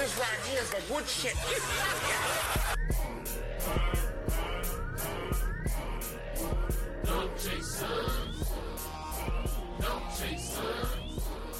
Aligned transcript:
This 0.00 0.18
right 0.18 0.28
here 0.48 0.62
is 0.62 0.70
the 0.70 0.80
good 0.88 1.06
shit. 1.06 1.34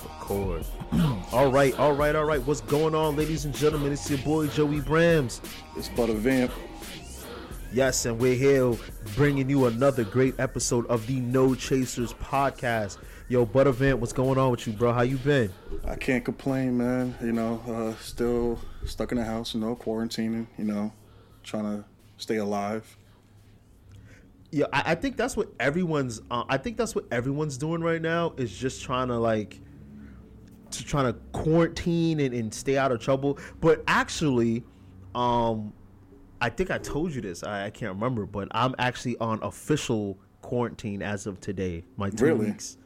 Record. 0.05 0.65
all 1.33 1.53
right, 1.53 1.79
all 1.79 1.93
right, 1.93 2.17
all 2.17 2.25
right. 2.25 2.41
What's 2.47 2.63
going 2.63 2.95
on, 2.95 3.15
ladies 3.15 3.45
and 3.45 3.55
gentlemen? 3.55 3.93
It's 3.93 4.09
your 4.09 4.21
boy 4.21 4.47
Joey 4.47 4.81
Brams. 4.81 5.43
It's 5.77 5.91
but 5.91 6.09
a 6.09 6.15
vamp. 6.15 6.51
Yes, 7.75 8.07
and 8.07 8.19
we're 8.19 8.37
here 8.37 8.73
bringing 9.17 9.51
you 9.51 9.67
another 9.67 10.03
great 10.03 10.41
episode 10.41 10.87
of 10.87 11.07
the 11.07 11.21
No 11.21 11.55
Chasers 11.55 12.15
podcast. 12.15 12.97
Yo, 13.31 13.47
Buttervant, 13.47 14.01
what's 14.01 14.13
going 14.13 14.37
on 14.39 14.51
with 14.51 14.67
you, 14.67 14.73
bro? 14.73 14.93
How 14.93 15.03
you 15.03 15.17
been? 15.17 15.53
I 15.85 15.95
can't 15.95 16.25
complain, 16.25 16.77
man. 16.77 17.15
You 17.23 17.31
know, 17.31 17.63
uh, 17.69 17.95
still 18.03 18.59
stuck 18.85 19.13
in 19.13 19.19
the 19.19 19.25
house, 19.25 19.55
you 19.55 19.61
know, 19.61 19.77
quarantining, 19.77 20.49
you 20.59 20.65
know, 20.65 20.93
trying 21.45 21.63
to 21.63 21.85
stay 22.17 22.39
alive. 22.39 22.97
Yeah, 24.51 24.65
I, 24.73 24.83
I 24.85 24.95
think 24.97 25.17
that's 25.17 25.37
what 25.37 25.47
everyone's. 25.61 26.21
Uh, 26.29 26.43
I 26.49 26.57
think 26.57 26.77
that's 26.77 26.97
what 26.97 27.05
everyone's 27.13 27.57
doing 27.57 27.83
right 27.83 28.03
now 28.03 28.35
is 28.37 28.59
just 28.59 28.83
trying 28.83 29.07
to 29.07 29.19
like, 29.21 29.61
to 30.73 30.85
trying 30.85 31.13
to 31.13 31.17
quarantine 31.31 32.19
and, 32.19 32.35
and 32.35 32.53
stay 32.53 32.77
out 32.77 32.91
of 32.91 32.99
trouble. 32.99 33.39
But 33.61 33.85
actually, 33.87 34.65
um, 35.15 35.73
I 36.41 36.51
think 36.51 36.73
I 36.73 36.79
told 36.79 37.15
you 37.15 37.21
this. 37.21 37.45
I, 37.45 37.67
I 37.67 37.71
can't 37.71 37.95
remember, 37.95 38.27
but 38.27 38.49
I'm 38.51 38.75
actually 38.81 39.17
on 39.19 39.41
official 39.45 40.19
quarantine 40.43 41.01
as 41.01 41.29
of 41.29 41.41
today. 41.41 41.85
My 41.97 42.11
two 42.11 42.25
Really? 42.25 42.47
weeks, 42.47 42.77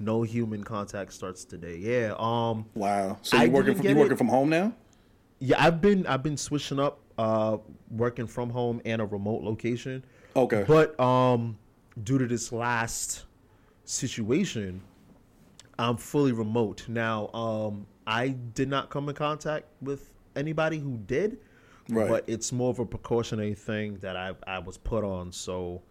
no 0.00 0.22
human 0.22 0.64
contact 0.64 1.12
starts 1.12 1.44
today. 1.44 1.76
Yeah. 1.76 2.14
Um. 2.18 2.66
Wow. 2.74 3.18
So 3.22 3.40
you 3.40 3.50
working 3.50 3.74
from 3.74 3.86
you 3.86 3.96
working 3.96 4.16
from 4.16 4.28
home 4.28 4.48
now? 4.50 4.72
Yeah, 5.40 5.64
I've 5.64 5.80
been 5.80 6.06
I've 6.06 6.22
been 6.22 6.36
switching 6.36 6.80
up, 6.80 7.00
uh, 7.16 7.58
working 7.90 8.26
from 8.26 8.50
home 8.50 8.80
and 8.84 9.00
a 9.00 9.06
remote 9.06 9.42
location. 9.42 10.04
Okay. 10.34 10.64
But 10.66 10.98
um, 10.98 11.58
due 12.02 12.18
to 12.18 12.26
this 12.26 12.52
last 12.52 13.24
situation, 13.84 14.82
I'm 15.78 15.96
fully 15.96 16.32
remote 16.32 16.86
now. 16.88 17.28
Um, 17.28 17.86
I 18.06 18.28
did 18.28 18.68
not 18.68 18.90
come 18.90 19.08
in 19.08 19.14
contact 19.14 19.66
with 19.80 20.10
anybody 20.34 20.78
who 20.78 20.96
did, 20.98 21.38
Right. 21.88 22.08
but 22.08 22.24
it's 22.26 22.52
more 22.52 22.70
of 22.70 22.78
a 22.78 22.84
precautionary 22.86 23.54
thing 23.54 23.98
that 23.98 24.16
I 24.16 24.32
I 24.46 24.58
was 24.58 24.76
put 24.76 25.04
on. 25.04 25.32
So, 25.32 25.82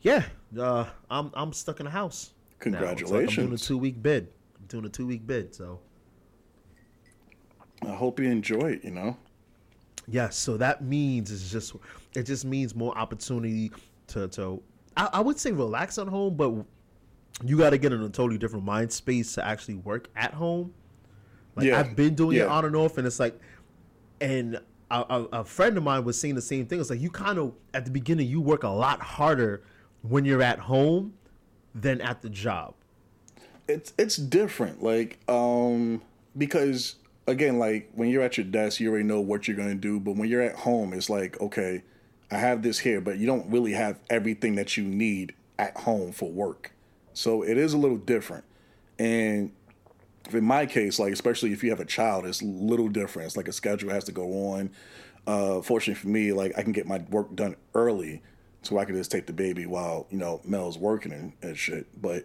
yeah, 0.00 0.24
uh, 0.58 0.86
I'm 1.10 1.30
I'm 1.34 1.52
stuck 1.52 1.80
in 1.80 1.84
the 1.84 1.90
house. 1.90 2.32
It's 2.66 2.74
like 2.74 2.82
I'm 2.82 2.96
doing 2.96 3.06
a 3.06 3.16
Congratulations. 3.16 3.66
two 3.66 3.78
week 3.78 4.02
bid. 4.02 4.28
I'm 4.58 4.66
doing 4.66 4.84
a 4.84 4.88
two 4.88 5.06
week 5.06 5.26
bid. 5.26 5.54
So. 5.54 5.80
I 7.82 7.94
hope 7.94 8.20
you 8.20 8.30
enjoy 8.30 8.72
it. 8.72 8.84
You 8.84 8.92
know. 8.92 9.16
Yes, 10.08 10.36
so 10.36 10.56
that 10.56 10.82
means 10.84 11.30
it's 11.30 11.50
just 11.50 11.74
it 12.14 12.24
just 12.24 12.44
means 12.44 12.74
more 12.74 12.96
opportunity 12.96 13.70
to 14.08 14.28
to 14.28 14.62
I, 14.96 15.08
I 15.14 15.20
would 15.20 15.38
say 15.38 15.52
relax 15.52 15.98
at 15.98 16.08
home, 16.08 16.36
but 16.36 16.52
you 17.44 17.56
got 17.56 17.70
to 17.70 17.78
get 17.78 17.92
in 17.92 18.02
a 18.02 18.08
totally 18.08 18.38
different 18.38 18.64
mind 18.64 18.92
space 18.92 19.34
to 19.34 19.44
actually 19.44 19.76
work 19.76 20.08
at 20.16 20.34
home. 20.34 20.74
Like 21.56 21.66
Yeah, 21.66 21.80
I've 21.80 21.96
been 21.96 22.14
doing 22.14 22.36
it 22.36 22.46
on 22.46 22.64
and 22.64 22.76
off, 22.76 22.98
and 22.98 23.06
it's 23.06 23.20
like, 23.20 23.38
and 24.20 24.56
a, 24.90 25.04
a, 25.08 25.28
a 25.40 25.44
friend 25.44 25.76
of 25.76 25.82
mine 25.82 26.04
was 26.04 26.20
saying 26.20 26.34
the 26.34 26.42
same 26.42 26.66
thing. 26.66 26.80
It's 26.80 26.90
like 26.90 27.00
you 27.00 27.10
kind 27.10 27.38
of 27.38 27.54
at 27.74 27.84
the 27.84 27.90
beginning 27.90 28.28
you 28.28 28.40
work 28.40 28.62
a 28.64 28.68
lot 28.68 29.00
harder 29.00 29.62
when 30.02 30.24
you're 30.24 30.42
at 30.42 30.58
home 30.58 31.14
than 31.74 32.00
at 32.00 32.22
the 32.22 32.28
job. 32.30 32.74
it's 33.68 33.92
it's 33.98 34.16
different 34.16 34.82
like 34.82 35.18
um 35.28 36.02
because 36.36 36.96
again 37.26 37.58
like 37.58 37.90
when 37.94 38.08
you're 38.08 38.22
at 38.22 38.36
your 38.36 38.44
desk 38.46 38.80
you 38.80 38.90
already 38.90 39.04
know 39.04 39.20
what 39.20 39.46
you're 39.46 39.56
to 39.56 39.74
do 39.74 40.00
but 40.00 40.16
when 40.16 40.28
you're 40.28 40.42
at 40.42 40.56
home 40.56 40.92
it's 40.92 41.08
like 41.08 41.40
okay 41.40 41.82
i 42.30 42.36
have 42.36 42.62
this 42.62 42.80
here 42.80 43.00
but 43.00 43.18
you 43.18 43.26
don't 43.26 43.48
really 43.50 43.72
have 43.72 43.98
everything 44.10 44.56
that 44.56 44.76
you 44.76 44.82
need 44.84 45.34
at 45.62 45.76
home 45.76 46.12
for 46.12 46.30
work. 46.30 46.72
So 47.14 47.42
it 47.42 47.56
is 47.56 47.72
a 47.72 47.78
little 47.78 47.98
different. 47.98 48.44
And 48.98 49.52
in 50.32 50.44
my 50.44 50.66
case 50.66 50.98
like 50.98 51.12
especially 51.12 51.52
if 51.52 51.62
you 51.64 51.70
have 51.70 51.80
a 51.80 51.84
child 51.84 52.26
it's 52.26 52.42
a 52.42 52.44
little 52.44 52.88
different. 52.88 53.26
It's 53.26 53.36
like 53.36 53.48
a 53.48 53.52
schedule 53.52 53.90
has 53.90 54.04
to 54.04 54.12
go 54.12 54.24
on. 54.52 54.70
Uh 55.26 55.60
fortunately 55.62 56.00
for 56.00 56.08
me 56.08 56.32
like 56.32 56.52
i 56.58 56.62
can 56.62 56.72
get 56.72 56.86
my 56.86 56.98
work 57.10 57.34
done 57.36 57.54
early 57.74 58.22
so 58.62 58.78
i 58.78 58.84
could 58.84 58.94
just 58.94 59.10
take 59.10 59.26
the 59.26 59.32
baby 59.32 59.66
while 59.66 60.06
you 60.10 60.18
know 60.18 60.40
mel's 60.44 60.78
working 60.78 61.12
and, 61.12 61.32
and 61.42 61.58
shit 61.58 61.86
but 62.00 62.24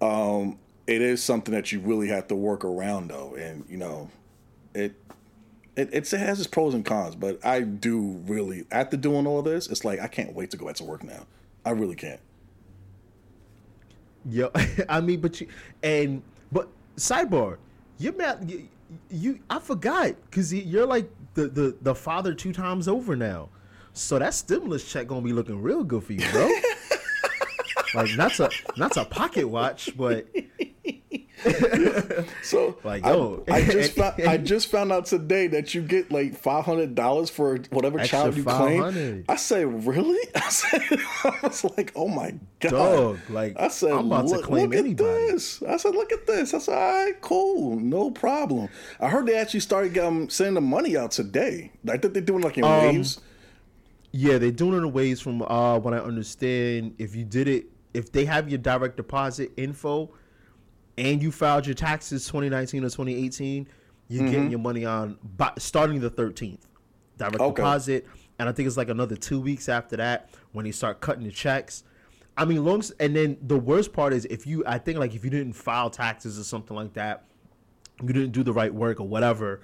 um, 0.00 0.58
it 0.88 1.02
is 1.02 1.22
something 1.22 1.54
that 1.54 1.70
you 1.70 1.80
really 1.80 2.08
have 2.08 2.28
to 2.28 2.34
work 2.34 2.64
around 2.64 3.08
though, 3.10 3.34
and 3.34 3.64
you 3.68 3.76
know, 3.76 4.10
it 4.74 4.94
it 5.76 5.92
it 5.92 6.10
has 6.10 6.40
its 6.40 6.48
pros 6.48 6.74
and 6.74 6.84
cons. 6.84 7.14
But 7.14 7.44
I 7.44 7.60
do 7.60 8.22
really 8.26 8.64
after 8.70 8.96
doing 8.96 9.26
all 9.26 9.42
this, 9.42 9.68
it's 9.68 9.84
like 9.84 10.00
I 10.00 10.08
can't 10.08 10.34
wait 10.34 10.50
to 10.52 10.56
go 10.56 10.66
back 10.66 10.76
to 10.76 10.84
work 10.84 11.04
now. 11.04 11.26
I 11.64 11.70
really 11.70 11.94
can't. 11.94 12.20
Yo, 14.24 14.50
I 14.88 15.00
mean, 15.00 15.20
but 15.20 15.40
you 15.40 15.48
and 15.82 16.22
but 16.50 16.68
sidebar, 16.96 17.58
you're 17.98 18.14
mad. 18.14 18.50
You, 18.50 18.68
you 19.10 19.40
I 19.50 19.58
forgot 19.58 20.14
because 20.30 20.52
you're 20.54 20.86
like 20.86 21.10
the, 21.34 21.48
the 21.48 21.76
the 21.82 21.94
father 21.94 22.32
two 22.32 22.54
times 22.54 22.88
over 22.88 23.14
now, 23.14 23.50
so 23.92 24.18
that 24.18 24.34
stimulus 24.34 24.90
check 24.90 25.06
gonna 25.08 25.22
be 25.22 25.32
looking 25.32 25.60
real 25.62 25.84
good 25.84 26.04
for 26.04 26.12
you, 26.12 26.28
bro. 26.30 26.48
like 27.94 28.16
not 28.16 28.32
to 28.34 28.50
not 28.76 28.92
to 28.92 29.04
pocket 29.04 29.48
watch, 29.48 29.90
but 29.96 30.26
So 32.42 32.76
Like, 32.84 33.04
I, 33.06 33.12
yo. 33.12 33.44
I 33.48 33.62
just 33.64 33.92
found, 33.92 34.20
I 34.22 34.36
just 34.38 34.68
found 34.68 34.90
out 34.92 35.06
today 35.06 35.46
that 35.48 35.72
you 35.74 35.82
get 35.82 36.10
like 36.10 36.36
five 36.36 36.64
hundred 36.64 36.94
dollars 36.94 37.30
for 37.30 37.58
whatever 37.70 38.00
Extra 38.00 38.18
child 38.18 38.36
you 38.36 38.42
claim. 38.44 38.82
500. 38.82 39.24
I 39.28 39.36
say 39.36 39.64
really? 39.64 40.28
I 40.34 40.48
said, 40.48 40.82
I 41.24 41.38
was 41.42 41.64
like, 41.76 41.92
oh 41.94 42.08
my 42.08 42.34
god, 42.60 42.70
Dog, 42.70 43.18
like, 43.30 43.54
I 43.58 43.68
said, 43.68 43.92
I'm 43.92 44.06
about 44.06 44.22
to 44.28 44.34
look, 44.34 44.44
claim 44.44 44.70
look 44.70 44.78
anybody. 44.78 45.26
at 45.28 45.32
this. 45.32 45.62
I 45.62 45.76
said, 45.76 45.94
look 45.94 46.12
at 46.12 46.26
this. 46.26 46.54
I 46.54 46.58
said, 46.58 46.74
all 46.76 47.04
right, 47.04 47.20
cool, 47.20 47.76
no 47.78 48.10
problem. 48.10 48.68
I 49.00 49.08
heard 49.08 49.26
they 49.26 49.36
actually 49.36 49.60
started 49.60 49.96
um, 49.98 50.28
sending 50.28 50.54
the 50.54 50.60
money 50.60 50.96
out 50.96 51.12
today. 51.12 51.70
I 51.88 51.98
think 51.98 52.14
they're 52.14 52.22
doing 52.22 52.42
like 52.42 52.58
in 52.58 52.64
Um, 52.64 52.70
waves. 52.96 53.20
Yeah, 54.12 54.38
they're 54.38 54.50
doing 54.50 54.74
it 54.74 54.78
in 54.78 54.92
ways 54.92 55.20
from 55.20 55.42
uh 55.42 55.78
what 55.78 55.94
I 55.94 55.98
understand. 55.98 56.94
If 56.98 57.14
you 57.14 57.24
did 57.24 57.48
it, 57.48 57.66
if 57.94 58.10
they 58.12 58.24
have 58.24 58.48
your 58.48 58.58
direct 58.58 58.96
deposit 58.96 59.52
info, 59.56 60.10
and 60.96 61.22
you 61.22 61.30
filed 61.30 61.66
your 61.66 61.74
taxes 61.74 62.26
2019 62.26 62.82
or 62.84 62.88
2018, 62.88 63.68
you're 64.08 64.22
Mm-hmm. 64.22 64.30
getting 64.30 64.50
your 64.50 64.58
money 64.60 64.84
on 64.84 65.18
by, 65.36 65.52
starting 65.58 66.00
the 66.00 66.10
13th. 66.10 66.60
Direct 67.18 67.40
Okay. 67.40 67.62
deposit, 67.62 68.06
and 68.38 68.48
I 68.48 68.52
think 68.52 68.66
it's 68.66 68.76
like 68.76 68.88
another 68.88 69.16
two 69.16 69.40
weeks 69.40 69.68
after 69.68 69.96
that 69.96 70.30
when 70.52 70.64
they 70.64 70.70
start 70.72 71.00
cutting 71.00 71.24
the 71.24 71.32
checks. 71.32 71.84
I 72.36 72.44
mean, 72.44 72.64
long 72.64 72.82
and 73.00 73.16
then 73.16 73.36
the 73.42 73.58
worst 73.58 73.92
part 73.92 74.12
is 74.12 74.24
if 74.26 74.46
you, 74.46 74.62
I 74.64 74.78
think 74.78 74.98
like 74.98 75.14
if 75.14 75.24
you 75.24 75.30
didn't 75.30 75.54
file 75.54 75.90
taxes 75.90 76.38
or 76.38 76.44
something 76.44 76.76
like 76.76 76.92
that, 76.94 77.24
you 78.00 78.12
didn't 78.12 78.30
do 78.30 78.44
the 78.44 78.52
right 78.52 78.72
work 78.72 79.00
or 79.00 79.08
whatever, 79.08 79.60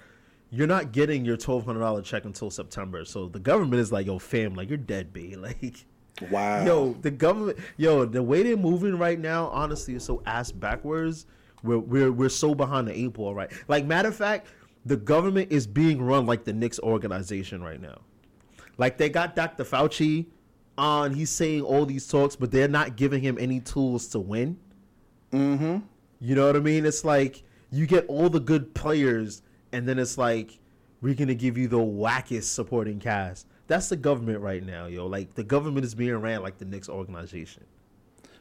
you're 0.49 0.67
not 0.67 0.91
getting 0.91 1.25
your 1.25 1.37
twelve 1.37 1.65
hundred 1.65 1.79
dollar 1.79 2.01
check 2.01 2.25
until 2.25 2.49
September. 2.49 3.05
So 3.05 3.27
the 3.27 3.39
government 3.39 3.81
is 3.81 3.91
like, 3.91 4.05
yo, 4.05 4.19
fam, 4.19 4.53
like 4.55 4.69
you're 4.69 4.77
dead, 4.77 5.13
b. 5.13 5.35
Like, 5.39 5.85
Wow. 6.31 6.63
yo, 6.65 6.93
the 6.93 7.11
government, 7.11 7.57
yo, 7.75 8.05
the 8.05 8.23
way 8.23 8.41
they're 8.41 8.55
moving 8.55 8.97
right 8.97 9.19
now, 9.19 9.47
honestly, 9.47 9.95
is 9.95 10.03
so 10.05 10.21
ass 10.25 10.49
backwards. 10.49 11.25
We're 11.61 11.79
we're 11.79 12.11
we're 12.11 12.29
so 12.29 12.55
behind 12.55 12.87
the 12.87 12.97
eight 12.97 13.13
ball, 13.13 13.35
right? 13.35 13.51
Like, 13.67 13.85
matter 13.85 14.07
of 14.07 14.15
fact, 14.15 14.47
the 14.85 14.95
government 14.95 15.51
is 15.51 15.67
being 15.67 16.01
run 16.01 16.25
like 16.25 16.45
the 16.45 16.53
Knicks 16.53 16.79
organization 16.79 17.61
right 17.61 17.81
now. 17.81 17.99
Like 18.77 18.97
they 18.97 19.09
got 19.09 19.35
Dr. 19.35 19.63
Fauci 19.65 20.27
on, 20.77 21.13
he's 21.13 21.29
saying 21.29 21.61
all 21.63 21.85
these 21.85 22.07
talks, 22.07 22.35
but 22.35 22.51
they're 22.51 22.67
not 22.67 22.95
giving 22.95 23.21
him 23.21 23.37
any 23.39 23.59
tools 23.59 24.07
to 24.09 24.19
win. 24.19 24.57
Mm-hmm. 25.31 25.77
You 26.19 26.35
know 26.35 26.45
what 26.47 26.55
I 26.55 26.59
mean? 26.59 26.85
It's 26.85 27.03
like 27.03 27.43
you 27.71 27.87
get 27.87 28.05
all 28.07 28.29
the 28.29 28.39
good 28.39 28.73
players, 28.73 29.41
and 29.75 29.87
then 29.87 29.99
it's 29.99 30.17
like 30.17 30.57
we're 31.01 31.13
gonna 31.13 31.35
give 31.35 31.57
you 31.57 31.67
the 31.67 31.77
wackest 31.77 32.45
supporting 32.45 32.99
cast. 32.99 33.45
That's 33.67 33.89
the 33.89 33.97
government 33.97 34.39
right 34.39 34.63
now, 34.63 34.85
yo. 34.85 35.05
Like 35.05 35.35
the 35.35 35.43
government 35.43 35.85
is 35.85 35.93
being 35.93 36.15
ran 36.15 36.41
like 36.41 36.59
the 36.59 36.65
Knicks 36.65 36.87
organization. 36.87 37.65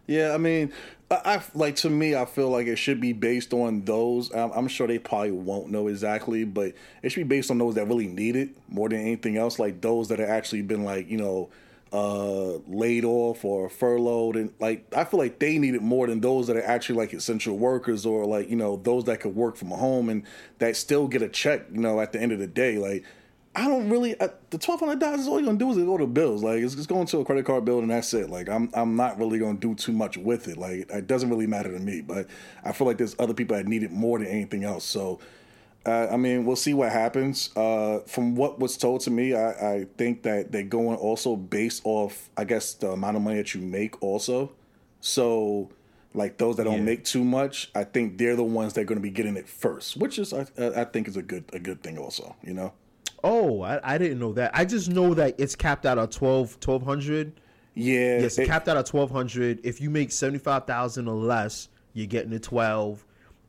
Yeah, 0.06 0.32
I 0.32 0.38
mean, 0.38 0.72
I, 1.10 1.20
I 1.24 1.42
like 1.54 1.76
to 1.76 1.90
me, 1.90 2.14
I 2.14 2.24
feel 2.26 2.50
like 2.50 2.66
it 2.66 2.76
should 2.76 3.00
be 3.00 3.12
based 3.12 3.52
on 3.52 3.84
those. 3.84 4.32
I'm, 4.32 4.52
I'm 4.52 4.68
sure 4.68 4.86
they 4.86 4.98
probably 4.98 5.32
won't 5.32 5.70
know 5.70 5.88
exactly, 5.88 6.44
but 6.44 6.74
it 7.02 7.10
should 7.10 7.26
be 7.26 7.36
based 7.36 7.50
on 7.50 7.58
those 7.58 7.74
that 7.74 7.88
really 7.88 8.06
need 8.06 8.36
it 8.36 8.50
more 8.68 8.88
than 8.88 9.00
anything 9.00 9.36
else. 9.36 9.58
Like 9.58 9.80
those 9.80 10.08
that 10.08 10.20
have 10.20 10.28
actually 10.28 10.62
been 10.62 10.84
like 10.84 11.08
you 11.10 11.18
know 11.18 11.50
uh 11.94 12.58
laid 12.66 13.04
off 13.04 13.44
or 13.44 13.68
furloughed, 13.68 14.34
and 14.34 14.52
like 14.58 14.84
I 14.96 15.04
feel 15.04 15.20
like 15.20 15.38
they 15.38 15.58
need 15.58 15.76
it 15.76 15.82
more 15.82 16.08
than 16.08 16.20
those 16.20 16.48
that 16.48 16.56
are 16.56 16.64
actually 16.64 16.96
like 16.96 17.12
essential 17.12 17.56
workers 17.56 18.04
or 18.04 18.26
like 18.26 18.50
you 18.50 18.56
know 18.56 18.76
those 18.76 19.04
that 19.04 19.20
could 19.20 19.36
work 19.36 19.54
from 19.56 19.68
home 19.68 20.08
and 20.08 20.24
that 20.58 20.76
still 20.76 21.06
get 21.06 21.22
a 21.22 21.28
check. 21.28 21.66
You 21.72 21.80
know, 21.80 22.00
at 22.00 22.12
the 22.12 22.20
end 22.20 22.32
of 22.32 22.40
the 22.40 22.48
day, 22.48 22.78
like. 22.78 23.04
I 23.56 23.68
don't 23.68 23.88
really. 23.88 24.18
Uh, 24.18 24.30
the 24.50 24.58
twelve 24.58 24.80
hundred 24.80 24.98
dollars 24.98 25.20
is 25.20 25.28
all 25.28 25.38
you're 25.38 25.46
gonna 25.46 25.58
do 25.58 25.70
is 25.70 25.76
go 25.76 25.96
to 25.96 26.08
bills. 26.08 26.42
Like 26.42 26.58
it's 26.58 26.74
just 26.74 26.88
going 26.88 27.06
to 27.06 27.20
a 27.20 27.24
credit 27.24 27.46
card 27.46 27.64
bill 27.64 27.78
and 27.78 27.88
that's 27.88 28.12
it. 28.12 28.28
Like 28.28 28.48
I'm 28.48 28.68
I'm 28.74 28.96
not 28.96 29.16
really 29.16 29.38
gonna 29.38 29.56
do 29.56 29.76
too 29.76 29.92
much 29.92 30.16
with 30.16 30.48
it. 30.48 30.56
Like 30.56 30.90
it 30.90 31.06
doesn't 31.06 31.30
really 31.30 31.46
matter 31.46 31.70
to 31.70 31.78
me. 31.78 32.00
But 32.00 32.26
I 32.64 32.72
feel 32.72 32.88
like 32.88 32.98
there's 32.98 33.14
other 33.20 33.32
people 33.32 33.56
that 33.56 33.68
need 33.68 33.84
it 33.84 33.92
more 33.92 34.18
than 34.18 34.26
anything 34.26 34.64
else. 34.64 34.84
So 34.84 35.20
Uh, 35.86 36.08
I 36.10 36.16
mean, 36.16 36.44
we'll 36.46 36.56
see 36.56 36.72
what 36.72 36.90
happens. 36.92 37.50
Uh, 37.56 37.98
from 38.06 38.34
what 38.36 38.58
was 38.58 38.76
told 38.76 39.02
to 39.02 39.10
me, 39.10 39.34
I, 39.34 39.50
I 39.50 39.86
think 39.98 40.22
that 40.22 40.50
they're 40.50 40.62
going 40.62 40.96
also 40.96 41.36
based 41.36 41.82
off, 41.84 42.30
I 42.36 42.44
guess, 42.44 42.72
the 42.74 42.92
amount 42.92 43.16
of 43.16 43.22
money 43.22 43.36
that 43.36 43.54
you 43.54 43.60
make, 43.60 44.02
also. 44.02 44.52
So, 45.00 45.70
like 46.14 46.38
those 46.38 46.56
that 46.56 46.64
don't 46.64 46.76
Yeah. 46.78 46.82
make 46.82 47.04
too 47.04 47.22
much, 47.24 47.70
I 47.74 47.84
think 47.84 48.16
they're 48.16 48.36
the 48.36 48.42
ones 48.44 48.72
that 48.74 48.80
are 48.82 48.84
going 48.84 48.98
to 48.98 49.02
be 49.02 49.10
getting 49.10 49.36
it 49.36 49.46
first, 49.48 49.96
which 49.98 50.18
is, 50.18 50.32
I, 50.32 50.46
I 50.58 50.84
think, 50.84 51.06
is 51.08 51.16
a 51.18 51.22
good 51.22 51.44
a 51.52 51.58
good 51.58 51.82
thing, 51.82 51.98
also. 51.98 52.34
You 52.42 52.54
know. 52.54 52.72
Oh, 53.22 53.62
I, 53.62 53.94
I 53.94 53.98
didn't 53.98 54.18
know 54.18 54.32
that. 54.34 54.52
I 54.54 54.64
just 54.64 54.88
know 54.88 55.12
that 55.14 55.34
it's 55.38 55.54
capped 55.56 55.84
out 55.86 55.98
at 55.98 56.10
12, 56.12 56.58
1200. 56.64 57.40
Yeah. 57.74 58.20
Yes, 58.20 58.38
it- 58.38 58.42
it's 58.42 58.48
capped 58.50 58.68
out 58.68 58.76
at 58.78 58.86
1200. 58.88 59.60
If 59.64 59.80
you 59.80 59.90
make 59.90 60.12
75,000 60.12 61.08
or 61.08 61.14
less, 61.16 61.68
you're 61.92 62.06
getting 62.06 62.32
a 62.32 62.38
12. 62.38 63.04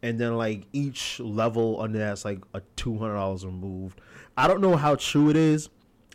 And 0.06 0.20
then, 0.20 0.38
like, 0.38 0.68
each 0.72 1.20
level 1.20 1.82
under 1.82 1.98
that's 1.98 2.24
like 2.26 2.40
a 2.54 2.62
$200 2.78 3.44
removed. 3.44 4.00
I 4.38 4.48
don't 4.48 4.62
know 4.62 4.76
how 4.76 4.96
true 4.96 5.30
it 5.30 5.36
is. 5.36 5.70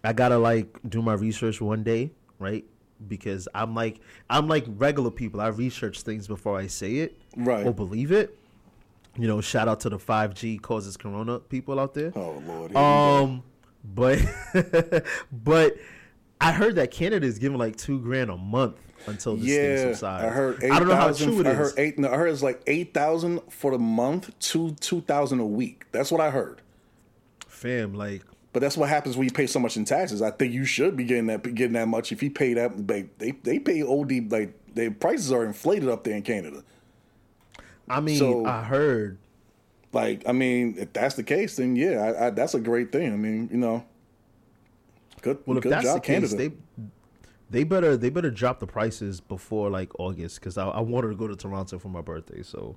I 0.05 0.13
gotta, 0.13 0.39
like, 0.39 0.79
do 0.89 1.03
my 1.03 1.15
research 1.15 1.61
one 1.61 1.83
day, 1.83 2.13
right? 2.39 2.65
Because 3.09 3.49
I'm 3.55 3.75
like, 3.75 4.01
I'm 4.29 4.47
like 4.47 4.65
regular 4.69 5.11
people. 5.11 5.41
I 5.41 5.49
research 5.49 6.03
things 6.03 6.29
before 6.29 6.57
I 6.59 6.67
say 6.69 6.97
it 6.99 7.19
Right. 7.37 7.67
or 7.67 7.75
believe 7.75 8.13
it. 8.13 8.39
You 9.17 9.27
know, 9.27 9.41
shout 9.41 9.67
out 9.69 9.81
to 9.81 9.89
the 9.89 9.99
5G 9.99 10.63
causes 10.63 10.97
corona 10.97 11.41
people 11.41 11.81
out 11.81 11.95
there. 11.95 12.13
oh 12.15 12.41
Lord. 12.47 12.47
here 12.47 12.65
we 12.69 12.73
go. 12.75 12.79
Um, 13.25 13.43
but 13.83 14.19
but 15.33 15.77
I 16.41 16.53
heard 16.53 16.77
that 16.77 16.91
Canada 16.91 17.27
is 17.27 17.39
giving 17.39 17.59
like 17.59 17.77
two 17.77 18.01
grand 18.01 18.31
a 18.31 18.37
month 18.37 18.77
until 19.07 19.37
this 19.37 19.47
thing 19.47 19.71
Yeah, 19.77 19.93
subsides. 19.93 20.25
I 20.25 20.29
heard. 20.29 20.63
8, 20.63 20.71
I 20.71 20.79
don't 20.79 20.89
know 20.89 20.97
how 20.97 21.13
true 21.13 21.41
it 21.41 21.47
I 21.47 21.55
heard 21.55 21.73
eight. 21.77 21.99
No, 21.99 22.09
I 22.11 22.17
heard 22.17 22.29
it's 22.31 22.43
like 22.43 22.63
eight 22.67 22.95
thousand 22.95 23.41
for 23.51 23.71
the 23.73 23.79
month, 23.79 24.31
two 24.39 24.73
two 24.81 25.01
thousand 25.03 25.41
a 25.41 25.47
week. 25.47 25.85
That's 25.93 26.11
what 26.11 26.21
I 26.21 26.31
heard. 26.31 26.61
Fam, 27.47 27.95
like 27.95 28.23
But 28.53 28.61
that's 28.61 28.77
what 28.77 28.89
happens 28.89 29.17
when 29.17 29.25
you 29.27 29.33
pay 29.33 29.47
so 29.47 29.59
much 29.61 29.77
in 29.77 29.85
taxes. 29.85 30.23
I 30.23 30.31
think 30.31 30.53
you 30.55 30.65
should 30.65 30.97
be 30.97 31.05
getting 31.05 31.27
that 31.27 31.43
getting 31.55 31.75
that 31.75 31.89
much. 31.89 32.11
If 32.13 32.23
you 32.23 32.31
pay 32.31 32.55
that, 32.55 32.87
they 32.87 33.03
they, 33.19 33.33
they 33.33 33.59
pay 33.59 33.83
OD 33.83 34.31
like 34.33 34.55
their 34.75 34.91
prices 34.91 35.33
are 35.33 35.45
inflated 35.45 35.89
up 35.89 36.05
there 36.05 36.15
in 36.17 36.23
Canada. 36.23 36.63
I 37.89 38.01
mean, 38.01 38.19
So- 38.19 38.45
I 38.47 38.63
heard. 38.63 39.19
Like, 39.93 40.23
I 40.29 40.31
mean, 40.31 40.77
if 40.79 40.93
that's 40.93 41.17
the 41.17 41.25
case, 41.25 41.57
then 41.57 41.75
yeah, 41.75 42.01
I, 42.01 42.27
I, 42.27 42.31
that's 42.31 42.55
a 42.55 42.61
great 42.61 42.93
thing. 42.93 43.13
I 43.13 43.17
mean, 43.17 43.49
you 43.51 43.59
know, 43.59 43.85
good 45.20 45.38
Well, 45.46 45.56
if 45.58 45.62
good 45.62 45.72
that's 45.72 45.84
job, 45.84 45.94
the 45.96 46.00
case, 46.00 46.31
Canada. 46.32 46.37
they 46.37 46.52
they 47.50 47.64
better 47.64 47.96
they 47.96 48.11
better 48.11 48.31
drop 48.31 48.61
the 48.61 48.67
prices 48.67 49.20
before 49.20 49.70
like 49.70 49.90
August 49.99 50.40
because 50.40 50.56
I, 50.58 50.67
I 50.69 50.81
wanted 50.81 51.08
to 51.08 51.14
go 51.17 51.26
to 51.28 51.37
Toronto 51.37 51.78
for 51.78 51.88
my 51.88 52.00
birthday. 52.00 52.43
So 52.43 52.76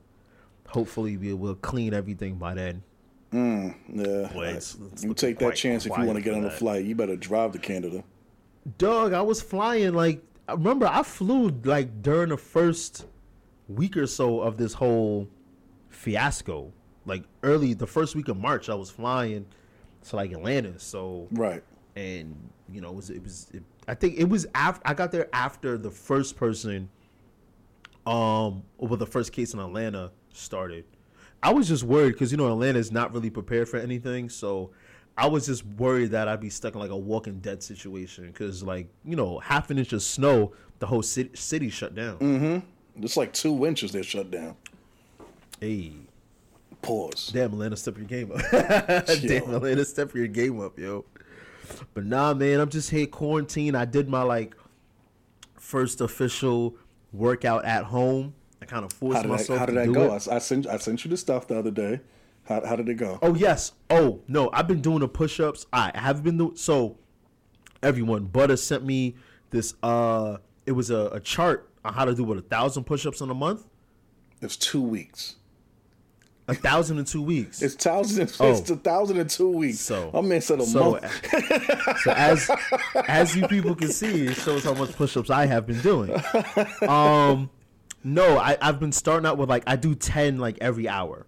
hopefully 0.67 1.17
we 1.17 1.33
will 1.33 1.55
clean 1.55 1.93
everything 1.93 2.35
by 2.35 2.53
then. 2.55 2.83
Mm, 3.31 3.75
yeah, 3.89 4.31
Boy, 4.33 4.45
it's- 4.49 4.77
it's 4.91 5.03
you 5.03 5.13
take 5.13 5.39
that 5.39 5.55
chance 5.55 5.85
if 5.85 5.97
you 5.97 6.03
want 6.05 6.17
to 6.17 6.23
get 6.23 6.33
on 6.35 6.45
a 6.45 6.51
flight. 6.51 6.85
You 6.85 6.95
better 6.95 7.15
drive 7.15 7.51
to 7.53 7.59
Canada. 7.59 8.03
Doug, 8.77 9.13
I 9.13 9.21
was 9.21 9.41
flying 9.41 9.93
like 9.93 10.21
remember 10.49 10.87
I 10.87 11.03
flew 11.03 11.49
like 11.63 12.01
during 12.01 12.29
the 12.29 12.37
first 12.37 13.05
week 13.67 13.95
or 13.97 14.07
so 14.07 14.39
of 14.41 14.57
this 14.57 14.73
whole 14.73 15.27
fiasco. 15.89 16.71
Like 17.05 17.23
early 17.43 17.73
the 17.73 17.87
first 17.87 18.15
week 18.15 18.27
of 18.29 18.37
March, 18.37 18.69
I 18.69 18.75
was 18.75 18.89
flying 18.89 19.45
to 20.09 20.15
like 20.15 20.31
Atlanta. 20.31 20.79
So 20.79 21.27
Right. 21.31 21.63
And 21.95 22.35
you 22.69 22.81
know 22.81 22.89
it 22.89 22.95
was 22.95 23.09
it 23.09 23.23
was 23.23 23.47
it, 23.53 23.63
I 23.87 23.93
think 23.93 24.17
it 24.17 24.29
was 24.29 24.45
after 24.55 24.81
I 24.85 24.93
got 24.93 25.11
there 25.11 25.27
after 25.33 25.77
the 25.77 25.91
first 25.91 26.35
person, 26.35 26.89
um, 28.05 28.63
or 28.77 28.97
the 28.97 29.07
first 29.07 29.31
case 29.31 29.53
in 29.53 29.59
Atlanta 29.59 30.11
started. 30.31 30.85
I 31.41 31.51
was 31.51 31.67
just 31.67 31.83
worried 31.83 32.13
because 32.13 32.31
you 32.31 32.37
know 32.37 32.51
Atlanta 32.51 32.79
is 32.79 32.91
not 32.91 33.13
really 33.13 33.29
prepared 33.29 33.67
for 33.67 33.77
anything, 33.77 34.29
so 34.29 34.71
I 35.17 35.27
was 35.27 35.45
just 35.45 35.65
worried 35.65 36.11
that 36.11 36.27
I'd 36.27 36.39
be 36.39 36.49
stuck 36.49 36.73
in 36.73 36.79
like 36.79 36.89
a 36.89 36.97
Walking 36.97 37.39
Dead 37.39 37.61
situation 37.61 38.27
because 38.27 38.63
like 38.63 38.87
you 39.03 39.15
know 39.15 39.39
half 39.39 39.69
an 39.69 39.77
inch 39.77 39.93
of 39.93 40.01
snow, 40.01 40.53
the 40.79 40.87
whole 40.87 41.03
city, 41.03 41.31
city 41.33 41.69
shut 41.69 41.93
down. 41.93 42.17
Mm-hmm. 42.19 43.03
It's 43.03 43.17
like 43.17 43.33
two 43.33 43.65
inches 43.65 43.91
they're 43.91 44.03
shut 44.03 44.31
down. 44.31 44.55
Hey, 45.59 45.93
Pause. 46.81 47.31
damn 47.33 47.53
Atlanta, 47.53 47.77
step 47.77 47.97
your 47.97 48.05
game 48.05 48.31
up. 48.31 48.41
damn 49.07 49.53
Atlanta, 49.53 49.85
step 49.85 50.13
your 50.13 50.27
game 50.27 50.59
up, 50.59 50.77
yo. 50.77 51.05
But 51.93 52.05
nah, 52.05 52.33
man, 52.33 52.59
I'm 52.59 52.69
just 52.69 52.89
here 52.89 53.07
quarantine. 53.07 53.75
I 53.75 53.85
did 53.85 54.09
my 54.09 54.23
like 54.23 54.55
first 55.55 56.01
official 56.01 56.75
workout 57.11 57.65
at 57.65 57.85
home. 57.85 58.33
I 58.61 58.65
kind 58.65 58.85
of 58.85 58.93
forced 58.93 59.17
How 59.17 59.21
did 59.23 59.31
that, 59.31 59.33
myself 59.33 59.59
how 59.59 59.65
did 59.65 59.73
to 59.73 59.79
that 59.79 59.93
go? 59.93 60.13
it. 60.15 60.27
I, 60.29 60.39
sent 60.39 60.67
I 60.67 60.77
sent 60.77 61.03
you 61.03 61.09
the 61.09 61.17
stuff 61.17 61.47
the 61.47 61.57
other 61.57 61.71
day. 61.71 62.01
How, 62.45 62.65
how 62.65 62.75
did 62.75 62.89
it 62.89 62.95
go? 62.95 63.19
Oh 63.21 63.35
yes. 63.35 63.73
Oh 63.89 64.21
no, 64.27 64.49
I've 64.53 64.67
been 64.67 64.81
doing 64.81 64.99
the 64.99 65.07
push-ups. 65.07 65.65
I 65.71 65.91
have 65.95 66.23
been 66.23 66.37
doing 66.37 66.55
so. 66.55 66.97
Everyone, 67.81 68.25
Butter 68.25 68.55
sent 68.57 68.85
me 68.85 69.15
this. 69.49 69.73
Uh, 69.83 70.37
it 70.65 70.71
was 70.71 70.89
a, 70.89 71.07
a 71.07 71.19
chart 71.19 71.69
on 71.83 71.93
how 71.93 72.05
to 72.05 72.15
do 72.15 72.23
what 72.23 72.37
a 72.37 72.41
thousand 72.41 72.85
push-ups 72.85 73.21
in 73.21 73.29
a 73.29 73.33
month. 73.33 73.65
It's 74.41 74.57
two 74.57 74.81
weeks. 74.81 75.35
A 76.49 76.53
thousand 76.53 76.97
and 76.97 77.07
two 77.07 77.21
weeks. 77.21 77.61
It's 77.61 77.75
thousand. 77.75 78.23
It's 78.23 78.39
Oh. 78.41 78.51
a 78.51 78.75
thousand 78.75 79.17
and 79.17 79.29
two 79.29 79.49
weeks. 79.49 79.79
So 79.79 80.11
man 80.21 80.41
said 80.41 80.59
a 80.59 80.65
so, 80.65 80.91
month. 80.91 82.01
so 82.03 82.11
as 82.11 82.51
as 83.07 83.35
you 83.35 83.47
people 83.47 83.73
can 83.75 83.89
see, 83.89 84.25
it 84.27 84.33
shows 84.35 84.63
how 84.65 84.73
much 84.73 84.91
push-ups 84.93 85.29
I 85.29 85.45
have 85.45 85.65
been 85.65 85.79
doing. 85.79 86.11
Um, 86.87 87.49
no, 88.03 88.37
I 88.37 88.57
I've 88.61 88.79
been 88.79 88.91
starting 88.91 89.25
out 89.25 89.37
with 89.37 89.49
like 89.49 89.63
I 89.67 89.75
do 89.77 89.95
ten 89.95 90.37
like 90.37 90.57
every 90.59 90.89
hour. 90.89 91.25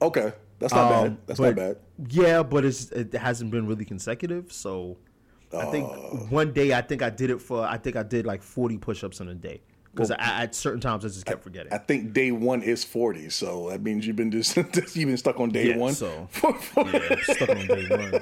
Okay, 0.00 0.32
that's 0.60 0.72
not 0.72 0.88
bad. 0.90 1.06
Um, 1.08 1.18
That's 1.26 1.40
but- 1.40 1.56
not 1.56 1.56
bad. 1.56 1.76
Yeah, 2.08 2.42
but 2.42 2.64
it's 2.64 2.90
it 2.92 3.12
hasn't 3.14 3.50
been 3.50 3.66
really 3.66 3.84
consecutive. 3.84 4.52
So 4.52 4.98
I 5.56 5.64
think 5.66 5.88
Oh. 5.88 6.26
one 6.30 6.52
day 6.52 6.72
I 6.74 6.80
think 6.82 7.02
I 7.02 7.10
did 7.10 7.30
it 7.30 7.40
for 7.40 7.64
I 7.64 7.76
think 7.78 7.96
I 7.96 8.02
did 8.04 8.24
like 8.26 8.42
forty 8.42 8.78
push-ups 8.78 9.20
in 9.20 9.28
a 9.28 9.34
day 9.34 9.62
because 9.94 10.10
at 10.18 10.54
certain 10.54 10.80
times 10.80 11.04
I 11.04 11.08
just 11.08 11.24
kept 11.24 11.42
forgetting. 11.44 11.72
I 11.72 11.78
think 11.78 12.12
day 12.12 12.30
one 12.32 12.62
is 12.62 12.82
forty, 12.84 13.30
so 13.30 13.70
that 13.70 13.82
means 13.82 14.06
you've 14.06 14.16
been 14.16 14.30
just 14.30 14.56
you've 14.96 15.08
been 15.08 15.16
stuck 15.16 15.38
on 15.40 15.50
day 15.50 15.68
Yeah, 15.68 15.76
one. 15.76 15.94
so- 15.94 16.28
yeah, 16.44 17.16
stuck 17.22 17.48
on 17.50 17.66
day 17.66 17.86
one. 17.88 18.20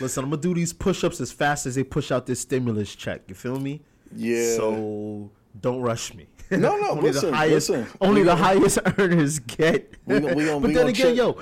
Listen, 0.00 0.24
I'm 0.24 0.30
gonna 0.30 0.40
do 0.42 0.54
these 0.54 0.72
push-ups 0.72 1.20
as 1.20 1.32
fast 1.32 1.66
as 1.66 1.74
they 1.74 1.82
push 1.84 2.12
out 2.12 2.26
this 2.26 2.40
stimulus 2.40 2.94
check. 2.94 3.22
You 3.26 3.34
feel 3.34 3.58
me? 3.58 3.80
Yeah. 4.14 4.54
So 4.56 5.30
don't 5.60 5.80
rush 5.80 6.14
me. 6.14 6.26
No, 6.50 6.76
no, 6.78 6.90
only 6.90 7.02
listen, 7.10 7.30
the 7.30 7.36
highest, 7.36 7.70
listen. 7.70 7.86
only 8.00 8.20
We 8.20 8.24
the 8.26 8.34
gonna- 8.34 8.44
highest 8.44 8.78
earners 8.98 9.38
get. 9.40 9.94
We 10.06 10.20
gonna- 10.20 10.34
we 10.34 10.44
gonna- 10.44 10.60
but 10.60 10.68
we 10.68 10.74
then 10.74 10.88
again, 10.88 11.06
check- 11.08 11.16
yo, 11.16 11.38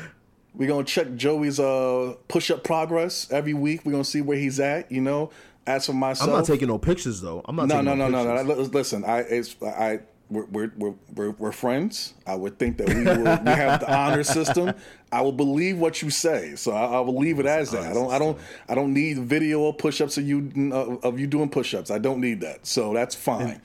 We're 0.55 0.69
gonna 0.69 0.85
check 0.85 1.15
Joey's 1.17 1.61
uh 1.61 2.15
push 2.29 2.51
up 2.51 2.65
progress 2.65 3.31
every 3.31 3.55
week. 3.55 3.85
We're 3.85 3.93
gonna 3.93 4.05
see 4.05 4.23
where 4.23 4.39
he's 4.39 4.59
at. 4.61 4.91
You 4.91 5.03
know. 5.03 5.31
As 5.69 5.85
for 5.87 5.93
myself, 5.93 6.31
I'm 6.31 6.37
not 6.37 6.47
taking 6.47 6.69
no 6.69 6.79
pictures 6.79 7.21
though. 7.21 7.43
I'm 7.45 7.55
not. 7.57 7.69
No, 7.69 7.83
no, 7.83 7.95
no, 7.95 8.09
no, 8.09 8.25
no. 8.25 8.43
Li- 8.43 8.65
Listen, 8.73 9.05
I, 9.05 9.19
it's, 9.19 9.55
I, 9.63 10.01
we're, 10.31 10.47
we're, 10.47 10.95
we're, 11.15 11.31
we're, 11.31 11.53
friends. 11.53 12.15
I 12.27 12.35
would 12.35 12.59
think 12.59 12.79
that 12.79 12.89
we 12.89 13.03
will, 13.05 13.19
we 13.19 13.51
have 13.51 13.81
the 13.81 13.95
honor 13.95 14.23
system. 14.39 14.73
I 15.13 15.21
will 15.21 15.33
believe 15.33 15.79
what 15.79 16.01
you 16.03 16.11
say, 16.11 16.55
so 16.57 16.73
I, 16.73 16.85
I 16.85 17.01
will 17.01 17.17
leave 17.19 17.39
it 17.39 17.47
as 17.47 17.71
that. 17.73 17.83
I 17.83 17.93
don't, 17.93 18.11
I 18.11 18.19
don't, 18.19 18.39
I 18.69 18.75
don't 18.75 18.93
need 18.95 19.19
video 19.19 19.61
or 19.61 19.75
push-ups 19.75 20.17
of 20.19 20.27
you 20.27 20.51
uh, 20.73 21.07
of 21.07 21.19
you 21.19 21.27
doing 21.27 21.49
push-ups. 21.51 21.91
I 21.91 21.99
don't 21.99 22.21
need 22.21 22.41
that, 22.41 22.67
so 22.67 22.93
that's 22.95 23.15
fine. 23.15 23.61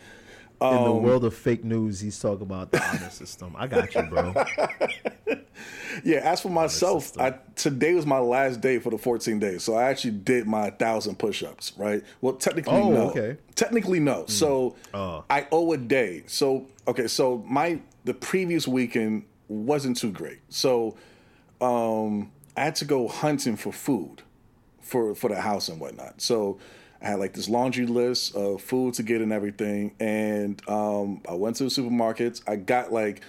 In 0.63 0.83
the 0.85 0.91
Um, 0.93 1.03
world 1.03 1.25
of 1.25 1.33
fake 1.33 1.63
news, 1.65 1.99
he's 1.99 2.17
talking 2.19 2.43
about 2.43 2.71
the 2.71 2.81
honor 2.81 3.09
system. 3.09 3.53
I 3.57 3.67
got 3.67 3.93
you, 3.93 4.03
bro. 4.03 4.33
Yeah, 6.03 6.17
as 6.23 6.41
for 6.41 6.49
myself, 6.49 7.17
I, 7.19 7.35
today 7.55 7.93
was 7.93 8.05
my 8.07 8.17
last 8.17 8.59
day 8.61 8.79
for 8.79 8.89
the 8.89 8.97
14 8.97 9.37
days, 9.39 9.63
so 9.63 9.75
I 9.75 9.83
actually 9.83 10.11
did 10.11 10.47
my 10.47 10.71
thousand 10.71 11.19
push-ups. 11.19 11.73
Right? 11.77 12.03
Well, 12.19 12.33
technically, 12.33 12.73
Oh, 12.73 12.89
no. 12.89 13.09
okay. 13.11 13.37
Technically, 13.53 13.99
no. 13.99 14.25
So 14.25 14.75
Oh. 14.93 15.23
I 15.29 15.47
owe 15.51 15.71
a 15.73 15.77
day. 15.77 16.23
So 16.25 16.65
okay, 16.87 17.07
so 17.07 17.43
my 17.47 17.79
the 18.05 18.13
previous 18.15 18.67
weekend 18.67 19.25
wasn't 19.47 19.95
too 19.97 20.11
great. 20.11 20.39
So 20.49 20.97
um, 21.61 22.31
I 22.57 22.61
had 22.61 22.75
to 22.77 22.85
go 22.85 23.07
hunting 23.07 23.55
for 23.55 23.71
food 23.71 24.23
for 24.81 25.13
for 25.13 25.29
the 25.29 25.39
house 25.41 25.69
and 25.69 25.79
whatnot. 25.79 26.21
So 26.21 26.57
I 27.03 27.07
had 27.07 27.19
like 27.19 27.33
this 27.33 27.49
laundry 27.49 27.85
list 27.85 28.33
of 28.33 28.61
food 28.61 28.93
to 28.95 29.03
get 29.03 29.21
and 29.21 29.33
everything, 29.33 29.93
and 29.99 30.61
um, 30.69 31.21
I 31.27 31.33
went 31.33 31.57
to 31.57 31.65
the 31.65 31.69
supermarkets. 31.69 32.41
I 32.47 32.55
got 32.55 32.93
like 32.93 33.21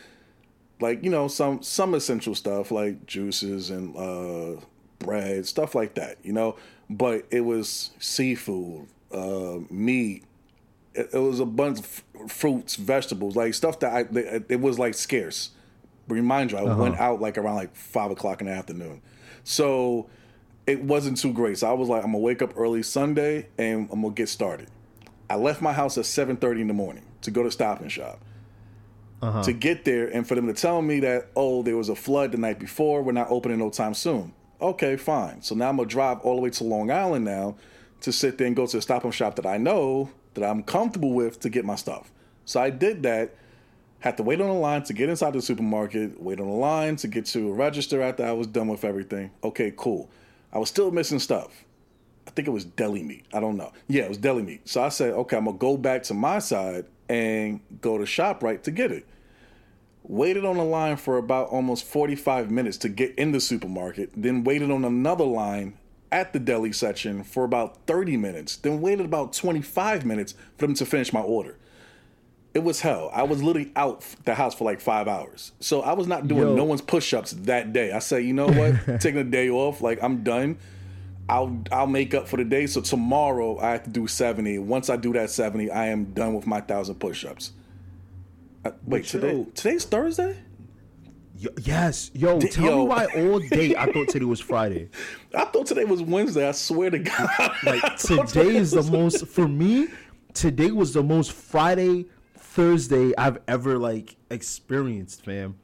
like 0.81 1.03
you 1.03 1.11
know 1.11 1.27
some 1.27 1.61
some 1.63 1.95
essential 1.95 2.37
stuff 2.37 2.71
like 2.71 3.05
juices 3.07 3.71
and 3.71 3.97
uh, 3.97 4.61
bread, 5.01 5.47
stuff 5.47 5.75
like 5.75 5.95
that. 5.95 6.19
You 6.23 6.33
know, 6.33 6.57
but 6.89 7.27
it 7.31 7.41
was 7.41 7.91
seafood, 7.99 8.87
uh, 9.13 9.59
meat. 9.71 10.23
It, 10.95 11.11
it 11.13 11.19
was 11.19 11.41
a 11.41 11.47
bunch 11.47 11.81
of 11.81 11.85
f- 11.85 12.31
fruits, 12.31 12.77
vegetables, 12.77 13.35
like 13.35 13.55
stuff 13.55 13.81
that 13.81 13.93
I 13.93 14.01
it, 14.19 14.47
it 14.51 14.61
was 14.61 14.79
like 14.79 14.95
scarce. 14.95 15.51
Remind 16.07 16.53
you, 16.53 16.59
I 16.59 16.75
went 16.75 16.97
out 16.99 17.21
like 17.21 17.39
around 17.39 17.57
like 17.57 17.75
five 17.75 18.13
o'clock 18.13 18.41
in 18.41 18.47
the 18.47 18.53
afternoon, 18.53 19.03
so 19.43 20.07
it 20.67 20.83
wasn't 20.83 21.19
too 21.19 21.33
great. 21.33 21.59
So 21.59 21.69
I 21.69 21.73
was 21.73 21.89
like, 21.89 22.05
I'm 22.05 22.13
gonna 22.13 22.19
wake 22.19 22.43
up 22.43 22.55
early 22.57 22.83
Sunday 22.83 23.49
and 23.59 23.89
I'm 23.93 24.03
gonna 24.03 24.15
get 24.15 24.29
started. 24.29 24.69
I 25.29 25.37
left 25.37 25.63
my 25.63 25.73
house 25.73 25.99
at 25.99 26.07
seven 26.07 26.37
thirty 26.37 26.61
in 26.61 26.69
the 26.69 26.75
morning 26.75 27.05
to 27.23 27.31
go 27.31 27.43
to 27.43 27.51
Stop 27.51 27.81
and 27.81 27.91
Shop. 27.91 28.21
Uh-huh. 29.23 29.43
to 29.43 29.55
get 29.55 29.87
there, 29.87 30.07
and 30.09 30.29
for 30.29 30.35
them 30.35 30.47
to 30.49 30.53
tell 30.53 30.83
me 30.83 31.01
that 31.01 31.29
oh 31.35 31.63
there 31.63 31.79
was 31.79 31.89
a 31.89 31.95
flood 31.97 32.33
the 32.33 32.37
night 32.37 32.59
before, 32.59 33.01
we're 33.03 33.13
not 33.13 33.31
opening 33.31 33.59
no 33.59 33.71
time 33.71 33.95
soon. 33.95 34.35
Okay, 34.61 34.97
fine. 34.97 35.41
So 35.41 35.55
now 35.55 35.71
I'm 35.71 35.77
gonna 35.77 35.89
drive 35.89 36.21
all 36.21 36.37
the 36.37 36.43
way 36.43 36.51
to 36.51 36.65
Long 36.65 36.91
Island 36.91 37.25
now 37.25 37.57
to 38.03 38.13
sit 38.13 38.37
there 38.37 38.47
and 38.47 38.55
go 38.55 38.67
to 38.67 38.77
a 38.77 38.83
stop 38.83 39.03
and 39.03 39.15
shop 39.15 39.37
that 39.37 39.47
I 39.47 39.57
know 39.57 40.11
that 40.35 40.45
I'm 40.45 40.63
comfortable 40.63 41.13
with 41.15 41.41
to 41.41 41.49
get 41.49 41.65
my 41.65 41.75
stuff. 41.77 42.11
So 42.45 42.61
I 42.61 42.69
did 42.69 43.03
that. 43.05 43.35
Had 44.01 44.19
to 44.19 44.23
wait 44.23 44.43
on 44.43 44.49
the 44.49 44.53
line 44.53 44.83
to 44.83 44.93
get 44.93 45.09
inside 45.09 45.33
the 45.33 45.41
supermarket, 45.41 46.21
wait 46.21 46.39
on 46.39 46.47
the 46.47 46.53
line 46.53 46.97
to 46.97 47.09
get 47.09 47.25
to 47.27 47.49
a 47.49 47.53
register 47.55 48.03
after 48.03 48.27
I 48.27 48.33
was 48.33 48.47
done 48.47 48.69
with 48.69 48.85
everything. 48.85 49.31
Okay, 49.43 49.73
cool. 49.75 50.11
I 50.55 50.59
was 50.59 50.69
still 50.69 50.91
missing 50.91 51.19
stuff. 51.19 51.65
I 52.27 52.31
think 52.31 52.49
it 52.49 52.53
was 52.53 52.65
deli 52.65 53.03
meat. 53.03 53.27
I 53.35 53.41
don't 53.41 53.57
know. 53.57 53.73
Yeah, 53.89 54.05
it 54.05 54.09
was 54.09 54.19
deli 54.19 54.43
meat. 54.43 54.69
So 54.69 54.83
I 54.83 54.89
said, 54.89 55.13
okay, 55.13 55.37
I'm 55.37 55.45
gonna 55.45 55.59
go 55.59 55.77
back 55.77 56.05
to 56.05 56.15
my 56.15 56.39
side 56.39 56.87
and 57.09 57.61
go 57.81 57.99
to 57.99 58.05
ShopRite 58.05 58.63
to 58.63 58.71
get 58.71 58.91
it. 58.91 59.07
Waited 60.05 60.45
on 60.45 60.57
the 60.57 60.65
line 60.65 60.97
for 60.97 61.19
about 61.19 61.49
almost 61.49 61.85
45 61.85 62.51
minutes 62.51 62.77
to 62.79 62.89
get 62.89 63.15
in 63.17 63.33
the 63.33 63.41
supermarket, 63.41 64.11
then 64.17 64.45
waited 64.45 64.71
on 64.71 64.85
another 64.85 65.25
line 65.25 65.79
at 66.13 66.33
the 66.33 66.39
deli 66.39 66.73
section 66.73 67.25
for 67.25 67.45
about 67.45 67.79
30 67.87 68.17
minutes, 68.17 68.57
then 68.57 68.81
waited 68.81 69.05
about 69.05 69.33
25 69.33 70.05
minutes 70.05 70.35
for 70.57 70.67
them 70.67 70.75
to 70.77 70.87
finish 70.87 71.13
my 71.13 71.21
order. 71.21 71.59
It 72.55 72.63
was 72.63 72.81
hell. 72.81 73.11
I 73.13 73.25
was 73.25 73.43
literally 73.43 73.73
out 73.75 74.03
the 74.25 74.35
house 74.37 74.55
for 74.55 74.63
like 74.63 74.81
five 74.81 75.09
hours. 75.09 75.51
So 75.59 75.83
I 75.83 75.93
was 75.95 76.07
not 76.07 76.29
doing 76.29 76.43
Yo. 76.43 76.55
no 76.55 76.63
one's 76.65 76.81
push 76.83 77.13
ups 77.13 77.33
that 77.33 77.73
day. 77.73 77.91
I 77.91 77.99
said, 77.99 78.19
you 78.19 78.33
know 78.33 78.47
what? 78.47 79.01
Taking 79.01 79.19
a 79.19 79.25
day 79.25 79.51
off, 79.51 79.81
like 79.81 80.01
I'm 80.03 80.23
done. 80.23 80.59
I'll 81.29 81.59
I'll 81.73 81.87
make 81.89 82.15
up 82.15 82.29
for 82.29 82.37
the 82.37 82.45
day. 82.45 82.67
So 82.67 82.81
tomorrow 82.81 83.59
I 83.59 83.73
have 83.73 83.85
to 83.85 83.91
do 83.91 84.07
70. 84.07 84.61
Once 84.61 84.89
I 84.89 84.97
do 84.97 85.13
that 85.15 85.31
70, 85.31 85.71
I 85.71 85.87
am 85.87 86.13
done 86.13 86.35
with 86.35 86.47
my 86.47 86.61
thousand 86.61 86.97
push 86.97 87.25
ups. 87.25 87.53
Uh, 88.65 88.71
wait, 88.87 89.05
today 89.05 89.45
today's 89.55 89.85
Thursday? 89.85 90.37
Yo, 91.37 91.51
yes, 91.63 92.13
yo, 92.15 92.39
Di- 92.39 92.49
tell 92.49 92.65
yo. 92.65 92.79
me 92.79 92.85
why 92.89 93.07
all 93.07 93.39
day 93.51 93.75
I 93.75 93.91
thought 93.91 94.09
today 94.09 94.25
was 94.27 94.41
Friday. 94.41 94.91
I 95.37 95.45
thought 95.47 95.67
today 95.67 95.85
was 95.85 96.01
Wednesday. 96.03 96.47
I 96.49 96.53
swear 96.53 96.91
to 96.91 97.01
God. 97.01 97.29
Like 97.65 97.97
today 97.97 98.55
is 98.55 98.71
the 98.71 98.85
most 98.85 99.27
for 99.27 99.49
me. 99.49 99.89
Today 100.35 100.71
was 100.71 100.93
the 100.93 101.03
most 101.03 101.33
Friday 101.33 102.07
Thursday 102.55 103.13
I've 103.19 103.39
ever 103.49 103.79
like 103.79 104.15
experienced, 104.31 105.25
fam. 105.25 105.57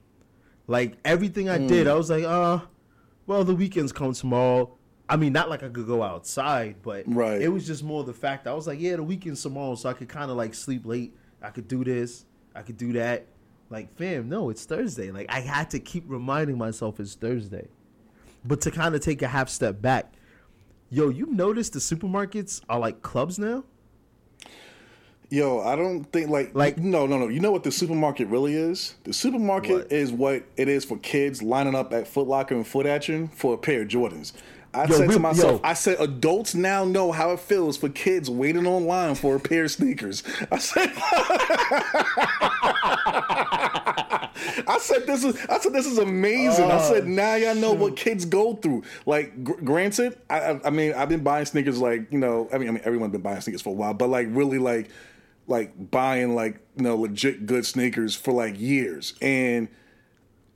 Like 0.66 0.94
everything 1.04 1.48
I 1.48 1.58
did, 1.58 1.86
Hmm. 1.86 1.92
I 1.92 1.94
was 1.94 2.10
like, 2.10 2.24
uh, 2.24 2.58
well, 3.28 3.44
the 3.44 3.54
weekends 3.54 3.92
come 3.92 4.12
tomorrow. 4.12 4.76
I 5.08 5.14
mean, 5.16 5.32
not 5.32 5.48
like 5.48 5.62
I 5.62 5.68
could 5.68 5.86
go 5.86 6.02
outside, 6.02 6.76
but 6.82 7.04
Right. 7.06 7.40
it 7.40 7.46
was 7.48 7.64
just 7.64 7.84
more 7.84 8.02
the 8.02 8.12
fact 8.12 8.48
I 8.48 8.54
was 8.54 8.66
like, 8.66 8.80
yeah, 8.80 8.96
the 8.96 9.04
weekend's 9.04 9.40
tomorrow, 9.40 9.76
so 9.76 9.88
I 9.88 9.92
could 9.92 10.08
kind 10.08 10.32
of 10.32 10.36
like 10.36 10.52
sleep 10.52 10.84
late. 10.84 11.16
I 11.40 11.50
could 11.50 11.68
do 11.68 11.84
this, 11.84 12.24
I 12.56 12.62
could 12.62 12.76
do 12.76 12.92
that. 12.94 13.26
Like, 13.70 13.94
fam, 13.96 14.28
no, 14.28 14.50
it's 14.50 14.64
Thursday. 14.64 15.12
Like, 15.12 15.26
I 15.30 15.38
had 15.40 15.70
to 15.70 15.78
keep 15.78 16.02
reminding 16.08 16.58
myself 16.58 16.98
it's 16.98 17.14
Thursday. 17.14 17.68
But 18.44 18.60
to 18.62 18.72
kind 18.72 18.96
of 18.96 19.00
take 19.00 19.22
a 19.22 19.28
half 19.28 19.48
step 19.48 19.80
back, 19.80 20.12
yo, 20.90 21.08
you 21.08 21.26
notice 21.26 21.68
the 21.70 21.78
supermarkets 21.78 22.62
are 22.68 22.80
like 22.80 23.00
clubs 23.02 23.38
now? 23.38 23.62
Yo, 25.32 25.60
I 25.60 25.76
don't 25.76 26.02
think 26.12 26.28
like 26.28 26.50
Like- 26.54 26.76
no 26.78 27.06
no 27.06 27.16
no. 27.18 27.28
You 27.28 27.38
know 27.40 27.52
what 27.52 27.62
the 27.62 27.70
supermarket 27.70 28.26
really 28.28 28.54
is? 28.54 28.94
The 29.04 29.12
supermarket 29.12 29.76
What? 29.84 29.92
is 29.92 30.10
what 30.10 30.42
it 30.56 30.66
is 30.68 30.84
for 30.84 30.96
kids 30.98 31.40
lining 31.40 31.76
up 31.76 31.92
at 31.92 32.08
Foot 32.08 32.26
Locker 32.26 32.56
and 32.56 32.66
Foot 32.66 32.84
Action 32.86 33.28
for 33.28 33.54
a 33.54 33.58
pair 33.58 33.82
of 33.82 33.88
Jordans. 33.88 34.32
I 34.74 34.84
Yo, 34.86 34.96
said 34.96 35.08
we- 35.08 35.14
to 35.14 35.20
myself, 35.20 35.60
yo. 35.62 35.68
I 35.68 35.74
said 35.74 36.00
adults 36.00 36.54
now 36.54 36.84
know 36.84 37.10
how 37.12 37.30
it 37.32 37.40
feels 37.40 37.76
for 37.76 37.88
kids 37.88 38.28
waiting 38.30 38.66
online 38.66 39.14
for 39.14 39.36
a 39.36 39.40
pair 39.40 39.64
of 39.64 39.70
sneakers. 39.70 40.22
I 40.50 40.58
said 40.58 40.92
I 44.66 44.78
said 44.80 45.06
this 45.06 45.24
is 45.24 45.36
I 45.48 45.58
said 45.58 45.72
this 45.72 45.86
is 45.86 45.98
amazing. 45.98 46.70
I 46.70 46.78
oh, 46.78 46.92
said 46.92 47.06
now 47.06 47.34
y'all 47.36 47.54
know 47.54 47.72
what 47.72 47.96
kids 47.96 48.24
go 48.24 48.54
through. 48.56 48.82
Like 49.06 49.44
gr- 49.44 49.60
granted, 49.62 50.18
I, 50.28 50.40
I 50.40 50.60
I 50.66 50.70
mean 50.70 50.92
I've 50.94 51.08
been 51.08 51.22
buying 51.22 51.44
sneakers 51.46 51.78
like 51.78 52.10
you 52.12 52.18
know 52.18 52.48
I 52.52 52.58
mean 52.58 52.68
I 52.68 52.72
mean 52.72 52.82
everyone's 52.84 53.12
been 53.12 53.20
buying 53.22 53.40
sneakers 53.40 53.62
for 53.62 53.70
a 53.70 53.72
while, 53.72 53.94
but 53.94 54.08
like 54.08 54.28
really 54.30 54.58
like 54.58 54.88
like 55.50 55.90
buying 55.90 56.34
like 56.34 56.60
you 56.76 56.84
know 56.84 56.96
legit 56.96 57.46
good 57.46 57.66
sneakers 57.66 58.14
for 58.16 58.32
like 58.32 58.58
years 58.58 59.14
and. 59.20 59.68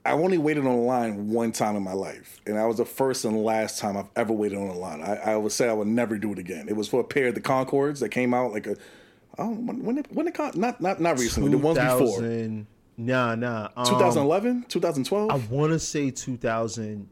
I 0.07 0.11
only 0.11 0.37
waited 0.37 0.67
on 0.67 0.71
a 0.71 0.81
line 0.81 1.31
one 1.31 1.51
time 1.51 1.75
in 1.75 1.81
my 1.81 1.93
life, 1.93 2.39
and 2.45 2.57
that 2.57 2.65
was 2.65 2.77
the 2.77 2.85
first 2.85 3.25
and 3.25 3.43
last 3.43 3.79
time 3.79 3.97
I've 3.97 4.09
ever 4.15 4.33
waited 4.33 4.59
on 4.59 4.67
a 4.67 4.77
line. 4.77 5.01
I, 5.01 5.15
I 5.15 5.35
would 5.35 5.51
say 5.51 5.67
I 5.67 5.73
would 5.73 5.87
never 5.87 6.19
do 6.19 6.31
it 6.31 6.37
again. 6.37 6.69
It 6.69 6.75
was 6.75 6.87
for 6.87 6.99
a 6.99 7.03
pair 7.03 7.29
of 7.29 7.33
the 7.33 7.41
Concords 7.41 8.01
that 8.01 8.09
came 8.09 8.31
out 8.31 8.51
like 8.51 8.67
a, 8.67 8.75
oh, 9.39 9.49
when 9.49 9.83
when 9.83 9.97
it, 9.97 10.05
when 10.11 10.27
it 10.27 10.35
con- 10.35 10.51
not 10.53 10.79
not 10.79 11.01
not 11.01 11.17
recently, 11.17 11.49
the 11.49 11.57
ones 11.57 11.79
before 11.79 12.19
2000 12.19 12.67
Nah, 12.97 13.35
nah. 13.35 13.69
Um, 13.75 13.85
2011, 13.85 14.65
2012. 14.69 15.31
I 15.31 15.35
want 15.53 15.73
to 15.73 15.79
say 15.79 16.11
2000. 16.11 17.09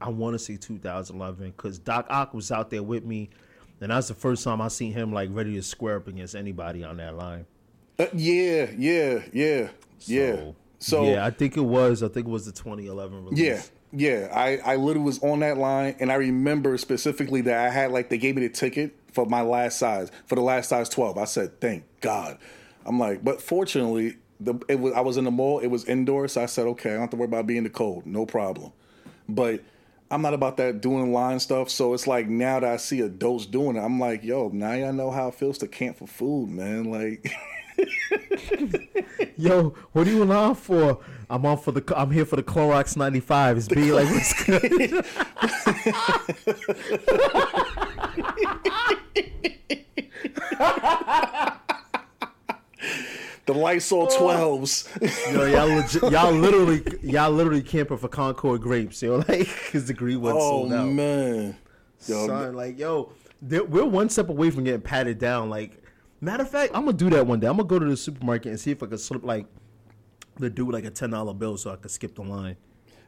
I 0.00 0.08
want 0.08 0.34
to 0.34 0.38
say 0.38 0.56
2011 0.56 1.50
because 1.50 1.78
Doc 1.78 2.06
Ock 2.08 2.34
was 2.34 2.50
out 2.52 2.70
there 2.70 2.82
with 2.82 3.04
me, 3.04 3.30
and 3.80 3.90
that's 3.90 4.08
the 4.08 4.14
first 4.14 4.44
time 4.44 4.60
I 4.60 4.68
seen 4.68 4.92
him 4.92 5.12
like 5.12 5.30
ready 5.32 5.54
to 5.54 5.62
square 5.62 5.96
up 5.96 6.08
against 6.08 6.34
anybody 6.34 6.84
on 6.84 6.96
that 6.98 7.16
line. 7.16 7.46
Uh, 7.98 8.06
yeah, 8.14 8.70
yeah, 8.76 9.22
yeah, 9.32 9.68
yeah. 10.06 10.52
So 10.78 11.04
yeah, 11.04 11.24
I 11.24 11.30
think 11.30 11.56
it 11.56 11.62
was. 11.62 12.02
I 12.02 12.08
think 12.08 12.26
it 12.26 12.30
was 12.30 12.46
the 12.46 12.52
2011 12.52 13.24
release. 13.24 13.38
Yeah, 13.38 13.62
yeah. 13.92 14.28
I, 14.32 14.72
I 14.72 14.76
literally 14.76 15.04
was 15.04 15.22
on 15.22 15.40
that 15.40 15.58
line, 15.58 15.96
and 15.98 16.12
I 16.12 16.14
remember 16.14 16.78
specifically 16.78 17.40
that 17.42 17.66
I 17.66 17.70
had 17.70 17.90
like 17.90 18.08
they 18.08 18.18
gave 18.18 18.36
me 18.36 18.46
the 18.46 18.52
ticket 18.52 18.94
for 19.12 19.26
my 19.26 19.42
last 19.42 19.78
size 19.78 20.10
for 20.26 20.36
the 20.36 20.42
last 20.42 20.68
size 20.68 20.88
twelve. 20.88 21.18
I 21.18 21.24
said, 21.24 21.60
"Thank 21.60 21.84
God." 22.00 22.38
I'm 22.86 22.98
like, 22.98 23.24
but 23.24 23.42
fortunately, 23.42 24.16
the 24.40 24.54
it 24.68 24.78
was 24.78 24.92
I 24.94 25.00
was 25.00 25.16
in 25.16 25.24
the 25.24 25.30
mall. 25.30 25.58
It 25.58 25.66
was 25.68 25.84
indoors, 25.84 26.32
so 26.32 26.42
I 26.42 26.46
said, 26.46 26.66
"Okay, 26.68 26.90
I 26.90 26.92
don't 26.92 27.02
have 27.02 27.10
to 27.10 27.16
worry 27.16 27.26
about 27.26 27.46
being 27.46 27.64
the 27.64 27.70
cold. 27.70 28.06
No 28.06 28.24
problem." 28.24 28.72
But 29.28 29.62
I'm 30.10 30.22
not 30.22 30.34
about 30.34 30.56
that 30.56 30.80
doing 30.80 31.12
line 31.12 31.38
stuff. 31.38 31.68
So 31.70 31.92
it's 31.94 32.06
like 32.06 32.28
now 32.28 32.60
that 32.60 32.70
I 32.70 32.76
see 32.78 33.00
adults 33.00 33.46
doing 33.46 33.76
it, 33.76 33.80
I'm 33.80 34.00
like, 34.00 34.24
"Yo, 34.24 34.48
now 34.48 34.72
y'all 34.72 34.92
know 34.92 35.10
how 35.10 35.28
it 35.28 35.34
feels 35.34 35.58
to 35.58 35.68
camp 35.68 35.98
for 35.98 36.06
food, 36.06 36.48
man." 36.48 36.84
Like. 36.90 37.30
Yo, 39.36 39.74
what 39.92 40.08
are 40.08 40.10
you 40.10 40.24
line 40.24 40.54
for? 40.56 40.98
I'm 41.30 41.46
on 41.46 41.58
for 41.58 41.70
the. 41.70 41.84
I'm 41.96 42.10
here 42.10 42.24
for 42.24 42.36
the 42.36 42.42
Clorox 42.42 42.96
95. 42.96 43.56
It's 43.56 43.68
be 43.68 43.92
like, 43.92 44.08
what's 44.10 44.44
good? 44.44 45.04
The 53.48 53.54
Lysol 53.54 54.08
12s. 54.08 55.32
Yo, 55.32 55.46
y'all 55.46 55.68
legit, 55.68 56.12
y'all 56.12 56.32
literally, 56.34 56.84
y'all 57.00 57.30
literally 57.30 57.62
camping 57.62 57.96
for 57.96 58.06
Concord 58.06 58.60
grapes. 58.60 59.00
Yo, 59.00 59.16
like, 59.28 59.48
because 59.48 59.86
the 59.86 59.94
green 59.94 60.20
one's 60.20 60.36
oh, 60.36 60.50
sold 60.50 60.72
out. 60.74 60.84
Oh 60.84 60.90
man. 60.90 61.56
Yo, 62.06 62.26
Son, 62.26 62.54
like, 62.54 62.78
yo, 62.78 63.10
we're 63.40 63.86
one 63.86 64.10
step 64.10 64.28
away 64.28 64.50
from 64.50 64.64
getting 64.64 64.82
patted 64.82 65.18
down. 65.18 65.48
Like, 65.48 65.82
matter 66.20 66.42
of 66.42 66.50
fact, 66.50 66.72
I'm 66.74 66.84
gonna 66.84 66.98
do 66.98 67.08
that 67.08 67.26
one 67.26 67.40
day. 67.40 67.46
I'm 67.46 67.56
gonna 67.56 67.66
go 67.66 67.78
to 67.78 67.86
the 67.86 67.96
supermarket 67.96 68.50
and 68.50 68.60
see 68.60 68.72
if 68.72 68.82
I 68.82 68.86
can 68.86 68.98
slip 68.98 69.24
like 69.24 69.46
the 70.36 70.50
dude 70.50 70.70
like 70.70 70.84
a 70.84 70.90
ten 70.90 71.08
dollar 71.08 71.32
bill 71.32 71.56
so 71.56 71.70
I 71.70 71.76
could 71.76 71.90
skip 71.90 72.16
the 72.16 72.24
line. 72.24 72.58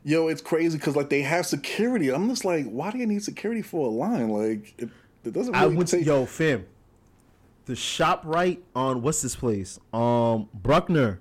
Yo, 0.05 0.29
it's 0.29 0.41
crazy 0.41 0.79
because 0.79 0.97
like 0.97 1.11
they 1.11 1.21
have 1.21 1.45
security. 1.45 2.11
I'm 2.11 2.31
just 2.31 2.47
like, 2.47 2.65
why 2.65 2.91
do 2.93 2.97
you 2.97 3.07
need 3.07 3.23
security 3.23 3.61
for 3.61 3.89
a 3.89 3.91
line? 3.91 4.31
Like, 4.31 4.73
it, 4.79 4.89
it 5.23 5.35
doesn't. 5.35 5.55
I 5.55 5.65
Really 5.65 5.77
went 5.77 5.89
to 5.91 5.99
take- 5.99 6.07
yo, 6.07 6.25
fam. 6.25 6.65
The 7.67 7.75
ShopRite 7.75 8.59
on 8.75 9.02
what's 9.02 9.23
this 9.23 9.37
place? 9.37 9.79
Um, 9.93 10.49
Bruckner. 10.55 11.21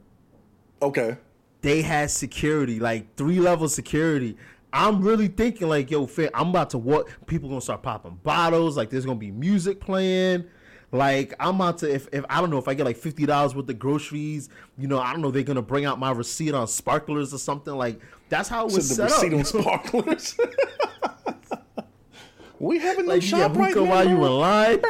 Okay. 0.81 1.17
they 1.61 1.81
had 1.81 2.09
security, 2.09 2.79
like 2.79 3.15
three 3.15 3.39
level 3.39 3.67
security. 3.67 4.37
I'm 4.71 5.01
really 5.01 5.27
thinking 5.27 5.67
like, 5.67 5.91
yo, 5.91 6.05
fam, 6.05 6.29
I'm 6.33 6.49
about 6.49 6.69
to 6.71 6.77
walk. 6.77 7.09
People 7.25 7.49
gonna 7.49 7.61
start 7.61 7.83
popping 7.83 8.19
bottles. 8.23 8.77
Like, 8.77 8.89
there's 8.89 9.05
gonna 9.05 9.19
be 9.19 9.31
music 9.31 9.79
playing. 9.81 10.45
Like, 10.91 11.35
I'm 11.39 11.55
about 11.55 11.79
to. 11.79 11.93
If, 11.93 12.07
if 12.11 12.23
I 12.29 12.39
don't 12.39 12.49
know 12.49 12.57
if 12.57 12.67
I 12.67 12.73
get 12.75 12.85
like 12.85 12.97
fifty 12.97 13.25
dollars 13.25 13.53
worth 13.55 13.69
of 13.69 13.77
groceries, 13.77 14.49
you 14.77 14.87
know, 14.87 14.99
I 14.99 15.11
don't 15.11 15.21
know. 15.21 15.31
They're 15.31 15.43
gonna 15.43 15.61
bring 15.61 15.85
out 15.85 15.99
my 15.99 16.11
receipt 16.11 16.53
on 16.53 16.67
sparklers 16.67 17.33
or 17.33 17.37
something. 17.39 17.73
Like, 17.75 17.99
that's 18.29 18.47
how 18.49 18.67
it 18.67 18.73
was 18.73 18.89
the 18.89 18.95
set 19.09 19.11
receipt 19.11 19.33
up. 19.33 19.39
on 19.39 19.45
sparklers. 19.45 20.35
we 22.59 22.79
having 22.79 23.05
no 23.05 23.13
like, 23.13 23.29
yeah, 23.29 23.49
ShopRite 23.49 23.67
hookah 23.73 23.81
now. 23.81 23.89
while 23.89 24.09
you 24.09 24.25
in 24.25 24.39
line. 24.39 24.81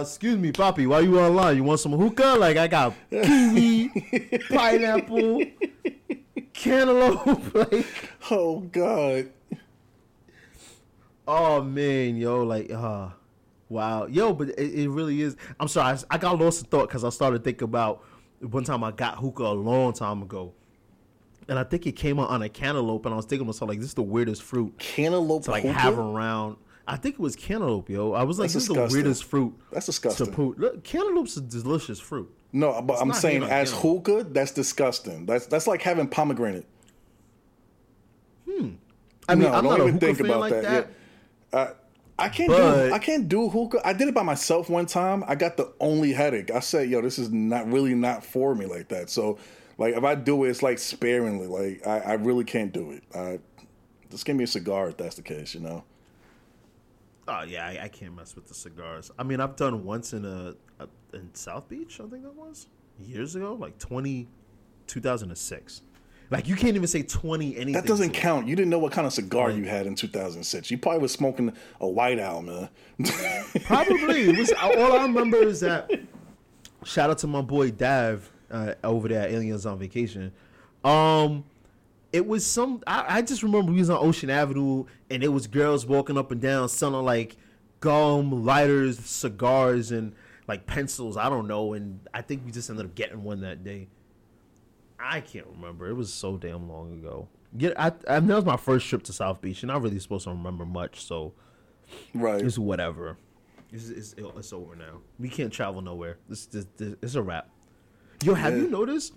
Uh, 0.00 0.02
excuse 0.02 0.38
me, 0.38 0.50
Poppy. 0.50 0.86
Why 0.86 1.00
you 1.00 1.20
online? 1.20 1.56
You 1.56 1.64
want 1.64 1.78
some 1.78 1.92
hookah? 1.92 2.36
Like 2.38 2.56
I 2.56 2.68
got 2.68 2.94
kiwi, 3.10 3.90
pineapple, 4.48 5.44
cantaloupe. 6.54 7.54
like, 7.72 7.86
oh 8.30 8.60
God. 8.60 9.30
oh 11.28 11.62
man, 11.62 12.16
yo, 12.16 12.44
like, 12.44 12.72
uh, 12.72 13.10
wow, 13.68 14.06
yo, 14.06 14.32
but 14.32 14.48
it, 14.50 14.72
it 14.74 14.88
really 14.88 15.20
is. 15.20 15.36
I'm 15.58 15.68
sorry, 15.68 15.98
I, 16.10 16.14
I 16.14 16.16
got 16.16 16.38
lost 16.38 16.62
in 16.62 16.70
thought 16.70 16.88
because 16.88 17.04
I 17.04 17.10
started 17.10 17.44
thinking 17.44 17.64
about 17.64 18.02
one 18.40 18.64
time 18.64 18.82
I 18.82 18.92
got 18.92 19.18
hookah 19.18 19.42
a 19.42 19.52
long 19.52 19.92
time 19.92 20.22
ago, 20.22 20.54
and 21.46 21.58
I 21.58 21.64
think 21.64 21.86
it 21.86 21.92
came 21.92 22.18
out 22.18 22.30
on 22.30 22.40
a 22.40 22.48
cantaloupe, 22.48 23.04
and 23.04 23.12
I 23.12 23.16
was 23.18 23.26
thinking 23.26 23.44
to 23.44 23.48
myself 23.48 23.68
like, 23.68 23.80
this 23.80 23.88
is 23.88 23.94
the 23.94 24.02
weirdest 24.02 24.42
fruit 24.42 24.78
Cantaloupe 24.78 25.44
to 25.44 25.50
like 25.50 25.64
hookah? 25.64 25.78
have 25.78 25.98
around. 25.98 26.56
I 26.92 26.96
think 26.96 27.14
it 27.14 27.20
was 27.20 27.36
cantaloupe, 27.36 27.88
yo. 27.88 28.12
I 28.14 28.24
was 28.24 28.38
like, 28.40 28.46
That's 28.50 28.54
this 28.54 28.62
is 28.64 28.68
the 28.68 28.88
weirdest 28.92 29.24
fruit 29.24 29.54
That's 29.70 29.86
to 29.86 29.92
disgusting. 29.92 30.32
put. 30.32 30.58
Look, 30.58 30.82
cantaloup's 30.82 31.36
a 31.36 31.40
delicious 31.40 32.00
fruit. 32.00 32.28
No, 32.52 32.82
but 32.82 33.00
I'm 33.00 33.12
saying 33.12 33.44
as 33.44 33.70
cantaloupe. 33.70 34.06
hookah, 34.06 34.24
that's 34.30 34.50
disgusting. 34.50 35.24
That's 35.24 35.46
that's 35.46 35.66
like 35.68 35.82
having 35.82 36.08
pomegranate. 36.08 36.66
Hmm. 38.48 38.70
I 39.28 39.34
mean, 39.36 39.44
no, 39.50 39.54
I'm 39.54 39.64
don't 39.64 39.78
not 39.78 39.80
a 39.80 39.92
hookah 39.92 39.98
think 40.06 40.18
fan 40.18 40.26
about 40.26 40.40
like 40.40 40.52
that. 40.52 40.62
that. 40.62 40.90
Yeah. 41.52 41.58
Uh, 41.58 41.74
I 42.18 42.28
can't 42.28 42.48
But- 42.50 42.88
do 42.88 42.92
I 42.94 42.98
can't 42.98 43.28
do 43.28 43.48
hookah. 43.48 43.80
I 43.86 43.92
did 43.92 44.08
it 44.08 44.14
by 44.14 44.22
myself 44.24 44.68
one 44.68 44.86
time. 44.86 45.24
I 45.26 45.36
got 45.36 45.56
the 45.56 45.72
only 45.80 46.12
headache. 46.12 46.50
I 46.50 46.60
said, 46.60 46.90
"Yo, 46.90 47.00
this 47.00 47.18
is 47.18 47.30
not 47.30 47.70
really 47.70 47.94
not 47.94 48.24
for 48.24 48.54
me 48.54 48.66
like 48.66 48.88
that." 48.88 49.08
So, 49.10 49.38
like, 49.78 49.94
if 49.96 50.04
I 50.04 50.16
do 50.16 50.44
it, 50.44 50.50
it's 50.50 50.62
like 50.62 50.78
sparingly. 50.78 51.46
Like, 51.46 51.86
I, 51.86 52.00
I 52.00 52.12
really 52.14 52.44
can't 52.44 52.72
do 52.72 52.90
it. 52.90 53.04
Uh, 53.14 53.36
just 54.10 54.24
give 54.26 54.34
me 54.36 54.44
a 54.44 54.48
cigar 54.48 54.88
if 54.88 54.96
that's 54.96 55.14
the 55.16 55.22
case. 55.22 55.54
You 55.54 55.60
know. 55.60 55.84
Oh 57.30 57.44
yeah, 57.44 57.64
I, 57.64 57.84
I 57.84 57.88
can't 57.88 58.16
mess 58.16 58.34
with 58.34 58.48
the 58.48 58.54
cigars. 58.54 59.12
I 59.16 59.22
mean, 59.22 59.40
I've 59.40 59.54
done 59.54 59.84
once 59.84 60.12
in 60.12 60.24
a, 60.24 60.54
a 60.80 60.88
in 61.14 61.32
South 61.32 61.68
Beach. 61.68 62.00
I 62.00 62.08
think 62.08 62.24
that 62.24 62.34
was 62.34 62.66
years 62.98 63.36
ago, 63.36 63.54
like 63.54 63.78
20, 63.78 64.26
2006. 64.88 65.82
Like 66.30 66.48
you 66.48 66.56
can't 66.56 66.74
even 66.76 66.88
say 66.88 67.02
twenty 67.02 67.56
anything. 67.56 67.72
That 67.72 67.86
doesn't 67.86 68.12
count. 68.12 68.46
You 68.46 68.54
didn't 68.54 68.70
know 68.70 68.78
what 68.78 68.92
kind 68.92 69.06
of 69.06 69.12
cigar 69.12 69.50
you 69.50 69.64
had 69.64 69.86
in 69.86 69.94
2006. 69.96 70.70
You 70.70 70.78
probably 70.78 71.00
was 71.00 71.12
smoking 71.12 71.52
a 71.80 71.88
White 71.88 72.20
Owl, 72.20 72.42
man. 72.42 72.68
Probably 73.64 74.30
it 74.30 74.38
was. 74.38 74.52
All 74.52 74.92
I 74.92 75.02
remember 75.02 75.38
is 75.38 75.60
that. 75.60 75.90
Shout 76.84 77.10
out 77.10 77.18
to 77.18 77.26
my 77.26 77.42
boy 77.42 77.72
Dav 77.72 78.30
uh, 78.50 78.74
over 78.84 79.08
there 79.08 79.22
at 79.22 79.32
Aliens 79.32 79.66
on 79.66 79.78
Vacation. 79.78 80.32
Um, 80.84 81.44
it 82.12 82.26
was 82.26 82.44
some. 82.44 82.82
I, 82.86 83.18
I 83.18 83.22
just 83.22 83.42
remember 83.42 83.72
we 83.72 83.78
was 83.78 83.90
on 83.90 84.04
Ocean 84.04 84.30
Avenue 84.30 84.84
and 85.10 85.22
it 85.22 85.28
was 85.28 85.46
girls 85.46 85.86
walking 85.86 86.18
up 86.18 86.30
and 86.30 86.40
down 86.40 86.68
selling 86.68 87.04
like 87.04 87.36
gum, 87.80 88.44
lighters, 88.44 88.98
cigars, 89.00 89.90
and 89.90 90.14
like 90.48 90.66
pencils. 90.66 91.16
I 91.16 91.28
don't 91.28 91.46
know. 91.46 91.72
And 91.74 92.00
I 92.12 92.22
think 92.22 92.44
we 92.44 92.52
just 92.52 92.68
ended 92.70 92.86
up 92.86 92.94
getting 92.94 93.22
one 93.22 93.40
that 93.42 93.64
day. 93.64 93.88
I 94.98 95.20
can't 95.20 95.46
remember. 95.46 95.88
It 95.88 95.94
was 95.94 96.12
so 96.12 96.36
damn 96.36 96.68
long 96.68 96.92
ago. 96.92 97.28
Yeah, 97.56 97.70
I, 97.76 97.86
I 98.08 98.20
that 98.20 98.22
was 98.22 98.44
my 98.44 98.56
first 98.56 98.86
trip 98.86 99.02
to 99.04 99.12
South 99.12 99.40
Beach, 99.40 99.62
and 99.62 99.72
I'm 99.72 99.76
not 99.76 99.84
really 99.84 99.98
supposed 99.98 100.24
to 100.24 100.30
remember 100.30 100.64
much. 100.64 101.04
So 101.04 101.32
right. 102.14 102.40
it's 102.44 102.58
whatever. 102.58 103.16
It's, 103.72 103.88
it's, 103.88 104.14
it's 104.18 104.52
over 104.52 104.74
now. 104.74 105.00
We 105.18 105.28
can't 105.28 105.52
travel 105.52 105.80
nowhere. 105.80 106.18
This, 106.28 106.46
this, 106.46 106.66
this 106.76 106.96
it's 107.02 107.14
a 107.14 107.22
wrap. 107.22 107.48
Yo, 108.22 108.34
have 108.34 108.56
Yeah. 108.56 108.62
you 108.64 108.68
noticed? 108.68 109.14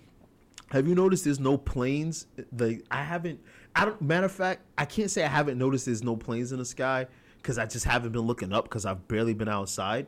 Have 0.74 0.88
you 0.88 0.96
noticed 0.96 1.24
there's 1.24 1.40
no 1.40 1.56
planes? 1.56 2.26
Like 2.58 2.84
I 2.90 3.04
haven't. 3.04 3.40
I 3.76 3.86
don't. 3.86 4.02
Matter 4.02 4.26
of 4.26 4.32
fact, 4.32 4.62
I 4.76 4.86
can't 4.86 5.12
say 5.12 5.24
I 5.24 5.28
haven't 5.28 5.60
noticed 5.60 5.86
there's 5.86 6.02
no 6.02 6.16
planes 6.16 6.52
in 6.52 6.58
the 6.58 6.66
sky 6.66 7.06
because 7.38 7.60
I 7.60 7.68
just 7.68 7.86
haven't 7.86 8.12
been 8.12 8.24
looking 8.24 8.52
up 8.52 8.64
because 8.64 8.84
I've 8.84 9.08
barely 9.08 9.36
been 9.36 9.48
outside. 9.48 10.08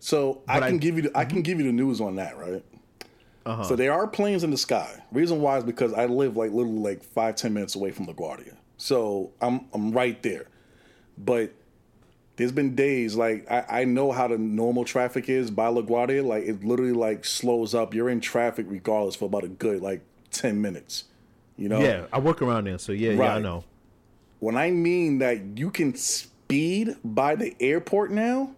So 0.00 0.42
I 0.48 0.58
can 0.58 0.74
I- 0.74 0.78
give 0.78 0.96
you 0.96 1.02
the, 1.02 1.16
I 1.16 1.24
can 1.24 1.42
give 1.42 1.60
you 1.60 1.66
the 1.66 1.72
news 1.72 2.00
on 2.00 2.16
that, 2.16 2.36
right? 2.36 2.64
Uh-huh. 3.46 3.62
So 3.62 3.76
there 3.76 3.92
are 3.92 4.08
planes 4.08 4.42
in 4.42 4.50
the 4.50 4.56
sky. 4.56 5.00
Reason 5.12 5.40
why 5.40 5.58
is 5.58 5.64
because 5.64 5.92
I 5.92 6.06
live 6.06 6.36
like 6.36 6.50
literally 6.50 6.80
like 6.80 7.04
five 7.04 7.36
ten 7.36 7.54
minutes 7.54 7.76
away 7.76 7.92
from 7.92 8.06
LaGuardia, 8.06 8.56
so 8.78 9.30
I'm 9.40 9.66
I'm 9.72 9.92
right 9.92 10.20
there. 10.24 10.48
But 11.16 11.52
there's 12.36 12.52
been 12.52 12.74
days 12.74 13.14
like 13.14 13.50
I, 13.50 13.82
I 13.82 13.84
know 13.84 14.10
how 14.12 14.28
the 14.28 14.38
normal 14.38 14.84
traffic 14.84 15.28
is 15.28 15.50
by 15.50 15.68
LaGuardia. 15.68 16.24
Like 16.24 16.44
it 16.44 16.64
literally 16.64 16.92
like 16.92 17.24
slows 17.24 17.74
up. 17.74 17.94
You're 17.94 18.10
in 18.10 18.20
traffic 18.20 18.66
regardless 18.68 19.16
for 19.16 19.26
about 19.26 19.44
a 19.44 19.48
good 19.48 19.80
like 19.80 20.02
ten 20.30 20.60
minutes. 20.60 21.04
You 21.56 21.68
know. 21.68 21.80
Yeah, 21.80 22.06
I 22.12 22.18
work 22.18 22.42
around 22.42 22.66
there, 22.66 22.78
so 22.78 22.90
yeah, 22.92 23.12
yeah, 23.12 23.36
I 23.36 23.38
know. 23.38 23.64
when 24.40 24.56
I 24.56 24.70
mean 24.70 25.18
that 25.18 25.56
you 25.56 25.70
can 25.70 25.94
speed 25.94 26.96
by 27.04 27.36
the 27.36 27.54
airport 27.60 28.10
now, 28.10 28.50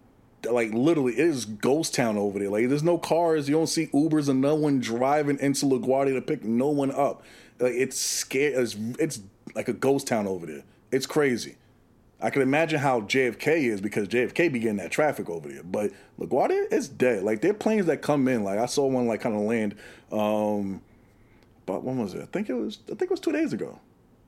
like 0.49 0.73
literally, 0.73 1.13
it 1.13 1.19
is 1.19 1.45
ghost 1.45 1.93
town 1.93 2.17
over 2.17 2.39
there. 2.39 2.49
Like 2.49 2.67
there's 2.69 2.83
no 2.83 2.97
cars, 2.97 3.47
you 3.47 3.55
don't 3.55 3.67
see 3.67 3.87
Ubers, 3.87 4.27
and 4.29 4.41
no 4.41 4.55
one 4.55 4.79
driving 4.79 5.39
into 5.39 5.65
LaGuardia 5.65 6.15
to 6.15 6.21
pick 6.21 6.43
no 6.43 6.69
one 6.69 6.91
up. 6.91 7.23
Like 7.59 7.73
it's 7.73 7.97
scary. 7.97 8.53
It's, 8.53 8.75
it's 8.99 9.21
like 9.55 9.67
a 9.67 9.73
ghost 9.73 10.07
town 10.07 10.27
over 10.27 10.45
there. 10.45 10.63
It's 10.91 11.05
crazy. 11.05 11.55
I 12.19 12.29
can 12.31 12.41
imagine 12.41 12.79
how 12.79 13.01
JFK 13.01 13.47
is 13.65 13.79
because 13.79 14.07
JFK 14.07 14.51
be 14.51 14.59
getting 14.59 14.77
that 14.77 14.91
traffic 14.91 15.29
over 15.29 15.47
there. 15.49 15.63
But 15.63 15.91
LaGuardia 16.19 16.71
is 16.73 16.89
dead. 16.89 17.23
Like 17.23 17.41
there 17.41 17.51
are 17.51 17.55
planes 17.55 17.85
that 17.85 18.01
come 18.01 18.27
in. 18.27 18.43
Like 18.43 18.57
I 18.59 18.65
saw 18.65 18.87
one 18.87 19.07
like 19.07 19.21
kind 19.21 19.35
of 19.35 19.41
land. 19.41 19.75
Um, 20.11 20.81
but 21.67 21.83
when 21.83 21.99
was 21.99 22.13
it? 22.15 22.21
I 22.23 22.25
think 22.25 22.49
it 22.49 22.53
was. 22.53 22.79
I 22.85 22.89
think 22.95 23.03
it 23.03 23.11
was 23.11 23.19
two 23.19 23.31
days 23.31 23.53
ago. 23.53 23.79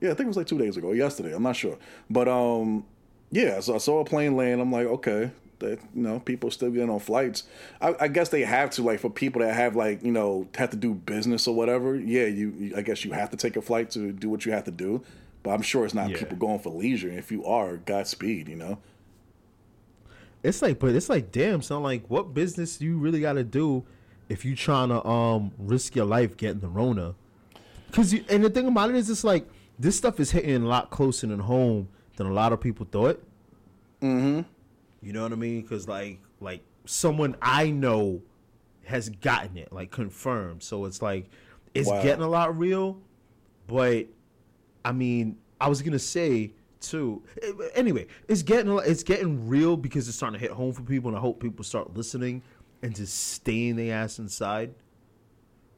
Yeah, 0.02 0.12
I 0.12 0.14
think 0.14 0.26
it 0.26 0.28
was 0.28 0.38
like 0.38 0.48
two 0.48 0.58
days 0.58 0.78
ago, 0.78 0.92
yesterday. 0.94 1.34
I'm 1.34 1.44
not 1.44 1.56
sure, 1.56 1.78
but 2.10 2.28
um, 2.28 2.86
yeah. 3.32 3.60
So 3.60 3.76
I 3.76 3.80
saw 3.80 4.00
a 4.00 4.06
plane 4.06 4.36
land. 4.38 4.62
I'm 4.62 4.72
like, 4.72 4.86
okay, 4.88 5.32
that 5.60 5.80
you 5.94 6.02
know, 6.04 6.20
people 6.20 6.52
still 6.52 6.70
getting 6.72 6.90
on 6.90 7.00
flights. 7.00 7.44
I, 7.82 7.96
I 8.00 8.08
guess 8.08 8.30
they 8.30 8.42
have 8.44 8.70
to, 8.72 8.84
like, 8.84 9.00
for 9.00 9.10
people 9.10 9.42
that 9.42 9.54
have 9.54 9.76
like 9.76 10.04
you 10.04 10.12
know 10.12 10.48
have 10.56 10.70
to 10.72 10.78
do 10.78 10.94
business 10.94 11.48
or 11.48 11.56
whatever. 11.56 11.96
Yeah, 11.96 12.26
you. 12.26 12.54
you- 12.58 12.74
I 12.78 12.82
guess 12.82 13.04
you 13.04 13.12
have 13.14 13.30
to 13.32 13.38
take 13.38 13.56
a 13.58 13.62
flight 13.62 13.90
to 13.92 14.12
do 14.12 14.30
what 14.30 14.46
you 14.46 14.52
have 14.52 14.66
to 14.66 14.72
do. 14.72 15.02
But 15.44 15.52
I'm 15.52 15.62
sure 15.62 15.86
it's 15.86 15.94
not 15.94 16.10
Yeah. 16.10 16.18
people 16.20 16.38
going 16.38 16.60
for 16.60 16.70
leisure. 16.72 17.10
If 17.10 17.32
you 17.32 17.46
are, 17.46 17.78
Godspeed. 17.78 18.48
You 18.50 18.56
know. 18.58 18.80
It's 20.44 20.62
like, 20.62 20.80
but 20.80 20.96
it's 20.96 21.10
like, 21.10 21.32
damn, 21.32 21.62
son. 21.62 21.84
Like, 21.84 22.04
what 22.10 22.34
business 22.34 22.78
do 22.78 22.86
you 22.86 22.98
really 22.98 23.20
got 23.20 23.34
to 23.34 23.44
do 23.44 23.84
if 24.30 24.46
you 24.46 24.56
trying 24.56 24.90
to 24.90 25.06
um 25.06 25.52
risk 25.58 25.96
your 25.96 26.06
life 26.06 26.38
getting 26.38 26.60
the 26.62 26.68
Rona? 26.70 27.16
Because 27.88 28.14
you 28.14 28.24
and 28.30 28.44
the 28.44 28.50
thing 28.50 28.68
about 28.68 28.90
it 28.90 28.96
is, 28.96 29.10
it's 29.10 29.24
like 29.24 29.48
this 29.78 29.98
stuff 29.98 30.20
is 30.20 30.32
hitting 30.32 30.64
a 30.64 30.68
lot 30.68 30.90
closer 30.92 31.28
than 31.28 31.40
home 31.40 31.90
than 32.16 32.28
a 32.28 32.34
lot 32.34 32.54
of 32.54 32.62
people 32.62 32.86
thought. 32.90 33.22
Mm-hmm. 34.02 34.42
You 35.02 35.14
know 35.14 35.24
what 35.24 35.32
I 35.32 35.36
mean? 35.36 35.62
Because 35.62 35.88
like, 35.88 36.20
like 36.40 36.62
someone 36.86 37.36
I 37.42 37.72
know 37.72 38.22
has 38.86 39.10
gotten 39.10 39.58
it, 39.58 39.72
like 39.74 39.92
confirmed. 39.92 40.64
So 40.64 40.86
it's 40.86 41.02
like 41.02 41.30
it's 41.74 41.90
Wow. 41.90 42.02
getting 42.02 42.24
a 42.24 42.30
lot 42.30 42.58
real. 42.58 42.98
But 43.68 44.08
I 44.84 44.92
mean, 44.92 45.38
I 45.60 45.70
was 45.70 45.82
gonna 45.82 46.00
say 46.00 46.54
too. 46.80 47.24
Anyway, 47.76 48.08
it's 48.28 48.44
getting 48.44 48.78
it's 48.80 49.04
getting 49.04 49.48
real 49.48 49.78
because 49.78 50.08
it's 50.08 50.18
starting 50.18 50.40
to 50.40 50.46
hit 50.46 50.52
home 50.52 50.74
for 50.74 50.82
people, 50.82 51.10
and 51.10 51.18
I 51.18 51.22
hope 51.22 51.42
people 51.42 51.64
start 51.64 51.96
listening 51.96 52.42
and 52.82 52.96
just 52.96 53.34
staying 53.34 53.76
their 53.76 53.96
ass 53.96 54.20
inside. 54.20 54.74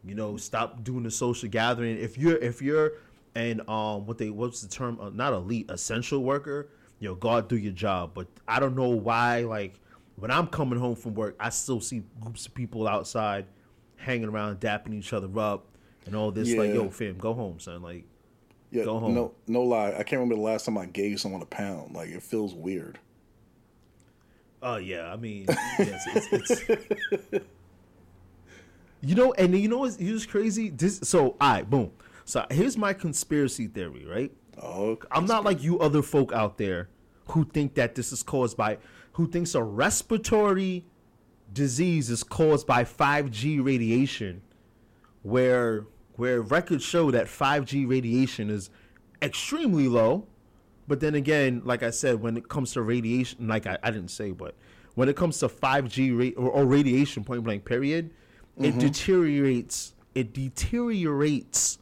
You 0.04 0.16
know, 0.16 0.38
stop 0.38 0.84
doing 0.84 1.04
the 1.04 1.12
social 1.12 1.50
gathering. 1.50 1.98
If 1.98 2.18
you're 2.18 2.38
if 2.38 2.62
you're 2.62 2.94
an 3.36 3.62
um 3.68 4.06
what 4.06 4.18
they 4.18 4.30
what's 4.30 4.62
the 4.62 4.68
term? 4.68 5.00
Uh, 5.00 5.10
not 5.10 5.34
elite, 5.34 5.70
essential 5.70 6.24
worker. 6.24 6.70
You 7.00 7.10
know, 7.10 7.16
go 7.16 7.42
do 7.42 7.58
your 7.58 7.74
job. 7.74 8.12
But 8.14 8.28
I 8.48 8.60
don't 8.60 8.76
know 8.76 8.90
why. 8.90 9.42
Like 9.42 9.80
when 10.16 10.32
I'm 10.32 10.48
coming 10.48 10.80
home 10.80 10.96
from 10.96 11.16
work, 11.16 11.36
I 11.40 11.50
still 11.50 11.80
see 11.80 12.04
groups 12.20 12.46
of 12.46 12.54
people 12.54 12.88
outside 12.88 13.46
hanging 13.96 14.30
around, 14.30 14.60
dapping 14.60 14.94
each 14.94 15.14
other 15.14 15.28
up, 15.40 15.66
and 16.06 16.16
all 16.16 16.32
this. 16.32 16.54
Like, 16.54 16.74
yo, 16.74 16.90
fam, 16.90 17.18
go 17.18 17.34
home, 17.34 17.60
son. 17.60 17.82
Like, 17.82 18.06
Yeah. 18.72 18.86
Go 18.86 19.00
home. 19.00 19.14
No, 19.14 19.34
no 19.48 19.64
lie. 19.64 19.90
I 19.90 20.04
can't 20.04 20.14
remember 20.14 20.36
the 20.36 20.42
last 20.42 20.66
time 20.66 20.78
I 20.78 20.86
gave 20.86 21.20
someone 21.20 21.42
a 21.42 21.46
pound. 21.46 21.94
Like 21.94 22.10
it 22.10 22.24
feels 22.24 22.54
weird. 22.54 23.00
Oh 24.64 24.78
yeah, 24.78 25.12
I 25.12 25.16
mean, 25.18 25.46
yes, 25.50 26.04
it's, 26.08 26.52
it's 26.62 27.46
you 29.02 29.16
know, 29.16 29.34
and 29.34 29.58
you 29.58 29.68
know 29.68 29.80
what's 29.80 29.98
what's 29.98 30.26
crazy? 30.26 30.70
This 30.70 31.00
so 31.04 31.36
all 31.42 31.54
right, 31.54 31.70
boom. 31.70 31.92
So 32.26 32.46
here's 32.50 32.78
my 32.78 32.94
conspiracy 32.94 33.68
theory, 33.68 34.06
right? 34.06 34.32
Oh, 34.62 34.98
I'm 35.12 35.26
not 35.26 35.44
like 35.44 35.64
you 35.64 35.80
other 35.80 36.02
folk 36.02 36.32
out 36.32 36.58
there 36.58 36.90
who 37.30 37.46
think 37.46 37.76
that 37.76 37.96
this 37.96 38.12
is 38.12 38.22
caused 38.24 38.56
by 38.56 38.78
who 39.14 39.28
thinks 39.28 39.56
a 39.56 39.64
respiratory 39.64 40.86
disease 41.52 42.10
is 42.10 42.24
caused 42.24 42.66
by 42.66 42.84
5G 42.84 43.64
radiation 43.64 44.42
where 45.24 45.86
where 46.22 46.40
records 46.40 46.84
show 46.84 47.10
that 47.10 47.26
5G 47.26 47.90
radiation 47.90 48.52
is 48.52 48.70
extremely 49.24 49.88
low 49.88 50.28
but 50.88 51.00
then 51.00 51.16
again 51.16 51.64
like 51.66 51.82
I 51.82 51.90
said 51.90 52.22
when 52.22 52.38
it 52.38 52.48
comes 52.48 52.74
to 52.74 52.84
radiation 52.84 53.48
like 53.48 53.66
I, 53.66 53.80
I 53.82 53.90
didn't 53.90 54.12
say 54.12 54.30
but 54.30 54.54
when 54.94 55.10
it 55.10 55.16
comes 55.16 55.40
to 55.40 55.48
5G 55.48 56.36
ra- 56.38 56.44
or, 56.44 56.52
or 56.52 56.66
radiation 56.66 57.24
point 57.24 57.44
blank 57.44 57.66
period 57.66 58.12
it 58.60 58.70
mm-hmm. 58.70 58.78
deteriorates 58.78 59.94
it 60.14 60.32
deteriorates 60.32 61.80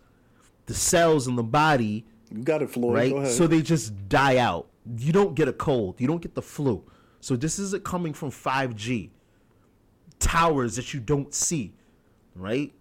the 0.67 0.73
cells 0.73 1.28
in 1.28 1.36
the 1.36 1.43
body 1.43 2.06
you 2.32 2.43
got 2.43 2.62
it, 2.62 2.69
Floyd. 2.69 2.95
right? 2.95 3.12
Go 3.12 3.17
ahead. 3.17 3.32
So 3.32 3.45
they 3.45 3.62
just 3.62 4.08
die 4.08 4.38
out. 4.38 4.67
You 4.97 5.12
don't 5.12 5.36
get 5.36 5.47
a 5.47 5.54
cold. 5.54 5.99
You 5.99 6.08
don't 6.08 6.21
get 6.21 6.36
the 6.36 6.41
flu. 6.41 6.84
So 7.19 7.36
this 7.36 7.60
isn't 7.60 7.84
coming 7.84 8.13
from 8.13 8.30
5G 8.32 9.10
towers 10.19 10.75
that 10.75 10.93
you 10.93 10.99
don't 10.99 11.34
see, 11.34 11.73
right? 12.36 12.71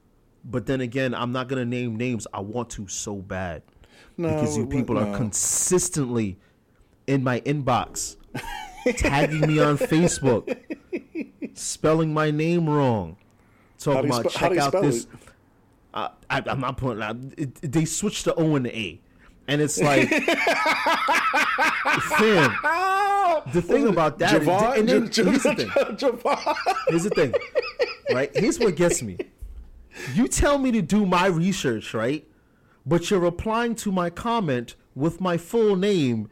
But 0.51 0.67
then 0.67 0.81
again, 0.81 1.15
I'm 1.15 1.33
not 1.33 1.49
gonna 1.49 1.65
name 1.65 1.97
names. 1.97 2.27
I 2.33 2.41
want 2.41 2.71
to 2.71 2.89
so 2.89 3.17
bad 3.17 3.63
no, 4.17 4.29
because 4.33 4.57
you 4.57 4.67
people 4.67 4.95
no. 4.95 5.03
are 5.03 5.17
consistently 5.17 6.39
in 7.07 7.23
my 7.23 7.41
inbox, 7.43 8.17
tagging 8.97 9.41
me 9.43 9.59
on 9.61 9.77
Facebook, 9.79 10.57
spelling 11.55 12.13
my 12.15 12.31
name 12.31 12.69
wrong, 12.69 13.17
talking 13.79 14.07
about 14.11 14.31
spe- 14.31 14.39
check 14.39 14.57
out 14.59 14.73
this. 14.73 15.07
I, 15.95 16.11
I'm 16.31 16.61
not 16.61 16.77
putting 16.77 17.03
out. 17.03 17.17
It, 17.37 17.55
they 17.73 17.85
switched 17.85 18.25
the 18.25 18.35
O 18.35 18.55
and 18.57 18.67
the 18.67 18.77
A. 18.79 19.01
and 19.49 19.61
it's 19.61 19.81
like, 19.81 20.09
fam. 22.03 22.55
The 23.53 23.63
thing 23.63 23.87
about 23.89 24.19
that, 24.19 24.43
is- 24.43 24.49
Javon, 24.49 24.79
and 24.79 24.89
then, 24.89 25.11
J- 25.11 25.25
here's 25.25 25.43
the 25.43 25.55
thing. 25.55 25.69
Javon. 25.97 26.57
Here's 26.89 27.05
the 27.05 27.11
thing, 27.11 27.35
right? 28.13 28.31
Here's 28.35 28.59
what 28.59 28.77
gets 28.77 29.03
me. 29.03 29.17
You 30.15 30.29
tell 30.29 30.59
me 30.59 30.71
to 30.73 30.83
do 30.83 31.07
my 31.07 31.27
research, 31.27 31.95
right? 31.95 32.27
But 32.87 33.11
you're 33.11 33.21
replying 33.21 33.75
to 33.77 33.93
my 33.93 34.11
comment 34.11 34.77
with 34.95 35.21
my 35.21 35.37
full 35.37 35.77
name. 35.77 36.29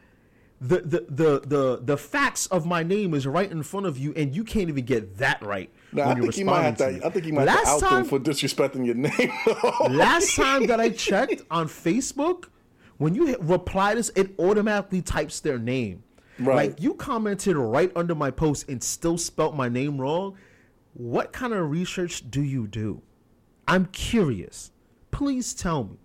The, 0.59 0.79
the 0.79 1.05
the 1.07 1.39
the 1.45 1.81
the 1.83 1.97
facts 1.97 2.47
of 2.47 2.65
my 2.65 2.81
name 2.81 3.13
is 3.13 3.27
right 3.27 3.49
in 3.49 3.61
front 3.61 3.85
of 3.85 3.99
you, 3.99 4.11
and 4.15 4.35
you 4.35 4.43
can't 4.43 4.69
even 4.69 4.85
get 4.85 5.17
that 5.17 5.39
right. 5.43 5.69
Nah, 5.91 6.09
I 6.09 6.15
think 6.15 6.35
you 6.35 6.45
might 6.45 6.61
have 6.61 6.73
responding 6.73 6.99
to. 6.99 7.05
me. 7.05 7.05
I 7.05 7.13
think 7.13 7.25
you 7.27 7.33
might 7.33 7.47
have 7.47 7.63
to 7.63 7.69
out 7.69 7.79
time, 7.79 7.95
them 7.95 8.05
for 8.05 8.19
disrespecting 8.19 8.83
your 8.83 8.95
name. 8.95 9.95
last 9.95 10.35
time 10.35 10.65
that 10.65 10.79
I 10.79 10.89
checked 11.07 11.43
on 11.51 11.67
Facebook, 11.67 12.45
when 12.97 13.13
you 13.13 13.27
hit 13.27 13.41
reply 13.43 13.93
this, 13.93 14.09
it 14.15 14.31
automatically 14.39 15.03
types 15.03 15.39
their 15.41 15.59
name. 15.59 16.03
Right. 16.39 16.69
Like 16.69 16.81
you 16.81 16.95
commented 16.95 17.55
right 17.55 17.91
under 17.95 18.15
my 18.15 18.31
post 18.31 18.67
and 18.67 18.83
still 18.83 19.17
spelt 19.17 19.55
my 19.55 19.69
name 19.69 19.99
wrong. 19.99 20.37
What 20.93 21.31
kind 21.31 21.53
of 21.53 21.69
research 21.69 22.29
do 22.31 22.41
you 22.41 22.67
do? 22.67 23.01
I'm 23.67 23.87
curious. 23.87 24.71
Please 25.11 25.53
tell 25.53 25.83
me. 25.83 25.97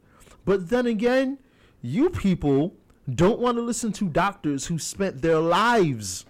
But 0.44 0.68
then 0.68 0.87
again, 0.87 1.38
you 1.81 2.11
people 2.11 2.75
don't 3.12 3.40
want 3.40 3.57
to 3.57 3.62
listen 3.62 3.92
to 3.92 4.09
doctors 4.09 4.66
who 4.66 4.79
spent 4.79 5.22
their 5.22 5.38
lives 5.38 6.25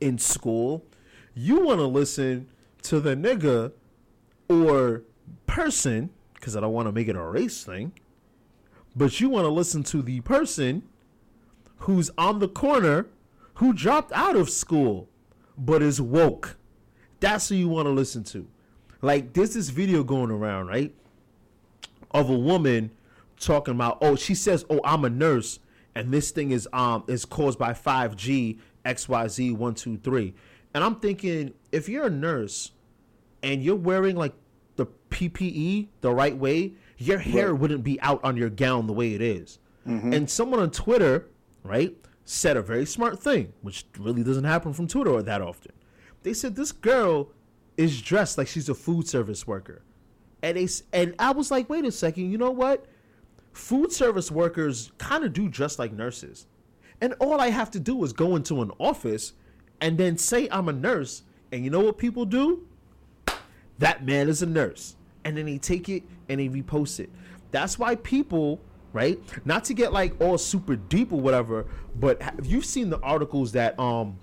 in 0.00 0.18
school. 0.18 0.84
You 1.34 1.60
want 1.60 1.80
to 1.80 1.86
listen 1.86 2.48
to 2.82 3.00
the 3.00 3.14
nigga 3.14 3.72
or 4.48 5.02
person, 5.46 6.10
because 6.34 6.56
I 6.56 6.60
don't 6.60 6.72
want 6.72 6.88
to 6.88 6.92
make 6.92 7.08
it 7.08 7.16
a 7.16 7.22
race 7.22 7.64
thing, 7.64 7.92
but 8.94 9.20
you 9.20 9.28
want 9.28 9.44
to 9.44 9.50
listen 9.50 9.82
to 9.84 10.02
the 10.02 10.20
person 10.20 10.82
who's 11.78 12.10
on 12.16 12.38
the 12.38 12.48
corner 12.48 13.06
who 13.54 13.72
dropped 13.72 14.12
out 14.12 14.36
of 14.36 14.50
school 14.50 15.08
but 15.58 15.82
is 15.82 16.00
woke. 16.00 16.56
That's 17.20 17.48
who 17.48 17.54
you 17.54 17.68
want 17.68 17.86
to 17.86 17.90
listen 17.90 18.24
to. 18.24 18.46
Like, 19.02 19.32
there's 19.34 19.54
this 19.54 19.68
video 19.68 20.02
going 20.04 20.30
around, 20.30 20.66
right? 20.68 20.94
Of 22.10 22.30
a 22.30 22.36
woman 22.38 22.90
talking 23.38 23.74
about, 23.74 23.98
oh, 24.00 24.16
she 24.16 24.34
says, 24.34 24.64
oh, 24.70 24.80
I'm 24.84 25.04
a 25.04 25.10
nurse, 25.10 25.58
and 25.94 26.12
this 26.12 26.30
thing 26.30 26.50
is 26.50 26.68
um 26.72 27.04
is 27.06 27.24
caused 27.24 27.58
by 27.58 27.72
5G 27.72 28.58
XYZ123. 28.84 30.34
And 30.74 30.84
I'm 30.84 30.96
thinking, 30.96 31.54
if 31.72 31.88
you're 31.88 32.06
a 32.06 32.10
nurse 32.10 32.72
and 33.42 33.62
you're 33.62 33.76
wearing 33.76 34.16
like 34.16 34.34
the 34.76 34.86
PPE 35.10 35.88
the 36.02 36.12
right 36.12 36.36
way, 36.36 36.74
your 36.98 37.18
hair 37.18 37.52
Right. 37.52 37.60
wouldn't 37.60 37.84
be 37.84 38.00
out 38.00 38.20
on 38.24 38.36
your 38.36 38.50
gown 38.50 38.86
the 38.86 38.92
way 38.92 39.14
it 39.14 39.22
is. 39.22 39.58
And 40.12 40.28
someone 40.28 40.58
on 40.58 40.70
Twitter, 40.72 41.28
right, 41.62 41.96
said 42.24 42.56
a 42.56 42.62
very 42.62 42.84
smart 42.84 43.20
thing, 43.22 43.52
which 43.62 43.86
really 43.96 44.24
doesn't 44.24 44.42
happen 44.44 44.72
from 44.72 44.88
Twitter 44.88 45.22
that 45.22 45.40
often. 45.40 45.70
They 46.24 46.34
said 46.34 46.56
this 46.56 46.72
girl 46.72 47.28
is 47.76 48.00
dressed 48.00 48.38
like 48.38 48.48
she's 48.48 48.68
a 48.68 48.74
food 48.74 49.08
service 49.08 49.46
worker. 49.46 49.82
And 50.42 50.56
they 50.56 50.68
and 50.92 51.14
I 51.18 51.32
was 51.32 51.50
like, 51.50 51.68
wait 51.68 51.84
a 51.84 51.92
second, 51.92 52.30
you 52.30 52.38
know 52.38 52.50
what? 52.50 52.86
Food 53.52 53.92
service 53.92 54.30
workers 54.30 54.92
kind 54.98 55.24
of 55.24 55.32
do 55.32 55.48
dress 55.48 55.78
like 55.78 55.92
nurses. 55.92 56.46
And 57.00 57.14
all 57.20 57.40
I 57.40 57.50
have 57.50 57.70
to 57.72 57.80
do 57.80 58.02
is 58.04 58.12
go 58.12 58.36
into 58.36 58.62
an 58.62 58.70
office 58.78 59.32
and 59.80 59.98
then 59.98 60.16
say 60.16 60.48
I'm 60.50 60.68
a 60.68 60.72
nurse. 60.72 61.22
And 61.52 61.64
you 61.64 61.70
know 61.70 61.80
what 61.80 61.98
people 61.98 62.24
do? 62.24 62.66
that 63.78 64.04
man 64.04 64.28
is 64.28 64.42
a 64.42 64.46
nurse. 64.46 64.96
And 65.24 65.36
then 65.36 65.46
they 65.46 65.58
take 65.58 65.88
it 65.88 66.02
and 66.28 66.40
they 66.40 66.48
repost 66.48 67.00
it. 67.00 67.10
That's 67.50 67.78
why 67.78 67.96
people, 67.96 68.60
right? 68.92 69.18
Not 69.44 69.64
to 69.64 69.74
get 69.74 69.92
like 69.92 70.18
all 70.20 70.38
super 70.38 70.76
deep 70.76 71.12
or 71.12 71.20
whatever, 71.20 71.66
but 71.94 72.20
have 72.22 72.46
you 72.46 72.62
seen 72.62 72.90
the 72.90 73.00
articles 73.00 73.52
that 73.52 73.78
um 73.78 74.18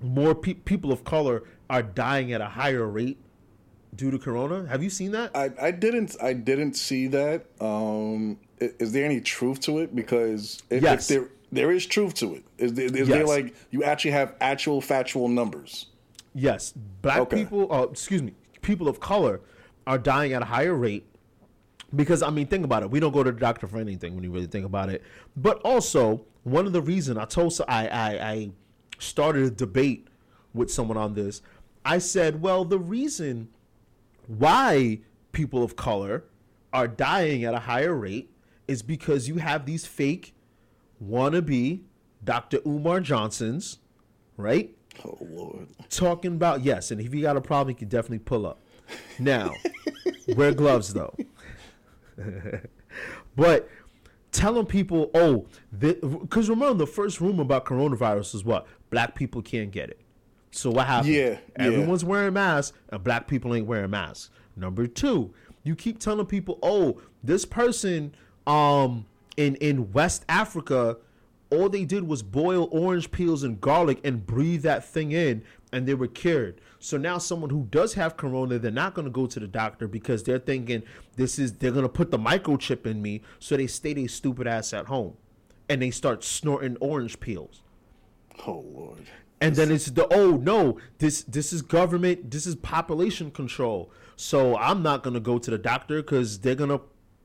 more 0.00 0.34
pe- 0.34 0.54
people 0.54 0.92
of 0.92 1.04
color 1.04 1.42
are 1.70 1.82
dying 1.82 2.32
at 2.32 2.40
a 2.40 2.46
higher 2.48 2.86
rate 2.86 3.18
due 3.94 4.10
to 4.10 4.18
corona? 4.18 4.66
Have 4.68 4.82
you 4.82 4.90
seen 4.90 5.12
that? 5.12 5.30
I, 5.34 5.50
I 5.60 5.70
didn't. 5.70 6.16
I 6.22 6.32
didn't 6.32 6.74
see 6.74 7.06
that. 7.08 7.46
Um, 7.60 8.38
is 8.58 8.92
there 8.92 9.04
any 9.04 9.20
truth 9.20 9.60
to 9.60 9.78
it? 9.78 9.94
Because 9.94 10.62
if, 10.70 10.82
Yes. 10.82 11.10
if 11.10 11.16
there 11.20 11.28
there 11.50 11.70
is 11.70 11.86
truth 11.86 12.14
to 12.14 12.34
it. 12.34 12.44
Is 12.58 12.74
there, 12.74 12.86
is 12.94 13.08
there 13.08 13.24
like 13.26 13.54
you 13.70 13.82
actually 13.82 14.10
have 14.10 14.34
actual 14.40 14.80
factual 14.80 15.28
numbers? 15.28 15.86
Yes, 16.34 16.74
black 17.02 17.20
Okay. 17.20 17.36
people, 17.36 17.72
uh, 17.72 17.84
excuse 17.84 18.22
me, 18.22 18.34
people 18.60 18.86
of 18.86 19.00
color 19.00 19.40
are 19.86 19.96
dying 19.98 20.34
at 20.34 20.42
a 20.42 20.44
higher 20.44 20.74
rate 20.74 21.06
because 21.96 22.22
I 22.22 22.28
mean, 22.30 22.46
think 22.48 22.64
about 22.64 22.82
it. 22.82 22.90
We 22.90 23.00
don't 23.00 23.12
go 23.12 23.22
to 23.22 23.32
the 23.32 23.40
doctor 23.40 23.66
for 23.66 23.78
anything 23.78 24.14
when 24.14 24.24
you 24.24 24.30
really 24.30 24.46
think 24.46 24.66
about 24.66 24.90
it. 24.90 25.02
But 25.36 25.60
also, 25.62 26.22
one 26.44 26.66
of 26.66 26.72
the 26.74 26.82
reasons 26.82 27.16
I 27.18 27.24
told 27.24 27.58
I, 27.66 27.88
I 27.88 28.30
I 28.30 28.50
started 28.98 29.44
a 29.44 29.50
debate 29.50 30.06
with 30.52 30.70
someone 30.70 30.98
on 30.98 31.14
this. 31.14 31.40
I 31.84 31.98
said, 31.98 32.42
well, 32.42 32.64
the 32.64 32.78
reason 32.78 33.48
why 34.26 35.00
people 35.32 35.62
of 35.62 35.76
color 35.76 36.24
are 36.72 36.88
dying 36.88 37.44
at 37.44 37.54
a 37.54 37.60
higher 37.60 37.94
rate 37.94 38.30
is 38.66 38.82
because 38.82 39.28
you 39.28 39.36
have 39.36 39.64
these 39.64 39.86
fake 39.86 40.34
wannabe 41.02 41.80
Dr. 42.22 42.58
Umar 42.66 43.00
Johnsons, 43.00 43.78
right? 44.36 44.74
Oh 45.04 45.16
Lord. 45.20 45.68
talking 45.90 46.34
about 46.34 46.64
yes, 46.64 46.90
and 46.90 47.00
if 47.00 47.14
you 47.14 47.22
got 47.22 47.36
a 47.36 47.40
problem, 47.40 47.70
you 47.70 47.76
can 47.76 47.88
definitely 47.88 48.18
pull 48.18 48.46
up. 48.46 48.60
Now, 49.18 49.52
wear 50.36 50.52
gloves 50.52 50.92
though. 50.92 51.14
but 53.36 53.68
telling 54.32 54.66
people, 54.66 55.10
oh, 55.14 55.46
because 55.78 56.48
remember 56.48 56.74
the 56.74 56.86
first 56.86 57.20
rumor 57.20 57.42
about 57.42 57.64
coronavirus 57.64 58.34
is 58.34 58.44
what 58.44 58.66
black 58.90 59.14
people 59.14 59.42
can't 59.42 59.70
get 59.70 59.90
it. 59.90 60.00
So 60.50 60.70
what 60.70 60.86
happened? 60.86 61.12
Yeah, 61.12 61.38
yeah. 61.58 61.66
everyone's 61.66 62.04
wearing 62.04 62.34
masks, 62.34 62.76
and 62.88 63.02
black 63.02 63.28
people 63.28 63.54
ain't 63.54 63.66
wearing 63.66 63.90
masks. 63.90 64.30
Number 64.56 64.86
two, 64.86 65.32
you 65.62 65.76
keep 65.76 65.98
telling 65.98 66.26
people, 66.26 66.58
oh, 66.62 67.00
this 67.22 67.44
person, 67.44 68.14
um, 68.46 69.06
in 69.36 69.54
in 69.56 69.92
West 69.92 70.24
Africa 70.28 70.96
all 71.50 71.68
they 71.68 71.84
did 71.84 72.06
was 72.06 72.22
boil 72.22 72.68
orange 72.70 73.10
peels 73.10 73.42
and 73.42 73.60
garlic 73.60 74.00
and 74.04 74.26
breathe 74.26 74.62
that 74.62 74.84
thing 74.84 75.12
in 75.12 75.42
and 75.72 75.86
they 75.86 75.94
were 75.94 76.06
cured 76.06 76.60
so 76.78 76.96
now 76.96 77.18
someone 77.18 77.50
who 77.50 77.66
does 77.70 77.94
have 77.94 78.16
corona 78.16 78.58
they're 78.58 78.70
not 78.70 78.94
going 78.94 79.04
to 79.04 79.10
go 79.10 79.26
to 79.26 79.40
the 79.40 79.46
doctor 79.46 79.88
because 79.88 80.22
they're 80.22 80.38
thinking 80.38 80.82
this 81.16 81.38
is 81.38 81.54
they're 81.54 81.70
going 81.72 81.84
to 81.84 81.88
put 81.88 82.10
the 82.10 82.18
microchip 82.18 82.86
in 82.86 83.00
me 83.00 83.22
so 83.38 83.56
they 83.56 83.66
stay 83.66 83.94
their 83.94 84.08
stupid 84.08 84.46
ass 84.46 84.72
at 84.72 84.86
home 84.86 85.14
and 85.68 85.80
they 85.80 85.90
start 85.90 86.22
snorting 86.22 86.76
orange 86.80 87.18
peels 87.20 87.62
Oh 88.46 88.64
Lord. 88.72 89.06
And 89.40 89.54
then 89.54 89.70
it's 89.70 89.86
the 89.86 90.12
oh 90.12 90.36
no 90.36 90.78
this 90.98 91.22
this 91.22 91.52
is 91.52 91.62
government 91.62 92.30
this 92.30 92.46
is 92.46 92.54
population 92.56 93.30
control. 93.30 93.90
So 94.16 94.56
i'm 94.56 94.82
not 94.82 95.02
going 95.02 95.14
to 95.14 95.20
go 95.20 95.38
to 95.38 95.50
the 95.50 95.58
doctor 95.58 96.02
because 96.02 96.40
they're 96.40 96.54
going 96.54 96.70
to 96.70 96.80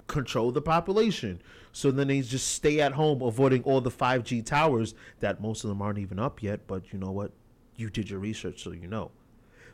control 0.07 0.51
the 0.51 0.61
population. 0.61 1.41
So 1.71 1.89
then 1.89 2.07
they 2.07 2.21
just 2.21 2.49
stay 2.49 2.81
at 2.81 2.91
home 2.93 3.21
avoiding 3.21 3.63
all 3.63 3.81
the 3.81 3.89
5g 3.89 4.45
towers 4.45 4.93
that 5.21 5.41
most 5.41 5.63
of 5.63 5.69
them 5.69 5.81
aren't 5.81 5.99
even 5.99 6.19
up 6.19 6.43
yet 6.43 6.67
but 6.67 6.93
you 6.93 6.99
know 6.99 7.11
what? 7.11 7.31
You 7.75 7.89
did 7.89 8.09
your 8.09 8.19
research 8.19 8.63
so 8.63 8.71
you 8.71 8.87
know. 8.87 9.11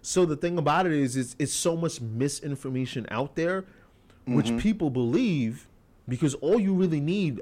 So 0.02 0.26
the 0.26 0.38
thing 0.38 0.58
about 0.58 0.86
it 0.86 0.94
is 0.94 1.18
it's, 1.18 1.36
it's 1.40 1.54
so 1.54 1.76
much 1.76 2.00
misinformation 2.00 3.06
out 3.12 3.36
there 3.36 3.66
which 4.26 4.48
mm-hmm. 4.48 4.60
people 4.60 4.90
believe 4.90 5.68
because 6.08 6.36
all 6.36 6.60
you 6.60 6.74
really 6.74 7.00
need 7.00 7.42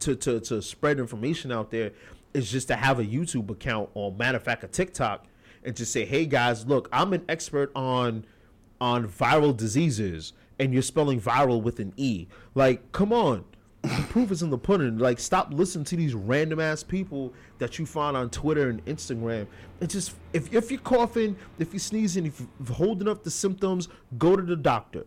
to, 0.00 0.14
to, 0.16 0.40
to 0.40 0.62
spread 0.62 0.98
information 0.98 1.52
out 1.52 1.70
there 1.70 1.92
is 2.36 2.50
just 2.50 2.68
to 2.68 2.76
have 2.76 2.98
a 2.98 3.04
YouTube 3.04 3.50
account 3.50 3.90
or 3.94 4.12
matter 4.12 4.36
of 4.36 4.42
fact 4.42 4.62
a 4.62 4.68
TikTok 4.68 5.26
and 5.64 5.74
just 5.74 5.92
say, 5.92 6.04
hey 6.04 6.26
guys, 6.26 6.66
look, 6.66 6.88
I'm 6.92 7.12
an 7.12 7.24
expert 7.28 7.72
on 7.74 8.24
on 8.80 9.08
viral 9.08 9.56
diseases 9.56 10.34
and 10.58 10.72
you're 10.72 10.82
spelling 10.82 11.20
viral 11.20 11.62
with 11.62 11.80
an 11.80 11.92
E. 11.96 12.26
Like, 12.54 12.92
come 12.92 13.12
on. 13.12 13.44
The 13.82 14.04
proof 14.08 14.32
is 14.32 14.42
in 14.42 14.50
the 14.50 14.58
pudding. 14.58 14.98
Like, 14.98 15.20
stop 15.20 15.52
listening 15.52 15.84
to 15.86 15.96
these 15.96 16.12
random 16.12 16.58
ass 16.58 16.82
people 16.82 17.32
that 17.58 17.78
you 17.78 17.86
find 17.86 18.16
on 18.16 18.30
Twitter 18.30 18.68
and 18.68 18.84
Instagram. 18.84 19.46
It's 19.80 19.94
just 19.94 20.14
if 20.32 20.52
if 20.52 20.70
you're 20.70 20.80
coughing, 20.80 21.36
if 21.58 21.72
you're 21.72 21.80
sneezing, 21.80 22.26
if 22.26 22.40
you're 22.40 22.74
holding 22.74 23.08
up 23.08 23.22
the 23.22 23.30
symptoms, 23.30 23.88
go 24.18 24.36
to 24.36 24.42
the 24.42 24.56
doctor 24.56 25.04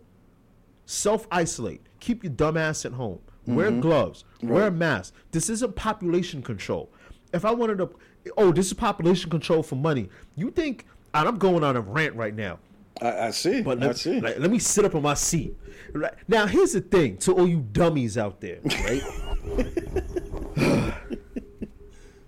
self 0.86 1.28
isolate. 1.32 1.82
Keep 2.00 2.24
your 2.24 2.34
dumb 2.34 2.58
ass 2.58 2.86
at 2.86 2.94
home. 2.94 3.20
Wear 3.46 3.70
mm-hmm. 3.70 3.82
gloves. 3.82 4.26
Wear 4.42 4.68
a 4.68 4.72
mask. 4.72 5.13
This 5.32 5.50
isn't 5.50 5.76
population 5.76 6.42
control. 6.42 6.92
If 7.34 7.46
I 7.46 7.52
wanted 7.52 7.78
to, 7.80 7.89
oh, 8.38 8.52
this 8.52 8.68
is 8.68 8.74
population 8.74 9.30
control 9.30 9.63
for 9.63 9.76
money. 9.76 10.10
You 10.36 10.52
think? 10.52 10.86
And 11.13 11.28
I'm 11.28 11.38
going 11.38 11.63
on 11.63 11.76
a 11.76 11.82
rant 11.82 12.15
right 12.15 12.36
now. 12.36 12.60
I, 13.02 13.28
I 13.28 13.32
see. 13.32 13.62
But 13.62 13.82
I 13.82 13.88
let, 13.88 13.98
see. 13.98 14.20
like, 14.20 14.39
let 14.39 14.52
me 14.52 14.60
sit 14.60 14.86
up 14.86 14.96
on 14.96 15.02
my 15.04 15.13
seat. 15.13 15.56
Right. 15.94 16.13
Now, 16.28 16.46
here's 16.46 16.74
the 16.74 16.82
thing 16.82 17.18
to 17.18 17.34
all 17.34 17.48
you 17.48 17.65
dummies 17.72 18.18
out 18.18 18.42
there, 18.42 18.60
right? 18.63 19.02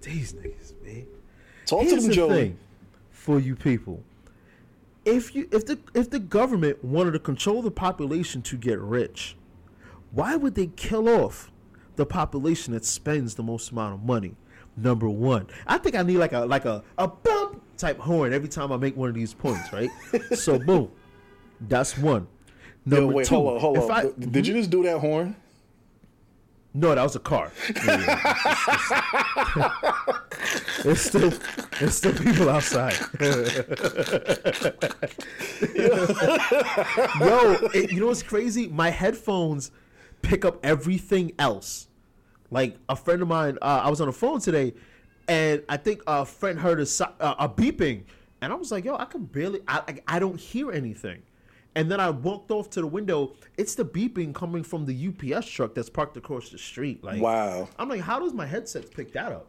These 0.02 0.34
niggas, 0.34 0.74
man. 0.84 1.06
Talk 1.66 1.82
to 1.82 1.86
Here's 1.90 2.04
them, 2.04 2.10
the 2.10 2.16
Joey. 2.16 2.34
thing 2.36 2.58
for 3.12 3.40
you 3.40 3.56
people. 3.56 4.04
If 5.06 5.36
you 5.36 5.48
if 5.52 5.66
the 5.66 5.80
if 5.94 6.10
the 6.10 6.20
government 6.20 6.84
wanted 6.84 7.12
to 7.12 7.20
control 7.20 7.62
the 7.62 7.72
population 7.72 8.42
to 8.44 8.58
get 8.58 8.80
rich, 8.80 9.36
why 10.12 10.36
would 10.36 10.56
they 10.56 10.68
kill 10.68 11.08
off 11.08 11.52
the 11.96 12.06
population 12.06 12.74
that 12.74 12.86
spends 12.86 13.36
the 13.36 13.44
most 13.44 13.72
amount 13.72 13.94
of 13.94 14.04
money. 14.04 14.36
Number 14.82 15.10
one, 15.10 15.48
I 15.68 15.78
think 15.78 15.96
I 15.96 16.02
need 16.02 16.18
like 16.18 16.34
a 16.34 16.40
like 16.40 16.66
a 16.66 16.84
a 16.98 17.08
bump 17.08 17.62
type 17.78 18.00
horn 18.00 18.34
every 18.34 18.50
time 18.50 18.72
I 18.72 18.78
make 18.78 18.98
one 18.98 19.10
of 19.10 19.16
these 19.16 19.34
points, 19.34 19.72
right? 19.72 19.90
so 20.34 20.58
boom, 20.58 20.92
that's 21.62 21.98
one. 21.98 22.28
Number 22.86 23.12
Yo, 23.12 23.18
wait, 23.18 23.28
two, 23.28 23.36
hold 23.36 23.54
on, 23.54 23.60
hold 23.60 23.78
on. 23.78 23.92
I, 23.92 24.10
Did 24.18 24.48
you 24.48 24.54
hmm? 24.54 24.60
just 24.60 24.72
do 24.72 24.84
that 24.84 25.00
horn? 25.00 25.36
No, 26.74 26.96
that 26.96 27.04
was 27.04 27.16
a 27.18 27.20
car. 27.20 27.52
it's 30.86 31.02
still 31.02 31.34
it's 31.82 31.96
still 31.96 32.14
people 32.14 32.50
outside. 32.50 32.96
Yo, 37.20 37.58
it, 37.74 37.92
you 37.92 38.00
know 38.00 38.08
what's 38.08 38.24
crazy? 38.24 38.68
My 38.68 38.90
headphones 38.90 39.72
pick 40.22 40.46
up 40.46 40.60
everything 40.64 41.34
else. 41.38 41.88
Like 42.52 42.78
a 42.90 42.96
friend 42.96 43.22
of 43.22 43.28
mine, 43.28 43.58
uh, 43.62 43.82
I 43.84 43.90
was 43.90 44.02
on 44.02 44.08
the 44.08 44.14
phone 44.14 44.40
today, 44.40 44.74
and 45.28 45.64
I 45.70 45.78
think 45.78 46.02
a 46.06 46.26
friend 46.26 46.60
heard 46.60 46.80
a, 46.80 46.86
uh, 47.20 47.36
a 47.40 47.50
beeping, 47.50 48.04
and 48.42 48.52
I 48.52 48.56
was 48.56 48.72
like, 48.72 48.86
"Yo, 48.86 48.96
I 48.98 49.06
can 49.06 49.26
barely, 49.26 49.62
I, 49.68 49.82
I, 49.88 50.16
I 50.16 50.20
don't 50.20 50.40
hear 50.40 50.72
anything." 50.72 51.24
And 51.76 51.90
then 51.90 52.02
I 52.02 52.10
walked 52.10 52.52
off 52.52 52.70
to 52.72 52.82
the 52.82 52.88
window. 52.88 53.34
It's 53.58 53.76
the 53.76 53.86
beeping 53.86 54.36
coming 54.36 54.62
from 54.62 54.86
the 54.86 55.08
UPS 55.08 55.48
truck 55.48 55.74
that's 55.74 55.90
parked 55.90 56.18
across 56.18 56.50
the 56.50 56.58
street. 56.58 57.02
Like, 57.02 57.22
wow. 57.22 57.70
I'm 57.80 57.88
like, 57.88 58.02
how 58.02 58.20
does 58.20 58.34
my 58.34 58.46
headset 58.46 58.94
pick 58.94 59.14
that 59.14 59.32
up? 59.32 59.48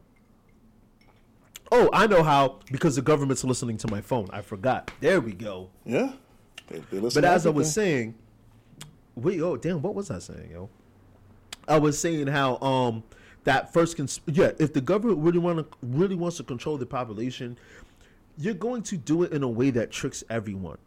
Oh, 1.73 1.89
I 1.93 2.07
know 2.07 2.23
how 2.23 2.61
because 2.71 2.97
the 2.97 3.03
government's 3.03 3.43
listening 3.43 3.79
to 3.79 3.91
my 3.91 4.03
phone. 4.03 4.29
I 4.31 4.43
forgot. 4.43 4.91
There 5.01 5.21
we 5.21 5.33
go. 5.33 5.71
Yeah. 5.85 6.13
They, 6.69 6.79
they 6.91 7.01
but 7.01 7.25
as 7.25 7.47
I 7.47 7.51
was 7.51 7.73
saying, 7.73 8.15
wait, 9.17 9.41
oh 9.41 9.57
damn, 9.57 9.81
what 9.83 9.95
was 9.95 10.11
I 10.11 10.19
saying, 10.19 10.51
yo? 10.53 10.69
I 11.69 11.79
was 11.79 11.99
saying 11.99 12.27
how 12.27 12.59
um 12.59 13.03
that 13.45 13.73
first 13.73 13.97
cons- 13.97 14.21
yeah, 14.27 14.53
if 14.59 14.73
the 14.73 14.81
government 14.81 15.21
really 15.21 15.39
want 15.39 15.59
to 15.59 15.67
really 15.83 16.15
wants 16.15 16.37
to 16.39 16.45
control 16.45 16.79
the 16.79 16.87
population, 16.87 17.59
you're 18.39 18.55
going 18.55 18.83
to 18.85 18.97
do 18.97 19.23
it 19.23 19.33
in 19.33 19.43
a 19.43 19.49
way 19.49 19.71
that 19.71 19.91
tricks 19.91 20.25
everyone 20.31 20.79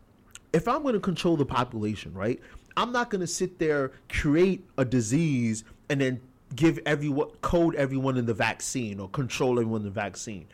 if 0.56 0.70
I'm 0.70 0.84
going 0.84 0.94
to 0.94 1.02
control 1.02 1.36
the 1.36 1.46
population, 1.46 2.14
right? 2.14 2.40
I'm 2.78 2.94
not 2.94 3.10
going 3.10 3.20
to 3.20 3.28
sit 3.28 3.60
there 3.60 3.92
create 4.08 4.66
a 4.78 4.86
disease 4.86 5.66
and 5.90 6.00
then 6.00 6.22
give 6.56 6.80
everyone 6.86 7.28
code 7.42 7.76
everyone 7.76 8.16
in 8.16 8.26
the 8.26 8.34
vaccine 8.34 9.02
or 9.02 9.10
control 9.10 9.60
everyone 9.60 9.82
in 9.82 9.86
the 9.86 9.92
vaccine. 9.92 10.48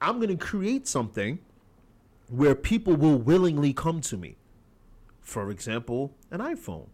I'm 0.00 0.16
going 0.16 0.28
to 0.28 0.36
create 0.36 0.86
something 0.86 1.40
where 2.28 2.54
people 2.54 2.94
will 2.94 3.18
willingly 3.18 3.72
come 3.72 4.00
to 4.02 4.16
me. 4.16 4.36
For 5.20 5.50
example, 5.50 6.12
an 6.30 6.38
iPhone. 6.38 6.86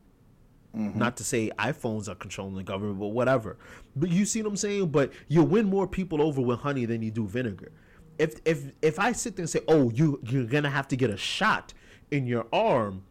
Mm-hmm. 0.76 0.98
Not 0.98 1.16
to 1.16 1.24
say 1.24 1.50
iPhones 1.58 2.08
are 2.08 2.14
controlling 2.14 2.54
the 2.54 2.62
government, 2.62 2.98
but 2.98 3.06
whatever. 3.06 3.56
But 3.94 4.10
you 4.10 4.26
see 4.26 4.42
what 4.42 4.50
I'm 4.50 4.56
saying? 4.56 4.88
But 4.88 5.10
you 5.26 5.42
win 5.42 5.66
more 5.66 5.86
people 5.86 6.20
over 6.20 6.42
with 6.42 6.60
honey 6.60 6.84
than 6.84 7.00
you 7.02 7.10
do 7.10 7.26
vinegar. 7.26 7.72
If 8.18 8.40
if 8.44 8.72
if 8.82 8.98
I 8.98 9.12
sit 9.12 9.36
there 9.36 9.44
and 9.44 9.50
say, 9.50 9.60
"Oh, 9.68 9.90
you 9.90 10.20
you're 10.22 10.44
gonna 10.44 10.70
have 10.70 10.88
to 10.88 10.96
get 10.96 11.08
a 11.08 11.16
shot," 11.16 11.72
in 12.10 12.26
your 12.26 12.46
arm, 12.52 13.02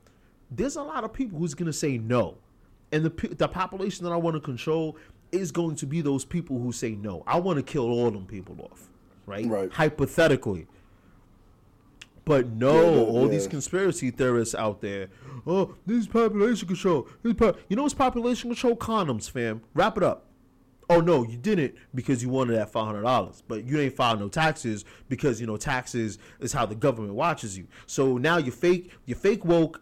there's 0.51 0.75
a 0.75 0.83
lot 0.83 1.03
of 1.03 1.13
people 1.13 1.39
who's 1.39 1.53
going 1.53 1.67
to 1.67 1.73
say 1.73 1.97
no. 1.97 2.37
And 2.91 3.03
the, 3.03 3.35
the 3.35 3.47
population 3.47 4.05
that 4.05 4.11
I 4.11 4.17
want 4.17 4.35
to 4.35 4.39
control 4.39 4.97
is 5.31 5.51
going 5.51 5.75
to 5.77 5.85
be 5.85 6.01
those 6.01 6.23
people 6.23 6.59
who 6.59 6.71
say 6.71 6.91
no. 6.91 7.23
I 7.27 7.39
want 7.39 7.57
to 7.57 7.63
kill 7.63 7.89
all 7.89 8.11
them 8.11 8.25
people 8.25 8.57
off, 8.61 8.89
right? 9.25 9.45
Right. 9.45 9.71
Hypothetically. 9.71 10.67
But 12.25 12.47
no, 12.47 13.05
all 13.05 13.27
these 13.27 13.47
conspiracy 13.47 14.09
theorists 14.09 14.55
out 14.55 14.81
there. 14.81 15.09
Oh, 15.45 15.75
this 15.85 15.99
is 15.99 16.07
population 16.07 16.67
control. 16.67 17.07
This 17.21 17.35
po-. 17.35 17.55
You 17.69 17.75
know 17.75 17.83
what's 17.83 17.93
population 17.93 18.49
control? 18.49 18.75
Condoms, 18.75 19.29
fam. 19.29 19.61
Wrap 19.75 19.95
it 19.97 20.03
up. 20.03 20.25
Oh 20.89 21.01
no, 21.01 21.23
you 21.23 21.37
didn't 21.37 21.75
because 21.93 22.21
you 22.21 22.29
wanted 22.29 22.53
that 22.57 22.71
five 22.71 22.85
hundred 22.85 23.03
dollars, 23.03 23.43
but 23.47 23.63
you 23.63 23.79
ain't 23.79 23.95
filed 23.95 24.19
no 24.19 24.27
taxes 24.27 24.85
because 25.09 25.41
you 25.41 25.47
know 25.47 25.57
taxes 25.57 26.19
is 26.39 26.53
how 26.53 26.65
the 26.65 26.75
government 26.75 27.15
watches 27.15 27.57
you. 27.57 27.67
So 27.87 28.17
now 28.17 28.37
you're 28.37 28.51
fake, 28.51 28.91
you're 29.05 29.17
fake 29.17 29.45
woke, 29.45 29.81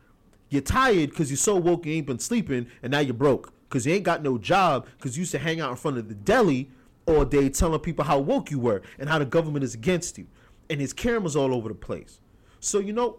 you're 0.50 0.62
tired 0.62 1.10
because 1.10 1.30
you're 1.30 1.38
so 1.38 1.56
woke 1.56 1.86
you 1.86 1.94
ain't 1.94 2.08
been 2.08 2.20
sleeping, 2.20 2.68
and 2.82 2.92
now 2.92 3.00
you're 3.00 3.14
broke 3.14 3.54
because 3.68 3.86
you 3.86 3.94
ain't 3.94 4.04
got 4.04 4.24
no 4.24 4.38
job 4.38 4.86
because 4.98 5.18
you 5.18 5.22
used 5.22 5.32
to 5.34 5.40
hang 5.40 5.60
out 5.60 5.72
in 5.72 5.76
front 5.76 5.98
of 5.98 6.08
the 6.08 6.16
deli 6.16 6.70
all 7.06 7.26
day 7.26 7.50
telling 7.50 7.80
people 7.82 8.06
how 8.06 8.20
woke 8.20 8.50
you 8.50 8.60
were 8.60 8.82
and 8.98 9.10
how 9.10 9.20
the 9.20 9.26
government 9.26 9.64
is 9.64 9.74
against 9.74 10.18
you, 10.18 10.28
and 10.70 10.80
his 10.80 10.94
cameras 10.94 11.36
all 11.36 11.54
over 11.54 11.68
the 11.68 11.76
place. 11.76 12.20
So 12.63 12.80
you 12.80 12.93
know, 12.93 13.17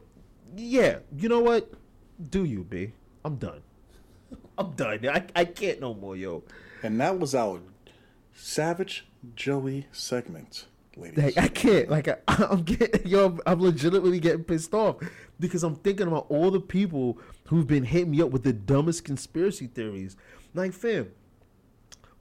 yeah, 0.57 1.01
you 1.19 1.29
know 1.29 1.41
what? 1.41 1.71
Do 2.31 2.45
you, 2.45 2.65
B? 2.65 2.93
I'm 3.27 3.37
done. 3.37 3.61
I'm 4.57 4.71
done. 4.71 5.07
I, 5.07 5.23
I 5.37 5.45
can't 5.45 5.83
no 5.83 5.93
more, 5.93 6.17
yo. 6.17 6.45
And 6.83 6.99
that 6.99 7.19
was 7.19 7.35
our 7.35 7.61
Savage 8.33 9.07
Joey 9.37 9.87
segment, 9.93 10.65
ladies. 10.97 11.23
Like, 11.23 11.37
I 11.37 11.49
can't. 11.49 11.91
Like 11.91 12.09
I, 12.09 12.17
am 12.51 12.63
getting 12.63 13.07
yo. 13.07 13.39
I'm 13.45 13.61
legitimately 13.61 14.19
getting 14.19 14.45
pissed 14.45 14.73
off 14.73 14.97
because 15.39 15.63
I'm 15.63 15.77
thinking 15.77 16.07
about 16.07 16.25
all 16.31 16.51
the 16.51 16.61
people 16.61 17.19
who've 17.49 17.67
been 17.67 17.85
hitting 17.85 18.13
me 18.13 18.23
up 18.23 18.31
with 18.31 18.45
the 18.45 18.53
dumbest 18.55 19.05
conspiracy 19.05 19.67
theories. 19.67 20.17
Like, 20.55 20.73
fam. 20.73 21.11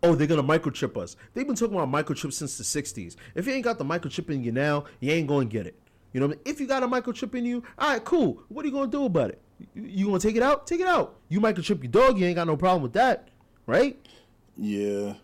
Oh, 0.03 0.13
they're 0.15 0.27
gonna 0.27 0.43
microchip 0.43 0.97
us. 0.97 1.15
They've 1.33 1.47
been 1.47 1.55
talking 1.55 1.79
about 1.79 1.89
microchips 1.89 2.33
since 2.33 2.57
the 2.57 2.65
'60s. 2.65 3.15
If 3.33 3.47
you 3.47 3.53
ain't 3.53 3.63
got 3.63 3.77
the 3.77 3.85
microchip 3.85 4.29
in 4.29 4.43
you 4.43 4.51
now, 4.51 4.83
you 4.99 5.13
ain't 5.13 5.29
gonna 5.29 5.45
get 5.45 5.65
it. 5.67 5.79
You 6.13 6.19
know, 6.19 6.27
I 6.27 6.29
mean? 6.29 6.39
if 6.45 6.59
you 6.59 6.67
got 6.67 6.83
a 6.83 6.87
microchip 6.87 7.35
in 7.35 7.45
you, 7.45 7.63
all 7.77 7.89
right, 7.89 8.03
cool. 8.03 8.43
What 8.49 8.63
are 8.63 8.67
you 8.67 8.73
gonna 8.73 8.87
do 8.87 9.05
about 9.05 9.31
it? 9.31 9.41
You, 9.73 9.83
you 9.83 10.05
gonna 10.05 10.19
take 10.19 10.35
it 10.35 10.43
out? 10.43 10.67
Take 10.67 10.79
it 10.79 10.87
out. 10.87 11.19
You 11.27 11.41
microchip 11.41 11.81
your 11.83 11.91
dog, 11.91 12.19
you 12.19 12.25
ain't 12.25 12.35
got 12.35 12.47
no 12.47 12.55
problem 12.55 12.83
with 12.83 12.93
that, 12.93 13.29
right? 13.65 13.99
Yeah. 14.55 15.15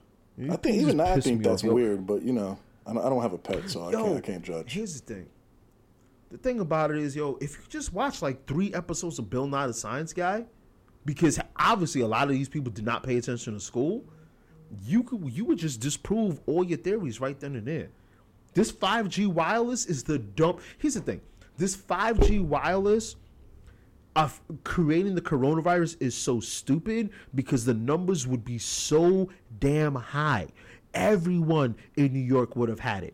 I 0.49 0.55
think 0.55 0.77
even 0.77 0.99
I 0.99 1.19
think 1.19 1.43
that's 1.43 1.63
off, 1.63 1.71
weird, 1.71 2.07
but 2.07 2.23
you 2.23 2.33
know, 2.33 2.57
I 2.87 2.93
don't, 2.93 3.05
I 3.05 3.09
don't 3.09 3.21
have 3.21 3.33
a 3.33 3.37
pet, 3.37 3.69
so 3.69 3.89
yo, 3.91 3.99
I 3.99 4.01
can't 4.01 4.17
I 4.17 4.21
can't 4.21 4.43
judge. 4.43 4.73
Here's 4.73 4.99
the 4.99 5.13
thing. 5.13 5.27
The 6.31 6.37
thing 6.37 6.59
about 6.59 6.91
it 6.91 6.97
is, 6.97 7.15
yo, 7.15 7.37
if 7.41 7.57
you 7.57 7.63
just 7.69 7.91
watch 7.91 8.21
like 8.21 8.45
three 8.45 8.73
episodes 8.73 9.19
of 9.19 9.29
Bill 9.29 9.47
Nye 9.47 9.67
the 9.67 9.73
Science 9.73 10.13
Guy, 10.13 10.45
because 11.05 11.39
obviously 11.55 12.01
a 12.01 12.07
lot 12.07 12.23
of 12.23 12.29
these 12.29 12.47
people 12.47 12.71
did 12.71 12.85
not 12.85 13.03
pay 13.03 13.17
attention 13.17 13.53
to 13.53 13.59
school, 13.59 14.05
you 14.83 15.03
could 15.03 15.29
you 15.33 15.45
would 15.45 15.57
just 15.57 15.81
disprove 15.81 16.39
all 16.45 16.63
your 16.63 16.77
theories 16.77 17.19
right 17.19 17.39
then 17.39 17.55
and 17.55 17.67
there. 17.67 17.89
This 18.53 18.71
5G 18.71 19.27
wireless 19.27 19.85
is 19.85 20.03
the 20.03 20.19
dump. 20.19 20.61
Here's 20.77 20.95
the 20.95 21.01
thing. 21.01 21.21
This 21.57 21.75
5G 21.75 22.43
wireless 22.43 23.15
of 24.15 24.41
creating 24.63 25.15
the 25.15 25.21
coronavirus 25.21 25.97
is 25.99 26.15
so 26.15 26.39
stupid 26.39 27.09
because 27.35 27.65
the 27.65 27.73
numbers 27.73 28.25
would 28.27 28.43
be 28.43 28.57
so 28.57 29.29
damn 29.59 29.95
high. 29.95 30.47
Everyone 30.93 31.75
in 31.95 32.13
New 32.13 32.19
York 32.19 32.55
would 32.55 32.69
have 32.69 32.79
had 32.79 33.03
it. 33.03 33.13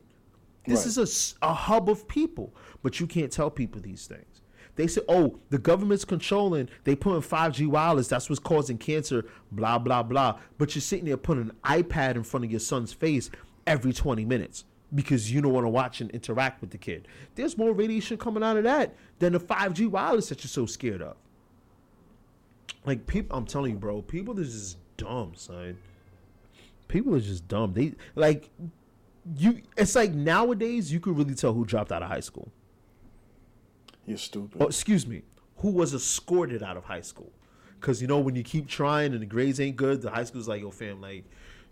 This 0.65 0.79
right. 0.79 0.97
is 0.97 1.35
a, 1.41 1.47
a 1.47 1.53
hub 1.53 1.89
of 1.89 2.07
people, 2.07 2.55
but 2.81 2.99
you 2.99 3.05
can't 3.05 3.31
tell 3.31 3.51
people 3.51 3.81
these 3.81 4.07
things. 4.07 4.41
They 4.75 4.87
say, 4.87 5.01
oh, 5.07 5.39
the 5.49 5.57
government's 5.57 6.05
controlling, 6.05 6.69
they 6.83 6.95
put 6.95 7.15
in 7.15 7.21
5G 7.21 7.67
wireless, 7.67 8.07
that's 8.07 8.29
what's 8.29 8.39
causing 8.39 8.77
cancer, 8.77 9.25
blah, 9.51 9.77
blah, 9.77 10.03
blah. 10.03 10.39
But 10.57 10.75
you're 10.75 10.81
sitting 10.81 11.05
there 11.05 11.17
putting 11.17 11.49
an 11.49 11.55
iPad 11.63 12.15
in 12.15 12.23
front 12.23 12.45
of 12.45 12.51
your 12.51 12.59
son's 12.59 12.91
face 12.91 13.29
every 13.67 13.93
20 13.93 14.25
minutes 14.25 14.65
because 14.93 15.31
you 15.31 15.41
don't 15.41 15.53
want 15.53 15.65
to 15.65 15.69
watch 15.69 16.01
and 16.01 16.11
interact 16.11 16.61
with 16.61 16.69
the 16.69 16.77
kid. 16.77 17.07
There's 17.35 17.57
more 17.57 17.73
radiation 17.73 18.17
coming 18.17 18.43
out 18.43 18.57
of 18.57 18.63
that 18.63 18.95
than 19.19 19.33
the 19.33 19.39
5G 19.39 19.87
wireless 19.87 20.29
that 20.29 20.43
you're 20.43 20.49
so 20.49 20.65
scared 20.65 21.01
of. 21.01 21.17
Like 22.85 23.07
people, 23.07 23.35
I'm 23.37 23.45
telling 23.45 23.71
you, 23.71 23.77
bro, 23.77 24.01
people 24.01 24.39
are 24.39 24.43
just 24.43 24.77
dumb, 24.97 25.33
son. 25.35 25.77
People 26.87 27.15
are 27.15 27.19
just 27.19 27.47
dumb. 27.47 27.73
They 27.73 27.93
like 28.13 28.51
you. 29.35 29.61
It's 29.75 29.95
like 29.95 30.13
nowadays 30.13 30.93
you 30.93 30.99
could 30.99 31.17
really 31.17 31.33
tell 31.33 31.53
who 31.53 31.65
dropped 31.65 31.91
out 31.91 32.03
of 32.03 32.09
high 32.09 32.19
school. 32.19 32.51
You're 34.05 34.17
stupid. 34.17 34.61
Oh, 34.61 34.67
excuse 34.67 35.07
me. 35.07 35.23
Who 35.57 35.71
was 35.71 35.95
escorted 35.95 36.61
out 36.61 36.77
of 36.77 36.83
high 36.83 37.01
school? 37.01 37.31
Because 37.79 38.01
you 38.01 38.07
know 38.07 38.19
when 38.19 38.35
you 38.35 38.43
keep 38.43 38.67
trying 38.67 39.13
and 39.13 39.21
the 39.21 39.25
grades 39.25 39.59
ain't 39.59 39.77
good, 39.77 40.01
the 40.01 40.11
high 40.11 40.23
school's 40.23 40.47
like, 40.47 40.61
yo, 40.61 40.69
fam, 40.69 41.01
like 41.01 41.23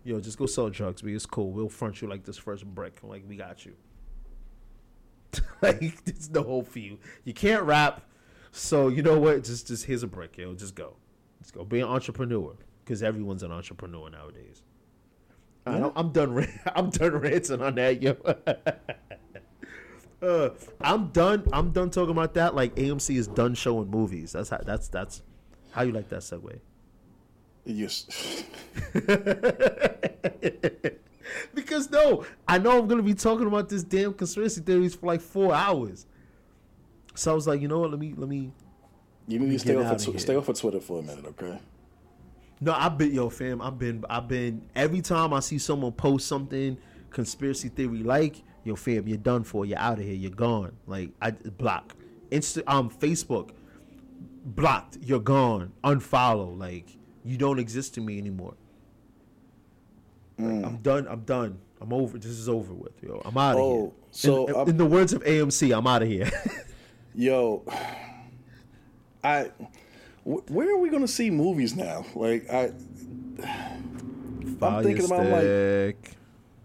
yo, 0.04 0.20
just 0.20 0.38
go 0.38 0.46
sell 0.46 0.70
drugs, 0.70 1.02
but 1.02 1.10
it's 1.10 1.26
cool. 1.26 1.50
We'll 1.50 1.68
front 1.68 2.00
you 2.00 2.08
like 2.08 2.24
this 2.24 2.38
first 2.38 2.64
brick. 2.64 3.00
Like, 3.02 3.24
we 3.26 3.36
got 3.36 3.66
you. 3.66 3.74
like, 5.62 5.82
it's 6.06 6.28
the 6.28 6.42
whole 6.42 6.62
for 6.62 6.78
you. 6.78 6.98
You 7.24 7.34
can't 7.34 7.64
rap. 7.64 8.02
So, 8.52 8.88
you 8.88 9.02
know 9.02 9.18
what? 9.18 9.42
Just, 9.42 9.66
just 9.66 9.86
here's 9.86 10.02
a 10.02 10.06
brick, 10.06 10.36
yo. 10.36 10.54
Just 10.54 10.74
go. 10.74 10.94
Just 11.40 11.54
go. 11.54 11.64
Be 11.64 11.80
an 11.80 11.88
entrepreneur. 11.88 12.54
Because 12.84 13.02
everyone's 13.02 13.42
an 13.42 13.50
entrepreneur 13.50 14.10
nowadays. 14.10 14.62
Yeah. 15.66 15.90
I, 15.96 16.00
am 16.00 16.12
done. 16.12 16.46
I'm 16.76 16.90
done 16.90 17.12
ranting 17.16 17.62
on 17.62 17.74
that, 17.76 18.02
yo. 18.02 18.16
uh, 20.22 20.50
I'm 20.82 21.08
done. 21.08 21.48
I'm 21.50 21.70
done 21.70 21.88
talking 21.88 22.10
about 22.10 22.34
that. 22.34 22.54
Like 22.54 22.74
AMC 22.74 23.16
is 23.16 23.26
done 23.26 23.54
showing 23.54 23.90
movies. 23.90 24.32
That's 24.32 24.50
how. 24.50 24.58
That's 24.58 24.88
that's 24.88 25.22
how 25.70 25.82
you 25.82 25.92
like 25.92 26.10
that 26.10 26.20
segue. 26.20 26.60
Yes. 27.64 28.06
because 31.54 31.90
no, 31.90 32.24
I 32.46 32.58
know 32.58 32.78
I'm 32.78 32.86
gonna 32.86 33.02
be 33.02 33.14
talking 33.14 33.46
about 33.46 33.68
this 33.68 33.82
damn 33.82 34.12
conspiracy 34.14 34.60
theories 34.60 34.94
for 34.94 35.06
like 35.06 35.20
four 35.20 35.54
hours. 35.54 36.06
So 37.14 37.32
I 37.32 37.34
was 37.34 37.46
like, 37.46 37.60
you 37.60 37.68
know 37.68 37.80
what? 37.80 37.90
Let 37.90 38.00
me 38.00 38.14
let 38.16 38.28
me. 38.28 38.52
You 39.26 39.38
need 39.38 39.52
to 39.52 39.58
stay 39.58 39.76
off 39.76 40.06
of, 40.06 40.20
stay 40.20 40.36
off 40.36 40.48
of 40.48 40.58
Twitter 40.58 40.80
for 40.80 40.98
a 40.98 41.02
minute, 41.02 41.24
okay? 41.26 41.58
No, 42.60 42.72
I've 42.72 42.98
been 42.98 43.14
yo 43.14 43.30
fam. 43.30 43.62
I've 43.62 43.78
been 43.78 44.04
I've 44.10 44.28
been 44.28 44.68
every 44.74 45.00
time 45.00 45.32
I 45.32 45.40
see 45.40 45.58
someone 45.58 45.92
post 45.92 46.28
something 46.28 46.76
conspiracy 47.10 47.68
theory 47.68 48.02
like 48.02 48.42
yo 48.64 48.76
fam, 48.76 49.06
you're 49.08 49.16
done 49.16 49.44
for. 49.44 49.64
You're 49.64 49.78
out 49.78 49.98
of 49.98 50.04
here. 50.04 50.14
You're 50.14 50.30
gone. 50.30 50.72
Like 50.86 51.10
I 51.22 51.30
block. 51.30 51.94
Insta 52.30 52.62
um 52.66 52.90
Facebook 52.90 53.50
blocked. 54.44 54.98
You're 55.02 55.20
gone. 55.20 55.72
Unfollow. 55.82 56.58
Like 56.58 56.88
you 57.24 57.36
don't 57.36 57.58
exist 57.58 57.94
to 57.94 58.00
me 58.00 58.18
anymore. 58.18 58.54
Like, 60.38 60.48
mm. 60.48 60.66
I'm 60.66 60.76
done. 60.78 61.06
I'm 61.08 61.20
done. 61.20 61.58
I'm 61.80 61.92
over. 61.92 62.18
This 62.18 62.30
is 62.32 62.48
over 62.48 62.72
with, 62.72 63.02
yo. 63.02 63.20
I'm 63.24 63.36
out 63.36 63.52
of 63.56 63.60
Oh, 63.60 63.80
here. 63.82 63.92
so 64.10 64.46
in, 64.62 64.70
in 64.70 64.76
the 64.78 64.86
words 64.86 65.12
of 65.12 65.22
AMC, 65.22 65.76
I'm 65.76 65.86
out 65.86 66.02
of 66.02 66.08
here. 66.08 66.30
Yo, 67.16 67.62
I. 69.22 69.50
wh- 70.24 70.50
Where 70.50 70.68
are 70.74 70.78
we 70.78 70.88
gonna 70.88 71.06
see 71.06 71.30
movies 71.30 71.76
now? 71.76 72.04
Like 72.14 72.50
I, 72.50 72.72
I'm 74.62 74.82
thinking 74.82 75.04
about 75.04 75.26
like 75.26 75.42
Stick. 75.42 76.16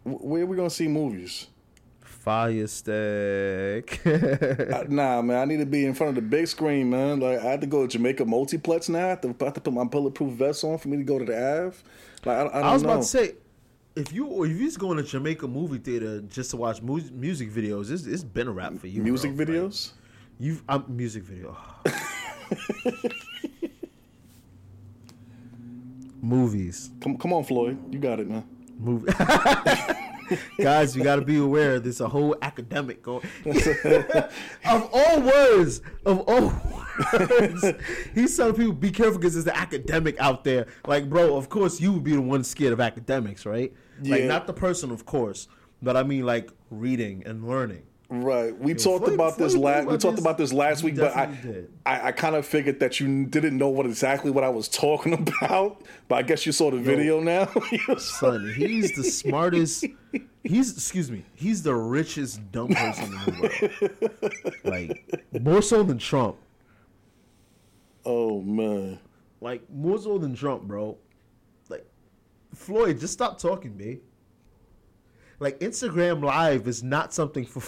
where 0.04 0.42
are 0.44 0.46
we 0.48 0.56
gonna 0.58 0.70
see 0.70 0.88
movies? 0.88 1.48
Fire 2.20 2.68
stick. 2.68 4.02
Uh, 4.06 4.84
nah, 4.90 5.22
man, 5.22 5.38
I 5.38 5.46
need 5.46 5.58
to 5.60 5.66
be 5.66 5.86
in 5.86 5.94
front 5.94 6.10
of 6.10 6.16
the 6.16 6.22
big 6.22 6.48
screen, 6.48 6.90
man. 6.90 7.20
Like 7.22 7.40
I 7.40 7.46
have 7.52 7.62
to 7.62 7.68
go 7.68 7.84
to 7.84 7.88
Jamaica 7.88 8.26
Multiplex 8.26 8.90
now. 8.90 9.06
I 9.06 9.10
have 9.10 9.22
to, 9.22 9.36
I 9.40 9.44
have 9.46 9.54
to 9.54 9.62
put 9.62 9.74
my 9.74 9.86
bulletproof 9.86 10.34
vest 10.34 10.64
on 10.64 10.78
for 10.78 10.90
me 10.90 10.98
to 10.98 11.04
go 11.04 11.18
to 11.18 11.26
the 11.26 11.34
Ave. 11.66 11.78
Like 12.26 12.38
I, 12.38 12.60
I 12.60 12.60
I 12.70 12.74
was 12.74 12.84
know. 12.84 12.90
about 12.90 13.02
to 13.04 13.08
say, 13.08 13.36
if 13.96 14.12
you 14.12 14.44
if 14.44 14.52
you 14.52 14.66
just 14.66 14.80
going 14.80 14.98
to 14.98 15.04
Jamaica 15.04 15.48
movie 15.48 15.78
theater 15.78 16.22
just 16.22 16.52
to 16.52 16.58
watch 16.58 16.82
mu- 16.82 17.00
music 17.14 17.50
videos, 17.52 17.90
it's, 17.90 18.06
it's 18.06 18.24
been 18.24 18.48
a 18.48 18.52
wrap 18.52 18.78
for 18.78 18.88
you. 18.88 19.02
music 19.02 19.34
bro. 19.36 19.46
Like, 19.46 19.56
videos. 19.56 19.92
you've 20.40 20.62
I'm 20.68 20.84
music 20.90 21.24
video. 21.24 21.56
Movies, 26.22 26.90
Come, 27.02 27.18
come 27.18 27.32
on, 27.34 27.44
Floyd, 27.46 27.78
you 27.94 28.00
got 28.00 28.20
it, 28.20 28.30
man. 28.30 28.44
movie. 28.78 29.12
Guys, 30.60 30.96
you 30.96 31.04
got 31.04 31.18
to 31.18 31.22
be 31.24 31.38
aware. 31.38 31.80
There's 31.80 32.02
a 32.02 32.08
whole 32.08 32.36
academic 32.42 33.02
going. 33.04 33.26
of 33.46 34.90
all 34.94 35.22
words, 35.22 35.82
of 36.06 36.20
all 36.28 36.54
words, 37.14 37.66
he's 38.14 38.36
telling 38.36 38.56
people 38.56 38.74
be 38.74 38.92
careful 38.92 39.20
because 39.20 39.34
there's 39.34 39.48
an 39.48 39.54
academic 39.56 40.20
out 40.20 40.44
there. 40.44 40.68
Like, 40.86 41.10
bro, 41.10 41.36
of 41.36 41.50
course 41.50 41.80
you 41.80 41.94
would 41.94 42.04
be 42.04 42.14
the 42.14 42.22
one 42.22 42.44
scared 42.44 42.74
of 42.74 42.80
academics, 42.80 43.46
right? 43.46 43.74
Like, 44.02 44.22
Yeah. 44.22 44.28
not 44.28 44.48
the 44.48 44.54
person, 44.54 44.92
of 44.92 45.06
course, 45.06 45.48
but 45.82 45.96
I 45.98 46.04
mean 46.04 46.26
like 46.26 46.52
reading 46.70 47.24
and 47.26 47.48
learning. 47.48 47.84
Right. 48.12 48.58
We 48.58 48.74
talked 48.74 49.04
Floyd- 49.06 49.14
about 49.14 49.38
this 49.38 49.56
last. 49.56 49.88
We 49.88 49.98
talked 49.98 50.18
about 50.18 50.38
this 50.40 50.52
last 50.52 50.82
week, 50.84 50.96
but 50.96 51.16
I, 51.16 51.28
did. 51.28 51.72
I, 51.86 52.08
I 52.08 52.12
kind 52.12 52.36
of 52.36 52.44
figured 52.44 52.80
that 52.80 53.00
you 53.00 53.26
didn't 53.26 53.56
know 53.56 53.70
what 53.70 53.86
exactly 53.86 54.32
what 54.32 54.44
I 54.44 54.50
was 54.50 54.68
talking 54.68 55.14
about. 55.42 55.84
But 56.08 56.16
I 56.16 56.22
guess 56.24 56.44
you 56.46 56.52
saw 56.52 56.72
the 56.72 56.80
video 56.80 57.20
now. 57.20 57.46
Son, 58.00 58.52
he's 58.56 58.94
the 58.96 59.04
smartest. 59.04 59.86
He's 60.42 60.72
excuse 60.72 61.12
me. 61.12 61.26
He's 61.36 61.62
the 61.64 61.76
richest 61.76 62.50
dumb 62.54 62.70
person 62.70 63.04
in 63.06 63.12
the 63.12 64.12
world. 64.50 64.54
Like 64.64 65.24
more 65.42 65.62
so 65.62 65.84
than 65.84 65.98
Trump. 66.00 66.38
oh 68.06 68.42
man. 68.42 69.00
Like 69.42 69.70
more 69.70 69.98
so 70.00 70.18
than 70.18 70.34
Trump, 70.36 70.64
bro. 70.64 70.98
Like 71.68 71.86
Floyd, 72.56 73.00
just 73.02 73.14
stop 73.14 73.38
talking, 73.38 73.74
babe. 73.74 74.00
Like 75.40 75.60
Instagram 75.60 76.24
Live 76.24 76.68
is 76.68 76.82
not 76.84 77.14
something 77.14 77.46
for. 77.46 77.62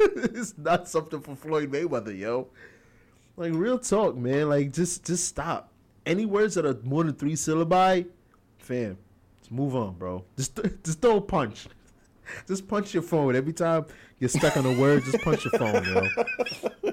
it's 0.34 0.56
not 0.56 0.88
something 0.88 1.20
for 1.20 1.36
Floyd 1.36 1.70
Mayweather, 1.70 2.16
yo. 2.18 2.48
Like 3.36 3.52
real 3.54 3.78
talk, 3.78 4.16
man. 4.16 4.48
Like 4.48 4.72
just 4.72 5.04
just 5.04 5.26
stop. 5.26 5.70
Any 6.06 6.26
words 6.26 6.54
that 6.54 6.64
are 6.66 6.78
more 6.82 7.04
than 7.04 7.14
three 7.14 7.34
syllabi, 7.34 8.06
fam, 8.58 8.96
just 9.38 9.52
move 9.52 9.76
on, 9.76 9.94
bro. 9.94 10.24
Just 10.36 10.58
just 10.82 11.00
throw 11.00 11.18
a 11.18 11.20
punch. 11.20 11.66
Just 12.46 12.68
punch 12.68 12.94
your 12.94 13.02
phone 13.02 13.34
every 13.34 13.52
time 13.52 13.86
you're 14.20 14.28
stuck 14.28 14.56
on 14.56 14.64
a 14.64 14.78
word. 14.78 15.02
Just 15.02 15.18
punch 15.24 15.44
your 15.44 15.50
phone, 15.58 15.82
yo. 15.84 16.92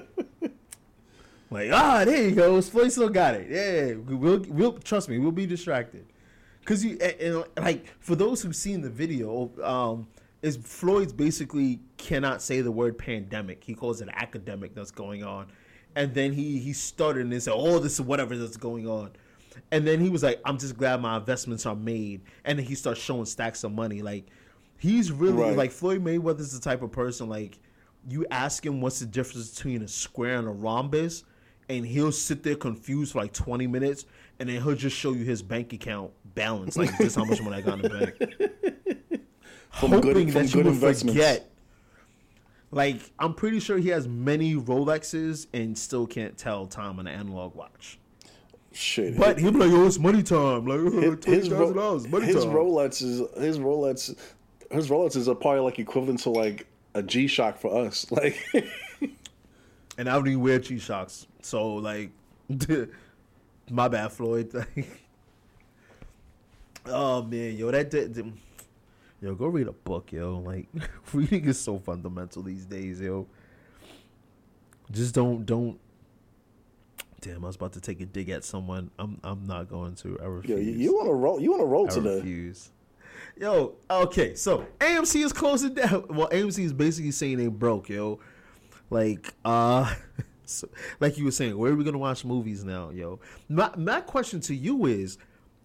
Like 1.50 1.70
ah, 1.72 2.04
there 2.04 2.28
you 2.28 2.34
go. 2.34 2.60
Floyd 2.60 2.92
still 2.92 3.08
got 3.08 3.34
it. 3.34 3.48
Yeah, 3.48 3.94
we- 3.94 4.14
we'll 4.16 4.44
we'll 4.48 4.72
trust 4.72 5.08
me. 5.08 5.18
We'll 5.18 5.30
be 5.32 5.46
distracted. 5.46 6.04
Cause 6.64 6.84
you 6.84 6.98
and, 7.00 7.44
and, 7.56 7.64
like 7.64 7.86
for 8.00 8.14
those 8.16 8.42
who've 8.42 8.54
seen 8.56 8.82
the 8.82 8.90
video, 8.90 9.50
um, 9.62 10.06
is 10.42 10.56
Floyd's 10.56 11.12
basically 11.12 11.80
cannot 11.96 12.40
say 12.42 12.60
the 12.60 12.70
word 12.70 12.96
pandemic. 12.98 13.64
He 13.64 13.74
calls 13.74 14.00
it 14.00 14.08
academic 14.12 14.74
that's 14.74 14.90
going 14.90 15.24
on, 15.24 15.46
and 15.96 16.14
then 16.14 16.32
he 16.32 16.58
he 16.58 16.72
stuttered 16.72 17.26
and 17.26 17.42
said, 17.42 17.54
"Oh, 17.56 17.78
this 17.78 17.94
is 17.94 18.00
whatever 18.00 18.36
that's 18.36 18.56
going 18.56 18.86
on," 18.88 19.10
and 19.72 19.86
then 19.86 20.00
he 20.00 20.08
was 20.08 20.22
like, 20.22 20.40
"I'm 20.44 20.58
just 20.58 20.76
glad 20.76 21.00
my 21.00 21.16
investments 21.16 21.66
are 21.66 21.76
made," 21.76 22.22
and 22.44 22.58
then 22.58 22.66
he 22.66 22.74
starts 22.74 23.00
showing 23.00 23.24
stacks 23.24 23.64
of 23.64 23.72
money. 23.72 24.02
Like 24.02 24.26
he's 24.78 25.10
really 25.10 25.42
Right. 25.42 25.56
like 25.56 25.70
Floyd 25.72 26.04
Mayweather's 26.04 26.52
the 26.52 26.60
type 26.60 26.82
of 26.82 26.92
person 26.92 27.28
like 27.28 27.58
you 28.08 28.24
ask 28.30 28.64
him 28.64 28.80
what's 28.80 29.00
the 29.00 29.06
difference 29.06 29.50
between 29.54 29.82
a 29.82 29.88
square 29.88 30.38
and 30.38 30.46
a 30.46 30.52
rhombus, 30.52 31.24
and 31.68 31.84
he'll 31.84 32.12
sit 32.12 32.42
there 32.44 32.54
confused 32.54 33.12
for 33.12 33.18
like 33.18 33.32
20 33.32 33.66
minutes, 33.66 34.06
and 34.38 34.48
then 34.48 34.62
he'll 34.62 34.74
just 34.76 34.96
show 34.96 35.12
you 35.12 35.24
his 35.24 35.42
bank 35.42 35.72
account 35.72 36.12
balance, 36.34 36.76
like 36.76 36.96
this 36.96 37.16
how 37.16 37.24
much 37.24 37.42
money 37.42 37.56
I 37.56 37.60
got 37.60 37.80
in 37.80 37.82
the 37.82 37.88
bank. 37.90 38.74
From 39.72 39.90
Hoping 39.90 40.12
good, 40.12 40.32
from 40.32 40.42
that 40.42 40.54
you 40.54 40.62
would 40.64 40.96
forget. 40.98 41.50
Like 42.70 43.00
I'm 43.18 43.34
pretty 43.34 43.60
sure 43.60 43.78
he 43.78 43.88
has 43.88 44.06
many 44.06 44.54
Rolexes 44.54 45.46
and 45.54 45.76
still 45.76 46.06
can't 46.06 46.36
tell 46.36 46.66
time 46.66 46.98
on 46.98 47.06
an 47.06 47.14
analog 47.14 47.54
watch. 47.54 47.98
Shit. 48.72 49.16
But 49.16 49.38
he'll 49.38 49.52
be 49.52 49.58
like, 49.58 49.70
"Yo, 49.70 49.86
it's 49.86 49.98
money 49.98 50.22
time!" 50.22 50.66
Like 50.66 50.80
his, 50.92 50.92
twenty 50.92 51.32
his, 51.32 51.50
Ro- 51.50 51.72
dollars, 51.72 52.06
money 52.06 52.26
his 52.26 52.44
time. 52.44 52.52
Rolex 52.52 53.02
is 53.02 53.18
his 53.36 53.58
Rolex. 53.58 54.14
His 54.70 54.90
Rolexes 54.90 55.28
are 55.28 55.34
probably 55.34 55.60
like 55.60 55.78
equivalent 55.78 56.20
to 56.20 56.30
like 56.30 56.66
a 56.94 57.02
G 57.02 57.26
Shock 57.26 57.58
for 57.58 57.86
us. 57.86 58.06
Like, 58.10 58.38
and 59.96 60.08
I 60.08 60.14
don't 60.14 60.28
even 60.28 60.40
wear 60.40 60.58
G 60.58 60.78
Shocks. 60.78 61.26
So 61.42 61.74
like, 61.74 62.10
my 63.70 63.88
bad, 63.88 64.12
Floyd. 64.12 64.52
oh 66.86 67.22
man, 67.22 67.56
yo, 67.56 67.70
that 67.70 67.90
did. 67.90 68.32
Yo, 69.20 69.34
go 69.34 69.46
read 69.46 69.66
a 69.66 69.72
book, 69.72 70.12
yo. 70.12 70.38
Like 70.38 70.68
reading 71.12 71.46
is 71.46 71.60
so 71.60 71.78
fundamental 71.78 72.42
these 72.42 72.64
days, 72.64 73.00
yo. 73.00 73.26
Just 74.90 75.14
don't 75.14 75.44
don't. 75.44 75.78
Damn, 77.20 77.44
I 77.44 77.48
was 77.48 77.56
about 77.56 77.72
to 77.72 77.80
take 77.80 78.00
a 78.00 78.06
dig 78.06 78.28
at 78.28 78.44
someone. 78.44 78.90
I'm 78.98 79.18
I'm 79.24 79.46
not 79.46 79.68
going 79.68 79.96
to. 79.96 80.18
I 80.20 80.24
yo, 80.24 80.28
refuse. 80.30 80.66
you, 80.66 80.72
you 80.72 80.94
want 80.94 81.08
to 81.08 81.14
roll? 81.14 81.40
You 81.40 81.50
want 81.50 81.62
to 81.62 81.66
roll 81.66 81.90
I 81.90 81.94
today? 81.94 82.16
refuse. 82.16 82.70
Yo, 83.36 83.74
okay, 83.90 84.34
so 84.34 84.66
AMC 84.80 85.24
is 85.24 85.32
closing 85.32 85.74
down. 85.74 86.04
Well, 86.08 86.28
AMC 86.28 86.64
is 86.64 86.72
basically 86.72 87.10
saying 87.10 87.38
they 87.38 87.46
broke, 87.48 87.88
yo. 87.88 88.20
Like, 88.90 89.32
uh, 89.44 89.92
so, 90.44 90.68
like 91.00 91.18
you 91.18 91.24
were 91.24 91.30
saying, 91.30 91.56
where 91.58 91.72
are 91.72 91.76
we 91.76 91.84
gonna 91.84 91.98
watch 91.98 92.24
movies 92.24 92.64
now, 92.64 92.90
yo? 92.90 93.18
My 93.48 93.70
my 93.76 94.00
question 94.00 94.40
to 94.42 94.54
you 94.54 94.86
is, 94.86 95.18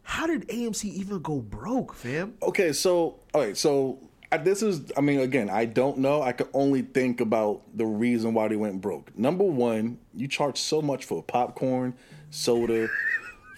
how 0.03 0.27
did 0.27 0.47
AMC 0.49 0.85
even 0.85 1.19
go 1.19 1.39
broke, 1.39 1.93
fam? 1.93 2.35
Okay, 2.41 2.73
so 2.73 3.19
all 3.33 3.41
right, 3.41 3.57
so 3.57 3.99
this 4.37 4.63
is. 4.63 4.91
I 4.97 5.01
mean, 5.01 5.19
again, 5.19 5.49
I 5.49 5.65
don't 5.65 5.99
know. 5.99 6.21
I 6.21 6.31
can 6.31 6.47
only 6.53 6.81
think 6.81 7.21
about 7.21 7.61
the 7.75 7.85
reason 7.85 8.33
why 8.33 8.47
they 8.47 8.55
went 8.55 8.81
broke. 8.81 9.17
Number 9.17 9.43
one, 9.43 9.99
you 10.13 10.27
charge 10.27 10.57
so 10.57 10.81
much 10.81 11.05
for 11.05 11.21
popcorn, 11.21 11.93
soda, 12.31 12.87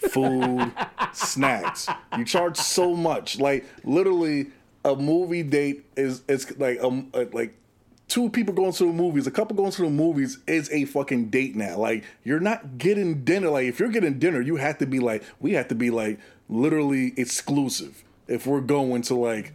food, 0.10 0.72
snacks. 1.14 1.88
You 2.18 2.26
charge 2.26 2.58
so 2.58 2.96
much. 2.96 3.40
Like 3.40 3.66
literally, 3.84 4.48
a 4.84 4.96
movie 4.96 5.44
date 5.44 5.86
is 5.96 6.24
it's 6.28 6.58
like 6.58 6.84
um 6.84 7.10
uh, 7.14 7.26
like. 7.32 7.56
Two 8.08 8.30
people 8.30 8.54
going 8.54 8.72
to 8.72 8.86
the 8.86 8.94
movies, 8.94 9.26
a 9.26 9.32
couple 9.32 9.58
going 9.58 9.72
to 9.72 9.82
the 9.82 9.90
movies 9.90 10.38
is 10.46 10.70
a 10.72 10.86
fucking 10.86 11.32
date 11.32 11.56
now. 11.56 11.80
Like 11.80 12.04
you're 12.24 12.40
not 12.40 12.78
getting 12.78 13.24
dinner. 13.24 13.50
Like 13.50 13.66
if 13.66 13.80
you're 13.80 13.90
getting 13.90 14.20
dinner, 14.20 14.42
you 14.42 14.58
have 14.58 14.78
to 14.78 14.86
be 14.86 15.00
like 15.00 15.24
we 15.40 15.54
have 15.54 15.70
to 15.70 15.76
be 15.76 15.90
like 15.90 16.20
literally 16.50 17.14
exclusive 17.18 18.04
if 18.28 18.48
we're 18.48 18.62
going 18.62 19.02
to 19.04 19.16
like 19.16 19.54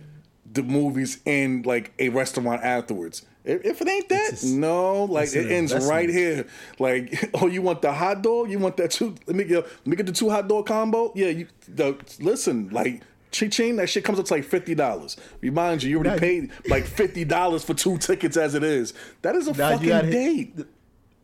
the 0.53 0.63
movies 0.63 1.21
and 1.27 1.65
like 1.65 1.93
a 1.99 2.09
restaurant 2.09 2.63
afterwards. 2.63 3.25
If, 3.45 3.65
if 3.65 3.81
it 3.81 3.89
ain't 3.89 4.09
that, 4.11 4.43
no, 4.45 5.05
like 5.05 5.33
it 5.35 5.51
ends 5.51 5.75
right 5.87 6.09
here. 6.09 6.47
Like, 6.79 7.31
oh, 7.35 7.47
you 7.47 7.63
want 7.63 7.81
the 7.83 7.93
hot 7.93 8.23
dog? 8.23 8.51
You 8.51 8.59
want 8.59 8.77
that 8.77 8.91
two? 8.91 9.15
Let 9.27 9.37
me 9.37 9.45
get 9.45 9.65
let 9.65 9.87
me 9.87 9.97
get 9.97 10.07
the 10.07 10.13
two 10.13 10.29
hot 10.29 10.49
dog 10.49 10.67
combo. 10.67 11.13
Yeah, 11.15 11.29
you 11.29 11.47
the, 11.69 11.97
listen, 12.21 12.69
like. 12.71 13.03
Ching 13.33 13.77
that 13.77 13.89
shit 13.89 14.03
comes 14.03 14.19
up 14.19 14.25
to 14.25 14.35
like 14.35 14.43
fifty 14.43 14.75
dollars. 14.75 15.17
Remind 15.41 15.85
you, 15.85 15.91
you 15.91 15.99
already 15.99 16.17
Now 16.17 16.19
paid 16.19 16.51
like 16.67 16.85
fifty 16.85 17.25
dollars 17.25 17.63
for 17.63 17.75
two 17.75 17.97
tickets 17.97 18.37
as 18.37 18.57
it 18.57 18.65
is. 18.65 18.93
That 19.23 19.37
is 19.37 19.47
a 19.47 19.55
fucking 19.55 20.11
date. 20.11 20.57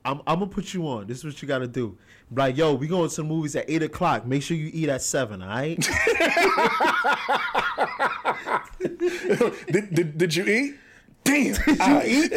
I'm 0.07 0.23
I'm 0.25 0.39
gonna 0.39 0.47
put 0.47 0.73
you 0.73 0.87
on. 0.87 1.09
This 1.09 1.19
is 1.19 1.25
what 1.25 1.43
you 1.43 1.49
gotta 1.49 1.67
do. 1.67 1.99
Like, 2.31 2.57
yo, 2.57 2.75
we 2.75 2.87
going 2.87 3.11
to 3.11 3.17
the 3.17 3.25
movies 3.25 3.57
at 3.57 3.69
eight 3.69 3.83
o'clock. 3.83 4.25
Make 4.25 4.43
sure 4.43 4.57
you 4.57 4.71
eat 4.73 4.89
at 4.89 5.03
seven, 5.03 5.43
all 5.43 5.49
right? 5.49 5.77
did, 8.81 9.95
did, 9.95 10.17
did 10.19 10.35
you 10.35 10.45
eat? 10.45 10.77
Damn, 11.27 11.57
I 11.81 12.07
eat. 12.07 12.33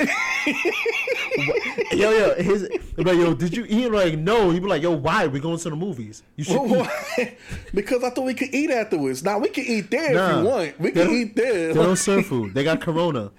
yo, 1.94 2.12
yo, 2.12 2.34
his 2.36 2.68
like, 2.98 3.16
yo, 3.18 3.34
did 3.36 3.56
you 3.56 3.66
eat? 3.70 3.92
Like, 3.92 4.18
no. 4.18 4.50
He'd 4.50 4.62
be 4.64 4.68
like, 4.68 4.82
yo, 4.82 4.92
why? 4.92 5.28
We 5.28 5.40
going 5.40 5.60
to 5.60 5.70
the 5.70 5.76
movies. 5.76 6.24
You 6.36 6.44
should 6.44 6.88
eat. 7.20 7.38
because 7.74 8.04
I 8.04 8.10
thought 8.10 8.26
we 8.26 8.34
could 8.34 8.54
eat 8.54 8.72
afterwards. 8.72 9.24
Now 9.24 9.38
we 9.40 9.50
can 9.50 9.64
eat 9.66 9.92
there 9.92 10.10
if 10.12 10.16
Nah. 10.16 10.40
you 10.40 10.46
want. 10.48 10.80
We 10.80 10.92
can 10.92 11.10
eat 11.12 11.36
there. 11.36 11.68
They 11.74 11.74
don't 11.84 11.96
serve 11.98 12.26
food. 12.26 12.54
They 12.54 12.64
got 12.64 12.82
Corona. 12.82 13.32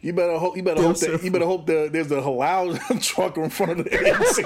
You 0.00 0.12
better 0.12 0.38
hope. 0.38 0.56
You 0.56 0.62
better 0.62 0.82
hope 0.82 0.98
that. 0.98 1.22
You 1.22 1.30
better 1.30 1.46
hope 1.46 1.66
that 1.66 1.90
there's 1.92 2.10
a 2.10 2.16
halal 2.20 3.02
truck 3.02 3.36
in 3.38 3.48
front 3.50 3.80
of 3.80 3.84
the 3.84 3.90
AMC. 3.90 4.44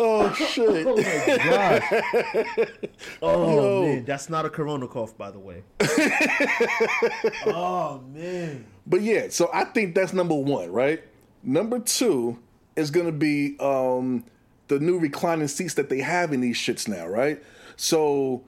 oh 0.02 0.32
shit! 0.32 0.86
Oh 0.86 0.96
my 0.96 1.38
god. 1.44 2.68
Oh 3.22 3.54
Yo. 3.54 3.82
man, 3.82 4.04
that's 4.06 4.30
not 4.30 4.46
a 4.46 4.50
Corona 4.50 4.88
cough, 4.88 5.16
by 5.18 5.30
the 5.30 5.38
way. 5.38 5.62
oh 7.46 8.02
man. 8.08 8.64
But 8.86 9.02
yeah, 9.02 9.28
so 9.28 9.50
I 9.52 9.64
think 9.64 9.94
that's 9.94 10.14
number 10.14 10.34
one, 10.34 10.72
right? 10.72 11.02
Number 11.42 11.80
two 11.80 12.38
is 12.76 12.90
gonna 12.90 13.12
be 13.12 13.58
um, 13.60 14.24
the 14.68 14.78
new 14.78 14.98
reclining 14.98 15.48
seats 15.48 15.74
that 15.74 15.90
they 15.90 15.98
have 15.98 16.32
in 16.32 16.40
these 16.40 16.56
shits 16.56 16.88
now, 16.88 17.06
right? 17.06 17.42
So 17.76 18.42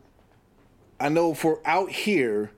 I 0.98 1.10
know 1.10 1.34
for 1.34 1.60
out 1.66 1.90
here, 1.90 2.50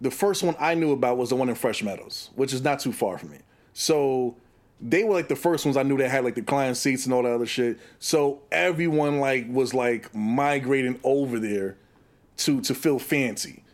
the 0.00 0.12
first 0.12 0.44
one 0.44 0.54
I 0.60 0.74
knew 0.74 0.92
about 0.92 1.16
was 1.16 1.30
the 1.30 1.36
one 1.36 1.48
in 1.48 1.56
Fresh 1.56 1.82
Meadows, 1.82 2.30
which 2.36 2.52
is 2.52 2.62
not 2.62 2.78
too 2.78 2.92
far 2.92 3.18
from 3.18 3.30
me. 3.30 3.38
So 3.72 4.36
they 4.80 5.04
were 5.04 5.14
like 5.14 5.28
the 5.28 5.36
first 5.36 5.64
ones 5.64 5.76
I 5.76 5.82
knew 5.82 5.96
that 5.98 6.08
had 6.08 6.24
like 6.24 6.34
the 6.34 6.42
client 6.42 6.76
seats 6.76 7.04
and 7.04 7.14
all 7.14 7.22
that 7.22 7.32
other 7.32 7.46
shit. 7.46 7.78
So 7.98 8.42
everyone 8.52 9.18
like 9.20 9.46
was 9.48 9.74
like 9.74 10.14
migrating 10.14 11.00
over 11.02 11.38
there 11.38 11.76
to 12.38 12.60
to 12.60 12.74
feel 12.74 12.98
fancy 12.98 13.64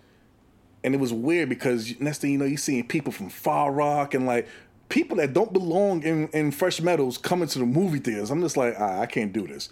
and 0.85 0.95
it 0.95 0.99
was 1.01 1.13
weird 1.13 1.49
because 1.49 1.99
next 1.99 2.19
thing 2.19 2.33
you 2.33 2.39
know, 2.39 2.45
you're 2.45 2.59
seeing 2.59 2.87
people 2.87 3.11
from 3.11 3.31
Far 3.31 3.73
Rock 3.73 4.13
and 4.13 4.27
like 4.27 4.47
people 4.91 5.17
that 5.17 5.33
don't 5.33 5.53
belong 5.53 6.03
in, 6.03 6.29
in 6.29 6.53
Fresh 6.53 6.83
Meadows 6.83 7.17
coming 7.17 7.49
to 7.49 7.59
the 7.59 7.65
movie 7.65 7.99
theaters. 7.99 8.31
I'm 8.31 8.43
just 8.43 8.59
like, 8.59 8.75
ah, 8.79 9.01
I 9.01 9.07
can't 9.07 9.33
do 9.33 9.47
this. 9.47 9.71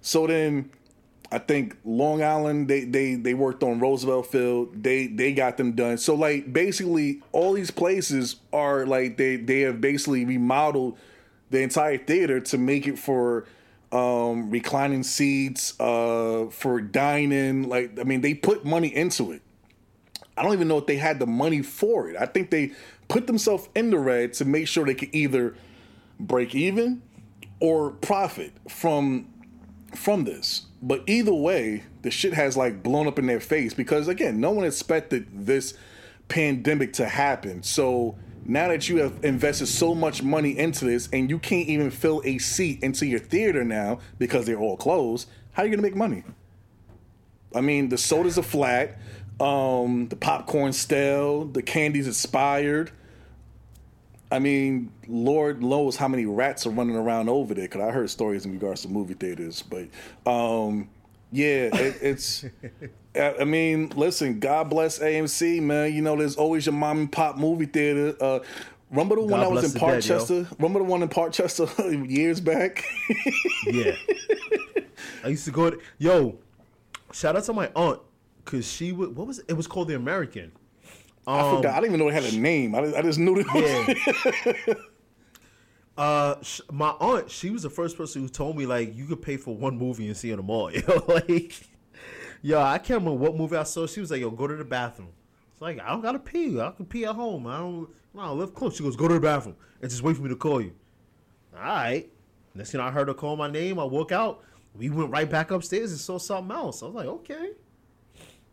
So 0.00 0.26
then 0.26 0.70
I 1.30 1.38
think 1.38 1.76
Long 1.84 2.22
Island, 2.22 2.68
they 2.68 2.84
they 2.84 3.14
they 3.16 3.34
worked 3.34 3.62
on 3.62 3.80
Roosevelt 3.80 4.26
Field. 4.26 4.82
They 4.82 5.08
they 5.08 5.32
got 5.32 5.56
them 5.56 5.72
done. 5.72 5.98
So 5.98 6.14
like 6.14 6.52
basically 6.52 7.22
all 7.32 7.52
these 7.52 7.70
places 7.70 8.36
are 8.52 8.86
like 8.86 9.16
they 9.16 9.36
they 9.36 9.60
have 9.60 9.80
basically 9.80 10.24
remodeled 10.24 10.98
the 11.50 11.62
entire 11.62 11.98
theater 11.98 12.40
to 12.40 12.58
make 12.58 12.86
it 12.86 12.98
for 12.98 13.44
um 13.90 14.50
reclining 14.50 15.02
seats, 15.02 15.78
uh 15.80 16.46
for 16.50 16.80
dining. 16.80 17.68
Like 17.68 17.98
I 17.98 18.04
mean 18.04 18.20
they 18.20 18.34
put 18.34 18.64
money 18.64 18.94
into 18.94 19.32
it. 19.32 19.42
I 20.36 20.42
don't 20.42 20.52
even 20.52 20.68
know 20.68 20.78
if 20.78 20.86
they 20.86 20.96
had 20.96 21.18
the 21.18 21.26
money 21.26 21.62
for 21.62 22.08
it. 22.08 22.16
I 22.16 22.26
think 22.26 22.50
they 22.50 22.72
put 23.08 23.26
themselves 23.26 23.68
in 23.74 23.90
the 23.90 23.98
red 23.98 24.34
to 24.34 24.44
make 24.44 24.68
sure 24.68 24.84
they 24.84 24.94
could 24.94 25.14
either 25.14 25.54
break 26.20 26.54
even 26.54 27.02
or 27.58 27.90
profit 27.90 28.52
from 28.68 29.28
from 29.94 30.24
this. 30.24 30.66
But 30.86 31.02
either 31.08 31.34
way, 31.34 31.82
the 32.02 32.12
shit 32.12 32.32
has 32.34 32.56
like 32.56 32.80
blown 32.80 33.08
up 33.08 33.18
in 33.18 33.26
their 33.26 33.40
face 33.40 33.74
because 33.74 34.06
again, 34.06 34.40
no 34.40 34.52
one 34.52 34.64
expected 34.64 35.26
this 35.32 35.74
pandemic 36.28 36.92
to 36.92 37.08
happen. 37.08 37.64
So 37.64 38.16
now 38.44 38.68
that 38.68 38.88
you 38.88 38.98
have 38.98 39.24
invested 39.24 39.66
so 39.66 39.96
much 39.96 40.22
money 40.22 40.56
into 40.56 40.84
this 40.84 41.08
and 41.12 41.28
you 41.28 41.40
can't 41.40 41.68
even 41.68 41.90
fill 41.90 42.22
a 42.24 42.38
seat 42.38 42.84
into 42.84 43.04
your 43.04 43.18
theater 43.18 43.64
now 43.64 43.98
because 44.20 44.46
they're 44.46 44.60
all 44.60 44.76
closed, 44.76 45.28
how 45.50 45.64
are 45.64 45.66
you 45.66 45.72
gonna 45.72 45.82
make 45.82 45.96
money? 45.96 46.22
I 47.52 47.62
mean, 47.62 47.88
the 47.88 47.98
sodas 47.98 48.38
are 48.38 48.42
flat, 48.42 48.96
um, 49.40 50.06
the 50.06 50.14
popcorn 50.14 50.72
stale, 50.72 51.46
the 51.46 51.62
candy's 51.62 52.06
expired. 52.06 52.92
I 54.30 54.38
mean, 54.38 54.92
Lord 55.06 55.62
knows 55.62 55.96
how 55.96 56.08
many 56.08 56.26
rats 56.26 56.66
are 56.66 56.70
running 56.70 56.96
around 56.96 57.28
over 57.28 57.54
there. 57.54 57.64
Because 57.64 57.82
I 57.82 57.90
heard 57.90 58.10
stories 58.10 58.44
in 58.44 58.52
regards 58.52 58.82
to 58.82 58.88
movie 58.88 59.14
theaters, 59.14 59.62
but 59.62 59.88
um, 60.30 60.88
yeah, 61.32 61.70
it, 61.72 61.98
it's. 62.00 62.44
I 63.14 63.36
I 63.40 63.44
mean, 63.44 63.90
listen, 63.96 64.40
God 64.40 64.68
bless 64.68 64.98
AMC, 64.98 65.62
man. 65.62 65.94
You 65.94 66.02
know, 66.02 66.16
there's 66.16 66.36
always 66.36 66.66
your 66.66 66.74
mom 66.74 66.98
and 66.98 67.12
pop 67.12 67.36
movie 67.36 67.66
theater. 67.66 68.14
Uh, 68.20 68.40
remember 68.90 69.16
the 69.16 69.22
one 69.22 69.30
God 69.30 69.40
that 69.40 69.50
was 69.50 69.74
in 69.74 69.80
dead. 69.80 70.02
Parkchester? 70.02 70.58
remember 70.58 70.80
the 70.80 70.84
one 70.84 71.02
in 71.02 71.08
Parkchester 71.08 72.10
years 72.10 72.40
back? 72.40 72.84
Yeah. 73.66 73.96
I 75.24 75.28
used 75.28 75.44
to 75.46 75.50
go 75.50 75.70
to 75.70 75.80
yo. 75.98 76.38
Shout 77.12 77.34
out 77.34 77.42
to 77.44 77.52
my 77.52 77.68
aunt 77.74 78.00
because 78.44 78.70
she 78.70 78.92
would. 78.92 79.16
What 79.16 79.26
was 79.26 79.40
it? 79.40 79.46
It 79.48 79.54
was 79.54 79.66
called 79.66 79.88
the 79.88 79.96
American. 79.96 80.52
I 81.26 81.40
Um, 81.40 81.56
forgot. 81.56 81.74
I 81.74 81.80
didn't 81.80 81.94
even 81.96 82.00
know 82.00 82.08
it 82.08 82.14
had 82.22 82.32
a 82.32 82.36
name. 82.38 82.74
I, 82.74 82.80
I 82.96 83.02
just 83.02 83.18
knew 83.18 83.42
that. 83.42 84.54
Yeah. 84.66 84.74
Uh, 85.96 86.34
sh- 86.42 86.60
my 86.70 86.90
aunt, 87.00 87.30
she 87.30 87.48
was 87.48 87.62
the 87.62 87.70
first 87.70 87.96
person 87.96 88.20
who 88.20 88.28
told 88.28 88.54
me 88.54 88.66
like 88.66 88.94
you 88.94 89.06
could 89.06 89.22
pay 89.22 89.38
for 89.38 89.56
one 89.56 89.78
movie 89.78 90.06
and 90.08 90.14
see 90.16 90.30
it 90.30 90.38
all. 90.38 90.70
Yo, 90.74 91.04
like, 91.08 91.54
yo, 92.42 92.60
I 92.60 92.76
can't 92.76 93.00
remember 93.02 93.12
what 93.18 93.34
movie 93.34 93.56
I 93.56 93.62
saw. 93.62 93.86
She 93.86 94.00
was 94.00 94.10
like, 94.10 94.20
"Yo, 94.20 94.28
go 94.30 94.46
to 94.46 94.56
the 94.56 94.64
bathroom." 94.64 95.08
It's 95.52 95.62
like 95.62 95.80
I 95.80 95.88
don't 95.88 96.02
gotta 96.02 96.18
pee. 96.18 96.60
I 96.60 96.70
can 96.72 96.84
pee 96.84 97.06
at 97.06 97.14
home. 97.14 97.46
I 97.46 97.56
don't. 97.56 97.88
No, 98.12 98.20
I 98.20 98.28
live 98.28 98.52
close. 98.54 98.76
She 98.76 98.82
goes, 98.82 98.94
"Go 98.94 99.08
to 99.08 99.14
the 99.14 99.20
bathroom 99.20 99.56
and 99.80 99.90
just 99.90 100.02
wait 100.02 100.16
for 100.16 100.22
me 100.22 100.28
to 100.28 100.36
call 100.36 100.60
you." 100.60 100.72
All 101.54 101.62
right. 101.62 102.10
Next 102.54 102.72
thing 102.72 102.80
I 102.82 102.90
heard 102.90 103.08
her 103.08 103.14
call 103.14 103.36
my 103.36 103.50
name, 103.50 103.78
I 103.78 103.84
woke 103.84 104.12
out. 104.12 104.42
We 104.74 104.90
went 104.90 105.10
right 105.10 105.30
back 105.30 105.50
upstairs 105.50 105.92
and 105.92 105.98
saw 105.98 106.18
something 106.18 106.54
else. 106.54 106.82
I 106.82 106.86
was 106.86 106.94
like, 106.94 107.06
"Okay, 107.06 107.52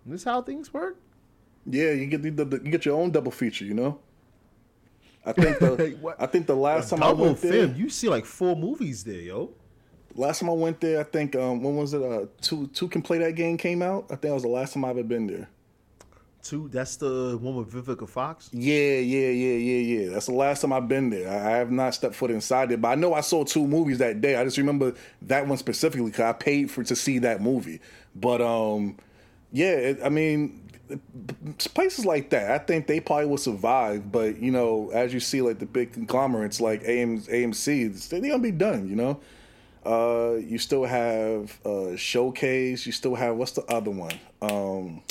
this 0.05 0.21
is 0.21 0.23
how 0.23 0.41
things 0.41 0.73
work." 0.73 0.97
Yeah, 1.65 1.91
you 1.91 2.07
get 2.07 2.21
the, 2.21 2.31
the, 2.31 2.61
you 2.63 2.71
get 2.71 2.85
your 2.85 2.99
own 2.99 3.11
double 3.11 3.31
feature, 3.31 3.65
you 3.65 3.73
know. 3.73 3.99
I 5.25 5.31
think 5.31 5.59
the 5.59 6.15
I 6.19 6.25
think 6.25 6.47
the 6.47 6.55
last 6.55 6.89
time 6.89 7.03
I 7.03 7.11
went 7.11 7.39
there, 7.41 7.67
film. 7.67 7.75
You 7.75 7.89
see 7.89 8.09
like 8.09 8.25
four 8.25 8.55
movies 8.55 9.03
there, 9.03 9.21
yo. 9.21 9.51
last 10.15 10.39
time 10.39 10.49
I 10.49 10.53
went 10.53 10.81
there, 10.81 10.99
I 10.99 11.03
think 11.03 11.35
um, 11.35 11.63
when 11.63 11.75
was 11.77 11.93
it? 11.93 12.01
Uh, 12.01 12.25
two 12.41 12.67
two 12.67 12.87
can 12.89 13.01
play 13.01 13.19
that 13.19 13.35
game 13.35 13.57
came 13.57 13.81
out. 13.81 14.05
I 14.05 14.15
think 14.15 14.21
that 14.21 14.33
was 14.33 14.43
the 14.43 14.49
last 14.49 14.73
time 14.73 14.83
I've 14.85 14.97
ever 14.97 15.07
been 15.07 15.27
there. 15.27 15.49
Two. 16.41 16.67
That's 16.67 16.97
the 16.97 17.37
one 17.41 17.55
with 17.55 17.71
Vivica 17.71 18.07
Fox. 18.07 18.49
Yeah, 18.51 18.97
yeah, 18.99 19.29
yeah, 19.29 19.55
yeah, 19.55 19.99
yeah. 20.01 20.09
That's 20.09 20.25
the 20.25 20.33
last 20.33 20.59
time 20.59 20.73
I've 20.73 20.89
been 20.89 21.09
there. 21.09 21.29
I 21.29 21.53
I 21.53 21.57
have 21.57 21.71
not 21.71 21.93
stepped 21.93 22.15
foot 22.15 22.31
inside 22.31 22.67
there, 22.67 22.77
but 22.77 22.89
I 22.89 22.95
know 22.95 23.13
I 23.13 23.21
saw 23.21 23.45
two 23.45 23.65
movies 23.65 23.99
that 23.99 24.19
day. 24.19 24.35
I 24.35 24.43
just 24.43 24.57
remember 24.57 24.93
that 25.21 25.47
one 25.47 25.57
specifically 25.57 26.11
because 26.11 26.25
I 26.25 26.33
paid 26.33 26.69
for 26.69 26.83
to 26.83 26.95
see 26.97 27.19
that 27.19 27.41
movie. 27.41 27.79
But 28.13 28.41
um, 28.41 28.97
yeah, 29.53 29.71
it, 29.71 29.99
I 30.03 30.09
mean, 30.09 30.62
places 31.73 32.05
like 32.05 32.29
that, 32.31 32.51
I 32.51 32.57
think 32.59 32.87
they 32.87 32.99
probably 32.99 33.25
will 33.27 33.37
survive. 33.37 34.11
But 34.11 34.39
you 34.39 34.51
know, 34.51 34.89
as 34.93 35.13
you 35.13 35.19
see, 35.19 35.41
like 35.41 35.59
the 35.59 35.65
big 35.65 35.93
conglomerates 35.93 36.59
like 36.61 36.83
AM, 36.83 37.19
AMC, 37.21 38.09
they're 38.09 38.21
gonna 38.21 38.39
be 38.39 38.51
done. 38.51 38.89
You 38.89 38.95
know. 38.95 39.19
Uh, 39.85 40.35
you 40.35 40.57
still 40.57 40.85
have 40.85 41.59
uh, 41.65 41.95
Showcase. 41.97 42.85
You 42.85 42.93
still 42.93 43.15
have 43.15 43.35
what's 43.35 43.51
the 43.51 43.65
other 43.65 43.91
one? 43.91 44.13
Um, 44.41 45.01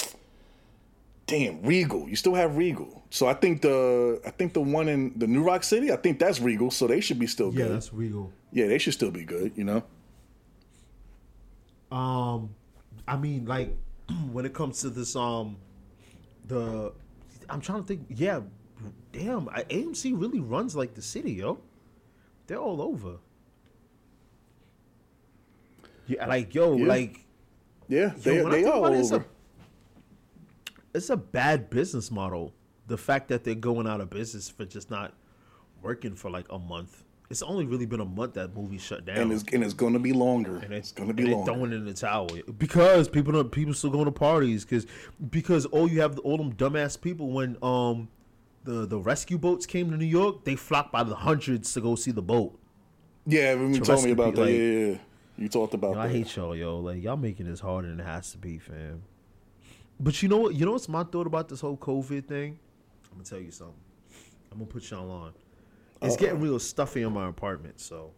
damn 1.27 1.61
Regal. 1.63 2.09
You 2.09 2.17
still 2.17 2.35
have 2.35 2.57
Regal. 2.57 3.03
So 3.11 3.27
I 3.27 3.35
think 3.35 3.61
the 3.61 4.21
I 4.27 4.31
think 4.31 4.55
the 4.55 4.63
one 4.63 4.89
in 4.89 5.13
the 5.19 5.27
New 5.27 5.43
Roc 5.43 5.63
City, 5.63 5.93
I 5.93 5.97
think 5.97 6.19
that's 6.19 6.41
Regal. 6.41 6.71
So 6.71 6.87
they 6.87 7.03
should 7.03 7.19
be 7.19 7.27
still 7.27 7.49
Yeah, 7.49 7.57
good. 7.57 7.67
Yeah, 7.67 7.73
that's 7.75 7.93
real. 7.93 8.33
Yeah, 8.51 8.67
they 8.69 8.79
should 8.79 8.95
still 8.95 9.11
be 9.11 9.25
good. 9.25 9.53
You 9.57 9.65
know. 9.65 9.83
Um, 11.95 12.55
I 13.07 13.19
mean, 13.19 13.45
like 13.45 13.77
when 14.33 14.45
it 14.47 14.55
comes 14.55 14.81
to 14.83 14.91
this, 14.91 15.15
um, 15.17 15.57
the 16.47 16.93
I'm 17.49 17.61
trying 17.61 17.83
to 17.83 17.87
think. 17.87 18.07
Yeah, 18.09 18.41
damn, 19.13 19.47
AMC 19.47 20.21
really 20.21 20.41
runs 20.41 20.75
like 20.77 20.95
the 20.95 21.03
city, 21.03 21.33
yo. 21.33 21.59
They're 22.47 22.59
all 22.59 22.83
over. 22.83 23.17
Yeah, 26.07 26.27
like 26.27 26.55
yo, 26.55 26.77
Yeah. 26.77 26.87
like 26.87 27.25
Yeah, 27.89 28.13
they 28.19 28.39
yo, 28.39 28.49
they 28.51 28.65
are 28.65 28.73
all 28.73 28.87
it, 28.87 28.99
it's 28.99 29.13
over. 29.13 29.25
a 29.25 30.97
it's 30.97 31.11
a 31.11 31.17
bad 31.17 31.71
business 31.71 32.11
model. 32.11 32.53
The 32.89 32.99
fact 32.99 33.29
that 33.29 33.45
they're 33.45 33.55
going 33.55 33.87
out 33.87 34.01
of 34.01 34.11
business 34.11 34.51
for 34.51 34.65
just 34.65 34.91
not 34.91 35.15
working 35.81 36.15
for 36.15 36.31
like 36.31 36.47
a 36.51 36.59
month. 36.59 37.05
It's 37.33 37.41
only 37.41 37.65
really 37.65 37.87
been 37.87 38.01
a 38.01 38.05
month 38.05 38.35
that 38.35 38.55
movie 38.55 38.77
shut 38.77 39.07
down. 39.07 39.17
and 39.17 39.33
it's 39.33 39.43
and 39.55 39.65
it's 39.65 39.73
going 39.73 39.95
to 39.95 39.99
be 39.99 40.13
longer. 40.13 40.57
and 40.59 40.71
it's 40.71 40.93
going 40.93 41.09
to 41.09 41.15
be 41.15 41.25
longer. 41.25 41.51
throwing 41.51 41.73
in 41.73 41.87
the 41.87 41.95
towel 41.95 42.29
because 42.59 43.09
people 43.09 43.33
don't 43.33 43.51
people 43.51 43.73
still 43.73 43.89
going 43.89 44.05
to 44.05 44.13
parties 44.13 44.67
because 44.67 44.87
because 45.31 45.65
all 45.65 45.89
you 45.89 46.03
have 46.03 46.19
all 46.19 46.37
them 46.37 46.53
dumbass 46.53 47.01
people 47.01 47.31
when 47.31 47.57
um 47.63 48.09
the 48.65 48.85
the 48.85 48.99
rescue 48.99 49.39
boats 49.39 49.65
came 49.65 49.91
to 49.91 49.97
New 49.97 50.05
York 50.05 50.45
they 50.45 50.57
flocked 50.57 50.93
by 50.93 51.03
the 51.03 51.15
hundreds 51.15 51.73
to 51.73 51.81
go 51.81 51.95
see 51.97 52.11
the 52.11 52.21
boat. 52.21 52.59
Yeah, 53.25 53.55
when 53.55 53.73
you 53.73 53.81
told 53.81 54.05
me 54.05 54.11
about 54.11 54.35
people, 54.35 54.45
that, 54.45 54.51
like- 54.51 54.61
yeah, 54.61 54.87
yeah, 54.91 54.97
you 55.39 55.49
talked 55.49 55.73
about 55.73 55.95
Yo, 55.95 56.01
I 56.01 56.09
that. 56.09 56.13
hate 56.15 56.37
y'all, 56.37 56.55
yo. 56.55 56.81
Like 56.81 57.03
y'all 57.03 57.17
making 57.17 57.47
this 57.47 57.61
harder 57.61 57.89
than 57.89 57.99
it 57.99 58.05
has 58.05 58.31
to 58.33 58.37
be, 58.37 58.59
fam. 58.59 59.05
But 59.99 60.23
you 60.23 60.29
know 60.29 60.37
what? 60.37 60.55
You 60.55 60.67
know 60.67 60.73
what's 60.73 60.87
my 60.89 61.05
thought 61.05 61.27
about 61.27 61.49
this 61.49 61.63
whole 61.63 61.79
COVID 61.79 62.27
thing? 62.27 62.59
I'm 63.11 63.17
gonna 63.17 63.25
tell 63.25 63.39
you 63.41 63.53
something. 63.53 63.75
I'm 64.51 64.59
gonna 64.59 64.71
put 64.71 64.91
y'all 64.91 65.11
on. 65.11 65.33
It's 66.03 66.15
oh. 66.15 66.19
getting 66.19 66.41
real 66.41 66.59
stuffy 66.59 67.03
in 67.03 67.13
my 67.13 67.29
apartment. 67.29 67.81
So, 67.81 68.13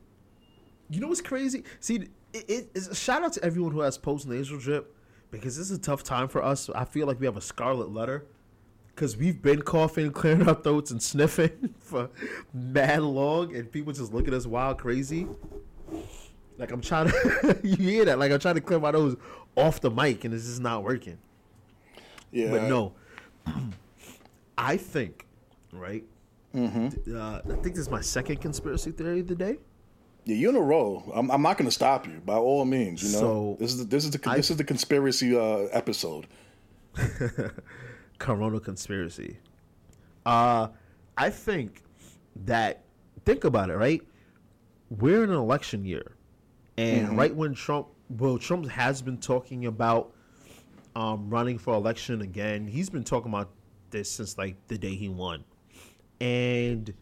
you 0.90 1.00
know 1.00 1.08
what's 1.08 1.20
crazy? 1.20 1.64
See, 1.80 2.08
it, 2.32 2.44
it, 2.48 2.70
it's 2.74 2.88
a 2.88 2.94
shout 2.94 3.22
out 3.22 3.32
to 3.34 3.44
everyone 3.44 3.72
who 3.72 3.80
has 3.80 3.98
post 3.98 4.26
nasal 4.26 4.58
drip 4.58 4.94
because 5.30 5.56
this 5.56 5.70
is 5.70 5.78
a 5.78 5.80
tough 5.80 6.02
time 6.02 6.28
for 6.28 6.42
us. 6.42 6.70
I 6.74 6.84
feel 6.84 7.06
like 7.06 7.20
we 7.20 7.26
have 7.26 7.36
a 7.36 7.42
scarlet 7.42 7.90
letter 7.90 8.26
because 8.94 9.16
we've 9.16 9.40
been 9.42 9.62
coughing, 9.62 10.10
clearing 10.12 10.48
our 10.48 10.54
throats, 10.54 10.90
and 10.90 11.02
sniffing 11.02 11.74
for 11.78 12.10
mad 12.52 13.02
long, 13.02 13.54
and 13.54 13.70
people 13.70 13.92
just 13.92 14.12
look 14.12 14.28
at 14.28 14.34
us 14.34 14.46
wild 14.46 14.78
crazy. 14.78 15.26
Like 16.56 16.70
I'm 16.70 16.80
trying 16.80 17.08
to, 17.10 17.58
you 17.62 17.76
hear 17.76 18.04
that? 18.04 18.18
Like 18.18 18.32
I'm 18.32 18.38
trying 18.38 18.54
to 18.54 18.60
clear 18.60 18.78
my 18.78 18.92
nose 18.92 19.16
off 19.56 19.80
the 19.80 19.90
mic, 19.90 20.24
and 20.24 20.32
it's 20.32 20.46
just 20.46 20.60
not 20.60 20.82
working. 20.82 21.18
Yeah. 22.30 22.50
But 22.50 22.62
no, 22.64 22.94
I 24.58 24.76
think, 24.76 25.26
right? 25.72 26.04
Mm-hmm. 26.54 27.16
Uh, 27.16 27.38
I 27.38 27.56
think 27.62 27.74
this 27.74 27.78
is 27.78 27.90
my 27.90 28.00
second 28.00 28.40
conspiracy 28.40 28.92
theory 28.92 29.20
of 29.20 29.26
the 29.28 29.34
day. 29.34 29.58
Yeah, 30.24 30.36
you're 30.36 30.50
in 30.50 30.56
a 30.56 30.60
row. 30.60 31.10
I'm, 31.14 31.30
I'm 31.30 31.42
not 31.42 31.58
going 31.58 31.66
to 31.68 31.74
stop 31.74 32.06
you 32.06 32.22
by 32.24 32.36
all 32.36 32.64
means. 32.64 33.02
You 33.02 33.12
know, 33.12 33.18
So, 33.18 33.56
this 33.60 33.72
is 33.72 33.78
the, 33.78 33.84
this 33.84 34.04
is 34.04 34.10
the 34.12 34.30
I- 34.30 34.36
this 34.36 34.50
is 34.50 34.56
the 34.56 34.64
conspiracy 34.64 35.36
uh, 35.36 35.66
episode. 35.72 36.26
Corona 38.18 38.60
conspiracy. 38.60 39.38
Uh, 40.24 40.68
I 41.18 41.30
think 41.30 41.82
that 42.44 42.84
think 43.24 43.44
about 43.44 43.70
it, 43.70 43.74
right? 43.76 44.00
We're 44.90 45.24
in 45.24 45.30
an 45.30 45.36
election 45.36 45.84
year, 45.84 46.12
and 46.78 47.16
right 47.18 47.34
when 47.34 47.54
Trump, 47.54 47.88
well, 48.08 48.38
Trump 48.38 48.68
has 48.68 49.02
been 49.02 49.18
talking 49.18 49.66
about 49.66 50.14
um, 50.94 51.28
running 51.28 51.58
for 51.58 51.74
election 51.74 52.22
again. 52.22 52.66
He's 52.66 52.88
been 52.88 53.04
talking 53.04 53.30
about 53.32 53.50
this 53.90 54.10
since 54.10 54.38
like 54.38 54.56
the 54.68 54.78
day 54.78 54.94
he 54.94 55.08
won, 55.08 55.44
and 56.24 56.94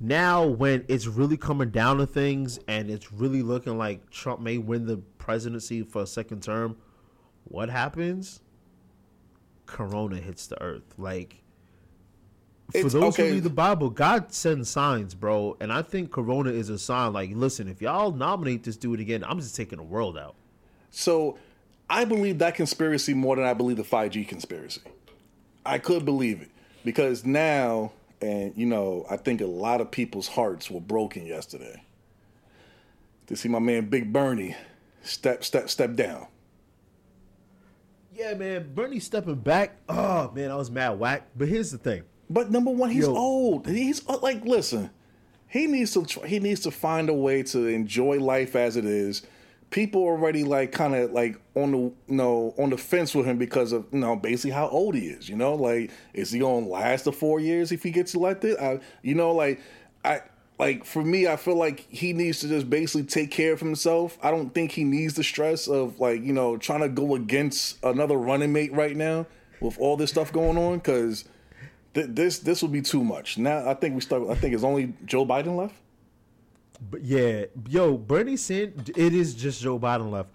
now 0.00 0.44
when 0.44 0.84
it's 0.88 1.06
really 1.06 1.36
coming 1.36 1.70
down 1.70 1.98
to 1.98 2.06
things, 2.06 2.58
and 2.66 2.90
it's 2.90 3.12
really 3.12 3.42
looking 3.42 3.78
like 3.78 4.10
Trump 4.10 4.40
may 4.40 4.58
win 4.58 4.86
the 4.86 4.96
presidency 5.18 5.82
for 5.82 6.02
a 6.02 6.06
second 6.06 6.42
term, 6.42 6.76
what 7.44 7.70
happens? 7.70 8.40
Corona 9.66 10.16
hits 10.16 10.48
the 10.48 10.60
earth. 10.60 10.82
Like 10.98 11.42
for 12.72 12.78
It's- 12.78 12.92
those 12.92 13.14
okay. 13.14 13.28
who 13.28 13.34
read 13.34 13.44
the 13.44 13.50
Bible, 13.50 13.90
God 13.90 14.32
sends 14.32 14.68
signs, 14.68 15.14
bro. 15.14 15.56
And 15.60 15.72
I 15.72 15.82
think 15.82 16.10
Corona 16.10 16.50
is 16.50 16.68
a 16.68 16.78
sign. 16.78 17.12
Like, 17.12 17.30
listen, 17.34 17.68
if 17.68 17.80
y'all 17.80 18.10
nominate 18.10 18.64
this 18.64 18.76
dude 18.76 18.98
again, 18.98 19.22
I'm 19.24 19.38
just 19.38 19.54
taking 19.54 19.76
the 19.78 19.84
world 19.84 20.18
out. 20.18 20.34
So 20.90 21.38
I 21.88 22.04
believe 22.06 22.38
that 22.38 22.54
conspiracy 22.56 23.14
more 23.14 23.36
than 23.36 23.44
I 23.44 23.54
believe 23.54 23.76
the 23.76 23.84
5G 23.84 24.24
conspiracy. 24.26 24.80
I 25.64 25.78
could 25.78 26.04
believe 26.04 26.42
it 26.42 26.50
because 26.84 27.24
now, 27.24 27.92
and 28.22 28.52
you 28.56 28.66
know, 28.66 29.04
I 29.10 29.16
think 29.16 29.40
a 29.40 29.46
lot 29.46 29.80
of 29.80 29.90
people's 29.90 30.28
hearts 30.28 30.70
were 30.70 30.80
broken 30.80 31.26
yesterday 31.26 31.82
to 33.26 33.36
see 33.36 33.48
my 33.48 33.58
man 33.58 33.86
Big 33.86 34.12
Bernie 34.12 34.56
step 35.02 35.44
step 35.44 35.68
step 35.68 35.94
down. 35.94 36.28
Yeah, 38.14 38.34
man, 38.34 38.72
Bernie 38.74 39.00
stepping 39.00 39.36
back. 39.36 39.76
Oh 39.88 40.30
man, 40.34 40.50
I 40.50 40.56
was 40.56 40.70
mad 40.70 40.98
whack. 40.98 41.28
But 41.36 41.48
here's 41.48 41.70
the 41.70 41.78
thing. 41.78 42.04
But 42.30 42.50
number 42.50 42.70
one, 42.70 42.90
he's 42.90 43.06
Yo. 43.06 43.16
old. 43.16 43.66
He's 43.66 44.06
uh, 44.08 44.18
like, 44.22 44.44
listen, 44.44 44.90
he 45.48 45.66
needs 45.66 45.92
to 45.92 46.26
he 46.26 46.38
needs 46.38 46.60
to 46.60 46.70
find 46.70 47.08
a 47.08 47.14
way 47.14 47.42
to 47.44 47.66
enjoy 47.66 48.18
life 48.18 48.54
as 48.54 48.76
it 48.76 48.84
is. 48.84 49.22
People 49.72 50.02
already 50.02 50.44
like 50.44 50.70
kind 50.70 50.94
of 50.94 51.10
like 51.10 51.40
on 51.56 51.72
the 51.72 51.78
you 51.78 51.94
know 52.08 52.54
on 52.58 52.70
the 52.70 52.78
fence 52.78 53.14
with 53.14 53.26
him 53.26 53.38
because 53.38 53.72
of 53.72 53.86
you 53.90 53.98
know 53.98 54.14
basically 54.14 54.50
how 54.52 54.68
old 54.68 54.94
he 54.94 55.06
is. 55.06 55.28
You 55.28 55.36
know, 55.36 55.54
like 55.54 55.90
is 56.14 56.30
he 56.30 56.38
gonna 56.38 56.66
last 56.66 57.06
the 57.06 57.12
four 57.12 57.40
years 57.40 57.72
if 57.72 57.82
he 57.82 57.90
gets 57.90 58.14
elected? 58.14 58.58
I, 58.58 58.80
you 59.02 59.14
know, 59.14 59.32
like 59.32 59.60
I 60.04 60.20
like 60.58 60.84
for 60.84 61.02
me, 61.02 61.26
I 61.26 61.36
feel 61.36 61.56
like 61.56 61.80
he 61.88 62.12
needs 62.12 62.40
to 62.40 62.48
just 62.48 62.70
basically 62.70 63.04
take 63.04 63.30
care 63.30 63.52
of 63.52 63.58
himself. 63.60 64.18
I 64.22 64.30
don't 64.30 64.54
think 64.54 64.70
he 64.70 64.84
needs 64.84 65.14
the 65.14 65.24
stress 65.24 65.66
of 65.66 65.98
like 65.98 66.22
you 66.22 66.32
know 66.32 66.56
trying 66.56 66.80
to 66.80 66.88
go 66.88 67.14
against 67.14 67.82
another 67.82 68.16
running 68.16 68.52
mate 68.52 68.72
right 68.72 68.96
now 68.96 69.26
with 69.60 69.78
all 69.78 69.96
this 69.96 70.10
stuff 70.10 70.32
going 70.32 70.58
on 70.58 70.78
because 70.78 71.24
th- 71.94 72.08
this 72.10 72.40
this 72.40 72.62
will 72.62 72.68
be 72.68 72.82
too 72.82 73.02
much. 73.02 73.38
Now 73.38 73.68
I 73.68 73.74
think 73.74 73.94
we 73.94 74.00
start. 74.00 74.28
I 74.28 74.34
think 74.34 74.54
it's 74.54 74.64
only 74.64 74.92
Joe 75.04 75.24
Biden 75.24 75.56
left. 75.56 75.74
But 76.90 77.04
yeah, 77.04 77.44
yo, 77.68 77.96
Bernie 77.96 78.36
Sanders, 78.36 78.88
it 78.96 79.14
is 79.14 79.34
just 79.34 79.62
Joe 79.62 79.78
Biden 79.78 80.10
left. 80.10 80.30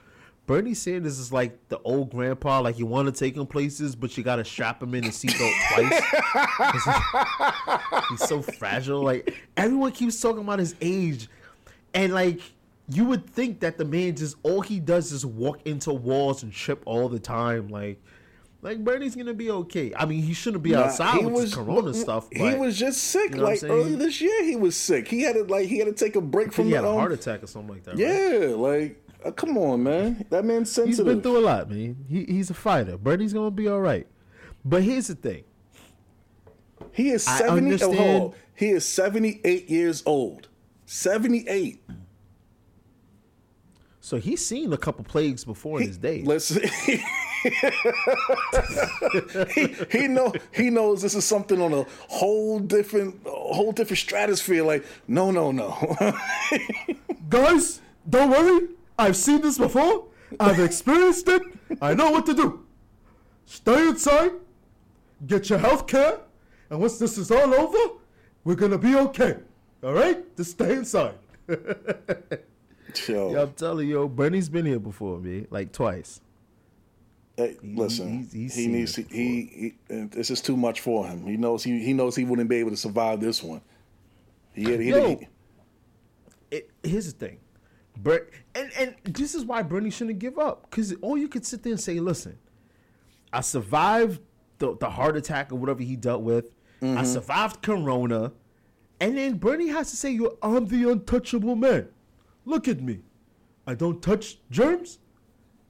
Bernie 0.45 0.73
Sanders 0.75 1.19
is 1.19 1.33
like 1.33 1.59
the 1.67 1.77
old 1.79 2.09
grandpa, 2.11 2.61
like 2.61 2.79
you 2.79 2.85
want 2.85 3.07
to 3.07 3.11
take 3.11 3.35
him 3.35 3.45
places, 3.45 3.97
but 3.97 4.15
you 4.17 4.23
got 4.23 4.37
to 4.37 4.45
strap 4.45 4.81
him 4.81 4.95
in 4.95 5.03
the 5.03 5.09
seatbelt 5.09 5.51
twice. 5.73 6.03
he- 6.73 8.05
he's 8.11 8.27
so 8.29 8.41
fragile. 8.41 9.01
Like 9.03 9.35
everyone 9.57 9.91
keeps 9.91 10.19
talking 10.21 10.41
about 10.41 10.59
his 10.59 10.75
age, 10.79 11.27
and 11.93 12.13
like 12.13 12.39
you 12.89 13.03
would 13.03 13.29
think 13.29 13.59
that 13.59 13.77
the 13.77 13.83
man 13.83 14.15
just 14.15 14.37
all 14.43 14.61
he 14.61 14.79
does 14.79 15.11
is 15.11 15.25
walk 15.25 15.59
into 15.65 15.91
walls 15.91 16.43
and 16.43 16.53
trip 16.53 16.81
all 16.85 17.09
the 17.09 17.19
time. 17.19 17.67
Like, 17.67 18.01
like 18.61 18.83
Bernie's 18.83 19.15
gonna 19.15 19.33
be 19.33 19.49
okay. 19.51 19.93
I 19.95 20.05
mean, 20.05 20.21
he 20.23 20.33
shouldn't 20.33 20.63
be 20.63 20.71
Nah, 20.71 20.83
outside 20.85 21.23
with 21.23 21.33
was 21.33 21.43
this 21.45 21.55
Corona 21.55 21.81
but- 21.83 21.95
stuff. 21.95 22.27
He 22.31 22.53
was 22.55 22.77
just 22.77 23.03
sick. 23.03 23.33
know 23.35 23.43
like 23.43 23.63
early 23.63 23.95
this 23.95 24.19
year, 24.21 24.43
he 24.43 24.55
was 24.55 24.75
sick. 24.75 25.07
He 25.07 25.21
had 25.21 25.35
to 25.35 25.43
like 25.43 25.67
he 25.67 25.77
had 25.77 25.85
to 25.87 25.93
take 25.93 26.15
a 26.15 26.21
break 26.21 26.51
from 26.51 26.65
he 26.65 26.71
the 26.71 26.77
had 26.77 26.85
a 26.85 26.89
um, 26.89 26.95
heart 26.97 27.11
attack 27.11 27.43
or 27.43 27.47
something 27.47 27.69
like 27.75 27.83
that. 27.83 27.91
right? 27.91 27.99
Yeah, 27.99 28.55
like 28.55 29.03
uh, 29.25 29.31
come 29.31 29.57
on, 29.57 29.83
man. 29.83 30.25
That 30.29 30.43
man's 30.45 30.75
He's 30.75 30.99
been 31.01 31.21
through 31.21 31.37
a 31.39 31.41
lot, 31.41 31.69
man. 31.69 31.97
He, 32.09 32.23
he's 32.25 32.49
a 32.49 32.53
fighter. 32.53 32.97
Bernie's 32.97 33.33
gonna 33.33 33.51
be 33.51 33.67
all 33.67 33.79
right. 33.81 34.07
But 34.65 34.83
here's 34.83 35.07
the 35.07 35.15
thing. 35.15 35.43
he 36.91 37.09
is 37.11 37.23
seventy. 37.23 37.45
Oh, 37.75 37.77
hold 37.77 37.91
understand- 37.97 38.23
on. 38.23 38.33
He 38.55 38.69
is 38.69 38.85
seventy 38.87 39.39
eight 39.43 39.69
years 39.69 40.01
old. 40.05 40.47
Seventy 40.87 41.47
eight. 41.47 41.83
So 43.99 44.17
he's 44.17 44.45
seen 44.45 44.71
a 44.71 44.77
couple 44.77 45.03
plagues 45.03 45.43
before 45.43 45.81
in 45.81 45.87
his 45.87 45.97
day. 45.97 46.21
Listen, 46.23 46.61
he, 49.53 49.75
he 49.91 50.07
know 50.07 50.33
he 50.53 50.69
knows 50.69 51.01
this 51.01 51.15
is 51.15 51.25
something 51.25 51.61
on 51.61 51.73
a 51.73 51.85
whole 52.07 52.59
different 52.59 53.21
a 53.25 53.29
whole 53.29 53.71
different 53.71 53.99
stratosphere. 53.99 54.63
Like, 54.63 54.85
no, 55.07 55.31
no, 55.31 55.51
no. 55.51 55.75
Guys, 57.29 57.81
don't 58.09 58.29
worry. 58.29 58.69
I've 58.97 59.15
seen 59.15 59.41
this 59.41 59.57
before. 59.57 60.05
I've 60.39 60.59
experienced 60.59 61.27
it. 61.29 61.41
I 61.81 61.93
know 61.93 62.11
what 62.11 62.25
to 62.27 62.33
do. 62.33 62.65
Stay 63.45 63.87
inside. 63.87 64.31
Get 65.25 65.49
your 65.49 65.59
health 65.59 65.87
care. 65.87 66.19
And 66.69 66.79
once 66.79 66.97
this 66.99 67.17
is 67.17 67.31
all 67.31 67.53
over, 67.53 67.99
we're 68.43 68.55
gonna 68.55 68.77
be 68.77 68.95
okay. 68.95 69.37
All 69.83 69.93
right? 69.93 70.35
Just 70.35 70.51
stay 70.51 70.73
inside. 70.73 71.15
Yo, 73.07 73.31
Yeah, 73.33 73.41
I'm 73.43 73.53
telling 73.53 73.87
you, 73.87 73.95
yo, 73.95 74.07
Bernie's 74.07 74.49
been 74.49 74.65
here 74.65 74.79
before, 74.79 75.19
me, 75.19 75.45
Like 75.49 75.71
twice. 75.71 76.21
Hey, 77.37 77.57
listen, 77.63 78.19
he's- 78.19 78.33
he's 78.33 78.55
he 78.55 78.67
needs 78.67 78.95
this 78.95 79.05
he, 79.09 79.15
he, 79.87 79.95
he. 79.95 80.03
This 80.05 80.29
is 80.31 80.41
too 80.41 80.57
much 80.57 80.81
for 80.81 81.05
him. 81.07 81.25
He 81.25 81.37
knows 81.37 81.63
he 81.63 81.79
he 81.79 81.93
knows 81.93 82.15
he 82.15 82.25
wouldn't 82.25 82.49
be 82.49 82.57
able 82.57 82.71
to 82.71 82.77
survive 82.77 83.21
this 83.21 83.41
one. 83.41 83.61
He, 84.53 84.63
he, 84.63 84.89
Yo. 84.89 85.15
he- 85.15 85.27
it, 86.49 86.71
here's 86.81 87.13
the 87.13 87.27
thing, 87.27 87.39
Ber- 87.97 88.27
and 88.55 88.71
and 88.77 88.95
this 89.03 89.35
is 89.35 89.45
why 89.45 89.61
Bernie 89.61 89.89
shouldn't 89.89 90.19
give 90.19 90.39
up 90.39 90.69
because 90.69 90.93
all 91.01 91.17
you 91.17 91.27
could 91.27 91.45
sit 91.45 91.61
there 91.63 91.73
and 91.73 91.79
say, 91.79 91.99
listen, 91.99 92.37
I 93.31 93.41
survived 93.41 94.21
the 94.57 94.75
the 94.77 94.89
heart 94.89 95.15
attack 95.15 95.51
or 95.51 95.55
whatever 95.55 95.83
he 95.83 95.95
dealt 95.95 96.21
with. 96.21 96.55
I 96.81 96.85
mm-hmm. 96.85 97.05
survived 97.05 97.61
Corona, 97.63 98.31
and 98.99 99.17
then 99.17 99.37
Bernie 99.37 99.69
has 99.69 99.89
to 99.91 99.97
say, 99.97 100.11
"Yo, 100.11 100.37
I'm 100.41 100.67
the 100.67 100.89
untouchable 100.91 101.55
man. 101.55 101.89
Look 102.45 102.67
at 102.67 102.81
me. 102.81 103.01
I 103.65 103.73
don't 103.73 104.01
touch 104.01 104.37
germs. 104.49 104.99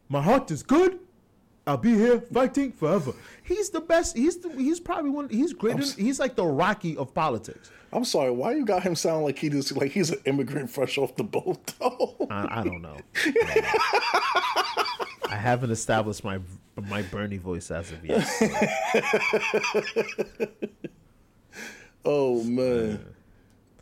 My 0.09 0.21
heart 0.21 0.51
is 0.51 0.63
good." 0.63 0.99
I'll 1.67 1.77
be 1.77 1.93
here 1.93 2.21
fighting 2.21 2.71
forever. 2.71 3.13
He's 3.43 3.69
the 3.69 3.81
best. 3.81 4.15
He's 4.15 4.37
the, 4.37 4.49
he's 4.49 4.79
probably 4.79 5.11
one. 5.11 5.29
He's 5.29 5.53
greater. 5.53 5.83
He's 5.83 6.19
like 6.19 6.35
the 6.35 6.45
Rocky 6.45 6.95
of 6.97 7.13
politics. 7.13 7.69
I'm 7.91 8.05
sorry. 8.05 8.31
Why 8.31 8.53
you 8.53 8.65
got 8.65 8.83
him 8.83 8.95
sound 8.95 9.25
like 9.25 9.37
he 9.37 9.49
just 9.49 9.75
like 9.75 9.91
he's 9.91 10.11
an 10.11 10.19
immigrant 10.25 10.69
fresh 10.69 10.97
off 10.97 11.15
the 11.15 11.23
boat? 11.23 11.73
Though? 11.79 12.27
I, 12.29 12.61
I 12.61 12.63
don't 12.63 12.81
know. 12.81 12.97
I 15.29 15.35
haven't 15.35 15.71
established 15.71 16.23
my 16.23 16.39
my 16.75 17.01
Bernie 17.01 17.37
voice 17.37 17.69
as 17.69 17.91
of 17.91 18.05
yet. 18.05 18.25
oh 22.05 22.43
man. 22.43 23.05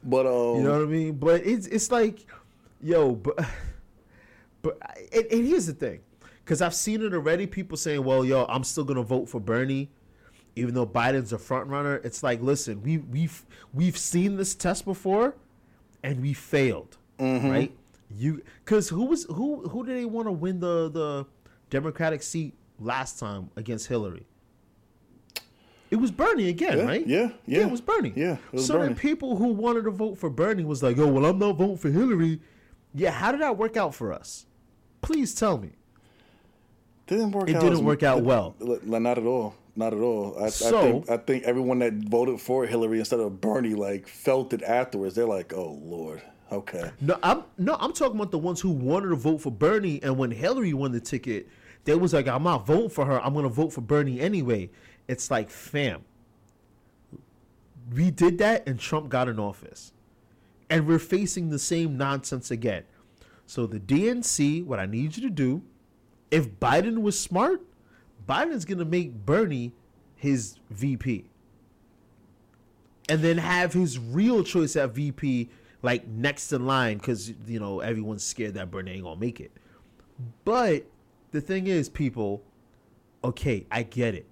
But 0.04 0.26
um, 0.28 0.58
You 0.58 0.64
know 0.64 0.74
what 0.74 0.82
I 0.82 0.86
mean? 0.86 1.18
But 1.18 1.46
it's 1.46 1.68
it's 1.68 1.92
like, 1.92 2.26
yo, 2.82 3.14
but 3.14 3.38
but 4.62 4.78
and, 5.14 5.26
and 5.26 5.48
here's 5.48 5.68
the 5.68 5.74
thing, 5.74 6.00
because 6.46 6.62
I've 6.62 6.76
seen 6.76 7.02
it 7.02 7.14
already. 7.14 7.48
People 7.48 7.76
saying, 7.76 8.04
"Well, 8.04 8.24
yo, 8.24 8.46
I'm 8.48 8.64
still 8.64 8.84
gonna 8.84 9.04
vote 9.04 9.28
for 9.28 9.40
Bernie." 9.40 9.90
Even 10.56 10.74
though 10.74 10.86
Biden's 10.86 11.34
a 11.34 11.38
front 11.38 11.68
runner, 11.68 11.96
it's 12.04 12.24
like, 12.24 12.42
listen, 12.42 12.82
we 12.82 13.00
we've 13.00 13.46
we've 13.74 13.98
seen 13.98 14.38
this 14.38 14.56
test 14.56 14.86
before, 14.86 15.36
and 16.04 16.22
we 16.22 16.32
failed, 16.34 16.98
mm-hmm. 17.20 17.50
right? 17.50 17.78
You 18.16 18.42
because 18.64 18.90
who 18.90 19.06
was 19.06 19.26
who 19.26 19.68
who 19.68 19.86
did 19.86 19.98
they 19.98 20.06
want 20.06 20.28
to 20.28 20.32
win 20.32 20.60
the 20.60 20.90
the 20.90 21.26
Democratic 21.70 22.22
seat 22.22 22.54
last 22.80 23.20
time 23.20 23.50
against 23.56 23.88
Hillary? 23.88 24.28
It 25.92 25.98
was 25.98 26.12
Bernie 26.12 26.50
again, 26.50 26.80
Yeah, 26.80 26.84
right? 26.86 27.08
yeah, 27.08 27.30
yeah. 27.46 27.62
it 27.62 27.72
was 27.72 27.82
Bernie. 27.82 28.14
Yeah, 28.16 28.38
was 28.52 28.66
so 28.66 28.74
Bernie. 28.76 28.88
then 28.88 28.96
people 28.96 29.38
who 29.38 29.48
wanted 29.48 29.84
to 29.84 29.92
vote 29.92 30.18
for 30.18 30.30
Bernie 30.30 30.64
was 30.64 30.82
like, 30.82 30.98
"Oh, 30.98 31.08
well, 31.08 31.26
I'm 31.26 31.40
not 31.40 31.58
voting 31.58 31.78
for 31.78 31.90
Hillary." 31.90 32.42
Yeah, 32.94 33.12
how 33.12 33.32
did 33.32 33.42
that 33.42 33.58
work 33.58 33.76
out 33.76 33.94
for 33.94 34.14
us? 34.14 34.46
Please 35.02 35.36
tell 35.36 35.58
me. 35.58 35.72
Didn't 37.08 37.32
work. 37.32 37.50
It 37.50 37.56
out 37.58 37.62
didn't 37.62 37.86
work 37.86 38.04
out 38.04 38.24
well. 38.24 38.56
Not 38.60 39.18
at 39.18 39.26
all. 39.26 39.56
Not 39.76 39.94
at 39.94 40.00
all. 40.00 40.38
I, 40.42 40.50
So- 40.50 40.78
I 40.78 40.82
think 40.82 41.10
I 41.10 41.18
think 41.18 41.44
everyone 41.44 41.80
that 41.80 41.94
voted 41.94 42.40
for 42.40 42.66
Hillary 42.66 43.00
instead 43.00 43.20
of 43.20 43.42
Bernie 43.42 43.74
like 43.76 44.08
felt 44.08 44.54
it 44.54 44.64
afterwards. 44.64 45.16
They're 45.16 45.26
like, 45.26 45.54
"Oh 45.54 45.80
Lord, 45.84 46.22
okay." 46.52 46.92
No, 47.02 47.18
I'm 47.22 47.44
no, 47.58 47.76
I'm 47.80 47.92
talking 47.94 48.16
about 48.16 48.32
the 48.32 48.40
ones 48.40 48.62
who 48.62 48.70
wanted 48.72 49.10
to 49.10 49.16
vote 49.16 49.42
for 49.42 49.52
Bernie, 49.52 50.02
and 50.02 50.18
when 50.18 50.32
Hillary 50.32 50.74
won 50.74 50.92
the 50.94 51.02
ticket, 51.02 51.48
they 51.84 51.94
was 51.96 52.14
like, 52.14 52.28
"I'm 52.28 52.44
not 52.44 52.66
voting 52.66 52.90
for 52.90 53.06
her. 53.06 53.20
I'm 53.22 53.34
gonna 53.34 53.50
vote 53.50 53.74
for 53.74 53.82
Bernie 53.82 54.20
anyway." 54.22 54.70
It's 55.08 55.30
like, 55.30 55.52
fam, 55.52 56.04
we 57.94 58.12
did 58.12 58.38
that, 58.40 58.68
and 58.68 58.80
Trump 58.80 59.10
got 59.10 59.28
in 59.28 59.40
office, 59.40 59.92
and 60.70 60.88
we're 60.88 61.00
facing 61.00 61.50
the 61.50 61.60
same 61.60 61.98
nonsense 61.98 62.50
again. 62.50 62.84
So 63.46 63.68
the 63.68 63.80
DNC, 63.80 64.64
what 64.66 64.80
I 64.80 64.86
need 64.88 65.16
you 65.18 65.22
to 65.24 65.30
do, 65.30 65.62
if 66.32 66.50
Biden 66.60 67.02
was 67.02 67.20
smart, 67.20 67.62
Biden's 68.28 68.66
gonna 68.66 68.86
make 68.86 69.14
Bernie 69.26 69.74
his 70.16 70.58
VP 70.72 71.26
and 73.08 73.22
then 73.22 73.38
have 73.38 73.74
his 73.74 74.00
real 74.00 74.44
choice 74.44 74.76
at 74.76 74.92
VP 74.92 75.50
like 75.82 76.08
next 76.08 76.52
in 76.52 76.66
line 76.66 76.98
because 76.98 77.32
you 77.48 77.60
know 77.60 77.80
everyone's 77.80 78.24
scared 78.24 78.56
that 78.56 78.72
Bernie 78.72 78.92
ain't 78.94 79.04
gonna 79.04 79.20
make 79.20 79.40
it. 79.40 79.52
But 80.44 80.86
the 81.32 81.42
thing 81.42 81.68
is, 81.68 81.90
people, 81.90 82.42
okay, 83.24 83.66
I 83.70 83.84
get 83.84 84.16
it. 84.16 84.26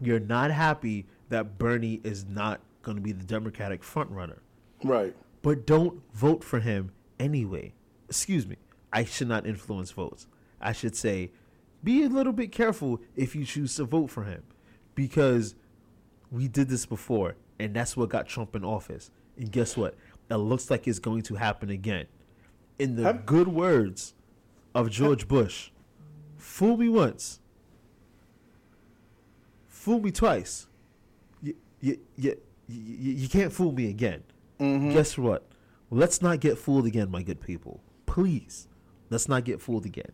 You're 0.00 0.20
not 0.20 0.50
happy 0.50 1.06
that 1.28 1.58
Bernie 1.58 2.00
is 2.04 2.26
not 2.26 2.60
gonna 2.82 3.00
be 3.00 3.12
the 3.12 3.24
Democratic 3.24 3.82
frontrunner, 3.82 4.38
Right. 4.84 5.14
but 5.42 5.66
don't 5.66 6.00
vote 6.14 6.42
for 6.44 6.60
him 6.60 6.90
anyway. 7.18 7.72
Excuse 8.08 8.46
me, 8.46 8.56
I 8.92 9.04
should 9.04 9.28
not 9.28 9.46
influence 9.46 9.90
votes. 9.90 10.26
I 10.60 10.72
should 10.72 10.96
say, 10.96 11.30
be 11.82 12.02
a 12.02 12.08
little 12.08 12.32
bit 12.32 12.50
careful 12.52 13.00
if 13.16 13.36
you 13.36 13.44
choose 13.44 13.76
to 13.76 13.84
vote 13.84 14.08
for 14.10 14.24
him, 14.24 14.42
because 14.94 15.54
we 16.30 16.48
did 16.48 16.68
this 16.68 16.86
before, 16.86 17.36
and 17.58 17.74
that's 17.74 17.96
what 17.96 18.08
got 18.08 18.26
Trump 18.26 18.56
in 18.56 18.64
office. 18.64 19.10
And 19.36 19.50
guess 19.50 19.76
what? 19.76 19.94
It 20.30 20.36
looks 20.36 20.70
like 20.70 20.86
it's 20.88 20.98
going 20.98 21.22
to 21.22 21.36
happen 21.36 21.70
again. 21.70 22.06
In 22.78 22.96
the 22.96 23.04
Have- 23.04 23.26
good 23.26 23.48
words 23.48 24.14
of 24.74 24.90
George 24.90 25.28
Bush, 25.28 25.70
fool 26.36 26.76
me 26.76 26.88
once, 26.88 27.40
fool 29.68 30.00
me 30.00 30.10
twice. 30.10 30.66
You, 31.40 31.54
you, 31.80 31.98
you, 32.16 32.40
you, 32.68 33.12
you 33.14 33.28
can't 33.28 33.52
fool 33.52 33.72
me 33.72 33.88
again. 33.88 34.22
Mm-hmm. 34.60 34.90
Guess 34.90 35.16
what? 35.16 35.44
Let's 35.90 36.20
not 36.20 36.40
get 36.40 36.58
fooled 36.58 36.86
again, 36.86 37.10
my 37.10 37.22
good 37.22 37.40
people. 37.40 37.80
Please, 38.06 38.68
let's 39.08 39.28
not 39.28 39.44
get 39.44 39.60
fooled 39.60 39.86
again. 39.86 40.12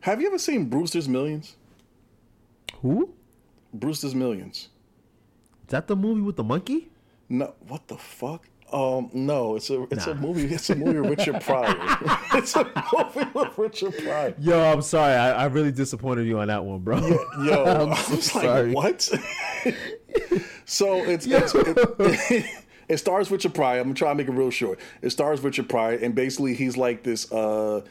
Have 0.00 0.20
you 0.20 0.28
ever 0.28 0.38
seen 0.38 0.66
Brewster's 0.66 1.08
Millions? 1.08 1.56
Who? 2.82 3.12
Brewster's 3.74 4.14
Millions. 4.14 4.68
Is 5.66 5.70
that 5.70 5.86
the 5.88 5.96
movie 5.96 6.20
with 6.20 6.36
the 6.36 6.44
monkey? 6.44 6.88
No, 7.28 7.54
what 7.66 7.88
the 7.88 7.96
fuck? 7.96 8.46
Um, 8.72 9.10
no, 9.12 9.54
it's 9.56 9.70
a 9.70 9.82
it's 9.92 10.06
a 10.08 10.14
movie. 10.14 10.52
It's 10.52 10.70
a 10.70 10.74
movie 10.74 11.00
with 11.00 11.18
Richard 11.18 11.40
Pryor. 11.40 11.74
it's 12.34 12.54
a 12.56 12.64
movie 12.64 13.30
with 13.32 13.56
Richard 13.58 13.96
Pryor. 13.98 14.34
Yo, 14.40 14.60
I'm 14.60 14.82
sorry. 14.82 15.14
I, 15.14 15.44
I 15.44 15.44
really 15.46 15.70
disappointed 15.70 16.26
you 16.26 16.38
on 16.40 16.48
that 16.48 16.64
one, 16.64 16.80
bro. 16.80 16.98
Yo, 17.44 17.64
I'm 17.64 17.92
I 17.92 17.96
so 17.96 18.12
like, 18.14 18.22
sorry. 18.22 18.72
what? 18.72 19.02
so 20.64 20.96
it's, 21.04 21.26
it's 21.26 21.54
it, 21.54 22.46
it 22.88 22.96
stars 22.98 23.30
Richard 23.30 23.54
Pryor. 23.54 23.78
I'm 23.78 23.86
gonna 23.86 23.94
try 23.94 24.08
to 24.10 24.14
make 24.16 24.28
it 24.28 24.32
real 24.32 24.50
short. 24.50 24.80
It 25.00 25.10
stars 25.10 25.40
Richard 25.42 25.68
Pryor, 25.68 25.98
and 25.98 26.14
basically 26.14 26.54
he's 26.54 26.76
like 26.76 27.04
this 27.04 27.30
uh 27.30 27.82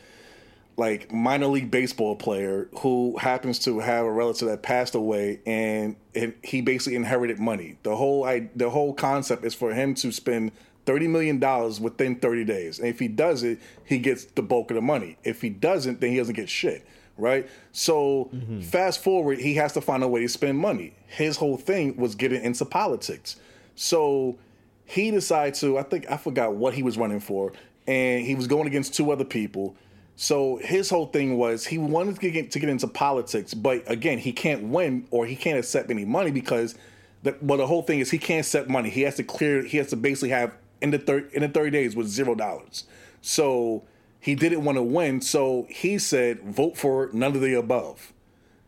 like 0.77 1.11
minor 1.11 1.47
league 1.47 1.71
baseball 1.71 2.15
player 2.15 2.69
who 2.79 3.17
happens 3.17 3.59
to 3.59 3.79
have 3.79 4.05
a 4.05 4.11
relative 4.11 4.47
that 4.49 4.61
passed 4.61 4.95
away, 4.95 5.39
and 5.45 5.95
he 6.43 6.61
basically 6.61 6.95
inherited 6.95 7.39
money. 7.39 7.77
The 7.83 7.95
whole 7.95 8.23
I, 8.25 8.49
the 8.55 8.69
whole 8.69 8.93
concept 8.93 9.45
is 9.45 9.53
for 9.53 9.73
him 9.73 9.95
to 9.95 10.11
spend 10.11 10.51
thirty 10.85 11.07
million 11.07 11.39
dollars 11.39 11.79
within 11.79 12.15
thirty 12.17 12.43
days, 12.43 12.79
and 12.79 12.87
if 12.87 12.99
he 12.99 13.07
does 13.07 13.43
it, 13.43 13.59
he 13.85 13.99
gets 13.99 14.25
the 14.25 14.41
bulk 14.41 14.71
of 14.71 14.75
the 14.75 14.81
money. 14.81 15.17
If 15.23 15.41
he 15.41 15.49
doesn't, 15.49 16.01
then 16.01 16.11
he 16.11 16.17
doesn't 16.17 16.35
get 16.35 16.49
shit. 16.49 16.85
Right. 17.17 17.49
So 17.71 18.29
mm-hmm. 18.33 18.59
fast 18.59 19.01
forward, 19.01 19.39
he 19.39 19.55
has 19.55 19.71
to 19.73 19.81
find 19.81 20.03
a 20.03 20.07
way 20.07 20.19
to 20.21 20.27
spend 20.27 20.57
money. 20.57 20.93
His 21.07 21.37
whole 21.37 21.55
thing 21.55 21.95
was 21.95 22.13
getting 22.13 22.43
into 22.43 22.65
politics. 22.65 23.37
So 23.75 24.37
he 24.83 25.11
decided 25.11 25.53
to, 25.55 25.77
I 25.77 25.83
think, 25.83 26.11
I 26.11 26.17
forgot 26.17 26.55
what 26.55 26.73
he 26.73 26.83
was 26.83 26.97
running 26.97 27.21
for, 27.21 27.53
and 27.87 28.25
he 28.25 28.35
was 28.35 28.47
going 28.47 28.67
against 28.67 28.93
two 28.93 29.11
other 29.11 29.23
people. 29.23 29.77
So 30.15 30.57
his 30.57 30.89
whole 30.89 31.07
thing 31.07 31.37
was 31.37 31.65
he 31.65 31.77
wanted 31.77 32.19
to 32.19 32.31
get, 32.31 32.51
to 32.51 32.59
get 32.59 32.69
into 32.69 32.87
politics, 32.87 33.53
but 33.53 33.83
again, 33.89 34.17
he 34.17 34.31
can't 34.31 34.63
win 34.63 35.07
or 35.11 35.25
he 35.25 35.35
can't 35.35 35.59
accept 35.59 35.89
any 35.91 36.05
money 36.05 36.31
because 36.31 36.75
the, 37.23 37.35
well, 37.41 37.57
the 37.57 37.67
whole 37.67 37.81
thing 37.81 37.99
is 37.99 38.11
he 38.11 38.17
can't 38.17 38.45
accept 38.45 38.69
money. 38.69 38.89
He 38.89 39.01
has 39.01 39.15
to 39.15 39.23
clear, 39.23 39.63
he 39.63 39.77
has 39.77 39.87
to 39.87 39.97
basically 39.97 40.29
have 40.29 40.53
in 40.81 40.91
the, 40.91 40.99
thir- 40.99 41.27
in 41.33 41.41
the 41.41 41.49
30 41.49 41.71
days 41.71 41.95
with 41.95 42.07
zero 42.07 42.35
dollars. 42.35 42.85
So 43.21 43.83
he 44.19 44.35
didn't 44.35 44.63
want 44.63 44.77
to 44.77 44.83
win. 44.83 45.21
So 45.21 45.67
he 45.69 45.97
said, 45.97 46.41
vote 46.41 46.77
for 46.77 47.09
none 47.11 47.35
of 47.35 47.41
the 47.41 47.53
above. 47.55 48.13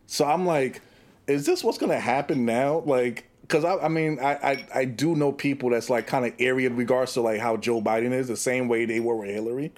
So 0.06 0.26
I'm 0.26 0.46
like, 0.46 0.82
is 1.28 1.46
this 1.46 1.64
what's 1.64 1.78
gonna 1.78 2.00
happen 2.00 2.46
now? 2.46 2.80
Like, 2.80 3.30
because 3.42 3.64
I, 3.64 3.78
I 3.78 3.88
mean, 3.88 4.20
I, 4.20 4.34
I 4.34 4.68
I 4.76 4.86
do 4.86 5.16
know 5.16 5.32
people 5.32 5.70
that's 5.70 5.90
like 5.90 6.08
kind 6.08 6.26
of 6.26 6.34
airy 6.40 6.66
in 6.66 6.76
regards 6.76 7.14
to 7.14 7.22
like 7.22 7.40
how 7.40 7.58
Joe 7.58 7.82
Biden 7.82 8.12
is, 8.12 8.28
the 8.28 8.38
same 8.38 8.68
way 8.68 8.86
they 8.86 9.00
were 9.00 9.16
with 9.16 9.30
Hillary. 9.30 9.72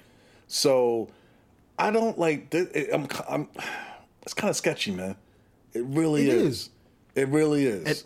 So 0.48 1.08
I 1.80 1.90
don't 1.90 2.18
like. 2.18 2.52
it- 2.54 2.90
I'm, 2.92 3.06
I'm 3.28 3.48
it's 4.22 4.34
kind 4.34 4.50
of 4.50 4.56
sketchy, 4.56 4.90
man. 4.92 5.16
It 5.72 5.84
really 5.84 6.22
It 6.28 6.34
is. 6.34 6.42
is. 6.44 6.70
It 7.14 7.28
really 7.28 7.64
is. 7.66 7.84
And- 7.86 8.04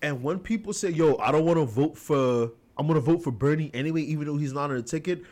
And 0.00 0.22
when 0.22 0.38
people 0.38 0.72
say, 0.72 0.90
"Yo, 0.90 1.16
I 1.16 1.32
don't 1.32 1.44
want 1.44 1.58
to 1.58 1.64
vote 1.64 1.98
for," 1.98 2.52
I'm 2.76 2.86
gonna 2.86 3.00
vote 3.00 3.22
for 3.24 3.32
Bernie 3.32 3.70
anyway, 3.74 4.02
even 4.02 4.26
though 4.26 4.36
he's 4.36 4.52
not 4.52 4.70
on 4.70 4.76
the 4.76 4.82
ticket. 4.82 5.22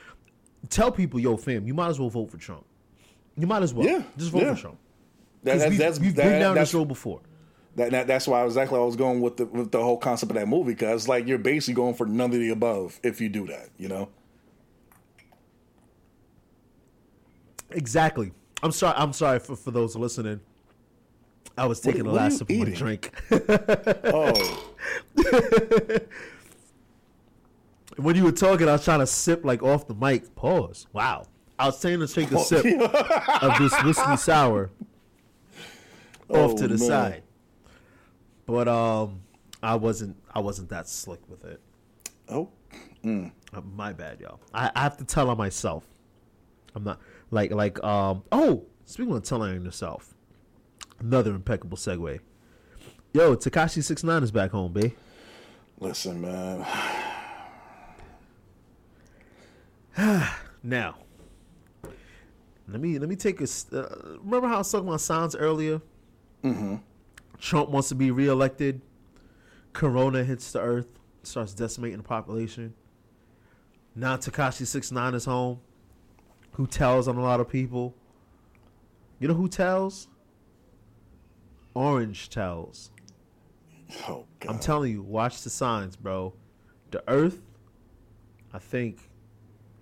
Tell 0.71 0.91
people, 0.91 1.21
"Yo, 1.21 1.37
fam, 1.37 1.67
you 1.69 1.73
might 1.75 1.89
as 1.89 2.01
well 2.01 2.09
vote 2.11 2.31
for 2.33 2.37
Trump. 2.37 2.65
You 3.39 3.47
might 3.47 3.63
as 3.63 3.73
well, 3.73 3.87
Yeah, 3.87 4.03
just 4.17 4.33
vote 4.33 4.43
yeah. 4.43 4.55
for 4.55 4.61
Trump." 4.61 4.79
That- 5.45 5.59
that- 5.61 5.69
we've, 5.71 5.79
that's 5.79 6.01
we've 6.01 6.15
that- 6.17 6.25
been 6.25 6.41
down 6.41 6.57
this 6.57 6.75
road 6.75 6.87
before. 6.89 7.21
that, 7.77 7.93
that- 7.93 8.07
that's 8.09 8.27
why 8.27 8.45
exactly 8.45 8.77
I 8.77 8.83
was 8.83 8.97
going 8.97 9.21
with 9.21 9.37
the 9.37 9.47
with 9.47 9.71
the 9.71 9.81
whole 9.81 9.99
concept 9.99 10.33
of 10.33 10.37
that 10.37 10.49
movie 10.49 10.73
because 10.73 11.07
like 11.07 11.29
you're 11.29 11.39
basically 11.39 11.75
going 11.75 11.95
for 11.95 12.05
none 12.07 12.33
of 12.33 12.41
the 12.41 12.51
above 12.51 12.99
if 13.05 13.21
you 13.21 13.29
do 13.29 13.47
that, 13.47 13.69
you 13.79 13.87
know. 13.87 14.09
Exactly. 17.71 18.33
I'm 18.63 18.73
sorry. 18.73 18.95
I'm 18.97 19.13
sorry 19.13 19.39
for, 19.39 19.57
for 19.57 19.71
those 19.71 19.97
listening. 19.97 20.41
I 21.59 21.67
was 21.67 21.81
taking 21.81 22.05
the 22.05 22.11
what 22.11 22.21
are 22.21 22.25
last 22.25 22.39
sip 22.39 22.51
of 22.51 22.57
my 22.57 22.65
drink. 22.75 23.11
Oh, 24.05 24.75
when 27.97 28.15
you 28.17 28.25
were 28.25 28.33
talking, 28.33 28.69
I 28.69 28.73
was 28.73 28.85
trying 28.85 29.01
to 29.01 29.07
sip 29.07 29.45
like 29.45 29.63
off 29.63 29.87
the 29.87 29.95
mic. 29.95 30.35
Pause. 30.35 30.87
Wow. 30.93 31.27
I 31.59 31.67
was 31.67 31.79
saying 31.79 32.01
to 32.01 32.07
take 32.09 32.31
a 32.33 32.39
sip 32.39 32.65
of 32.67 33.59
this 33.59 33.73
whiskey 33.85 34.17
sour 34.19 34.71
off 36.29 36.53
Oh, 36.53 36.57
to 36.57 36.63
the 36.69 36.77
man. 36.77 36.79
side. 36.79 37.23
But 38.45 38.69
um 38.69 39.21
I 39.63 39.75
wasn't 39.77 40.17
I 40.35 40.41
wasn't 40.41 40.69
that 40.69 40.89
slick 40.89 41.21
with 41.29 41.45
it. 41.45 41.61
oh, 42.29 42.51
Uh, 43.05 43.61
my 43.75 43.93
bad, 43.95 44.21
y'all. 44.21 44.41
I, 44.53 44.71
I 44.75 44.83
have 44.83 44.99
to 44.99 45.05
tell 45.05 45.31
on 45.31 45.39
myself. 45.39 45.85
I'm 46.75 46.85
not 46.85 47.01
like 47.31 47.51
like 47.53 47.83
um 47.85 48.23
oh 48.33 48.65
speaking 48.85 49.15
of 49.15 49.23
telling 49.23 49.65
yourself. 49.65 50.15
Another 50.99 51.35
impeccable 51.35 51.77
segue. 51.77 52.21
Yo, 53.13 53.37
Tekashi 53.37 53.83
six 53.83 54.03
nine 54.03 54.23
is 54.23 54.31
back 54.31 54.51
home, 54.51 54.73
babe. 54.73 54.93
listen, 55.81 56.21
man. 56.21 56.67
Now, 60.63 60.97
let 62.67 62.81
me 62.81 62.99
let 62.99 63.09
me 63.09 63.15
take 63.15 63.41
a. 63.41 63.45
Uh, 63.73 64.17
remember 64.21 64.49
how 64.49 64.57
I 64.57 64.59
was 64.59 64.73
talking 64.73 64.89
about 64.89 65.01
signs 65.01 65.37
earlier? 65.37 65.81
Mm-hmm. 66.43 66.77
Trump 67.39 67.71
wants 67.71 67.89
to 67.91 67.95
be 67.95 68.11
reelected. 68.11 68.81
Corona 69.73 70.25
hits 70.25 70.51
the 70.53 70.61
earth, 70.61 70.89
starts 71.23 71.55
decimating 71.55 71.99
the 71.99 72.03
population. 72.03 72.75
Now 73.95 74.17
Tekashi 74.17 74.67
six 74.67 74.91
nine 74.91 75.15
is 75.15 75.25
home. 75.25 75.61
Who 76.57 76.67
tells 76.67 77.07
on 77.07 77.17
a 77.17 77.23
lot 77.23 77.39
of 77.39 77.51
people? 77.51 77.95
You 79.19 79.29
know 79.29 79.35
who 79.35 79.47
tells? 79.47 80.09
Orange 81.75 82.31
tells. 82.31 82.91
Oh 84.09 84.25
God. 84.41 84.51
I'm 84.51 84.59
telling 84.59 84.93
you, 84.93 85.03
watch 85.03 85.43
the 85.43 85.51
signs, 85.51 85.97
bro. 85.97 86.33
The 86.93 87.05
earth, 87.09 87.43
I 88.55 88.59
think 88.59 89.11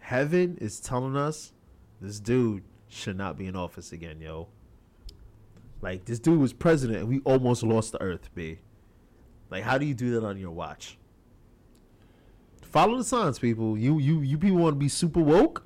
heaven 0.01 0.59
is 0.61 0.81
telling 0.81 1.17
us 1.17 1.53
this 2.01 2.19
dude 2.19 2.65
should 2.89 3.17
not 3.17 3.39
be 3.39 3.47
in 3.47 3.55
office 3.55 3.93
again, 3.93 4.21
yo. 4.21 4.49
Like 5.81 6.07
this 6.07 6.19
dude 6.19 6.41
was 6.41 6.53
president 6.53 6.99
and 6.99 7.09
we 7.09 7.21
almost 7.21 7.63
lost 7.63 7.93
the 7.93 8.03
earth, 8.03 8.31
B. 8.35 8.59
Like 9.49 9.63
how 9.63 9.79
do 9.79 9.87
you 9.87 9.95
do 9.95 10.11
that 10.15 10.27
on 10.27 10.39
your 10.39 10.51
watch? 10.51 10.99
Follow 12.63 12.99
the 12.99 13.05
signs, 13.05 13.39
people. 13.39 13.79
You 13.79 14.01
you 14.01 14.23
you 14.23 14.39
people 14.39 14.59
want 14.59 14.75
to 14.75 14.81
be 14.81 14.89
super 14.89 15.21
woke? 15.21 15.65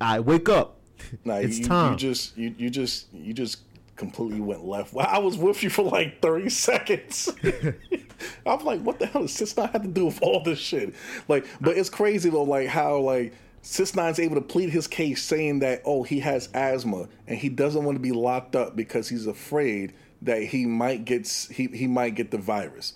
I 0.00 0.20
wake 0.20 0.48
up. 0.48 0.76
Nah, 1.24 1.36
it's 1.36 1.58
you, 1.58 1.64
time. 1.64 1.92
You 1.92 1.98
just 1.98 2.36
you, 2.36 2.54
you 2.56 2.70
just 2.70 3.12
you 3.12 3.32
just 3.32 3.60
completely 3.96 4.40
went 4.40 4.64
left. 4.64 4.92
Well, 4.94 5.06
I 5.08 5.18
was 5.18 5.36
with 5.36 5.62
you 5.62 5.70
for 5.70 5.82
like 5.82 6.22
30 6.22 6.48
seconds. 6.48 7.28
I'm 8.46 8.64
like, 8.64 8.80
what 8.80 8.98
the 8.98 9.06
hell 9.06 9.22
does 9.22 9.32
Six 9.32 9.56
Nine 9.56 9.68
have 9.68 9.82
to 9.82 9.88
do 9.88 10.06
with 10.06 10.22
all 10.22 10.42
this 10.42 10.58
shit? 10.58 10.94
Like, 11.28 11.46
but 11.60 11.76
it's 11.76 11.90
crazy 11.90 12.30
though, 12.30 12.42
like 12.42 12.68
how 12.68 12.98
like 12.98 13.34
Six 13.62 13.94
Nine's 13.94 14.18
able 14.18 14.36
to 14.36 14.40
plead 14.40 14.70
his 14.70 14.86
case 14.86 15.22
saying 15.22 15.60
that 15.60 15.82
oh 15.84 16.02
he 16.02 16.20
has 16.20 16.48
asthma 16.54 17.08
and 17.26 17.38
he 17.38 17.48
doesn't 17.48 17.84
want 17.84 17.96
to 17.96 18.02
be 18.02 18.12
locked 18.12 18.56
up 18.56 18.74
because 18.74 19.08
he's 19.08 19.26
afraid 19.26 19.92
that 20.22 20.42
he 20.42 20.66
might 20.66 21.04
get 21.04 21.28
he 21.50 21.66
he 21.66 21.86
might 21.86 22.14
get 22.14 22.30
the 22.30 22.38
virus. 22.38 22.94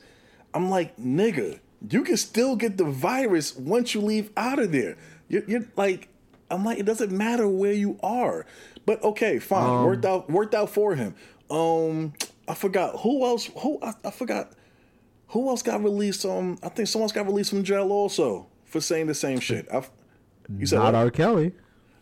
I'm 0.55 0.71
like, 0.71 0.97
nigga, 0.97 1.59
you 1.91 2.03
can 2.05 2.17
still 2.17 2.57
get 2.57 2.79
the 2.79 2.85
virus 2.85 3.57
once 3.57 3.95
you 3.95 4.01
leave 4.01 4.31
out 4.37 4.59
of 4.59 4.73
there. 4.73 4.97
You're, 5.29 5.45
you're 5.45 5.65
like, 5.77 6.09
I'm 6.51 6.65
like, 6.65 6.79
it 6.79 6.87
doesn't 6.87 7.11
matter 7.11 7.49
where 7.49 7.73
you 7.73 7.99
are. 8.03 8.47
But 8.87 9.03
okay, 9.03 9.39
fine, 9.39 9.69
um, 9.69 9.85
worked 9.85 10.05
out 10.05 10.31
worked 10.31 10.55
out 10.55 10.71
for 10.71 10.95
him. 10.95 11.15
Um, 11.51 12.13
I 12.47 12.55
forgot 12.55 13.01
who 13.01 13.25
else. 13.25 13.51
Who 13.59 13.79
I, 13.83 13.95
I 14.05 14.11
forgot 14.11 14.53
who 15.29 15.49
else 15.49 15.63
got 15.63 15.83
released. 15.83 16.25
Um, 16.25 16.59
I 16.63 16.69
think 16.69 16.89
someone 16.89 17.05
else 17.05 17.13
got 17.13 17.27
released 17.27 17.51
from 17.51 17.65
jail 17.65 17.91
also 17.91 18.47
for 18.65 18.81
saying 18.81 19.07
the 19.07 19.15
same 19.15 19.41
shit. 19.41 19.67
I, 19.73 19.85
you 20.59 20.67
said 20.67 20.79
not 20.79 20.87
what? 20.87 20.95
R. 20.95 21.11
Kelly. 21.11 21.53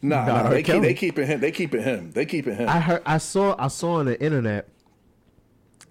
Nah, 0.03 0.26
nah 0.26 0.49
they 0.49 0.62
keep 0.64 0.82
they 0.82 0.95
keeping 0.95 1.26
him. 1.26 1.40
They 1.40 1.53
keeping 1.53 1.82
him. 1.82 2.11
They 2.11 2.26
keeping 2.26 2.57
him. 2.57 2.68
I 2.68 2.80
heard. 2.80 3.03
I 3.07 3.18
saw. 3.18 3.55
I 3.59 3.68
saw 3.68 3.95
on 3.95 4.07
the 4.07 4.20
internet 4.20 4.68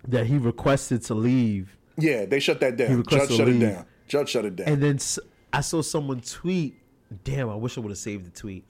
that 0.08 0.28
he 0.28 0.38
requested 0.38 1.04
to 1.04 1.14
leave. 1.14 1.78
Yeah, 1.97 2.26
they 2.26 2.39
shut 2.39 2.60
that 2.60 2.76
down. 2.76 3.04
Judge 3.08 3.30
shut 3.30 3.47
leave. 3.47 3.62
it 3.62 3.66
down. 3.66 3.86
Judge 4.08 4.30
shut 4.30 4.45
it 4.45 4.56
down. 4.58 4.68
And 4.68 4.84
then 4.84 4.99
I 5.54 5.62
saw 5.62 5.82
someone 5.82 6.22
tweet. 6.22 6.81
Damn, 7.24 7.49
I 7.49 7.55
wish 7.55 7.78
I 7.78 7.82
would 7.82 7.91
have 7.91 7.97
saved 7.97 8.26
the 8.26 8.32
tweet. 8.32 8.66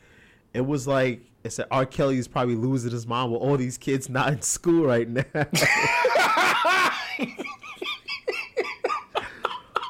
It 0.53 0.65
was 0.65 0.87
like 0.87 1.21
it 1.43 1.51
said 1.51 1.67
R. 1.71 1.85
Kelly 1.85 2.17
is 2.17 2.27
probably 2.27 2.55
losing 2.55 2.91
his 2.91 3.07
mind 3.07 3.31
with 3.31 3.41
all 3.41 3.57
these 3.57 3.77
kids 3.77 4.09
not 4.09 4.33
in 4.33 4.41
school 4.41 4.85
right 4.85 5.07
now. 5.07 5.23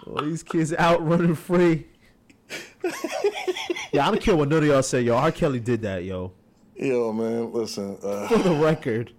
all 0.08 0.24
these 0.24 0.43
kids 0.43 0.74
out 0.74 1.06
running 1.06 1.36
free. 1.36 1.88
yeah, 3.91 4.08
I 4.08 4.12
don't 4.12 4.22
care 4.22 4.36
what 4.36 4.49
none 4.49 4.60
of 4.60 4.66
y'all 4.66 4.84
say, 4.84 5.02
yo. 5.02 5.16
R. 5.16 5.32
Kelly 5.32 5.60
did 5.60 5.82
that, 5.82 6.04
yo. 6.04 6.32
Yo, 6.76 7.12
man, 7.12 7.52
listen. 7.52 7.97
Uh... 8.04 8.28
For 8.30 8.38
the 8.38 8.56
record, 8.56 9.14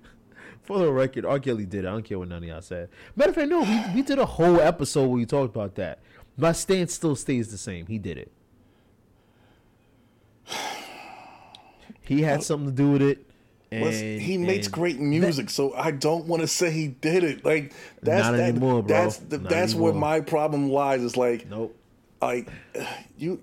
for 0.62 0.78
the 0.78 0.90
record, 0.90 1.26
R. 1.26 1.38
Kelly 1.38 1.66
did 1.66 1.84
it. 1.84 1.88
I 1.88 1.90
don't 1.90 2.04
care 2.04 2.18
what 2.18 2.28
none 2.28 2.42
of 2.42 2.48
y'all 2.48 2.62
said. 2.62 2.88
Matter 3.16 3.30
of 3.30 3.34
fact, 3.34 3.48
no, 3.48 3.60
we, 3.62 3.82
we 3.96 4.02
did 4.02 4.18
a 4.18 4.26
whole 4.26 4.60
episode 4.60 5.02
where 5.02 5.10
we 5.18 5.26
talked 5.26 5.54
about 5.54 5.74
that. 5.74 5.98
My 6.36 6.52
stance 6.52 6.94
still 6.94 7.16
stays 7.16 7.50
the 7.50 7.58
same. 7.58 7.86
He 7.86 7.98
did 7.98 8.16
it. 8.16 8.32
He 12.04 12.20
had 12.22 12.42
something 12.42 12.68
to 12.68 12.74
do 12.74 12.90
with 12.90 13.02
it. 13.02 13.26
And, 13.70 14.20
he 14.20 14.36
makes 14.36 14.68
great 14.68 15.00
music, 15.00 15.46
that, 15.46 15.52
so 15.52 15.72
I 15.72 15.92
don't 15.92 16.26
want 16.26 16.42
to 16.42 16.48
say 16.48 16.70
he 16.70 16.88
did 16.88 17.24
it. 17.24 17.44
Like 17.44 17.72
that's 18.02 18.26
not 18.26 18.32
that, 18.32 18.50
anymore, 18.50 18.82
bro. 18.82 18.88
That's 18.88 19.16
the, 19.16 19.38
that's 19.38 19.72
anymore. 19.72 19.92
where 19.92 20.00
my 20.00 20.20
problem 20.20 20.68
lies. 20.68 21.02
Is 21.02 21.16
like, 21.16 21.48
nope. 21.48 21.74
Like 22.20 22.48
you, 23.16 23.40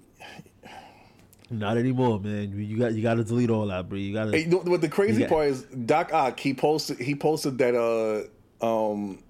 not 1.50 1.78
anymore, 1.78 2.20
man. 2.20 2.54
You 2.56 2.78
got 2.78 2.94
you 2.94 3.02
got 3.02 3.16
to 3.16 3.24
delete 3.24 3.50
all 3.50 3.66
that, 3.68 3.90
bro. 3.90 3.98
You 3.98 4.14
got 4.14 4.26
to. 4.26 4.32
Hey, 4.32 4.48
what 4.48 4.82
the 4.82 4.90
crazy 4.90 5.22
got, 5.22 5.30
part 5.30 5.48
is, 5.48 5.64
Doc 5.64 6.14
Ock 6.14 6.40
he 6.40 6.54
posted 6.54 7.00
he 7.00 7.16
posted 7.16 7.58
that 7.58 7.74
uh 7.74 8.64
um 8.64 9.24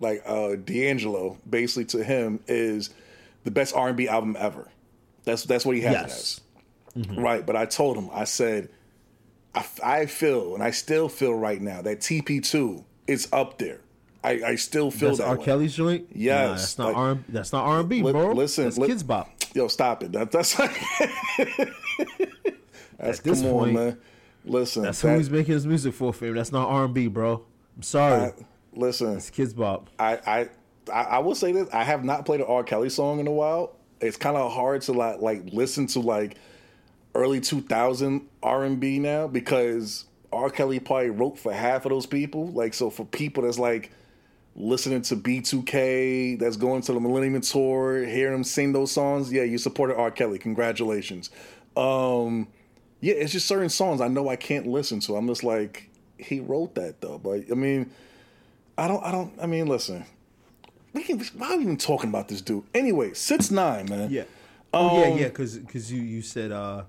like 0.00 0.22
uh 0.26 0.56
D'Angelo 0.56 1.38
basically 1.48 1.86
to 1.86 2.04
him 2.04 2.40
is 2.46 2.90
the 3.44 3.50
best 3.50 3.74
R 3.74 3.88
and 3.88 3.96
B 3.96 4.08
album 4.08 4.36
ever. 4.38 4.68
That's 5.24 5.44
that's 5.44 5.64
what 5.64 5.74
he 5.74 5.82
has 5.82 5.92
yes. 5.92 6.40
Mm-hmm. 6.96 7.20
Right, 7.20 7.44
but 7.44 7.56
I 7.56 7.66
told 7.66 7.96
him, 7.96 8.08
I 8.12 8.24
said, 8.24 8.68
I, 9.54 9.64
I, 9.82 10.06
feel, 10.06 10.54
and 10.54 10.62
I 10.62 10.70
still 10.70 11.08
feel 11.08 11.34
right 11.34 11.60
now 11.60 11.82
that 11.82 12.00
TP2 12.00 12.84
is 13.06 13.28
up 13.32 13.58
there. 13.58 13.80
I, 14.22 14.30
I 14.46 14.54
still 14.54 14.90
feel 14.90 15.10
that's 15.10 15.18
that 15.18 15.28
R. 15.28 15.36
way. 15.36 15.44
Kelly's 15.44 15.76
joint. 15.76 16.08
Yes, 16.12 16.38
nah, 16.38 16.54
that's 16.54 16.78
not 16.78 16.86
like, 16.86 16.96
R. 16.96 17.18
That's 17.28 17.52
not 17.52 17.64
R 17.66 17.80
and 17.80 17.88
B, 17.88 18.00
bro. 18.00 18.32
Listen, 18.32 18.64
that's 18.64 18.78
li- 18.78 18.88
Kidz 18.88 19.06
Bop. 19.06 19.28
Yo, 19.54 19.68
stop 19.68 20.02
it. 20.02 20.12
That, 20.12 20.30
that's 20.30 20.58
like, 20.58 20.80
that's 22.98 23.20
come 23.20 23.34
point, 23.42 23.68
on, 23.68 23.74
man. 23.74 23.98
Listen, 24.46 24.82
that's 24.82 25.00
that, 25.02 25.10
who 25.10 25.18
he's 25.18 25.30
making 25.30 25.54
his 25.54 25.66
music 25.66 25.94
for, 25.94 26.12
fam. 26.12 26.34
That's 26.34 26.52
not 26.52 26.68
R 26.68 26.86
and 26.86 26.94
B, 26.94 27.08
bro. 27.08 27.44
I'm 27.76 27.82
sorry. 27.82 28.22
I, 28.22 28.32
listen, 28.72 29.16
it's 29.16 29.30
Kidz 29.30 29.54
Bop. 29.54 29.90
I, 29.98 30.16
I 30.26 30.48
I 30.92 31.18
will 31.18 31.34
say 31.34 31.52
this: 31.52 31.68
I 31.72 31.84
have 31.84 32.04
not 32.04 32.24
played 32.26 32.40
an 32.40 32.46
R. 32.46 32.64
Kelly 32.64 32.88
song 32.88 33.20
in 33.20 33.26
a 33.26 33.32
while. 33.32 33.76
It's 34.00 34.16
kind 34.16 34.36
of 34.36 34.52
hard 34.52 34.82
to 34.82 34.92
like 34.92 35.20
like 35.20 35.42
listen 35.52 35.86
to 35.88 36.00
like 36.00 36.36
early 37.14 37.40
2000 37.40 38.28
R&B 38.42 38.98
now 38.98 39.26
because 39.26 40.06
R. 40.32 40.50
Kelly 40.50 40.80
probably 40.80 41.10
wrote 41.10 41.38
for 41.38 41.52
half 41.52 41.84
of 41.84 41.90
those 41.90 42.06
people. 42.06 42.48
Like, 42.48 42.74
so 42.74 42.90
for 42.90 43.04
people 43.04 43.44
that's 43.44 43.58
like 43.58 43.90
listening 44.56 45.02
to 45.02 45.16
B2K, 45.16 46.38
that's 46.38 46.56
going 46.56 46.82
to 46.82 46.92
the 46.92 47.00
Millennium 47.00 47.40
Tour, 47.40 48.04
hearing 48.04 48.34
him 48.34 48.44
sing 48.44 48.72
those 48.72 48.90
songs, 48.90 49.32
yeah, 49.32 49.42
you 49.42 49.58
supported 49.58 49.96
R. 49.96 50.10
Kelly. 50.10 50.38
Congratulations. 50.38 51.30
Um, 51.76 52.48
yeah, 53.00 53.14
it's 53.14 53.32
just 53.32 53.46
certain 53.46 53.68
songs 53.68 54.00
I 54.00 54.08
know 54.08 54.28
I 54.28 54.36
can't 54.36 54.66
listen 54.66 55.00
to. 55.00 55.16
I'm 55.16 55.26
just 55.26 55.44
like, 55.44 55.90
he 56.18 56.40
wrote 56.40 56.74
that 56.76 57.00
though. 57.00 57.18
But 57.18 57.44
I 57.50 57.54
mean, 57.54 57.90
I 58.78 58.88
don't, 58.88 59.04
I 59.04 59.12
don't, 59.12 59.32
I 59.40 59.46
mean, 59.46 59.66
listen, 59.66 60.04
we 60.92 61.02
can, 61.02 61.20
why 61.36 61.52
are 61.52 61.56
we 61.56 61.64
even 61.64 61.76
talking 61.76 62.08
about 62.08 62.28
this 62.28 62.40
dude? 62.40 62.64
Anyway, 62.72 63.14
six 63.14 63.50
nine, 63.50 63.86
man. 63.88 64.10
Yeah. 64.10 64.24
Oh 64.72 64.88
um, 64.88 65.00
yeah, 65.00 65.08
yeah, 65.20 65.28
because 65.28 65.58
because 65.58 65.92
you 65.92 66.02
you 66.02 66.22
said 66.22 66.50
uh 66.50 66.84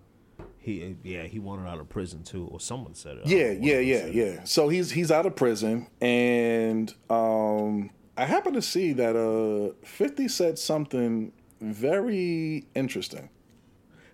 he 0.65 0.95
yeah 1.03 1.23
he 1.23 1.37
wanted 1.37 1.69
out 1.69 1.79
of 1.79 1.87
prison 1.87 2.23
too, 2.23 2.47
or 2.51 2.59
someone 2.59 2.95
said 2.95 3.17
it. 3.17 3.27
Yeah, 3.27 3.51
yeah, 3.51 3.79
yeah, 3.79 4.05
yeah. 4.07 4.43
So 4.43 4.67
he's 4.67 4.91
he's 4.91 5.11
out 5.11 5.25
of 5.25 5.35
prison, 5.35 5.87
and 6.01 6.93
um, 7.09 7.91
I 8.17 8.25
happen 8.25 8.53
to 8.53 8.61
see 8.61 8.91
that 8.93 9.15
uh, 9.15 9.75
Fifty 9.85 10.27
said 10.27 10.57
something 10.57 11.31
very 11.61 12.65
interesting. 12.73 13.29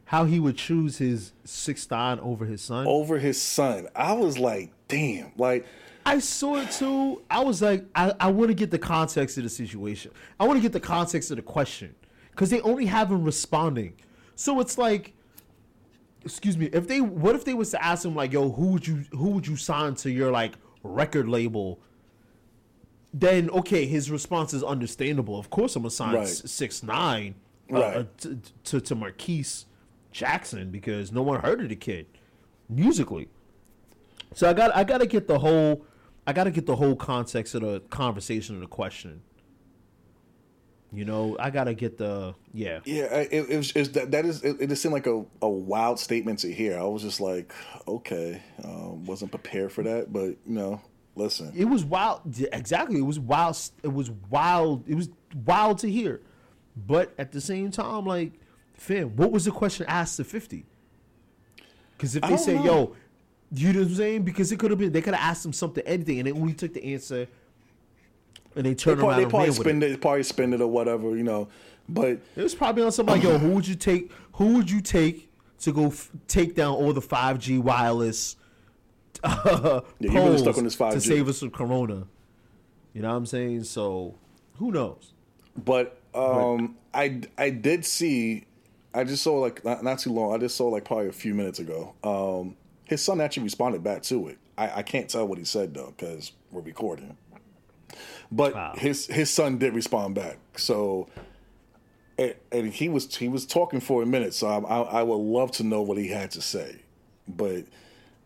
How 0.06 0.26
he 0.26 0.42
would 0.42 0.58
choose 0.58 0.98
his 0.98 1.32
six 1.46 1.90
nine 1.90 2.20
over 2.20 2.46
his 2.46 2.62
son. 2.62 2.86
Over 2.86 3.18
his 3.18 3.42
son, 3.42 3.88
I 3.96 4.14
was 4.14 4.38
like, 4.38 4.72
damn, 4.88 5.32
like. 5.38 5.66
I 6.04 6.18
saw 6.18 6.56
it 6.56 6.72
too. 6.72 7.22
I 7.30 7.44
was 7.44 7.62
like, 7.62 7.86
I, 7.94 8.12
I 8.20 8.32
want 8.32 8.50
to 8.50 8.56
get 8.56 8.72
the 8.72 8.80
context 8.80 9.38
of 9.38 9.44
the 9.44 9.50
situation. 9.52 10.12
I 10.40 10.48
want 10.48 10.58
to 10.58 10.62
get 10.62 10.74
the 10.74 10.80
context 10.80 11.30
of 11.30 11.38
the 11.38 11.44
question 11.44 11.94
because 12.32 12.50
they 12.50 12.60
only 12.62 12.88
have 12.88 13.12
him 13.12 13.24
responding. 13.24 13.94
So 14.36 14.60
it's 14.62 14.80
like 14.80 15.14
excuse 16.24 16.58
me, 16.58 16.68
if 16.68 16.88
they 16.88 17.02
what 17.02 17.36
if 17.36 17.46
they 17.46 17.54
was 17.54 17.72
to 17.72 17.84
ask 17.84 18.06
him 18.06 18.16
like, 18.16 18.34
yo, 18.34 18.52
who 18.52 18.68
would 18.68 18.88
you 18.88 19.06
who 19.12 19.30
would 19.32 19.48
you 19.48 19.56
sign 19.56 19.96
to 19.96 20.12
your 20.12 20.32
like 20.32 20.54
record 20.84 21.28
label? 21.28 21.80
Then 23.14 23.50
okay, 23.50 23.86
his 23.86 24.10
response 24.10 24.54
is 24.54 24.64
understandable. 24.64 25.38
Of 25.38 25.50
course, 25.50 25.76
I'm 25.76 25.84
gonna 25.84 25.92
sign 25.92 26.16
right. 26.16 26.28
six 26.28 26.84
nine 26.84 27.36
uh, 27.72 27.80
right. 27.80 27.98
uh, 27.98 28.04
to, 28.20 28.40
to 28.66 28.82
to 28.82 28.96
Marquise 28.96 29.66
Jackson 30.12 30.72
because 30.72 31.12
no 31.12 31.22
one 31.22 31.42
heard 31.42 31.62
of 31.62 31.70
the 31.70 31.76
kid 31.76 32.06
musically. 32.70 33.30
So 34.34 34.50
I 34.50 34.54
got 34.54 34.76
I 34.76 34.84
got 34.84 35.00
to 35.00 35.06
get 35.06 35.28
the 35.28 35.40
whole 35.40 35.86
I 36.26 36.34
got 36.34 36.46
to 36.46 36.52
get 36.52 36.66
the 36.66 36.76
whole 36.76 36.96
context 36.96 37.56
of 37.56 37.62
the 37.62 37.82
conversation 37.90 38.56
of 38.56 38.62
the 38.62 38.68
question. 38.68 39.22
You 40.94 41.06
know, 41.06 41.38
I 41.40 41.52
gotta 41.52 41.74
get 41.74 41.98
the 41.98 42.36
yeah. 42.54 42.80
Yeah, 42.84 43.04
it, 43.04 43.50
it 43.50 43.58
was, 43.58 43.72
it 43.72 43.94
that, 43.94 44.12
that 44.12 44.26
is 44.26 44.44
it, 44.44 44.58
it, 44.60 44.68
just 44.68 44.82
seemed 44.82 44.94
like 44.94 45.08
a, 45.08 45.24
a 45.42 45.48
wild 45.50 46.00
statement 46.00 46.40
to 46.40 46.52
hear. 46.52 46.78
I 46.78 46.84
was 46.84 47.02
just 47.02 47.22
like, 47.22 47.54
okay, 47.88 48.42
um, 48.64 49.06
wasn't 49.06 49.32
prepared 49.32 49.72
for 49.72 49.84
that, 49.84 50.12
but 50.12 50.26
you 50.26 50.38
know, 50.46 50.82
listen, 51.16 51.54
it 51.56 51.64
was 51.64 51.86
wild. 51.86 52.22
Exactly, 52.52 53.00
it 53.00 53.06
was 53.06 53.20
wild. 53.20 53.58
It 53.84 53.94
was 53.94 54.12
wild. 54.30 54.84
It 54.86 54.96
was 54.96 55.10
wild 55.46 55.80
to 55.80 55.90
hear, 55.90 56.20
but 56.76 57.14
at 57.18 57.32
the 57.32 57.40
same 57.40 57.72
time, 57.72 58.06
like, 58.06 58.34
fam, 58.74 59.16
what 59.16 59.32
was 59.32 59.46
the 59.46 59.52
question 59.52 59.86
asked 59.88 60.18
to 60.18 60.26
Fifty? 60.26 60.66
Because 61.96 62.18
if 62.18 62.24
they 62.24 62.36
say, 62.36 62.56
know. 62.56 62.64
"Yo," 62.66 62.96
you 63.54 63.72
know 63.72 63.80
what 63.80 63.88
I'm 63.88 63.96
saying? 63.96 64.24
Because 64.24 64.52
it 64.52 64.60
could 64.60 64.72
have 64.72 64.80
been 64.80 64.92
they 64.92 65.02
could 65.02 65.14
have 65.14 65.30
asked 65.30 65.46
him 65.46 65.54
something, 65.54 65.86
anything, 65.86 66.20
and 66.20 66.28
they 66.28 66.34
only 66.34 66.54
took 66.54 66.74
the 66.74 66.84
answer 66.84 67.30
and 68.56 68.66
they 68.66 68.76
turn 68.76 68.98
they 68.98 69.06
around. 69.06 69.22
They 69.22 69.26
probably 69.26 69.52
spend 69.52 69.84
it. 69.84 69.92
it. 69.92 70.02
probably 70.02 70.24
spend 70.24 70.54
it 70.54 70.62
or 70.62 70.68
whatever, 70.68 71.16
you 71.16 71.24
know. 71.24 71.48
But 71.88 72.20
it 72.36 72.44
was 72.44 72.56
probably 72.56 72.84
on 72.84 72.92
something 72.92 73.16
like, 73.16 73.24
yo, 73.24 73.38
who 73.38 73.52
would 73.52 73.68
you 73.68 73.76
take? 73.76 74.12
Who 74.34 74.56
would 74.56 74.70
you 74.70 74.82
take 74.82 75.30
to 75.60 75.72
go 75.72 75.88
f- 75.88 76.12
take 76.28 76.56
down 76.56 76.74
all 76.76 76.94
the 76.94 77.02
five 77.02 77.40
G 77.40 77.58
wireless 77.58 78.36
uh, 79.24 79.82
yeah, 80.00 80.12
poles 80.12 80.26
really 80.26 80.38
stuck 80.38 80.58
on 80.58 80.64
this 80.64 80.76
5G. 80.76 80.92
to 80.94 81.02
save 81.02 81.28
us 81.28 81.40
from 81.40 81.52
Corona? 81.52 82.08
You 82.94 83.02
know 83.02 83.10
what 83.10 83.18
I'm 83.18 83.26
saying? 83.26 83.64
So 83.66 84.16
who 84.56 84.72
knows? 84.72 85.14
But 85.56 86.00
um, 86.14 86.76
but, 86.92 87.00
I 87.00 87.22
I 87.38 87.50
did 87.50 87.86
see. 87.86 88.46
I 88.94 89.06
just 89.06 89.24
saw 89.24 89.40
like 89.40 89.64
not, 89.64 89.84
not, 89.84 90.00
too 90.00 90.12
long. 90.12 90.34
I 90.34 90.38
just 90.38 90.56
saw 90.56 90.68
like 90.68 90.86
probably 90.86 91.08
a 91.08 91.14
few 91.14 91.34
minutes 91.34 91.60
ago. 91.60 91.94
Um, 92.04 92.56
his 92.86 93.02
son 93.02 93.22
actually 93.22 93.44
responded 93.44 93.84
back 93.84 94.04
to 94.04 94.28
it. 94.28 94.38
I, 94.58 94.80
I 94.80 94.84
can't 94.84 95.10
tell 95.10 95.28
what 95.28 95.38
he 95.38 95.46
said 95.46 95.74
though 95.74 95.94
because 95.98 96.34
we're 96.52 96.62
recording. 96.62 97.18
But 98.32 98.54
wow. 98.56 98.74
his 98.78 99.08
his 99.08 99.30
son 99.30 99.58
did 99.58 99.74
respond 99.76 100.16
back. 100.16 100.38
So 100.56 101.10
and, 102.18 102.36
and, 102.52 102.74
he 102.74 102.90
was 102.90 103.16
he 103.16 103.28
was 103.28 103.46
talking 103.46 103.80
for 103.80 104.04
a 104.04 104.06
minute. 104.06 104.34
So 104.34 104.48
I, 104.48 104.60
I, 104.60 104.82
I 105.00 105.04
would 105.04 105.16
love 105.16 105.52
to 105.54 105.64
know 105.64 105.82
what 105.82 105.98
he 105.98 106.08
had 106.08 106.32
to 106.32 106.42
say. 106.42 106.78
But 107.28 107.66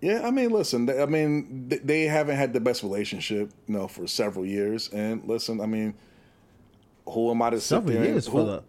Yeah, 0.01 0.22
I 0.24 0.32
mean, 0.32 0.51
listen, 0.51 0.89
I 0.89 1.06
mean, 1.08 1.70
they 1.70 2.03
haven't 2.03 2.36
had 2.36 2.53
the 2.53 2.60
best 2.60 2.84
relationship, 2.84 3.51
you 3.68 3.74
know, 3.74 3.88
for 3.88 4.06
several 4.08 4.45
years. 4.45 4.89
And 4.89 5.24
listen, 5.26 5.60
I 5.62 5.66
mean, 5.66 5.95
who 7.08 7.32
am 7.32 7.41
I 7.41 7.51
to 7.51 7.60
Several 7.60 7.93
sit 7.93 7.99
there? 7.99 8.12
years 8.12 8.28
and, 8.28 8.34
for 8.34 8.45
who, 8.45 8.62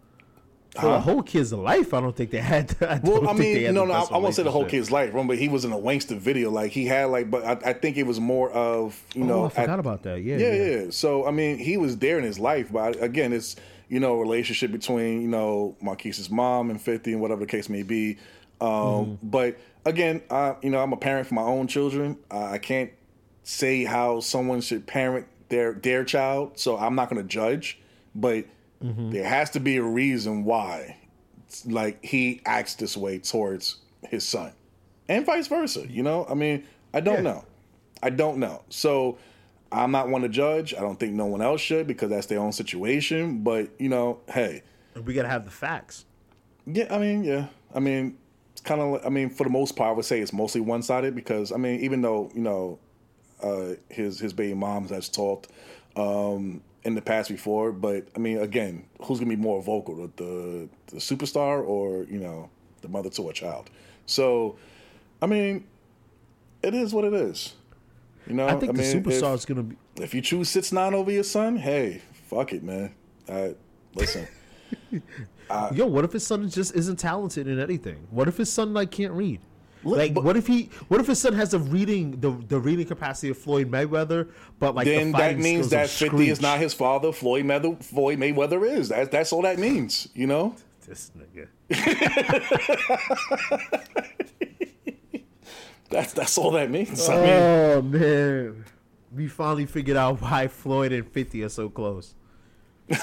the 0.77 0.81
for 0.81 0.87
the 0.87 0.99
whole 0.99 1.21
kid's 1.23 1.51
life. 1.51 1.93
I 1.93 1.99
don't 2.01 2.15
think 2.15 2.31
they 2.31 2.39
had. 2.39 2.75
I 2.81 2.99
well, 3.03 3.27
I 3.29 3.33
mean, 3.33 3.73
no, 3.73 3.85
no, 3.85 3.93
I, 3.93 4.05
I 4.11 4.17
won't 4.17 4.35
say 4.35 4.43
the 4.43 4.51
whole 4.51 4.65
kid's 4.65 4.91
life. 4.91 5.09
Remember, 5.09 5.35
he 5.35 5.49
was 5.49 5.65
in 5.65 5.71
a 5.73 5.77
Wanksta 5.77 6.17
video. 6.17 6.49
Like 6.49 6.71
he 6.71 6.85
had, 6.85 7.05
like, 7.05 7.29
but 7.29 7.43
I, 7.43 7.69
I 7.69 7.73
think 7.73 7.97
it 7.97 8.03
was 8.03 8.19
more 8.19 8.49
of, 8.51 9.01
you 9.13 9.23
know, 9.23 9.41
oh, 9.41 9.43
I 9.43 9.47
at- 9.47 9.53
forgot 9.53 9.79
about 9.79 10.03
that. 10.03 10.21
Yeah, 10.21 10.37
yeah, 10.37 10.53
yeah. 10.53 10.85
So 10.91 11.27
I 11.27 11.31
mean, 11.31 11.57
he 11.57 11.77
was 11.77 11.97
there 11.97 12.17
in 12.17 12.23
his 12.23 12.39
life, 12.39 12.71
but 12.71 13.01
again, 13.03 13.33
it's 13.33 13.55
you 13.89 13.99
know, 13.99 14.15
a 14.15 14.19
relationship 14.19 14.71
between 14.71 15.21
you 15.21 15.27
know 15.27 15.75
Marquise's 15.81 16.29
mom 16.29 16.69
and 16.69 16.81
Fifty 16.81 17.13
and 17.13 17.21
whatever 17.21 17.41
the 17.41 17.47
case 17.47 17.69
may 17.69 17.83
be. 17.83 18.17
Um, 18.59 18.67
Mm-hmm. 18.69 19.29
But 19.29 19.57
again, 19.85 20.21
I, 20.29 20.55
you 20.61 20.69
know, 20.69 20.81
I'm 20.81 20.91
a 20.93 20.97
parent 20.97 21.27
for 21.27 21.35
my 21.35 21.43
own 21.43 21.67
children. 21.67 22.17
I 22.31 22.57
can't 22.57 22.91
say 23.43 23.83
how 23.85 24.19
someone 24.19 24.61
should 24.61 24.85
parent 24.87 25.27
their 25.49 25.73
their 25.73 26.03
child, 26.03 26.59
so 26.59 26.77
I'm 26.77 26.95
not 26.95 27.09
going 27.09 27.21
to 27.21 27.27
judge. 27.27 27.79
But 28.15 28.45
Mm-hmm. 28.83 29.09
there 29.11 29.23
has 29.27 29.49
to 29.51 29.59
be 29.59 29.77
a 29.77 29.83
reason 29.83 30.43
why, 30.45 30.97
like 31.65 32.03
he 32.03 32.41
acts 32.45 32.75
this 32.75 32.95
way 32.95 33.17
towards 33.19 33.77
his 34.07 34.23
son, 34.23 34.51
and 35.09 35.25
vice 35.25 35.47
versa. 35.47 35.87
You 35.89 36.03
know, 36.03 36.25
I 36.29 36.33
mean, 36.35 36.63
I 36.93 36.99
don't 36.99 37.15
Yeah. 37.23 37.31
know. 37.33 37.45
I 38.03 38.11
don't 38.11 38.37
know. 38.37 38.61
So 38.69 39.17
I'm 39.71 39.91
not 39.91 40.09
one 40.09 40.21
to 40.21 40.29
judge. 40.29 40.73
I 40.75 40.81
don't 40.81 40.99
think 40.99 41.13
no 41.13 41.25
one 41.25 41.41
else 41.41 41.59
should 41.61 41.87
because 41.87 42.09
that's 42.11 42.27
their 42.27 42.39
own 42.39 42.51
situation. 42.51 43.39
But 43.39 43.69
you 43.79 43.89
know, 43.89 44.19
hey, 44.31 44.61
We 45.03 45.13
gotta 45.13 45.27
have 45.29 45.45
the 45.45 45.51
facts. 45.51 46.05
yeah. 46.65 46.93
I 46.93 46.99
mean, 46.99 47.23
yeah. 47.23 47.47
I 47.73 47.79
mean, 47.79 48.17
it's 48.51 48.61
kind 48.61 48.79
of. 48.79 49.03
I 49.05 49.09
mean, 49.09 49.29
for 49.31 49.43
the 49.43 49.49
most 49.49 49.75
part, 49.75 49.89
I 49.89 49.93
would 49.93 50.05
say 50.05 50.19
it's 50.21 50.33
mostly 50.33 50.61
one 50.61 50.83
sided 50.83 51.15
because 51.15 51.51
I 51.51 51.57
mean, 51.57 51.79
even 51.81 52.01
though 52.01 52.29
you 52.35 52.41
know, 52.41 52.77
uh, 53.41 53.73
his 53.89 54.19
his 54.19 54.33
baby 54.33 54.53
moms 54.53 54.91
has 54.91 55.09
talked 55.09 55.47
um, 55.95 56.61
in 56.87 56.95
the 56.95 57.01
past 57.01 57.29
before, 57.29 57.73
but 57.73 58.07
I 58.15 58.19
mean, 58.19 58.37
again, 58.39 58.85
who's 59.03 59.19
gonna 59.19 59.29
be 59.29 59.35
more 59.35 59.61
vocal, 59.61 59.93
the 59.95 60.09
the, 60.23 60.69
the 60.87 60.97
superstar 60.97 61.61
or 61.63 62.05
you 62.05 62.17
know, 62.17 62.49
the 62.81 62.87
mother 62.87 63.09
to 63.11 63.29
a 63.29 63.33
child? 63.33 63.69
So, 64.05 64.55
I 65.21 65.25
mean, 65.25 65.65
it 66.63 66.73
is 66.73 66.93
what 66.93 67.03
it 67.03 67.13
is. 67.13 67.53
You 68.25 68.35
know, 68.35 68.47
I 68.47 68.55
think 68.55 68.75
the 68.75 68.81
mean, 68.81 69.03
superstar 69.03 69.33
if- 69.33 69.39
is 69.41 69.45
gonna 69.45 69.63
be. 69.63 69.75
if 69.97 70.13
you 70.15 70.21
choose 70.21 70.47
six 70.49 70.71
nine 70.71 70.93
over 70.93 71.11
your 71.11 71.23
son, 71.23 71.57
hey, 71.57 72.01
fuck 72.29 72.53
it, 72.53 72.63
man. 72.63 72.95
I, 73.27 73.55
listen, 73.93 74.25
Yo, 75.73 75.85
what 75.85 76.05
if 76.05 76.13
his 76.13 76.25
son 76.25 76.49
just 76.49 76.73
isn't 76.73 76.97
talented 76.99 77.47
in 77.47 77.59
anything? 77.59 78.07
What 78.11 78.29
if 78.29 78.37
his 78.37 78.51
son 78.51 78.73
like 78.73 78.91
can't 78.91 79.13
read? 79.13 79.41
Look, 79.87 79.97
Like, 79.97 80.23
what 80.23 80.37
if 80.37 80.47
he? 80.47 80.69
What 80.87 80.99
if 80.99 81.07
his 81.07 81.19
son 81.19 81.33
has 81.33 81.51
the 81.51 81.59
reading 81.59 82.19
the 82.19 82.31
the 82.31 82.59
reading 82.59 82.85
capacity 82.85 83.29
of 83.29 83.37
Floyd 83.37 83.71
Mayweather, 83.71 84.29
but 84.59 84.75
like 84.75 84.85
then 84.85 85.11
the 85.11 85.17
that 85.17 85.37
means 85.37 85.69
that 85.69 85.89
Fifty 85.89 86.29
is 86.29 86.41
not 86.41 86.59
his 86.59 86.73
father. 86.73 87.11
Floyd 87.11 87.45
Mayweather, 87.45 87.83
Floyd 87.83 88.19
Mayweather 88.19 88.67
is. 88.69 88.89
That's 88.89 89.09
that's 89.09 89.33
all 89.33 89.41
that 89.43 89.59
means. 89.59 90.09
You 90.13 90.27
know, 90.27 90.55
This 90.87 91.11
nigga. 91.17 91.47
that's 95.89 96.13
that's 96.13 96.37
all 96.37 96.51
that 96.51 96.69
means. 96.69 97.07
I 97.09 97.15
mean, 97.15 97.29
Oh 97.29 97.81
man, 97.81 98.65
we 99.15 99.27
finally 99.27 99.65
figured 99.65 99.97
out 99.97 100.21
why 100.21 100.47
Floyd 100.47 100.91
and 100.91 101.07
Fifty 101.11 101.43
are 101.43 101.49
so 101.49 101.69
close. 101.69 102.13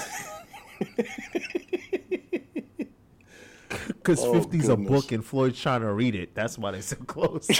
Because 3.87 4.23
Oh, 4.23 4.33
50's 4.33 4.69
a 4.69 4.75
book 4.77 5.11
and 5.11 5.23
Floyd's 5.25 5.61
trying 5.61 5.81
to 5.81 5.91
read 5.93 6.15
it. 6.15 6.33
That's 6.35 6.57
why 6.57 6.71
they're 6.71 6.81
so 6.81 6.95
close. 6.97 7.47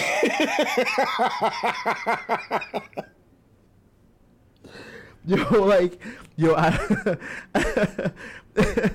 yo, 5.26 5.64
like, 5.66 6.00
yo, 6.36 6.54
I, 6.56 7.18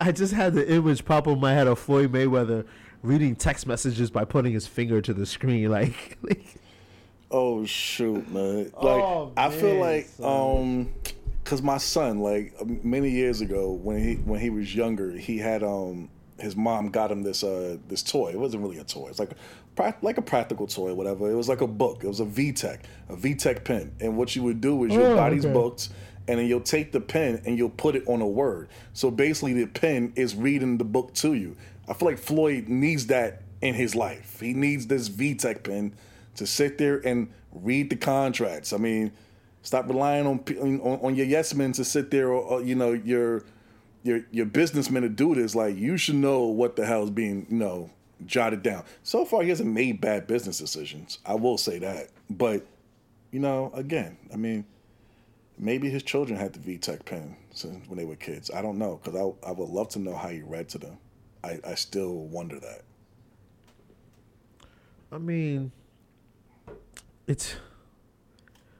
I 0.00 0.12
just 0.12 0.32
had 0.32 0.54
the 0.54 0.70
image 0.70 1.04
pop 1.04 1.26
up 1.26 1.34
in 1.34 1.40
my 1.40 1.52
head 1.52 1.66
of 1.66 1.78
Floyd 1.78 2.12
Mayweather 2.12 2.66
reading 3.02 3.34
text 3.34 3.66
messages 3.66 4.10
by 4.10 4.24
putting 4.24 4.52
his 4.52 4.66
finger 4.66 5.00
to 5.00 5.14
the 5.14 5.26
screen. 5.26 5.70
Like, 5.70 6.18
like 6.22 6.44
oh 7.30 7.64
shoot, 7.64 8.28
man. 8.30 8.64
Like 8.64 8.72
Oh, 8.82 9.32
I 9.36 9.50
feel 9.50 9.76
like 9.78 10.06
son. 10.06 10.58
um, 10.58 10.94
cause 11.44 11.62
my 11.62 11.78
son, 11.78 12.18
like 12.20 12.54
many 12.84 13.10
years 13.10 13.40
ago 13.40 13.72
when 13.72 14.02
he 14.02 14.14
when 14.16 14.40
he 14.40 14.50
was 14.50 14.74
younger, 14.74 15.12
he 15.12 15.38
had 15.38 15.62
um 15.62 16.08
his 16.40 16.56
mom 16.56 16.88
got 16.90 17.10
him 17.10 17.22
this 17.22 17.42
uh 17.44 17.76
this 17.88 18.02
toy. 18.02 18.30
It 18.30 18.38
wasn't 18.38 18.62
really 18.62 18.78
a 18.78 18.84
toy. 18.84 19.08
It's 19.08 19.18
like 19.18 19.32
a 19.32 19.94
like 20.02 20.18
a 20.18 20.22
practical 20.22 20.66
toy, 20.66 20.92
whatever. 20.94 21.30
It 21.30 21.34
was 21.34 21.48
like 21.48 21.60
a 21.60 21.66
book. 21.66 22.04
It 22.04 22.08
was 22.08 22.20
a 22.20 22.24
VTech, 22.24 22.80
a 23.08 23.16
VTech 23.16 23.64
pen. 23.64 23.92
And 24.00 24.16
what 24.16 24.34
you 24.36 24.42
would 24.42 24.60
do 24.60 24.84
is 24.84 24.92
you'll 24.92 25.06
Oh, 25.06 25.16
buy 25.16 25.30
these 25.30 25.44
okay. 25.44 25.54
books 25.54 25.90
and 26.28 26.38
then 26.38 26.46
you'll 26.46 26.60
take 26.60 26.92
the 26.92 27.00
pen 27.00 27.42
and 27.46 27.56
you'll 27.56 27.70
put 27.70 27.96
it 27.96 28.04
on 28.06 28.20
a 28.20 28.26
word. 28.26 28.68
So 28.92 29.10
basically 29.10 29.54
the 29.54 29.66
pen 29.66 30.12
is 30.16 30.34
reading 30.34 30.78
the 30.78 30.84
book 30.84 31.14
to 31.14 31.34
you. 31.34 31.56
I 31.88 31.94
feel 31.94 32.08
like 32.08 32.18
Floyd 32.18 32.68
needs 32.68 33.06
that 33.06 33.42
in 33.62 33.74
his 33.74 33.94
life. 33.94 34.38
He 34.40 34.52
needs 34.54 34.86
this 34.86 35.08
VTech 35.08 35.64
pen 35.64 35.94
to 36.36 36.46
sit 36.46 36.78
there 36.78 36.98
and 37.06 37.32
read 37.52 37.90
the 37.90 37.96
contracts. 37.96 38.72
I 38.72 38.76
mean, 38.76 39.12
stop 39.62 39.88
relying 39.88 40.26
on 40.26 40.44
on, 40.60 41.00
on 41.02 41.14
your 41.16 41.26
yes 41.26 41.54
men 41.54 41.72
to 41.72 41.84
sit 41.84 42.10
there 42.10 42.28
or, 42.28 42.42
or, 42.42 42.62
you 42.62 42.74
know 42.74 42.92
your 42.92 43.44
your 44.02 44.22
your 44.30 44.46
businessmen 44.46 45.02
to 45.02 45.08
do 45.08 45.34
this. 45.34 45.54
Like 45.54 45.76
you 45.76 45.96
should 45.96 46.16
know 46.16 46.44
what 46.44 46.76
the 46.76 46.86
hell 46.86 47.04
is 47.04 47.10
being 47.10 47.46
you 47.50 47.56
know 47.56 47.90
jotted 48.26 48.62
down. 48.62 48.84
So 49.02 49.24
far, 49.24 49.42
he 49.42 49.48
hasn't 49.48 49.72
made 49.72 50.00
bad 50.00 50.26
business 50.26 50.58
decisions. 50.58 51.18
I 51.24 51.34
will 51.34 51.58
say 51.58 51.78
that, 51.78 52.08
but 52.28 52.66
you 53.30 53.40
know, 53.40 53.70
again, 53.74 54.16
I 54.32 54.36
mean, 54.36 54.64
maybe 55.58 55.90
his 55.90 56.02
children 56.02 56.38
had 56.38 56.52
the 56.52 56.58
VTech 56.58 57.04
pen 57.04 57.36
since 57.52 57.88
when 57.88 57.98
they 57.98 58.04
were 58.04 58.16
kids. 58.16 58.50
I 58.50 58.62
don't 58.62 58.78
know 58.78 59.00
because 59.02 59.18
I 59.18 59.48
I 59.48 59.52
would 59.52 59.68
love 59.68 59.88
to 59.90 59.98
know 59.98 60.16
how 60.16 60.28
he 60.28 60.42
read 60.42 60.68
to 60.70 60.78
them. 60.78 60.98
I, 61.42 61.58
I 61.66 61.74
still 61.74 62.14
wonder 62.14 62.58
that. 62.60 62.82
I 65.12 65.18
mean, 65.18 65.72
it's 67.26 67.56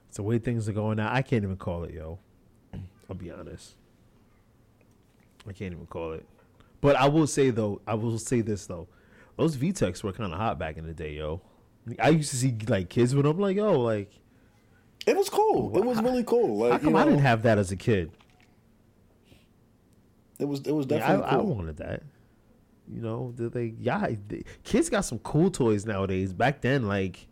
it's 0.09 0.17
the 0.17 0.23
way 0.23 0.39
things 0.39 0.69
are 0.69 0.73
going 0.73 0.97
now. 0.97 1.13
I 1.13 1.23
can't 1.23 1.45
even 1.45 1.57
call 1.57 1.85
it, 1.85 1.95
yo. 1.95 2.19
I'll 3.09 3.17
be 3.17 3.31
honest. 3.31 3.75
I 5.51 5.53
can't 5.53 5.73
even 5.73 5.87
call 5.87 6.13
it. 6.13 6.25
But 6.81 6.95
I 6.95 7.09
will 7.09 7.27
say 7.27 7.51
though, 7.51 7.81
I 7.85 7.95
will 7.95 8.19
say 8.19 8.41
this 8.41 8.67
though, 8.67 8.87
those 9.37 9.57
VTechs 9.57 10.05
were 10.05 10.13
kind 10.13 10.33
of 10.33 10.39
hot 10.39 10.61
back 10.61 10.77
in 10.77 10.87
the 10.87 10.95
day, 10.95 11.15
yo. 11.15 11.41
I 11.99 12.11
used 12.11 12.31
to 12.31 12.37
see 12.37 12.57
like 12.69 12.89
kids 12.89 13.15
with 13.17 13.25
them, 13.25 13.39
like, 13.39 13.57
yo, 13.57 13.81
like, 13.81 14.13
It 15.07 15.17
was 15.17 15.29
cool. 15.29 15.77
It 15.77 15.85
was 15.85 16.01
really 16.01 16.23
cool. 16.23 16.59
Like 16.59 16.73
how 16.73 16.79
come 16.79 16.91
you 16.91 16.97
I 16.99 17.05
didn't 17.05 17.19
have 17.21 17.43
that 17.43 17.59
as 17.59 17.73
a 17.73 17.77
kid? 17.77 18.13
it 20.39 20.45
was 20.47 20.61
it 20.61 20.73
was 20.73 20.87
definitely 20.87 21.25
I, 21.25 21.33
I 21.33 21.37
cool. 21.41 21.55
wanted 21.57 21.77
that. 21.79 22.03
You 22.89 23.03
know, 23.03 23.33
did 23.37 23.53
they? 23.53 23.75
Yeah, 23.79 24.07
they, 24.29 24.45
kids 24.63 24.89
got 24.89 25.01
some 25.05 25.19
cool 25.19 25.51
toys 25.51 25.85
nowadays. 25.85 26.33
Back 26.33 26.61
then, 26.61 26.87
like 26.87 27.27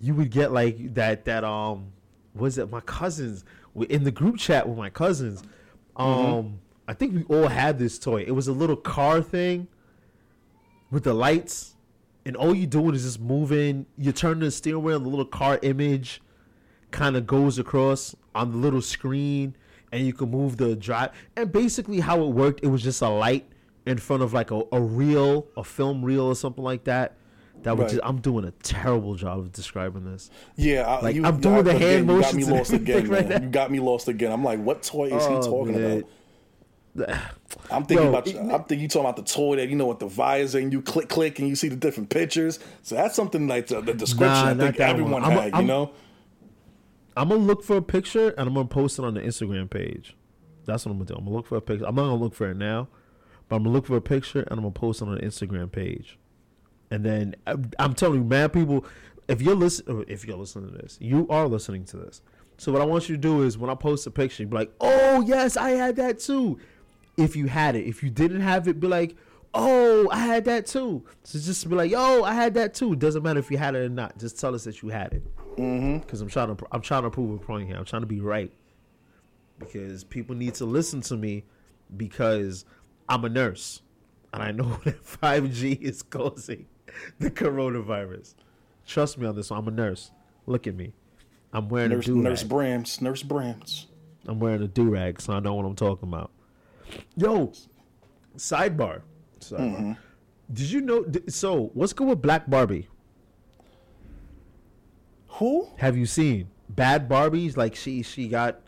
you 0.00 0.14
would 0.14 0.30
get 0.30 0.52
like 0.52 0.94
that. 0.94 1.24
That 1.24 1.42
um, 1.42 1.92
was 2.34 2.58
it? 2.58 2.70
My 2.70 2.80
cousins 2.80 3.44
in 3.88 4.04
the 4.04 4.12
group 4.12 4.38
chat 4.38 4.68
with 4.68 4.78
my 4.78 4.90
cousins. 4.90 5.42
Um, 5.96 6.06
Mm-hmm. 6.08 6.54
I 6.88 6.94
think 6.94 7.14
we 7.14 7.36
all 7.36 7.48
had 7.48 7.78
this 7.78 7.98
toy. 7.98 8.24
It 8.26 8.30
was 8.32 8.48
a 8.48 8.52
little 8.52 8.74
car 8.76 9.20
thing 9.22 9.68
with 10.90 11.04
the 11.04 11.12
lights, 11.14 11.74
and 12.24 12.34
all 12.36 12.54
you 12.54 12.66
doing 12.66 12.94
is 12.94 13.02
just 13.04 13.20
moving. 13.20 13.86
You 13.96 14.10
turn 14.12 14.40
the 14.40 14.50
steering 14.50 14.82
wheel, 14.82 14.96
and 14.96 15.04
the 15.04 15.10
little 15.10 15.24
car 15.26 15.58
image 15.62 16.22
kind 16.90 17.14
of 17.16 17.26
goes 17.26 17.58
across 17.58 18.16
on 18.34 18.50
the 18.50 18.56
little 18.56 18.80
screen 18.80 19.54
and 19.92 20.06
you 20.06 20.12
can 20.14 20.30
move 20.30 20.56
the 20.56 20.74
drive 20.74 21.10
and 21.36 21.52
basically 21.52 22.00
how 22.00 22.22
it 22.22 22.28
worked 22.28 22.60
it 22.64 22.68
was 22.68 22.82
just 22.82 23.02
a 23.02 23.08
light 23.08 23.46
in 23.84 23.98
front 23.98 24.22
of 24.22 24.32
like 24.32 24.50
a, 24.50 24.62
a 24.72 24.80
reel 24.80 25.46
a 25.58 25.62
film 25.62 26.02
reel 26.02 26.24
or 26.24 26.34
something 26.34 26.64
like 26.64 26.84
that 26.84 27.14
that 27.62 27.76
would 27.76 27.82
Right. 27.84 27.90
just 27.90 28.00
i'm 28.04 28.22
doing 28.22 28.46
a 28.46 28.52
terrible 28.62 29.16
job 29.16 29.38
of 29.38 29.52
describing 29.52 30.10
this 30.10 30.30
Yeah, 30.56 30.86
I, 30.88 31.02
Like, 31.02 31.14
you, 31.16 31.26
I'm 31.26 31.40
doing 31.40 31.64
the 31.64 31.76
again, 31.76 32.06
hand 32.06 32.08
You 32.08 32.20
got 32.20 32.34
me 32.34 32.44
motions 32.44 32.48
and 32.48 32.56
lost 32.56 32.72
again, 32.72 33.08
right 33.08 33.42
You 33.42 33.48
got 33.50 33.70
me 33.70 33.80
lost 33.80 34.08
again. 34.08 34.32
I'm 34.32 34.42
like, 34.44 34.60
what 34.60 34.82
toy 34.82 35.08
is 35.08 35.26
he 35.26 35.34
Oh, 35.34 35.50
talking 35.50 35.74
man. 35.74 35.98
about? 35.98 36.10
I'm 37.70 37.84
thinking 37.84 38.06
Yo, 38.06 38.10
about. 38.10 38.26
it- 38.26 38.36
I'm 38.36 38.48
thinking 38.64 38.80
you 38.80 38.88
talking 38.88 39.06
about 39.08 39.16
the 39.16 39.22
toy 39.22 39.56
that 39.56 39.68
you 39.68 39.76
know 39.76 39.86
with 39.86 39.98
the 39.98 40.06
visor 40.06 40.58
and 40.58 40.72
you 40.72 40.82
click 40.82 41.08
click 41.08 41.38
and 41.38 41.48
you 41.48 41.54
see 41.56 41.68
the 41.68 41.76
different 41.76 42.10
pictures. 42.10 42.58
So 42.82 42.94
that's 42.94 43.14
something 43.14 43.46
like 43.48 43.66
the, 43.68 43.80
the 43.80 43.94
description. 43.94 44.28
Nah, 44.28 44.50
I 44.50 44.54
think 44.54 44.80
everyone 44.80 45.22
one. 45.22 45.24
A- 45.24 45.40
had. 45.42 45.56
You 45.56 45.62
know. 45.62 45.92
i'm 47.16 47.28
gonna 47.30 47.40
look 47.40 47.64
for 47.64 47.76
a 47.78 47.82
picture 47.82 48.28
and 48.30 48.48
i'm 48.48 48.54
gonna 48.54 48.68
post 48.68 48.98
it 48.98 49.04
on 49.04 49.14
the 49.14 49.20
instagram 49.20 49.68
page 49.68 50.14
that's 50.66 50.84
what 50.86 50.92
i'm 50.92 50.98
gonna 50.98 51.06
do 51.08 51.14
i'm 51.14 51.24
gonna 51.24 51.34
look 51.36 51.46
for 51.48 51.56
a 51.56 51.60
picture 51.60 51.84
i'm 51.84 51.94
not 51.96 52.02
gonna 52.02 52.14
look 52.14 52.32
for 52.34 52.48
it 52.50 52.56
now 52.56 52.86
but 53.48 53.56
i'm 53.56 53.64
gonna 53.64 53.74
look 53.74 53.86
for 53.86 53.96
a 53.96 54.00
picture 54.00 54.40
and 54.42 54.52
i'm 54.52 54.58
gonna 54.60 54.70
post 54.70 55.02
it 55.02 55.08
on 55.08 55.14
the 55.16 55.20
instagram 55.22 55.70
page 55.72 56.16
And 56.92 57.04
then 57.04 57.34
I'm- 57.46 57.94
telling 57.94 58.20
you, 58.20 58.24
man, 58.24 58.50
people, 58.50 58.84
if 59.26 59.42
you're 59.42 59.56
listening, 59.56 60.04
if 60.08 60.24
you're 60.24 60.36
listening 60.38 60.70
to 60.70 60.76
this, 60.78 60.96
you 61.00 61.26
are 61.28 61.46
listening 61.48 61.84
to 61.86 61.96
this. 61.98 62.22
So 62.56 62.72
what 62.72 62.80
I 62.80 62.84
want 62.86 63.08
you 63.08 63.16
to 63.16 63.20
do 63.20 63.42
is 63.42 63.58
when 63.58 63.68
I 63.68 63.74
post 63.74 64.06
a 64.06 64.10
picture, 64.10 64.42
you 64.44 64.48
be 64.48 64.56
like, 64.56 64.72
"Oh 64.80 65.20
yes, 65.26 65.56
I 65.58 65.70
had 65.70 65.96
that 65.96 66.18
too." 66.20 66.58
If 67.18 67.36
you 67.36 67.46
had 67.46 67.76
it, 67.76 67.86
if 67.86 68.02
you 68.02 68.10
didn't 68.10 68.40
have 68.40 68.68
it, 68.68 68.80
be 68.80 68.86
like, 68.86 69.16
oh, 69.54 70.08
I 70.10 70.18
had 70.18 70.44
that 70.46 70.66
too. 70.66 71.04
So 71.24 71.38
just 71.38 71.68
be 71.68 71.74
like, 71.74 71.90
yo, 71.90 72.22
I 72.22 72.32
had 72.32 72.54
that 72.54 72.74
too. 72.74 72.96
Doesn't 72.96 73.22
matter 73.22 73.40
if 73.40 73.50
you 73.50 73.58
had 73.58 73.74
it 73.74 73.78
or 73.78 73.88
not. 73.88 74.18
Just 74.18 74.38
tell 74.38 74.54
us 74.54 74.64
that 74.64 74.82
you 74.82 74.88
had 74.88 75.14
it. 75.14 75.56
Mm-hmm. 75.56 75.98
Because 75.98 76.20
I'm 76.20 76.28
trying 76.28 76.56
to, 76.56 76.66
I'm 76.72 76.80
trying 76.80 77.02
to 77.02 77.10
prove 77.10 77.34
a 77.34 77.44
point 77.44 77.66
here. 77.66 77.76
I'm 77.76 77.84
trying 77.84 78.02
to 78.02 78.06
be 78.06 78.20
right. 78.20 78.52
Because 79.58 80.04
people 80.04 80.36
need 80.36 80.54
to 80.54 80.64
listen 80.64 81.00
to 81.02 81.16
me, 81.16 81.44
because 81.96 82.64
I'm 83.08 83.24
a 83.24 83.28
nurse, 83.28 83.82
and 84.32 84.42
I 84.42 84.52
know 84.52 84.78
that 84.84 85.04
5G 85.04 85.80
is 85.80 86.02
causing 86.02 86.66
the 87.18 87.30
coronavirus. 87.30 88.34
Trust 88.86 89.18
me 89.18 89.26
on 89.26 89.36
this 89.36 89.50
one. 89.50 89.58
I'm 89.60 89.68
a 89.68 89.72
nurse. 89.72 90.12
Look 90.46 90.66
at 90.66 90.74
me. 90.74 90.92
I'm 91.52 91.68
wearing 91.68 91.90
Nurse, 91.90 92.06
a 92.06 92.10
do 92.10 92.16
Nurse 92.16 92.44
Brams, 92.44 93.00
Nurse 93.00 93.22
Brams. 93.22 93.86
I'm 94.26 94.38
wearing 94.38 94.62
a 94.62 94.68
do 94.68 94.90
rag, 94.90 95.20
so 95.20 95.32
I 95.32 95.40
know 95.40 95.54
what 95.54 95.64
I'm 95.64 95.74
talking 95.74 96.08
about. 96.08 96.30
Yo, 97.16 97.52
sidebar. 98.36 99.02
Sidebar. 99.40 99.58
Mm-hmm. 99.60 99.92
Did 100.52 100.70
you 100.70 100.80
know? 100.80 101.04
So, 101.28 101.70
what's 101.74 101.92
good 101.92 102.08
with 102.08 102.22
Black 102.22 102.48
Barbie? 102.48 102.88
Who? 105.38 105.68
Have 105.76 105.96
you 105.96 106.06
seen 106.06 106.48
Bad 106.68 107.08
Barbies? 107.08 107.56
Like 107.56 107.74
she 107.76 108.02
she 108.02 108.28
got 108.28 108.60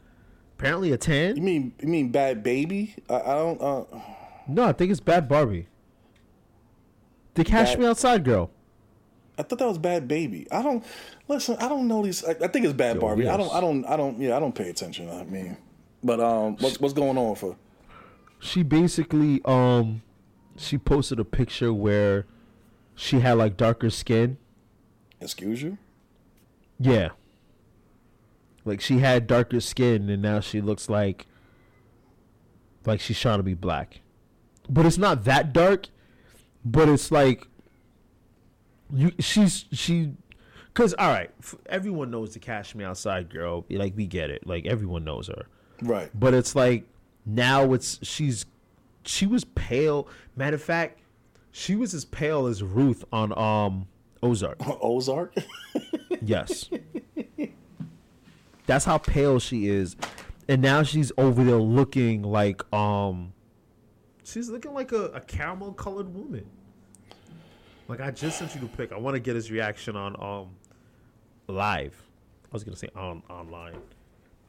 apparently 0.59 0.93
a 0.93 0.99
tan. 0.99 1.37
You 1.37 1.43
mean 1.43 1.73
you 1.81 1.89
mean 1.89 2.13
Bhad 2.13 2.43
Bhabie? 2.45 2.95
I, 3.09 3.15
I 3.15 3.35
don't. 3.35 3.61
Uh, 3.61 3.85
No, 4.47 4.65
I 4.65 4.73
think 4.73 4.91
it's 4.91 5.01
Bad 5.01 5.29
Barbie. 5.29 5.67
The 7.35 7.45
Cash 7.45 7.77
Me 7.77 7.87
Outside 7.87 8.25
girl. 8.25 8.51
I 9.39 9.43
thought 9.43 9.59
that 9.59 9.67
was 9.69 9.79
Bhad 9.79 10.07
Bhabie. 10.07 10.47
I 10.53 10.63
don't 10.63 10.85
listen. 11.27 11.57
I 11.61 11.69
don't 11.69 11.89
know 11.89 12.03
these. 12.05 12.23
I, 12.25 12.33
I 12.33 12.49
think 12.49 12.67
it's 12.67 12.75
Bad 12.75 12.97
Yo, 12.97 13.01
Barbie. 13.01 13.29
I 13.29 13.37
don't. 13.37 13.53
I 13.55 13.61
don't. 13.61 13.85
I 13.87 13.97
don't. 13.97 14.21
Yeah, 14.21 14.37
I 14.37 14.41
don't 14.41 14.55
pay 14.55 14.69
attention. 14.69 15.09
I 15.09 15.25
mean, 15.25 15.57
but 16.05 16.21
um, 16.21 16.57
what's 16.59 16.79
what's 16.79 16.95
going 16.95 17.17
on 17.17 17.35
for? 17.37 17.57
She 18.41 18.63
basically 18.63 19.41
um, 19.45 20.03
she 20.57 20.79
posted 20.79 21.21
a 21.21 21.25
picture 21.25 21.73
where 21.73 22.27
she 22.95 23.21
had 23.21 23.35
like 23.35 23.57
darker 23.57 23.91
skin. 23.91 24.39
Excuse 25.21 25.63
you. 25.63 25.79
Yeah. 26.79 27.11
Like 28.65 28.81
she 28.81 28.99
had 28.99 29.27
darker 29.27 29.61
skin 29.61 30.09
and 30.11 30.23
now 30.23 30.41
she 30.41 30.61
looks 30.61 30.89
like 30.89 31.27
like 32.87 33.01
she's 33.01 33.19
trying 33.21 33.39
to 33.39 33.43
be 33.43 33.55
black. 33.55 34.01
But 34.69 34.87
it's 34.87 34.99
not 34.99 35.25
that 35.25 35.53
dark, 35.53 35.89
but 36.65 36.89
it's 36.89 37.11
like 37.11 37.47
you 38.93 39.13
she's 39.19 39.67
she 39.73 40.13
cuz 40.75 40.95
all 40.95 41.09
right, 41.09 41.31
f- 41.41 41.57
everyone 41.67 42.11
knows 42.11 42.33
the 42.33 42.39
Cash 42.39 42.75
Me 42.75 42.85
Outside 42.85 43.29
girl, 43.29 43.67
like 43.71 43.95
we 43.97 44.07
get 44.07 44.31
it. 44.31 44.47
Like 44.47 44.67
everyone 44.67 45.05
knows 45.05 45.29
her. 45.29 45.47
Right. 45.83 46.11
But 46.19 46.35
it's 46.35 46.55
like 46.55 46.85
now 47.27 47.73
it's 47.73 47.99
she's 48.03 48.47
she 49.05 49.27
was 49.27 49.45
pale. 49.45 50.09
Matter 50.37 50.57
of 50.57 50.63
fact, 50.63 51.01
she 51.51 51.75
was 51.77 51.95
as 51.95 52.05
pale 52.05 52.47
as 52.47 52.63
Ruth 52.63 53.05
on 53.13 53.37
um 53.39 53.87
Ozark. 54.23 54.59
Ozark. 54.83 55.35
Yes. 56.23 56.69
That's 58.67 58.85
how 58.85 58.99
pale 58.99 59.39
she 59.39 59.69
is. 59.69 59.97
And 60.49 60.63
now 60.63 60.83
she's 60.83 61.13
over 61.19 61.43
there 61.45 61.57
looking 61.57 62.23
like 62.23 62.63
um 62.73 63.33
she's 64.25 64.49
looking 64.49 64.75
like 64.75 64.93
a, 64.93 65.07
a 65.07 65.21
caramel 65.21 65.73
colored 65.73 66.13
woman. 66.15 66.47
Like 67.89 68.01
I 68.01 68.11
just 68.11 68.39
sent 68.39 68.55
you 68.55 68.61
the 68.61 68.69
pic. 68.69 68.93
I 68.93 68.99
want 68.99 69.15
to 69.15 69.21
get 69.21 69.35
his 69.35 69.51
reaction 69.51 69.97
on 69.97 70.17
um 70.21 70.51
live. 71.49 72.01
I 72.45 72.49
was 72.53 72.65
gonna 72.65 72.77
say 72.77 72.91
on 72.95 73.23
online. 73.31 73.77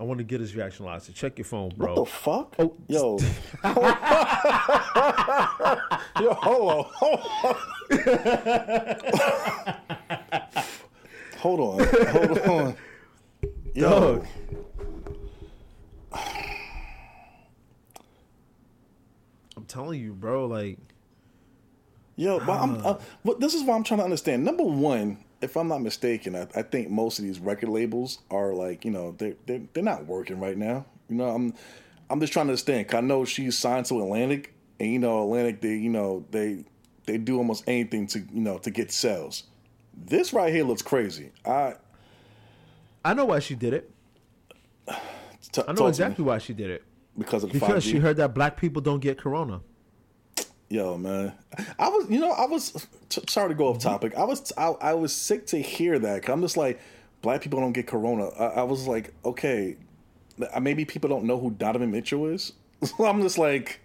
I 0.02 0.04
want 0.04 0.18
to 0.18 0.24
get 0.24 0.40
his 0.40 0.56
reaction 0.56 0.88
live. 0.88 1.04
So 1.04 1.14
check 1.14 1.38
your 1.38 1.46
phone, 1.46 1.72
bro. 1.78 1.94
What 1.94 2.06
the 2.06 2.12
fuck? 2.12 2.56
Oh, 2.58 2.76
Yo. 2.88 3.20
Yo, 6.20 6.34
hold 6.34 6.72
on. 6.72 6.86
Hold 6.96 7.20
on. 7.30 9.76
hold 11.38 11.60
on. 11.60 11.86
Hold 12.08 12.40
on. 12.40 12.76
Yo. 13.76 13.90
Dog. 13.90 14.26
I'm 19.56 19.66
telling 19.68 20.02
you, 20.02 20.14
bro, 20.14 20.48
like 20.48 20.80
Yo, 22.16 22.40
but 22.40 22.60
I'm, 22.60 22.84
uh, 22.84 22.98
but 23.24 23.40
this 23.40 23.54
is 23.54 23.62
what 23.62 23.76
I'm 23.76 23.84
trying 23.84 24.00
to 24.00 24.04
understand. 24.04 24.44
Number 24.44 24.64
one, 24.64 25.20
if 25.42 25.56
I'm 25.58 25.68
not 25.68 25.82
mistaken, 25.82 26.36
I, 26.36 26.48
I 26.56 26.62
think 26.62 26.90
most 26.90 27.20
of 27.20 27.26
these 27.26 27.40
record 27.40 27.70
labels 27.70 28.20
are 28.30 28.54
like, 28.54 28.86
you 28.86 28.92
know, 28.92 29.16
they 29.18 29.36
they 29.46 29.64
they're 29.74 29.84
not 29.84 30.06
working 30.06 30.40
right 30.40 30.58
now. 30.58 30.86
You 31.10 31.16
know, 31.18 31.30
I'm 31.30 31.54
I'm 32.10 32.20
just 32.20 32.34
trying 32.34 32.46
to 32.48 32.52
understand. 32.52 32.94
I 32.94 33.02
know 33.02 33.26
she's 33.26 33.58
signed 33.58 33.86
to 33.88 34.00
Atlantic, 34.02 34.54
and 34.80 34.92
you 34.92 35.00
know, 35.00 35.24
Atlantic, 35.24 35.62
they 35.62 35.76
you 35.76 35.90
know 35.90 36.26
they 36.32 36.66
they 37.06 37.18
do 37.18 37.38
almost 37.38 37.64
anything 37.68 38.08
to 38.08 38.20
you 38.20 38.42
know 38.42 38.58
to 38.60 38.70
get 38.72 38.92
sales. 38.92 39.44
This 39.94 40.32
right 40.34 40.54
here 40.54 40.64
looks 40.64 40.82
crazy. 40.82 41.32
I 41.46 41.76
I 43.04 43.14
know 43.14 43.26
why 43.26 43.40
she 43.40 43.56
did 43.56 43.74
it. 43.74 43.92
t- 45.52 45.62
I 45.68 45.74
know 45.74 45.88
exactly 45.88 46.24
why 46.24 46.38
she 46.38 46.54
did 46.54 46.70
it. 46.70 46.84
because 47.18 47.44
of 47.44 47.52
the 47.52 47.60
Because 47.60 47.84
5G. 47.86 47.92
she 47.92 47.98
heard 48.00 48.18
that 48.18 48.34
black 48.34 48.58
people 48.58 48.82
don't 48.82 49.00
get 49.00 49.18
corona. 49.18 49.62
Yo, 50.72 50.98
man, 50.98 51.34
I 51.78 51.90
was, 51.90 52.10
you 52.10 52.20
know, 52.22 52.32
I 52.32 52.46
was 52.46 52.88
t- 53.10 53.22
sorry 53.28 53.50
to 53.50 53.56
go 53.56 53.68
off 53.68 53.80
topic. 53.80 54.16
I 54.16 54.24
was, 54.24 54.54
I, 54.58 54.68
I 54.68 54.94
was 54.94 55.14
sick 55.14 55.46
to 55.48 55.62
hear 55.62 56.00
that. 56.00 56.30
i 56.30 56.32
I'm 56.32 56.40
just 56.42 56.56
like, 56.56 56.80
black 57.22 57.42
people 57.42 57.60
don't 57.60 57.74
get 57.74 57.88
corona. 57.88 58.28
I, 58.40 58.46
I 58.62 58.64
was 58.64 58.88
like, 58.88 59.14
okay, 59.26 59.76
maybe 60.62 60.86
people 60.86 61.10
don't 61.10 61.26
know 61.26 61.38
who 61.38 61.52
Donovan 61.52 61.92
Mitchell 61.92 62.26
is. 62.28 62.54
So 62.84 63.06
I'm 63.06 63.22
just 63.22 63.38
like, 63.38 63.82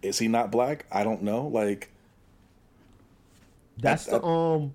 is 0.00 0.18
he 0.18 0.26
not 0.26 0.50
black? 0.50 0.86
I 0.90 1.04
don't 1.04 1.22
know. 1.22 1.48
Like, 1.48 1.90
That's 3.78 4.08
I- 4.08 4.12
the 4.18 4.24
um 4.24 4.74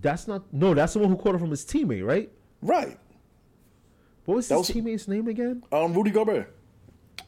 that's 0.00 0.26
not 0.26 0.42
no, 0.52 0.74
that's 0.74 0.94
the 0.94 0.98
one 0.98 1.10
who 1.10 1.16
caught 1.16 1.36
it 1.36 1.38
from 1.38 1.50
his 1.50 1.64
teammate, 1.64 2.04
right? 2.04 2.28
right? 2.60 2.98
What 4.24 4.34
was 4.36 4.48
That 4.48 4.56
his 4.56 4.60
was- 4.68 4.68
teammate's 4.74 5.06
name 5.06 5.28
again? 5.28 5.62
Um, 5.70 5.92
Rudy 5.94 6.10
Gobert. 6.10 6.52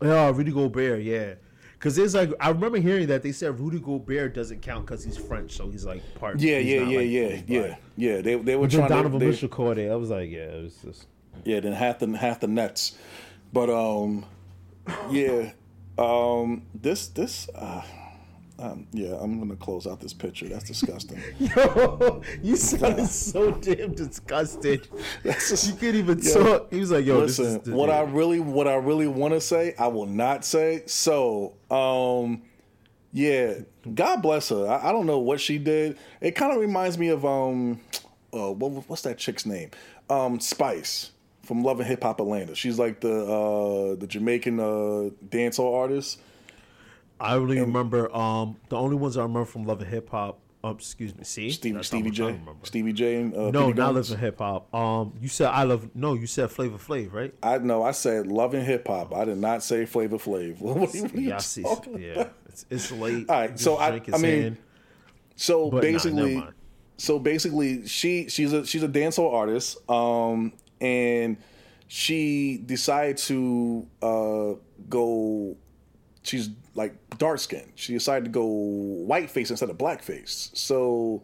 Oh, 0.00 0.32
Rudy 0.32 0.50
Gobert, 0.50 1.02
yeah. 1.02 1.34
Cause 1.81 1.99
it's 1.99 2.14
like 2.14 2.33
I 2.41 2.49
remember 2.49 2.79
hearing 2.79 3.09
that 3.09 3.22
they 3.22 3.33
said 3.33 3.59
Rudy 3.61 3.79
Gobert 3.79 4.35
doesn't 4.35 4.62
count 4.62 4.87
because 4.87 5.05
he's 5.05 5.16
French, 5.18 5.53
so 5.53 5.68
he's 5.68 5.85
like 5.85 6.03
part. 6.14 6.41
Yeah, 6.41 6.59
yeah, 6.59 6.81
yeah, 6.81 6.99
like, 6.99 7.11
yeah, 7.11 7.41
yeah, 7.47 7.77
yeah. 7.97 8.20
They 8.22 8.37
they 8.37 8.57
were 8.57 8.66
But 8.68 8.72
trying 8.77 8.89
Donovan 8.89 9.20
to. 9.20 9.27
They, 9.27 9.31
Mitchell 9.31 9.72
it. 9.79 9.91
I 9.91 9.97
was 9.97 10.11
like, 10.11 10.31
yeah, 10.31 10.45
it 10.45 10.62
was 10.62 10.77
just 10.85 11.07
Yeah, 11.45 11.61
then 11.61 11.72
half 11.72 11.99
the 11.99 12.16
half 12.16 12.41
the 12.41 12.47
nets, 12.47 12.97
but 13.53 13.68
um, 13.68 14.25
yeah, 15.11 15.53
um, 15.99 16.62
this 16.75 17.09
this 17.09 17.49
uh, 17.55 17.83
um, 18.64 18.86
yeah, 18.92 19.16
I'm 19.20 19.38
gonna 19.38 19.56
close 19.56 19.86
out 19.86 20.00
this 20.00 20.14
picture. 20.14 20.48
That's 20.48 20.64
disgusting. 20.64 21.20
Yo, 21.38 22.22
you 22.42 22.56
sounded 22.56 23.08
so 23.08 23.50
damn 23.52 23.92
disgusted. 23.94 24.88
Just- 25.22 25.68
you 25.68 25.74
can't 25.74 25.96
even 25.96 26.18
Yo, 26.18 26.32
talk. 26.32 26.72
He 26.72 26.80
was 26.80 26.90
like, 26.90 27.04
"Yo, 27.04 27.18
Listen, 27.18 27.60
what 27.74 27.90
I 27.90 28.00
really 28.02 28.40
what 28.40 28.66
I 28.66 28.76
really 28.76 29.06
want 29.06 29.34
to 29.34 29.40
say, 29.40 29.74
I 29.78 29.88
will 29.88 30.06
not 30.06 30.44
say. 30.44 30.82
So, 30.86 31.54
um, 31.70 32.42
yeah, 33.12 33.54
God 33.94 34.22
bless 34.22 34.48
her. 34.48 34.66
I, 34.66 34.88
I 34.88 34.92
don't 34.92 35.06
know 35.06 35.18
what 35.18 35.40
she 35.40 35.58
did. 35.58 35.98
It 36.20 36.32
kind 36.32 36.52
of 36.52 36.58
reminds 36.58 36.96
me 36.96 37.08
of 37.08 37.24
um, 37.26 37.80
uh, 38.32 38.50
what, 38.50 38.88
what's 38.88 39.02
that 39.02 39.18
chick's 39.18 39.44
name? 39.44 39.70
Um, 40.08 40.40
Spice 40.40 41.10
from 41.42 41.62
Love 41.62 41.80
and 41.80 41.88
Hip 41.88 42.02
Hop 42.02 42.18
Atlanta. 42.18 42.54
She's 42.54 42.78
like 42.78 43.00
the 43.00 43.24
uh 43.24 43.94
the 43.96 44.06
Jamaican 44.06 44.58
uh 44.58 45.10
dancehall 45.28 45.74
artist. 45.74 46.20
I 47.25 47.35
only 47.37 47.61
remember 47.61 48.14
um 48.14 48.57
the 48.68 48.77
only 48.77 48.97
ones 48.97 49.16
I 49.16 49.22
remember 49.22 49.47
from 49.47 49.64
Love 49.64 49.81
and 49.81 49.91
Hip 49.91 50.11
Hop. 50.11 50.41
Um, 50.62 50.77
excuse 50.77 51.14
me, 51.14 51.25
see 51.25 51.51
Stevie 51.51 51.83
Stevie 51.83 52.11
J. 52.11 52.41
Stevie 52.62 52.93
J 52.95 53.16
and 53.16 53.35
uh, 53.35 53.51
No, 53.51 53.66
Petey 53.66 53.79
not 53.81 53.93
Guns. 53.95 54.11
Love 54.11 54.18
and 54.18 54.20
Hip 54.25 54.39
Hop. 54.39 54.75
Um, 54.75 55.12
you 55.20 55.29
said 55.29 55.49
I 55.49 55.64
love. 55.64 55.91
No, 55.95 56.14
you 56.14 56.27
said 56.27 56.51
Flavor 56.51 56.79
Flav, 56.79 57.12
right? 57.12 57.35
I 57.43 57.59
know. 57.59 57.83
I 57.83 57.91
said 57.91 58.27
Love 58.27 58.55
and 58.55 58.64
Hip 58.64 58.87
Hop. 58.89 59.14
I 59.14 59.27
did 59.27 59.37
not 59.37 59.62
say 59.62 59.85
Flavor 59.85 60.16
Flav. 60.16 60.59
What 60.61 60.79
what 60.79 61.14
Yeah, 61.14 61.37
see. 61.37 61.64
Yeah, 61.99 62.29
it's, 62.47 62.64
it's 62.70 62.91
late. 62.93 63.29
All 63.29 63.37
right, 63.41 63.59
so 63.61 63.77
I- 63.77 64.01
I 64.12 64.16
mean, 64.18 64.43
hand. 64.43 64.57
So 65.37 65.70
But 65.70 65.83
basically, 65.83 66.37
mind. 66.37 66.55
so 66.97 67.18
basically, 67.18 67.87
she 67.87 68.29
she's 68.31 68.53
a 68.55 68.64
she's 68.64 68.83
a 68.83 68.89
dancehall 68.89 69.35
artist, 69.35 69.77
um, 69.91 70.53
and 70.81 71.37
she 71.89 72.57
decided 72.64 73.18
to 73.18 73.87
uh, 74.01 74.53
go. 74.89 75.57
She's 76.25 76.51
like 76.75 76.95
dark 77.18 77.39
skin. 77.39 77.72
She 77.77 77.93
decided 77.93 78.25
to 78.25 78.31
go 78.31 78.45
white 78.45 79.31
face 79.31 79.51
instead 79.51 79.70
of 79.70 79.79
black 79.79 80.03
face. 80.03 80.51
So, 80.55 81.22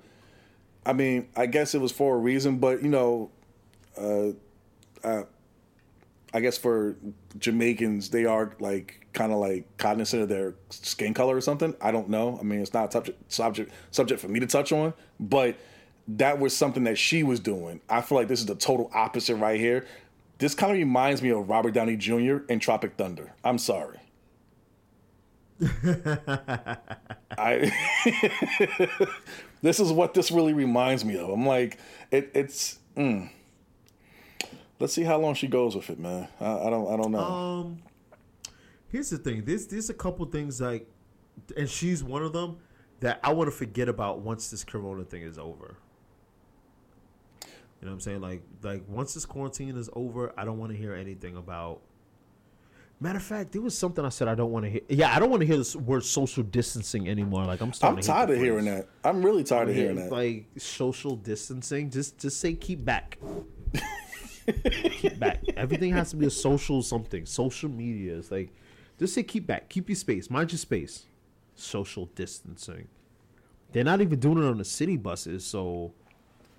I 0.87 0.93
mean, 0.93 1.29
I 1.35 1.47
guess 1.47 1.75
it 1.75 1.81
was 1.81 1.91
for 1.91 2.17
a 2.17 2.19
reason, 2.19 2.59
but 2.59 2.83
you 2.83 2.89
know, 2.91 3.31
uh, 3.99 4.29
uh, 5.03 5.25
I 6.33 6.41
guess 6.41 6.57
for 6.57 6.97
Jamaicans, 7.39 8.11
they 8.11 8.25
are 8.27 8.53
like 8.61 9.07
kind 9.15 9.33
of 9.33 9.39
like 9.39 9.65
cognizant 9.79 10.23
of 10.23 10.29
their 10.29 10.55
skin 10.69 11.15
color 11.15 11.35
or 11.35 11.41
something. 11.41 11.75
I 11.81 11.91
don't 11.91 12.09
know. 12.11 12.39
I 12.39 12.45
mean, 12.45 12.61
it's 12.61 12.75
not 12.75 12.91
a 12.91 12.93
subject 12.93 13.33
subject 13.33 13.73
subject 13.91 14.21
for 14.21 14.29
me 14.29 14.39
to 14.41 14.47
touch 14.47 14.71
on, 14.71 14.93
but 15.19 15.57
that 16.09 16.39
was 16.39 16.55
something 16.55 16.85
that 16.85 16.99
she 16.99 17.23
was 17.23 17.41
doing. 17.41 17.81
I 17.89 18.03
feel 18.03 18.19
like 18.19 18.29
this 18.29 18.41
is 18.41 18.47
the 18.47 18.55
total 18.55 18.91
opposite 18.93 19.37
right 19.37 19.59
here. 19.59 19.87
This 20.39 20.55
kind 20.55 20.73
of 20.73 20.79
reminds 20.79 21.23
me 21.23 21.31
of 21.31 21.49
Robert 21.49 21.73
Downey 21.73 21.97
Jr. 21.97 22.39
in 22.49 22.61
Tropic 22.61 22.95
Thunder. 22.97 23.33
I'm 23.45 23.59
sorry. 23.59 24.00
I 27.37 27.71
this 29.63 29.79
is 29.81 29.93
what 29.93 30.15
this 30.15 30.31
really 30.31 30.55
reminds 30.55 31.05
me 31.05 31.17
of. 31.17 31.29
I'm 31.31 31.47
like, 31.47 31.79
it, 32.11 32.31
it's. 32.35 32.79
Mm. 32.97 33.31
Let's 34.79 34.95
see 34.95 35.03
how 35.03 35.19
long 35.19 35.35
she 35.35 35.47
goes 35.47 35.77
with 35.77 35.91
it, 35.91 35.99
man. 35.99 36.29
I, 36.41 36.67
I 36.67 36.71
don't. 36.71 36.93
I 36.93 36.97
don't 36.97 37.13
know. 37.13 37.19
Um, 37.19 37.83
here's 38.89 39.11
the 39.11 39.19
thing. 39.19 39.45
There's 39.45 39.67
there's 39.67 39.91
a 39.91 39.95
couple 39.95 40.25
things 40.27 40.61
like, 40.61 40.89
and 41.57 41.69
she's 41.69 42.03
one 42.03 42.23
of 42.23 42.33
them 42.33 42.59
that 43.01 43.21
I 43.23 43.33
want 43.33 43.49
to 43.49 43.57
forget 43.57 43.89
about 43.89 44.21
once 44.21 44.51
this 44.51 44.65
Corona 44.65 45.05
thing 45.05 45.23
is 45.23 45.39
over. 45.39 45.77
You 47.45 47.87
know 47.87 47.93
what 47.93 47.95
I'm 47.95 48.01
saying? 48.01 48.21
Like 48.23 48.43
like 48.63 48.85
once 48.89 49.13
this 49.15 49.27
quarantine 49.27 49.77
is 49.77 49.91
over, 49.95 50.33
I 50.39 50.45
don't 50.45 50.59
want 50.59 50.73
to 50.73 50.79
hear 50.79 50.95
anything 50.95 51.37
about. 51.37 51.81
Matter 53.03 53.17
of 53.17 53.23
fact, 53.23 53.53
there 53.53 53.63
was 53.63 53.77
something 53.77 54.05
I 54.05 54.11
said 54.11 54.29
I 54.29 54.35
don't 54.35 54.51
want 54.51 54.67
to 54.67 54.71
hear. 54.71 54.83
Yeah, 54.91 55.15
I 55.15 55.19
don't 55.19 55.31
want 55.31 55.41
to 55.41 55.47
hear 55.47 55.57
this 55.57 55.75
word 55.75 56.05
social 56.05 56.43
distancing 56.43 57.09
anymore. 57.09 57.47
Like 57.47 57.63
I'm 57.63 57.73
starting. 57.73 57.99
I'm 57.99 58.05
tired 58.05 58.31
of 58.31 58.37
hearing 58.37 58.67
that. 58.67 58.89
I'm 59.03 59.25
really 59.25 59.43
tired 59.43 59.71
of 59.71 59.77
Yeah, 59.77 59.83
hearing 59.85 59.97
that. 59.97 60.13
Like 60.13 60.45
social 60.59 61.17
distancing. 61.17 61.89
Just 61.89 62.19
just 62.19 62.39
say 62.39 62.53
keep 62.53 62.85
back. 62.85 63.17
keep 64.93 65.19
back. 65.19 65.41
Everything 65.57 65.93
has 65.93 66.11
to 66.11 66.17
be 66.17 66.27
a 66.27 66.31
social 66.31 66.83
something. 66.83 67.25
Social 67.25 67.71
media 67.71 68.17
is 68.17 68.31
like 68.31 68.51
just 68.99 69.15
say 69.15 69.23
keep 69.23 69.47
back. 69.47 69.71
Keep 69.71 69.89
your 69.89 69.97
space. 69.97 70.29
Mind 70.29 70.53
your 70.53 70.59
space. 70.59 71.07
Social 71.55 72.05
distancing. 72.15 72.89
They're 73.73 73.85
not 73.85 74.03
even 74.03 74.21
doing 74.21 74.39
it 74.39 74.45
on 74.45 74.59
the 74.59 74.65
city 74.65 74.99
buses, 74.99 75.47
so 75.47 75.95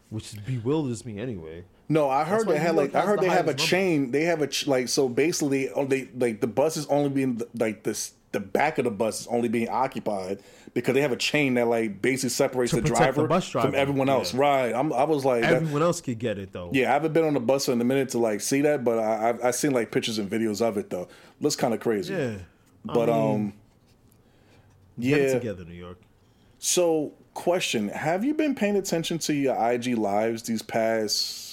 which 0.10 0.34
bewilders 0.44 1.06
me 1.06 1.20
anyway. 1.20 1.66
No, 1.92 2.10
I 2.10 2.24
heard 2.24 2.48
they 2.48 2.58
had 2.58 2.76
like 2.76 2.96
I 2.96 3.02
heard 3.02 3.20
the 3.20 3.24
they 3.24 3.30
have 3.30 3.46
a 3.46 3.52
number. 3.52 3.62
chain. 3.64 4.12
They 4.12 4.24
have 4.24 4.42
a 4.42 4.48
ch- 4.48 4.68
like 4.68 4.88
so 4.88 5.10
basically 5.10 5.70
they 5.88 6.08
like 6.16 6.39
the 6.42 6.48
bus 6.48 6.78
is 6.78 6.86
only 6.88 7.10
being 7.10 7.42
like 7.56 7.84
this 7.84 8.14
the 8.32 8.39
back 8.39 8.78
of 8.78 8.86
the 8.86 8.92
bus 8.92 9.22
is 9.22 9.28
only 9.28 9.50
being 9.50 9.68
occupied 9.68 10.39
because 10.74 10.94
they 10.94 11.02
have 11.02 11.12
a 11.12 11.18
chain 11.18 11.56
that 11.56 11.68
like 11.68 12.02
basically 12.02 12.30
separates 12.30 12.72
the 12.72 12.82
protect 12.82 13.16
the 13.18 13.28
driver, 13.28 13.42
from 13.42 13.76
everyone 13.76 14.08
else. 14.08 14.34
yeah. 14.34 14.39
Right. 14.39 14.74
I'm, 14.74 14.94
I 14.94 15.04
was 15.04 15.26
like, 15.26 15.42
that, 15.42 15.52
Everyone 15.56 15.82
else 15.82 16.00
could 16.00 16.18
get 16.18 16.38
it 16.38 16.54
though. 16.54 16.70
yeah, 16.72 16.89
I 16.92 16.94
haven't 16.94 17.12
been 17.12 17.26
on 17.26 17.34
the 17.34 17.42
bus 17.42 17.68
in 17.68 17.82
a 17.82 17.84
minute 17.84 18.08
to 18.10 18.20
like 18.20 18.39
see 18.39 18.62
that, 18.62 18.86
but 18.86 18.98
I 19.00 19.30
I've, 19.30 19.44
I've 19.46 19.56
seen 19.56 19.72
like 19.72 19.92
pictures 19.92 20.18
and 20.18 20.30
videos 20.32 20.62
of 20.62 20.78
it 20.78 20.89
though. 20.89 21.10
Looks 21.42 21.58
kind 21.58 21.74
of 21.74 21.82
crazy. 21.82 22.14
Yeah. 22.14 22.38
I 22.89 22.94
But 22.94 23.10
mean, 23.10 23.36
um, 23.36 23.54
yeah. 24.98 25.34
together, 25.34 25.66
New 25.66 25.74
York. 25.74 26.00
So, 26.60 27.12
question: 27.34 27.89
Have 27.89 28.24
you 28.24 28.34
been 28.34 28.56
paying 28.56 28.78
attention 28.78 29.18
to 29.20 29.34
your 29.34 29.56
IG 29.72 29.98
lives 29.98 30.44
these 30.44 30.62
past, 30.62 31.51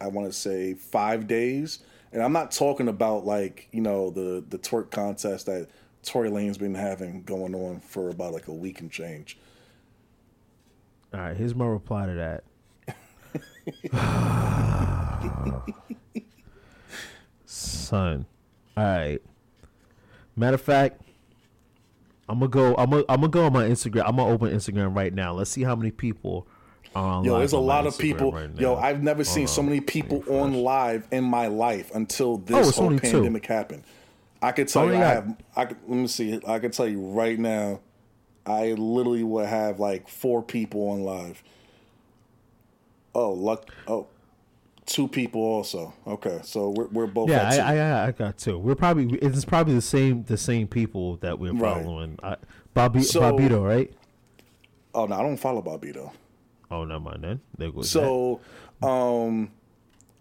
I 0.00 0.08
want 0.08 0.28
to 0.28 0.32
say, 0.32 0.74
five 0.74 1.26
days? 1.26 1.80
And 2.12 2.22
I'm 2.22 2.32
not 2.32 2.50
talking 2.50 2.88
about 2.88 3.24
like 3.24 3.68
you 3.72 3.80
know 3.80 4.10
the 4.10 4.44
the 4.48 4.58
twerk 4.58 4.90
contest 4.90 5.46
that 5.46 5.68
Tory 6.02 6.30
Lanez 6.30 6.58
been 6.58 6.74
having 6.74 7.22
going 7.22 7.54
on 7.54 7.80
for 7.80 8.10
about 8.10 8.32
like 8.32 8.48
a 8.48 8.52
week 8.52 8.80
and 8.80 8.90
change. 8.90 9.38
All 11.12 11.20
right, 11.20 11.36
here's 11.36 11.54
my 11.54 11.66
reply 11.66 12.06
to 12.06 12.14
that. 12.14 12.44
Son. 17.44 18.26
All 18.76 18.84
right. 18.84 19.20
Matter 20.36 20.54
of 20.54 20.60
fact, 20.60 21.02
I'm 22.28 22.38
gonna 22.38 22.48
go. 22.48 22.76
I'm 22.76 22.90
gonna. 22.90 23.04
I'm 23.08 23.20
gonna 23.20 23.28
go 23.28 23.44
on 23.44 23.52
my 23.52 23.64
Instagram. 23.64 24.04
I'm 24.06 24.16
gonna 24.16 24.32
open 24.32 24.50
Instagram 24.50 24.96
right 24.96 25.12
now. 25.12 25.32
Let's 25.32 25.50
see 25.50 25.64
how 25.64 25.74
many 25.74 25.90
people 25.90 26.46
are 26.94 27.04
on. 27.18 27.24
Yo, 27.24 27.38
there's 27.38 27.52
a 27.52 27.58
lot 27.58 27.86
of 27.86 27.96
people. 27.98 28.32
right 28.32 28.50
yo. 28.58 28.76
I've 28.76 29.02
never 29.02 29.24
seen 29.24 29.46
so 29.46 29.60
uh, 29.62 29.64
many 29.64 29.80
people 29.80 30.24
on 30.28 30.54
live 30.54 31.06
in 31.10 31.24
my 31.24 31.46
life 31.46 31.90
until 31.94 32.32
Oh, 32.34 32.36
this 32.44 32.68
it's 32.68 32.76
whole 32.78 32.86
only 32.86 32.98
two. 33.00 33.10
pandemic 33.12 33.46
happened. 33.46 33.84
I 34.42 34.52
could 34.52 34.68
tell 34.68 34.82
Only 34.84 34.96
you, 34.96 35.02
I 35.02 35.14
got- 35.14 35.24
have. 35.24 35.36
I 35.56 35.64
could, 35.66 35.76
let 35.86 35.96
me 35.96 36.06
see. 36.06 36.40
I 36.46 36.58
can 36.58 36.70
tell 36.70 36.88
you 36.88 37.00
right 37.00 37.38
now, 37.38 37.80
I 38.46 38.72
literally 38.72 39.22
would 39.22 39.46
have 39.46 39.78
like 39.78 40.08
four 40.08 40.42
people 40.42 40.88
on 40.88 41.02
live. 41.04 41.42
Oh, 43.14 43.32
luck. 43.32 43.70
Oh, 43.86 44.06
two 44.86 45.08
people 45.08 45.42
also. 45.42 45.92
Okay, 46.06 46.40
so 46.42 46.70
we're 46.70 46.86
we're 46.86 47.06
both. 47.06 47.28
Yeah. 47.28 47.48
I, 47.48 47.76
I 47.76 48.06
I 48.06 48.10
got 48.12 48.38
two. 48.38 48.58
We're 48.58 48.74
probably 48.76 49.18
it's 49.18 49.44
probably 49.44 49.74
the 49.74 49.82
same 49.82 50.24
the 50.24 50.36
same 50.36 50.66
people 50.68 51.16
that 51.18 51.38
we're 51.38 51.52
Right. 51.52 51.82
following. 51.84 52.18
I, 52.22 52.36
Bobby 52.72 53.02
So- 53.02 53.20
Bobito, 53.20 53.62
right? 53.66 53.92
oh 54.94 55.06
no, 55.06 55.16
I 55.16 55.22
don't 55.22 55.36
follow 55.36 55.60
though. 55.92 56.12
Oh, 56.70 56.84
never 56.84 57.00
mind 57.00 57.24
then. 57.24 57.40
There 57.58 57.70
goes 57.70 57.92
that. 57.92 58.00
So, 58.00 58.40
um, 58.82 59.50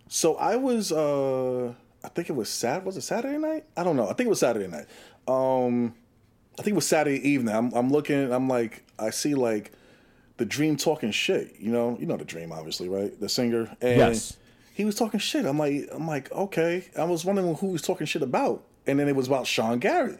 so 0.08 0.36
I 0.36 0.56
was, 0.56 0.91
uh, 0.91 1.74
I 2.04 2.08
think 2.10 2.30
it 2.30 2.34
was 2.34 2.50
Sat. 2.50 2.84
Was 2.84 2.97
it 2.97 3.02
Saturday 3.02 3.38
night? 3.38 3.66
I 3.78 3.84
don't 3.84 3.95
know. 3.95 4.06
I 4.10 4.14
think 4.14 4.28
it 4.28 4.30
was 4.30 4.39
Saturday 4.39 4.68
night. 4.68 4.88
Um, 5.28 5.93
I 6.58 6.64
think 6.64 6.74
it 6.74 6.76
was 6.76 6.88
Saturday 6.88 7.28
evening. 7.30 7.56
I'm, 7.56 7.72
I'm 7.74 7.89
looking. 7.91 8.32
I'm 8.34 8.47
like, 8.47 8.84
I 8.97 9.12
see 9.12 9.36
like 9.36 9.72
the 10.38 10.45
Dream 10.45 10.76
talking 10.76 11.12
shit. 11.12 11.56
You 11.60 11.72
know, 11.72 11.97
you 12.00 12.06
know 12.06 12.18
the 12.18 12.26
Dream, 12.26 12.52
obviously, 12.52 12.89
right? 12.89 13.18
The 13.20 13.30
singer. 13.30 13.76
And 13.82 13.97
Yes. 13.97 14.38
He 14.74 14.86
was 14.86 14.95
talking 14.95 15.20
shit. 15.20 15.45
I'm 15.45 15.60
like, 15.60 15.89
I'm 15.91 16.08
like, 16.08 16.32
okay. 16.32 16.88
I 16.97 17.04
was 17.04 17.26
wondering 17.26 17.54
who 17.56 17.68
he 17.68 17.74
was 17.74 17.82
talking 17.82 18.08
shit 18.08 18.22
about, 18.22 18.64
and 18.88 18.97
then 18.97 19.10
it 19.10 19.16
was 19.16 19.28
about 19.28 19.45
Sean 19.45 19.78
Garrett. 19.80 20.20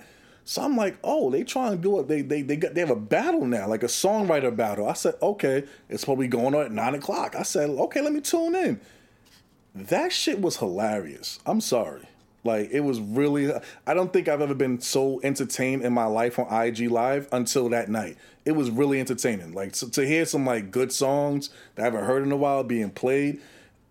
So 0.50 0.64
I'm 0.64 0.76
like, 0.76 0.98
oh, 1.04 1.30
they 1.30 1.44
trying 1.44 1.74
to 1.74 1.78
do 1.78 2.00
it. 2.00 2.08
They 2.08 2.24
they 2.24 2.42
they 2.42 2.56
got 2.56 2.74
they 2.74 2.82
have 2.82 2.90
a 2.90 2.96
battle 2.96 3.46
now, 3.46 3.68
like 3.68 3.84
a 3.84 3.86
songwriter 3.86 4.54
battle. 4.54 4.90
I 4.90 4.94
said, 4.94 5.14
okay, 5.22 5.66
it's 5.90 6.06
probably 6.06 6.28
going 6.28 6.56
on 6.56 6.62
at 6.64 6.72
nine 6.72 6.96
o'clock. 6.96 7.36
I 7.36 7.44
said, 7.44 7.70
okay, 7.70 8.02
let 8.02 8.12
me 8.12 8.20
tune 8.20 8.56
in. 8.56 8.82
That 9.76 10.12
shit 10.12 10.42
was 10.42 10.58
hilarious. 10.58 11.40
I'm 11.46 11.62
sorry. 11.62 12.02
Like 12.44 12.72
it 12.72 12.80
was 12.80 13.00
really 13.00 13.54
I 13.86 13.94
don't 13.94 14.12
think 14.12 14.28
I've 14.28 14.42
ever 14.42 14.56
been 14.56 14.82
so 14.82 15.22
entertained 15.22 15.84
in 15.84 15.94
my 15.94 16.06
life 16.06 16.40
on 16.40 16.48
IG 16.52 16.90
live 16.90 17.28
until 17.32 17.70
that 17.70 17.88
night. 17.88 18.18
It 18.44 18.54
was 18.54 18.72
really 18.72 19.00
entertaining. 19.00 19.54
Like 19.54 19.74
to 19.74 20.04
hear 20.04 20.26
some 20.26 20.48
like 20.48 20.72
good 20.72 20.92
songs 20.92 21.52
that 21.76 21.84
I 21.84 21.86
haven't 21.86 22.06
heard 22.06 22.24
in 22.24 22.32
a 22.32 22.38
while 22.38 22.64
being 22.64 22.90
played 22.90 23.40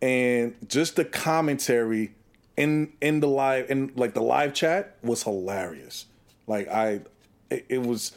and 0.03 0.57
just 0.67 0.97
the 0.97 1.05
commentary 1.05 2.15
in 2.57 2.95
in 3.01 3.21
the 3.21 3.29
live 3.29 3.71
in 3.71 3.93
like 3.95 4.15
the 4.15 4.23
live 4.23 4.55
chat 4.55 4.97
was 5.05 5.23
hilarious. 5.23 6.07
Like 6.49 6.69
I 6.69 7.03
it, 7.51 7.67
it 7.69 7.83
was 7.83 8.13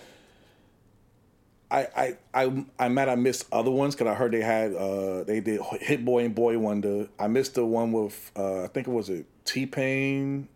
I, 1.69 1.87
I 1.95 2.17
I 2.33 2.65
I'm 2.79 2.93
mad 2.93 3.09
I 3.09 3.15
missed 3.15 3.47
other 3.51 3.71
ones 3.71 3.93
because 3.93 4.11
I 4.11 4.15
heard 4.15 4.31
they 4.31 4.41
had 4.41 4.73
uh 4.73 5.23
they 5.23 5.39
did 5.39 5.61
Hit 5.79 6.03
Boy 6.03 6.25
and 6.25 6.33
Boy 6.33 6.57
Wonder. 6.57 7.07
I 7.19 7.27
missed 7.27 7.55
the 7.55 7.65
one 7.65 7.91
with 7.91 8.31
uh 8.35 8.63
I 8.63 8.67
think 8.67 8.87
it 8.87 8.91
was 8.91 9.09
it 9.09 9.27
T 9.45 9.65
Pain. 9.65 10.47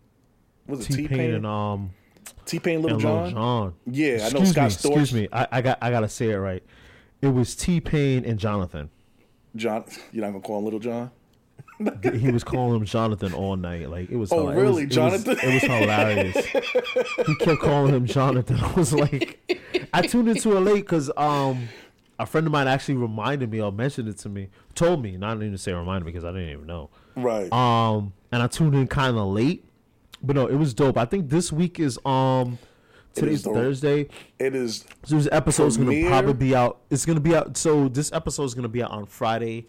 Was 0.66 0.88
it 0.88 0.92
T 0.92 1.06
Pain 1.06 1.34
and 1.34 1.46
um 1.46 1.90
T 2.44 2.58
Pain, 2.60 2.80
Little 2.80 2.98
John. 2.98 3.30
Jon. 3.30 3.74
Yeah, 3.86 4.14
I 4.22 4.30
know 4.30 4.40
Excuse 4.40 4.50
Scott 4.50 4.64
me, 4.64 4.68
Storch. 4.70 5.00
Excuse 5.00 5.12
me. 5.14 5.28
I, 5.32 5.48
I 5.52 5.62
got 5.62 5.78
I 5.82 5.90
gotta 5.90 6.08
say 6.08 6.30
it 6.30 6.36
right. 6.36 6.62
It 7.20 7.28
was 7.28 7.54
T 7.56 7.80
Pain 7.80 8.24
and 8.24 8.38
Jonathan. 8.38 8.90
John, 9.54 9.84
you're 10.12 10.24
not 10.24 10.32
gonna 10.32 10.42
call 10.42 10.58
him 10.58 10.64
Little 10.64 10.80
John. 10.80 11.10
He 11.78 12.30
was 12.30 12.42
calling 12.44 12.80
him 12.80 12.84
Jonathan 12.86 13.34
all 13.34 13.56
night. 13.56 13.90
Like 13.90 14.10
it 14.10 14.16
was. 14.16 14.32
Oh, 14.32 14.46
hila- 14.46 14.52
it 14.52 14.60
really, 14.60 14.86
was- 14.86 14.94
Jonathan? 14.94 15.38
It 15.42 15.44
was, 15.44 15.62
it 15.64 15.70
was 15.70 15.80
hilarious. 15.80 16.46
he 17.26 17.34
kept 17.36 17.60
calling 17.60 17.94
him 17.94 18.06
Jonathan. 18.06 18.58
I 18.62 18.72
was 18.72 18.92
like, 18.92 19.60
I 19.92 20.02
tuned 20.02 20.28
into 20.28 20.56
it 20.56 20.60
late 20.60 20.82
because 20.82 21.10
um, 21.16 21.68
a 22.18 22.26
friend 22.26 22.46
of 22.46 22.52
mine 22.52 22.68
actually 22.68 22.94
reminded 22.94 23.50
me 23.50 23.60
or 23.60 23.70
mentioned 23.70 24.08
it 24.08 24.18
to 24.18 24.28
me, 24.28 24.48
told 24.74 25.02
me, 25.02 25.16
not 25.16 25.36
even 25.36 25.52
to 25.52 25.58
say 25.58 25.72
reminded 25.72 26.06
me 26.06 26.12
because 26.12 26.24
I 26.24 26.32
didn't 26.32 26.50
even 26.50 26.66
know. 26.66 26.90
Right. 27.14 27.52
Um, 27.52 28.12
and 28.32 28.42
I 28.42 28.46
tuned 28.46 28.74
in 28.74 28.86
kind 28.86 29.16
of 29.18 29.26
late, 29.26 29.64
but 30.22 30.36
no, 30.36 30.46
it 30.46 30.56
was 30.56 30.72
dope. 30.72 30.96
I 30.96 31.04
think 31.04 31.28
this 31.28 31.52
week 31.52 31.78
is 31.80 31.98
um. 32.04 32.58
Today's. 33.14 33.42
Thursday, 33.42 34.08
it 34.38 34.54
is 34.54 34.84
so 35.04 35.16
this 35.16 35.26
episode's 35.32 35.78
gonna 35.78 36.06
probably 36.06 36.34
be 36.34 36.54
out. 36.54 36.80
It's 36.90 37.06
gonna 37.06 37.18
be 37.18 37.34
out. 37.34 37.56
So 37.56 37.88
this 37.88 38.12
episode's 38.12 38.52
gonna 38.52 38.68
be 38.68 38.82
out 38.82 38.90
on 38.90 39.06
Friday 39.06 39.68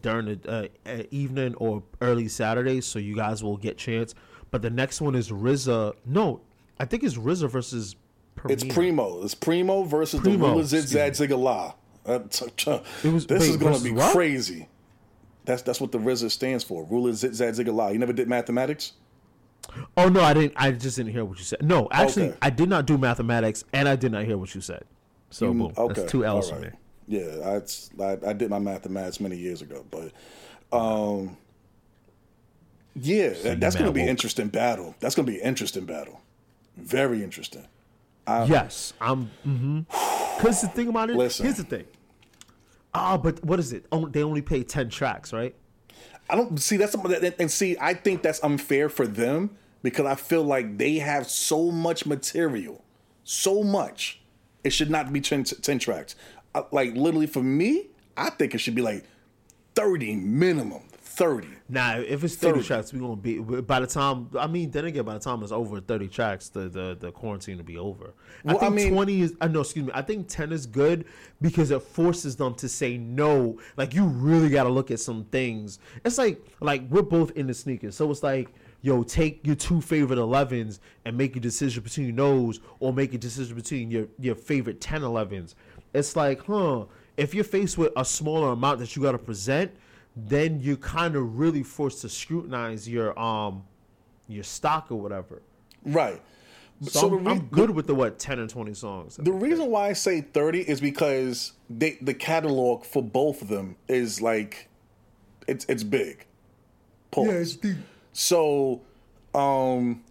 during 0.00 0.26
the 0.26 0.40
uh, 0.86 0.90
uh, 0.90 1.02
evening 1.10 1.54
or 1.56 1.82
early 2.00 2.28
Saturday, 2.28 2.80
so 2.80 2.98
you 2.98 3.14
guys 3.16 3.42
will 3.42 3.56
get 3.56 3.76
chance. 3.78 4.14
But 4.50 4.62
the 4.62 4.70
next 4.70 5.00
one 5.00 5.14
is 5.14 5.30
RZA. 5.30 5.94
No, 6.04 6.40
I 6.78 6.84
think 6.84 7.02
it's 7.02 7.16
RZA 7.16 7.50
versus. 7.50 7.96
it's 8.48 8.64
Primo. 8.64 9.22
It's 9.24 9.34
Primo 9.34 9.82
versus 9.84 10.20
Primo, 10.20 10.48
the 10.48 10.60
Rula 10.60 10.64
Zit 10.64 10.82
excuse 10.84 10.90
Zad 10.90 11.12
Zigga 11.30 11.38
La. 11.38 11.74
Uh, 12.04 12.20
It 13.02 13.12
was- 13.12 13.26
this 13.26 13.40
wait, 13.42 13.50
is 13.50 13.56
gonna 13.56 13.80
be 13.80 13.90
what? 13.90 14.12
crazy. 14.12 14.68
That's 15.44 15.62
that's 15.62 15.80
what 15.80 15.92
the 15.92 15.98
RZA 15.98 16.30
stands 16.30 16.62
for. 16.64 16.86
Rula 16.86 17.12
Zit 17.14 17.34
Zad 17.34 17.54
Zigga 17.54 17.74
La. 17.74 17.88
You 17.88 17.98
never 17.98 18.12
did 18.12 18.28
mathematics? 18.28 18.92
Oh 19.96 20.08
no, 20.08 20.20
I 20.20 20.32
didn't. 20.34 20.52
I 20.56 20.70
just 20.70 20.96
didn't 20.96 21.12
hear 21.12 21.24
what 21.24 21.38
you 21.38 21.44
said. 21.44 21.62
No, 21.62 21.88
actually, 21.90 22.28
Okay. 22.28 22.38
I 22.42 22.50
did 22.50 22.68
not 22.68 22.86
do 22.86 22.96
mathematics, 22.98 23.64
and 23.72 23.88
I 23.88 23.96
did 23.96 24.12
not 24.12 24.24
hear 24.24 24.38
what 24.38 24.54
you 24.54 24.60
said. 24.60 24.84
So 25.30 25.52
boom, 25.52 25.72
Okay, 25.76 26.00
that's 26.02 26.12
two 26.12 26.24
L's 26.24 26.50
all 26.52 26.58
for 26.58 26.64
me. 26.66 26.70
Yeah, 27.08 27.60
I, 28.00 28.02
I 28.02 28.18
I 28.28 28.32
did 28.32 28.50
my 28.50 28.58
mathematics 28.58 29.20
many 29.20 29.36
years 29.36 29.62
ago, 29.62 29.84
but 29.90 30.12
um, 30.76 31.36
yeah, 32.94 33.30
that- 33.30 33.60
that's 33.60 33.76
gonna 33.76 33.92
be 33.92 34.00
an 34.00 34.06
woke. 34.06 34.10
interesting 34.10 34.48
battle. 34.48 34.94
That's 35.00 35.14
gonna 35.14 35.26
be 35.26 35.40
an 35.40 35.46
interesting 35.46 35.84
battle. 35.84 36.20
Very 36.76 37.22
interesting. 37.22 37.66
yes, 38.26 38.92
I'm. 39.00 39.30
Because 40.36 40.60
the 40.62 40.68
thing 40.68 40.88
about 40.88 41.10
it, 41.10 41.16
Listen. 41.16 41.44
here's 41.46 41.56
the 41.58 41.64
thing. 41.64 41.84
Ah, 42.94 43.16
but 43.16 43.44
what 43.44 43.58
is 43.58 43.72
it? 43.72 43.86
Oh, 43.92 44.06
they 44.08 44.22
only 44.22 44.42
pay 44.42 44.62
ten 44.62 44.88
tracks, 44.88 45.32
right? 45.32 45.54
I 46.28 46.34
don't 46.34 46.58
see 46.60 46.76
that's 46.76 46.94
and- 46.94 47.34
and 47.38 47.50
see. 47.50 47.76
I 47.80 47.94
think 47.94 48.22
that's 48.22 48.42
unfair 48.42 48.88
for 48.88 49.06
them 49.06 49.50
because 49.82 50.06
I 50.06 50.16
feel 50.16 50.42
like 50.42 50.76
they 50.78 50.96
have 50.96 51.28
so 51.30 51.70
much 51.70 52.04
material. 52.06 52.82
so 53.28 53.62
much. 53.62 54.20
It 54.64 54.70
should 54.72 54.90
not 54.90 55.12
be 55.12 55.20
10, 55.20 55.44
10 55.44 55.78
tracks. 55.78 56.16
Like 56.70 56.94
literally 56.94 57.26
for 57.26 57.42
me, 57.42 57.88
I 58.16 58.30
think 58.30 58.54
it 58.54 58.58
should 58.58 58.74
be 58.74 58.82
like 58.82 59.04
30 59.74 60.16
minimum. 60.16 60.82
30. 61.16 61.48
Nah, 61.70 61.96
if 61.96 62.22
it's 62.22 62.36
30, 62.36 62.58
30, 62.58 62.66
tracks, 62.66 62.92
we 62.92 63.00
gonna 63.00 63.16
be 63.16 63.38
by 63.38 63.80
the 63.80 63.86
time. 63.86 64.28
I 64.38 64.46
mean, 64.46 64.70
then 64.70 64.84
again, 64.84 65.04
by 65.04 65.14
the 65.14 65.20
time 65.20 65.42
it's 65.42 65.50
over 65.50 65.80
thirty 65.80 66.08
tracks, 66.08 66.50
the 66.50 66.68
the, 66.68 66.96
the 67.00 67.10
quarantine 67.10 67.56
will 67.56 67.64
be 67.64 67.78
over. 67.78 68.12
Well, 68.44 68.56
I 68.56 68.60
think 68.60 68.72
I 68.72 68.74
mean, 68.74 68.92
twenty 68.92 69.22
is. 69.22 69.34
I 69.40 69.46
uh, 69.46 69.48
know, 69.48 69.60
excuse 69.60 69.86
me. 69.86 69.92
I 69.94 70.02
think 70.02 70.28
ten 70.28 70.52
is 70.52 70.66
good 70.66 71.06
because 71.40 71.70
it 71.70 71.80
forces 71.80 72.36
them 72.36 72.54
to 72.56 72.68
say 72.68 72.98
no. 72.98 73.58
Like 73.78 73.94
you 73.94 74.04
really 74.04 74.50
got 74.50 74.64
to 74.64 74.68
look 74.68 74.90
at 74.90 75.00
some 75.00 75.24
things. 75.24 75.78
It's 76.04 76.18
like 76.18 76.38
like 76.60 76.82
we're 76.90 77.00
both 77.00 77.30
in 77.30 77.46
the 77.46 77.54
sneakers, 77.54 77.96
so 77.96 78.10
it's 78.10 78.22
like 78.22 78.50
yo, 78.82 79.02
take 79.02 79.44
your 79.44 79.56
two 79.56 79.80
favorite 79.80 80.18
11s 80.18 80.78
and 81.04 81.16
make 81.16 81.34
a 81.34 81.40
decision 81.40 81.82
between 81.82 82.14
those, 82.14 82.60
or 82.78 82.92
make 82.92 83.14
a 83.14 83.18
decision 83.18 83.56
between 83.56 83.90
your 83.90 84.06
your 84.20 84.34
favorite 84.34 84.80
10 84.80 85.00
11s. 85.00 85.54
It's 85.96 86.16
like, 86.16 86.44
huh? 86.44 86.84
If 87.16 87.34
you're 87.34 87.44
faced 87.44 87.78
with 87.78 87.92
a 87.96 88.04
smaller 88.04 88.52
amount 88.52 88.78
that 88.80 88.94
you 88.94 89.02
got 89.02 89.12
to 89.12 89.18
present 89.18 89.72
then 90.16 90.60
you're 90.60 90.76
kind 90.76 91.14
of 91.14 91.38
really 91.38 91.62
forced 91.62 92.00
to 92.00 92.08
scrutinize 92.08 92.88
your 92.88 93.16
um 93.18 93.62
your 94.28 94.42
stock 94.42 94.90
or 94.90 94.98
whatever. 94.98 95.42
Right. 95.84 96.20
So, 96.82 96.90
so 96.90 97.06
I'm, 97.06 97.24
re- 97.24 97.32
I'm, 97.32 97.46
good 97.46 97.70
with 97.70 97.86
the 97.86 97.94
what 97.94 98.18
ten 98.18 98.38
and 98.38 98.50
twenty 98.50 98.74
songs. 98.74 99.16
The 99.16 99.32
reason 99.32 99.70
why 99.70 99.88
I 99.88 99.92
say 99.92 100.22
thirty 100.22 100.60
is 100.60 100.80
because 100.80 101.52
they, 101.70 101.98
the 102.00 102.14
catalog 102.14 102.84
for 102.84 103.02
both 103.02 103.42
of 103.42 103.48
them 103.48 103.76
is 103.88 104.20
like 104.20 104.68
it's 105.46 105.64
it's 105.68 105.84
big. 105.84 106.26
Pause. 107.10 107.26
Yeah, 107.26 107.32
it's 107.32 107.56
deep. 107.56 107.76
So, 108.12 108.80
um, 109.34 110.02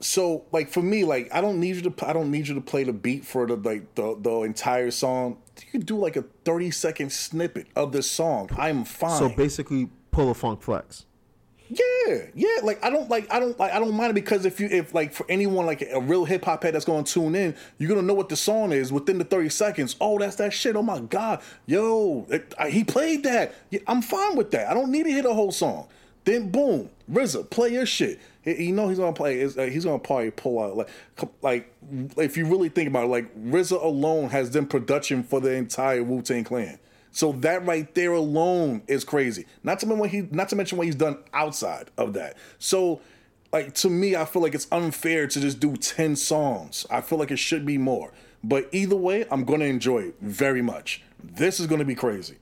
so 0.00 0.44
like 0.52 0.68
for 0.68 0.82
me, 0.82 1.04
like 1.04 1.28
I 1.32 1.40
don't 1.40 1.60
need 1.60 1.76
you 1.76 1.90
to 1.90 2.08
I 2.08 2.12
don't 2.12 2.30
need 2.30 2.48
you 2.48 2.54
to 2.54 2.60
play 2.60 2.84
the 2.84 2.92
beat 2.92 3.24
for 3.24 3.46
the 3.46 3.56
like 3.56 3.94
the 3.94 4.16
the 4.20 4.42
entire 4.42 4.90
song 4.90 5.38
you 5.64 5.70
could 5.70 5.86
do 5.86 5.96
like 5.96 6.16
a 6.16 6.22
30 6.44 6.70
second 6.70 7.12
snippet 7.12 7.66
of 7.76 7.92
this 7.92 8.10
song. 8.10 8.50
I'm 8.56 8.84
fine. 8.84 9.18
So 9.18 9.28
basically, 9.28 9.90
pull 10.10 10.30
a 10.30 10.34
Funk 10.34 10.62
Flex. 10.62 11.06
Yeah, 11.68 12.26
yeah. 12.34 12.56
Like 12.64 12.84
I 12.84 12.90
don't 12.90 13.08
like 13.08 13.32
I 13.32 13.38
don't 13.38 13.56
like 13.58 13.72
I 13.72 13.78
don't 13.78 13.94
mind 13.94 14.10
it 14.10 14.14
because 14.14 14.44
if 14.44 14.58
you 14.58 14.66
if 14.68 14.92
like 14.92 15.12
for 15.12 15.24
anyone 15.28 15.66
like 15.66 15.82
a 15.82 16.00
real 16.00 16.24
hip 16.24 16.44
hop 16.44 16.64
head 16.64 16.74
that's 16.74 16.84
going 16.84 17.04
to 17.04 17.12
tune 17.12 17.36
in, 17.36 17.54
you're 17.78 17.88
gonna 17.88 18.02
know 18.02 18.14
what 18.14 18.28
the 18.28 18.36
song 18.36 18.72
is 18.72 18.92
within 18.92 19.18
the 19.18 19.24
30 19.24 19.50
seconds. 19.50 19.96
Oh, 20.00 20.18
that's 20.18 20.36
that 20.36 20.52
shit. 20.52 20.74
Oh 20.74 20.82
my 20.82 20.98
god, 20.98 21.42
yo, 21.66 22.26
it, 22.28 22.54
I, 22.58 22.70
he 22.70 22.82
played 22.82 23.22
that. 23.22 23.54
Yeah, 23.70 23.80
I'm 23.86 24.02
fine 24.02 24.36
with 24.36 24.50
that. 24.50 24.68
I 24.68 24.74
don't 24.74 24.90
need 24.90 25.04
to 25.04 25.10
hear 25.10 25.22
the 25.22 25.34
whole 25.34 25.52
song. 25.52 25.86
Then 26.24 26.50
boom, 26.50 26.90
RZA, 27.10 27.50
play 27.50 27.72
your 27.72 27.86
shit 27.86 28.20
you 28.44 28.72
know 28.72 28.88
he's 28.88 28.98
gonna 28.98 29.12
play. 29.12 29.44
Uh, 29.44 29.66
he's 29.66 29.84
gonna 29.84 29.98
probably 29.98 30.30
pull 30.30 30.60
out 30.60 30.76
like 30.76 30.88
like 31.42 31.74
if 32.16 32.36
you 32.36 32.46
really 32.46 32.68
think 32.68 32.88
about 32.88 33.04
it, 33.04 33.08
like 33.08 33.34
RZA 33.36 33.82
alone 33.82 34.30
has 34.30 34.50
done 34.50 34.66
production 34.66 35.22
for 35.22 35.40
the 35.40 35.52
entire 35.52 36.02
Wu 36.02 36.22
Tang 36.22 36.44
Clan. 36.44 36.78
So 37.12 37.32
that 37.32 37.66
right 37.66 37.92
there 37.94 38.12
alone 38.12 38.82
is 38.86 39.04
crazy. 39.04 39.46
Not 39.62 39.80
to 39.80 39.86
mention 39.86 40.00
what 40.00 40.10
he 40.10 40.22
not 40.30 40.48
to 40.50 40.56
mention 40.56 40.78
what 40.78 40.86
he's 40.86 40.94
done 40.94 41.18
outside 41.34 41.90
of 41.98 42.14
that. 42.14 42.36
So 42.58 43.00
like 43.52 43.74
to 43.76 43.90
me, 43.90 44.16
I 44.16 44.24
feel 44.24 44.42
like 44.42 44.54
it's 44.54 44.68
unfair 44.72 45.26
to 45.26 45.40
just 45.40 45.60
do 45.60 45.76
ten 45.76 46.16
songs. 46.16 46.86
I 46.90 47.00
feel 47.02 47.18
like 47.18 47.30
it 47.30 47.38
should 47.38 47.66
be 47.66 47.78
more. 47.78 48.12
But 48.42 48.70
either 48.72 48.96
way, 48.96 49.26
I'm 49.30 49.44
gonna 49.44 49.66
enjoy 49.66 49.98
it 49.98 50.14
very 50.20 50.62
much. 50.62 51.02
This 51.22 51.60
is 51.60 51.66
gonna 51.66 51.84
be 51.84 51.94
crazy. 51.94 52.36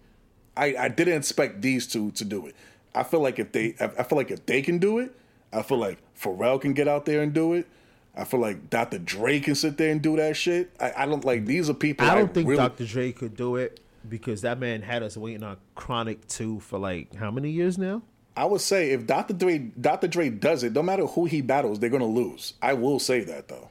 I, 0.57 0.75
I 0.79 0.89
didn't 0.89 1.17
expect 1.17 1.63
these 1.63 1.87
two 1.87 2.11
to 2.13 2.25
do 2.25 2.47
it. 2.47 2.57
I 2.99 3.05
feel 3.05 3.21
like 3.21 3.39
if 3.39 3.53
they 3.53 3.77
I 3.79 4.03
feel 4.03 4.19
like 4.19 4.33
if 4.33 4.45
they 4.45 4.61
can 4.61 4.79
do 4.79 4.99
it, 4.99 5.15
I 5.53 5.63
feel 5.63 5.79
like 5.79 5.99
Pharrell 6.21 6.61
can 6.61 6.73
get 6.73 6.89
out 6.89 7.05
there 7.05 7.23
and 7.23 7.33
do 7.33 7.53
it. 7.53 7.69
I 8.17 8.25
feel 8.25 8.41
like 8.41 8.69
Dr. 8.71 8.99
Dre 8.99 9.39
can 9.39 9.55
sit 9.55 9.77
there 9.77 9.93
and 9.93 10.03
do 10.03 10.17
that 10.17 10.37
shit. 10.37 10.73
I, 10.81 10.93
I 10.97 11.07
don't 11.07 11.25
like 11.25 11.47
these 11.47 11.71
are 11.71 11.75
people. 11.75 12.09
I 12.09 12.17
don't 12.17 12.31
I 12.31 12.33
think 12.33 12.49
really... 12.49 12.59
Dr. 12.61 12.87
Dre 12.87 13.13
could 13.13 13.37
do 13.37 13.55
it 13.55 13.79
because 14.09 14.43
that 14.43 14.59
man 14.59 14.83
had 14.83 15.05
us 15.05 15.17
waiting 15.17 15.45
on 15.45 15.59
Chronic 15.77 16.27
Two 16.27 16.59
for 16.59 16.81
like 16.81 17.15
how 17.15 17.31
many 17.31 17.51
years 17.51 17.79
now? 17.79 18.03
I 18.37 18.45
would 18.47 18.61
say 18.61 18.91
if 18.91 19.07
Dr. 19.07 19.35
Dre 19.35 19.59
Dr. 19.59 20.09
Dre 20.09 20.29
does 20.29 20.65
it, 20.65 20.73
no 20.73 20.83
matter 20.83 21.07
who 21.07 21.27
he 21.27 21.41
battles, 21.41 21.79
they're 21.79 21.91
gonna 21.91 22.05
lose. 22.05 22.55
I 22.61 22.75
will 22.75 22.99
say 22.99 23.21
that 23.21 23.47
though. 23.47 23.71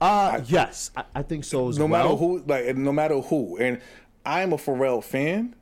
Uh 0.00 0.04
I, 0.04 0.42
yes, 0.46 0.90
I, 0.96 1.04
I, 1.14 1.22
think 1.22 1.44
so 1.44 1.58
no 1.58 1.64
well. 1.64 1.78
No 1.78 1.88
matter 1.88 2.16
who, 2.16 2.38
like 2.48 2.76
no 2.76 2.92
matter 2.92 3.20
who, 3.20 3.58
and 3.58 3.80
I'm 4.26 4.52
a 4.52 4.56
Pharrell 4.56 5.04
fan, 5.04 5.54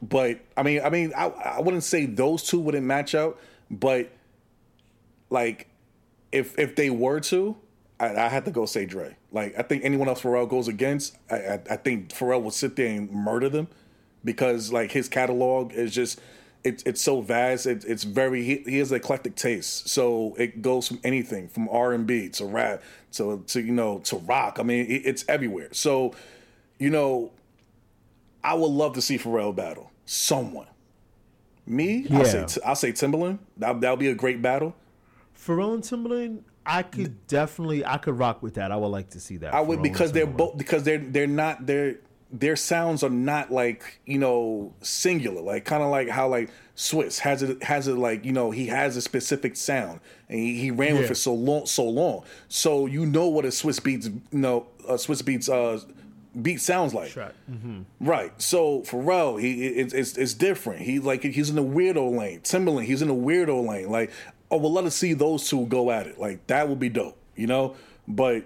but 0.00 0.40
I 0.56 0.62
mean, 0.62 0.82
I 0.82 0.90
mean, 0.90 1.12
I, 1.16 1.26
I 1.26 1.60
wouldn't 1.60 1.84
say 1.84 2.06
those 2.06 2.42
two 2.42 2.60
wouldn't 2.60 2.86
match 2.86 3.14
out, 3.14 3.38
but 3.70 4.10
like 5.30 5.68
if 6.32 6.58
if 6.58 6.76
they 6.76 6.90
were 6.90 7.20
to, 7.20 7.56
I, 7.98 8.14
I 8.14 8.28
had 8.28 8.44
to 8.44 8.50
go 8.50 8.66
say 8.66 8.86
Dre. 8.86 9.16
Like 9.32 9.58
I 9.58 9.62
think 9.62 9.84
anyone 9.84 10.08
else 10.08 10.22
Pharrell 10.22 10.48
goes 10.48 10.68
against, 10.68 11.16
I, 11.30 11.36
I, 11.36 11.60
I 11.70 11.76
think 11.76 12.10
Pharrell 12.10 12.42
would 12.42 12.54
sit 12.54 12.76
there 12.76 12.88
and 12.88 13.10
murder 13.10 13.48
them 13.48 13.68
because 14.24 14.72
like 14.72 14.92
his 14.92 15.08
catalog 15.08 15.72
is 15.72 15.94
just 15.94 16.20
it's 16.64 16.82
it's 16.84 17.00
so 17.00 17.20
vast. 17.20 17.66
It, 17.66 17.84
it's 17.84 18.04
very 18.04 18.44
he, 18.44 18.56
he 18.66 18.78
has 18.78 18.92
eclectic 18.92 19.36
taste, 19.36 19.88
so 19.88 20.34
it 20.38 20.62
goes 20.62 20.88
from 20.88 21.00
anything 21.04 21.48
from 21.48 21.68
R 21.68 21.92
and 21.92 22.06
B 22.06 22.28
to 22.30 22.44
rap 22.44 22.82
to 23.12 23.42
to 23.48 23.60
you 23.60 23.72
know 23.72 23.98
to 24.00 24.16
rock. 24.16 24.58
I 24.60 24.62
mean, 24.62 24.86
it, 24.86 25.02
it's 25.06 25.24
everywhere. 25.28 25.68
So 25.72 26.14
you 26.78 26.90
know, 26.90 27.32
I 28.48 28.54
would 28.54 28.70
love 28.70 28.94
to 28.94 29.02
see 29.02 29.18
Pharrell 29.18 29.54
battle 29.54 29.90
someone. 30.06 30.68
Me, 31.66 32.06
yeah. 32.08 32.18
I'll 32.18 32.24
say 32.24 32.60
I'll 32.64 32.76
say 32.76 32.92
Timbaland. 32.92 33.40
That 33.58 33.82
that'll 33.82 33.98
be 33.98 34.08
a 34.08 34.14
great 34.14 34.40
battle. 34.40 34.74
Pharrell 35.36 35.74
and 35.74 35.82
Timbaland, 35.82 36.44
I 36.64 36.82
could 36.82 37.26
definitely, 37.26 37.84
I 37.84 37.98
could 37.98 38.18
rock 38.18 38.42
with 38.42 38.54
that. 38.54 38.72
I 38.72 38.76
would 38.76 38.88
like 38.88 39.10
to 39.10 39.20
see 39.20 39.36
that. 39.38 39.52
I 39.52 39.60
would 39.60 39.82
because 39.82 40.12
they're 40.12 40.26
both 40.26 40.56
because 40.56 40.82
they're 40.84 40.96
they're 40.96 41.26
not 41.26 41.66
their 41.66 41.96
their 42.32 42.56
sounds 42.56 43.02
are 43.02 43.10
not 43.10 43.52
like 43.52 44.00
you 44.06 44.16
know 44.16 44.72
singular, 44.80 45.42
like 45.42 45.66
kind 45.66 45.82
of 45.82 45.90
like 45.90 46.08
how 46.08 46.26
like 46.28 46.48
Swizz 46.74 47.18
has 47.18 47.42
it 47.42 47.62
has 47.62 47.86
it 47.86 47.98
like 47.98 48.24
you 48.24 48.32
know 48.32 48.50
he 48.50 48.68
has 48.68 48.96
a 48.96 49.02
specific 49.02 49.56
sound 49.56 50.00
and 50.30 50.38
he, 50.38 50.58
he 50.58 50.70
ran 50.70 50.94
yeah. 50.94 51.02
with 51.02 51.10
it 51.10 51.16
so 51.16 51.34
long 51.34 51.66
so 51.66 51.84
long, 51.84 52.24
so 52.48 52.86
you 52.86 53.04
know 53.04 53.28
what 53.28 53.44
a 53.44 53.48
Swizz 53.48 53.80
Beatz 53.80 54.06
you 54.06 54.38
know 54.38 54.68
a 54.88 54.94
Swizz 54.94 55.22
Beatz 55.22 55.50
uh 55.50 55.84
beat 56.42 56.60
sounds 56.60 56.94
like. 56.94 57.10
Mm-hmm. 57.10 57.82
Right. 58.00 58.32
So 58.40 58.80
Pharrell, 58.82 59.40
he 59.40 59.66
it's, 59.66 59.94
it's 59.94 60.16
it's 60.16 60.34
different. 60.34 60.82
He 60.82 60.98
like 60.98 61.22
he's 61.22 61.50
in 61.50 61.56
the 61.56 61.64
weirdo 61.64 62.16
lane. 62.16 62.40
Timbaland, 62.40 62.84
he's 62.84 63.02
in 63.02 63.08
the 63.08 63.14
weirdo 63.14 63.66
lane. 63.66 63.90
Like 63.90 64.10
oh, 64.50 64.56
well, 64.58 64.72
let 64.72 64.84
us 64.84 64.94
see 64.94 65.14
those 65.14 65.48
two 65.48 65.66
go 65.66 65.90
at 65.90 66.06
it. 66.06 66.18
Like 66.18 66.46
that 66.46 66.68
would 66.68 66.78
be 66.78 66.88
dope, 66.88 67.16
you 67.36 67.46
know. 67.46 67.76
But 68.06 68.44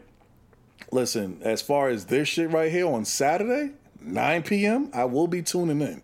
listen, 0.90 1.40
as 1.42 1.62
far 1.62 1.88
as 1.88 2.06
this 2.06 2.28
shit 2.28 2.50
right 2.50 2.70
here 2.70 2.86
on 2.86 3.04
Saturday, 3.04 3.72
9 4.00 4.42
p.m., 4.42 4.90
I 4.92 5.04
will 5.04 5.28
be 5.28 5.42
tuning 5.42 5.80
in. 5.80 6.02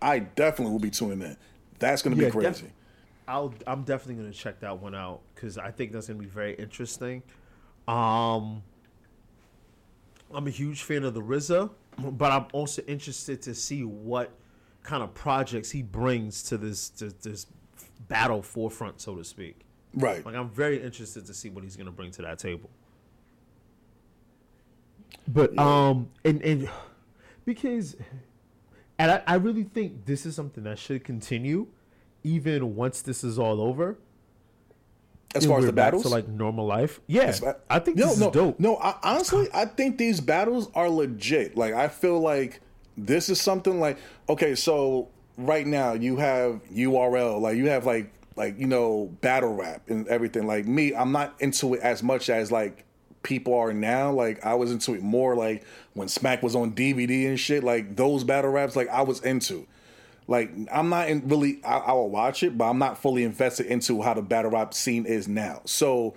I 0.00 0.20
definitely 0.20 0.72
will 0.72 0.80
be 0.80 0.90
tuning 0.90 1.22
in. 1.22 1.36
That's 1.78 2.02
gonna 2.02 2.16
yeah, 2.16 2.26
be 2.26 2.30
crazy. 2.30 2.62
Def- 2.62 2.72
I'll 3.28 3.54
I'm 3.66 3.84
definitely 3.84 4.22
gonna 4.22 4.34
check 4.34 4.60
that 4.60 4.78
one 4.78 4.94
out 4.94 5.20
because 5.34 5.58
I 5.58 5.70
think 5.70 5.92
that's 5.92 6.08
gonna 6.08 6.18
be 6.18 6.26
very 6.26 6.54
interesting. 6.54 7.22
Um, 7.88 8.62
I'm 10.34 10.46
a 10.46 10.50
huge 10.50 10.82
fan 10.82 11.04
of 11.04 11.14
the 11.14 11.22
RZA, 11.22 11.70
but 11.98 12.32
I'm 12.32 12.46
also 12.52 12.82
interested 12.82 13.42
to 13.42 13.54
see 13.54 13.84
what 13.84 14.30
kind 14.82 15.02
of 15.02 15.14
projects 15.14 15.70
he 15.70 15.82
brings 15.82 16.42
to 16.44 16.58
this 16.58 16.88
to 16.90 17.10
this 17.22 17.46
battle 18.08 18.42
forefront, 18.42 19.00
so 19.00 19.14
to 19.16 19.24
speak. 19.24 19.60
Right. 19.94 20.24
Like 20.24 20.34
I'm 20.34 20.50
very 20.50 20.82
interested 20.82 21.26
to 21.26 21.34
see 21.34 21.50
what 21.50 21.64
he's 21.64 21.76
going 21.76 21.86
to 21.86 21.92
bring 21.92 22.10
to 22.12 22.22
that 22.22 22.38
table. 22.38 22.70
But 25.28 25.54
yeah. 25.54 25.88
um, 25.88 26.10
and 26.24 26.42
and 26.42 26.70
because, 27.44 27.96
and 28.98 29.12
I, 29.12 29.22
I 29.26 29.34
really 29.34 29.64
think 29.64 30.06
this 30.06 30.26
is 30.26 30.34
something 30.34 30.64
that 30.64 30.78
should 30.78 31.04
continue, 31.04 31.68
even 32.24 32.74
once 32.74 33.02
this 33.02 33.22
is 33.22 33.38
all 33.38 33.60
over. 33.60 33.98
As 35.34 35.46
far 35.46 35.58
as 35.58 35.66
the 35.66 35.72
battles, 35.72 36.02
to 36.02 36.08
like 36.08 36.28
normal 36.28 36.66
life, 36.66 37.00
yeah, 37.06 37.34
I 37.70 37.78
think 37.78 37.96
no, 37.96 38.14
no, 38.14 38.30
dope. 38.30 38.60
No, 38.60 38.76
I, 38.76 38.96
honestly, 39.02 39.48
I 39.54 39.64
think 39.64 39.98
these 39.98 40.20
battles 40.20 40.68
are 40.74 40.90
legit. 40.90 41.56
Like, 41.56 41.72
I 41.74 41.88
feel 41.88 42.20
like 42.20 42.60
this 42.96 43.28
is 43.28 43.40
something 43.40 43.80
like 43.80 43.98
okay, 44.28 44.54
so 44.54 45.08
right 45.38 45.66
now 45.66 45.94
you 45.94 46.16
have 46.16 46.62
URL, 46.70 47.40
like 47.40 47.56
you 47.56 47.68
have 47.68 47.86
like 47.86 48.12
like 48.36 48.58
you 48.58 48.66
know 48.66 49.06
battle 49.20 49.54
rap 49.54 49.88
and 49.88 50.06
everything. 50.08 50.46
Like 50.46 50.66
me, 50.66 50.94
I'm 50.94 51.12
not 51.12 51.34
into 51.40 51.74
it 51.74 51.80
as 51.80 52.02
much 52.02 52.28
as 52.28 52.52
like 52.52 52.84
people 53.22 53.54
are 53.54 53.72
now. 53.72 54.12
Like 54.12 54.44
I 54.44 54.54
was 54.54 54.70
into 54.72 54.94
it 54.94 55.02
more 55.02 55.36
like 55.36 55.64
when 55.94 56.08
Smack 56.08 56.42
was 56.42 56.54
on 56.54 56.72
DVD 56.72 57.26
and 57.26 57.38
shit. 57.38 57.64
Like 57.64 57.96
those 57.96 58.24
battle 58.24 58.50
raps, 58.50 58.76
like 58.76 58.88
I 58.88 59.02
was 59.02 59.20
into. 59.22 59.66
Like 60.28 60.50
I'm 60.72 60.88
not 60.88 61.08
in 61.08 61.26
really. 61.28 61.60
I, 61.64 61.78
I 61.78 61.92
will 61.92 62.10
watch 62.10 62.42
it, 62.42 62.56
but 62.56 62.68
I'm 62.70 62.78
not 62.78 62.98
fully 62.98 63.24
invested 63.24 63.66
into 63.66 64.02
how 64.02 64.14
the 64.14 64.22
battle 64.22 64.50
rap 64.50 64.72
scene 64.74 65.04
is 65.06 65.28
now. 65.28 65.62
So 65.64 66.14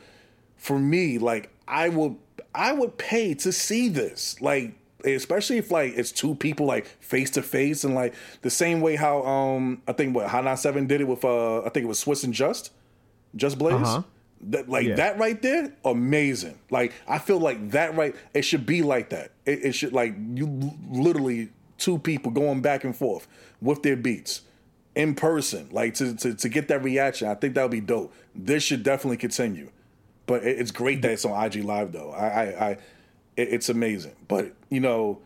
for 0.58 0.78
me, 0.80 1.18
like 1.18 1.50
I 1.68 1.90
would 1.90 2.16
I 2.54 2.74
would 2.74 2.98
pay 2.98 3.34
to 3.36 3.52
see 3.52 3.90
this. 3.90 4.40
Like 4.42 4.76
especially 5.04 5.58
if 5.58 5.70
like 5.70 5.94
it's 5.96 6.12
two 6.12 6.34
people 6.36 6.66
like 6.66 6.88
face 7.00 7.30
to 7.32 7.42
face 7.42 7.84
and 7.84 7.94
like 7.94 8.14
the 8.42 8.50
same 8.50 8.82
way 8.82 8.96
how 8.96 9.24
um 9.24 9.82
I 9.88 9.94
think 9.94 10.16
what 10.16 10.28
Hot 10.28 10.58
Seven 10.60 10.88
did 10.88 11.02
it 11.02 11.08
with 11.08 11.24
uh 11.26 11.60
I 11.64 11.70
think 11.70 11.84
it 11.84 11.88
was 11.88 12.04
Swizz 12.04 12.24
and 12.24 12.34
Just 12.34 12.72
Just 13.36 13.58
Blaze. 13.58 13.76
Uh-huh. 13.76 14.04
That 14.48 14.70
like 14.70 14.86
Yeah. 14.86 14.96
that 14.96 15.18
right 15.18 15.42
there, 15.42 15.74
amazing. 15.84 16.60
Like 16.70 16.94
I 17.08 17.18
feel 17.20 17.40
like 17.40 17.72
that 17.72 17.96
right, 17.96 18.16
it 18.34 18.44
should 18.44 18.66
be 18.66 18.82
like 18.82 19.10
that. 19.10 19.32
It, 19.46 19.66
it 19.66 19.72
should 19.74 19.94
like 19.94 20.14
you 20.36 20.72
literally 20.90 21.50
two 21.86 22.00
people 22.00 22.32
going 22.32 22.62
back 22.62 22.84
and 22.84 22.96
forth 22.96 23.28
with 23.62 23.84
their 23.84 23.96
beats 23.96 24.42
in 24.96 25.14
person, 25.14 25.68
like 25.72 25.94
to 25.96 26.16
to, 26.16 26.34
to 26.34 26.50
get 26.50 26.68
that 26.70 26.84
reaction. 26.84 27.28
I 27.28 27.36
think 27.36 27.54
that 27.56 27.62
would 27.62 27.72
be 27.72 27.80
dope. 27.82 28.14
This 28.34 28.64
should 28.64 28.82
definitely 28.84 29.18
continue. 29.18 29.70
But 30.26 30.44
it, 30.44 30.60
it's 30.60 30.72
great 30.72 31.02
that 31.04 31.12
it's 31.12 31.26
on 31.26 31.46
IG 31.46 31.64
Live 31.64 31.92
though. 31.92 32.12
I 32.12 32.28
I, 32.28 32.44
I 32.44 32.70
it, 33.38 33.50
it's 33.54 33.70
amazing. 33.70 34.16
But 34.28 34.54
you 34.70 34.80
know. 34.80 35.20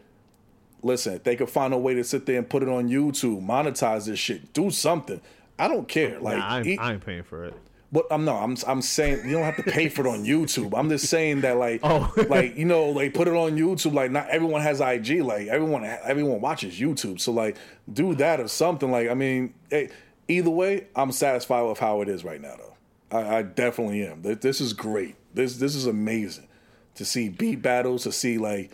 Listen, 0.82 1.16
if 1.16 1.26
they 1.26 1.36
could 1.36 1.50
find 1.50 1.74
a 1.74 1.78
way 1.78 1.94
to 1.96 2.06
sit 2.06 2.26
there 2.26 2.38
and 2.38 2.50
put 2.50 2.64
it 2.64 2.70
on 2.70 2.88
YouTube, 2.88 3.46
monetize 3.46 4.06
this 4.06 4.18
shit, 4.18 4.54
do 4.54 4.72
something. 4.72 5.20
I 5.60 5.68
don't 5.68 5.90
care. 5.90 6.18
Like, 6.22 6.38
Nah, 6.38 6.48
I, 6.48 6.58
ain't, 6.60 6.68
e- 6.68 6.78
I 6.78 6.94
ain't 6.94 7.06
paying 7.06 7.24
for 7.24 7.44
it. 7.44 7.54
But 7.92 8.06
I'm 8.12 8.26
no, 8.26 8.36
I'm 8.36 8.56
I'm 8.68 8.82
saying 8.82 9.26
you 9.26 9.32
don't 9.32 9.44
have 9.44 9.56
to 9.58 9.64
pay 9.64 9.90
for 9.90 10.06
it 10.06 10.10
on 10.10 10.24
YouTube. 10.24 10.78
I'm 10.78 10.90
just 10.90 11.08
saying 11.08 11.42
that 11.42 11.58
like 11.58 11.82
Oh. 11.84 12.14
like 12.30 12.56
you 12.56 12.66
know 12.66 12.86
like 12.90 13.14
put 13.14 13.28
it 13.28 13.34
on 13.34 13.58
YouTube. 13.58 13.94
Like 13.94 14.12
not 14.12 14.30
everyone 14.30 14.62
has 14.62 14.80
IG. 14.80 15.24
Like 15.24 15.48
everyone 15.48 15.84
everyone 15.84 16.42
watches 16.42 16.80
YouTube. 16.80 17.20
So 17.20 17.32
like 17.32 17.58
do 17.92 18.14
that 18.16 18.40
or 18.40 18.48
something. 18.48 18.92
Like 18.92 19.10
I 19.10 19.16
mean, 19.16 19.54
eh, 19.72 19.88
either 20.28 20.52
way, 20.52 20.88
I'm 20.96 21.12
satisfied 21.12 21.64
with 21.64 21.80
how 21.80 22.02
it 22.02 22.10
is 22.10 22.24
right 22.24 22.40
now. 22.42 22.56
Though 22.58 23.18
I, 23.18 23.38
I 23.38 23.42
definitely 23.42 24.06
am. 24.06 24.22
This, 24.22 24.38
this 24.40 24.62
is 24.62 24.74
great. 24.74 25.16
This 25.34 25.58
this 25.58 25.76
is 25.76 25.88
amazing 25.88 26.48
to 26.96 27.06
see 27.06 27.30
beat 27.30 27.62
battles. 27.62 28.04
To 28.04 28.12
see 28.12 28.38
like 28.38 28.72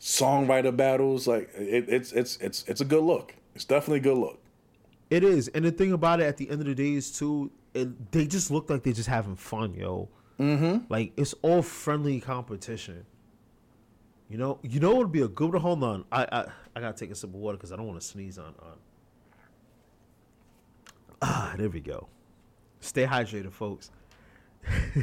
songwriter 0.00 0.74
battles. 0.74 1.26
Like 1.26 1.50
it, 1.54 1.84
it's 1.88 2.12
it's 2.12 2.38
it's 2.38 2.64
it's 2.66 2.80
a 2.80 2.84
good 2.86 3.04
look. 3.04 3.34
It's 3.54 3.64
definitely 3.66 3.98
a 3.98 4.02
good 4.02 4.18
look. 4.18 4.40
It 5.10 5.22
is, 5.22 5.48
and 5.48 5.64
the 5.64 5.70
thing 5.70 5.92
about 5.92 6.20
it, 6.20 6.24
at 6.24 6.38
the 6.38 6.50
end 6.50 6.60
of 6.62 6.66
the 6.66 6.74
day, 6.74 6.94
is 6.94 7.12
too, 7.12 7.52
it, 7.74 8.12
they 8.12 8.26
just 8.26 8.50
look 8.50 8.70
like 8.70 8.82
they're 8.82 8.92
just 8.92 9.08
having 9.08 9.36
fun, 9.36 9.74
yo. 9.74 10.08
Mm-hmm. 10.38 10.86
Like 10.88 11.12
it's 11.16 11.34
all 11.42 11.62
friendly 11.62 12.20
competition. 12.20 13.04
You 14.28 14.38
know, 14.38 14.58
you 14.62 14.80
know, 14.80 14.92
it 14.92 14.98
would 14.98 15.12
be 15.12 15.22
a 15.22 15.28
good. 15.28 15.54
Hold 15.54 15.84
on, 15.84 16.04
I 16.10 16.26
I, 16.30 16.46
I 16.74 16.80
gotta 16.80 16.96
take 16.96 17.10
a 17.10 17.14
sip 17.14 17.30
of 17.30 17.36
water 17.36 17.56
because 17.56 17.72
I 17.72 17.76
don't 17.76 17.86
want 17.86 18.00
to 18.00 18.06
sneeze 18.06 18.38
on 18.38 18.54
on. 18.60 18.78
Ah, 21.22 21.54
there 21.56 21.68
we 21.68 21.80
go. 21.80 22.08
Stay 22.80 23.06
hydrated, 23.06 23.52
folks. 23.52 23.90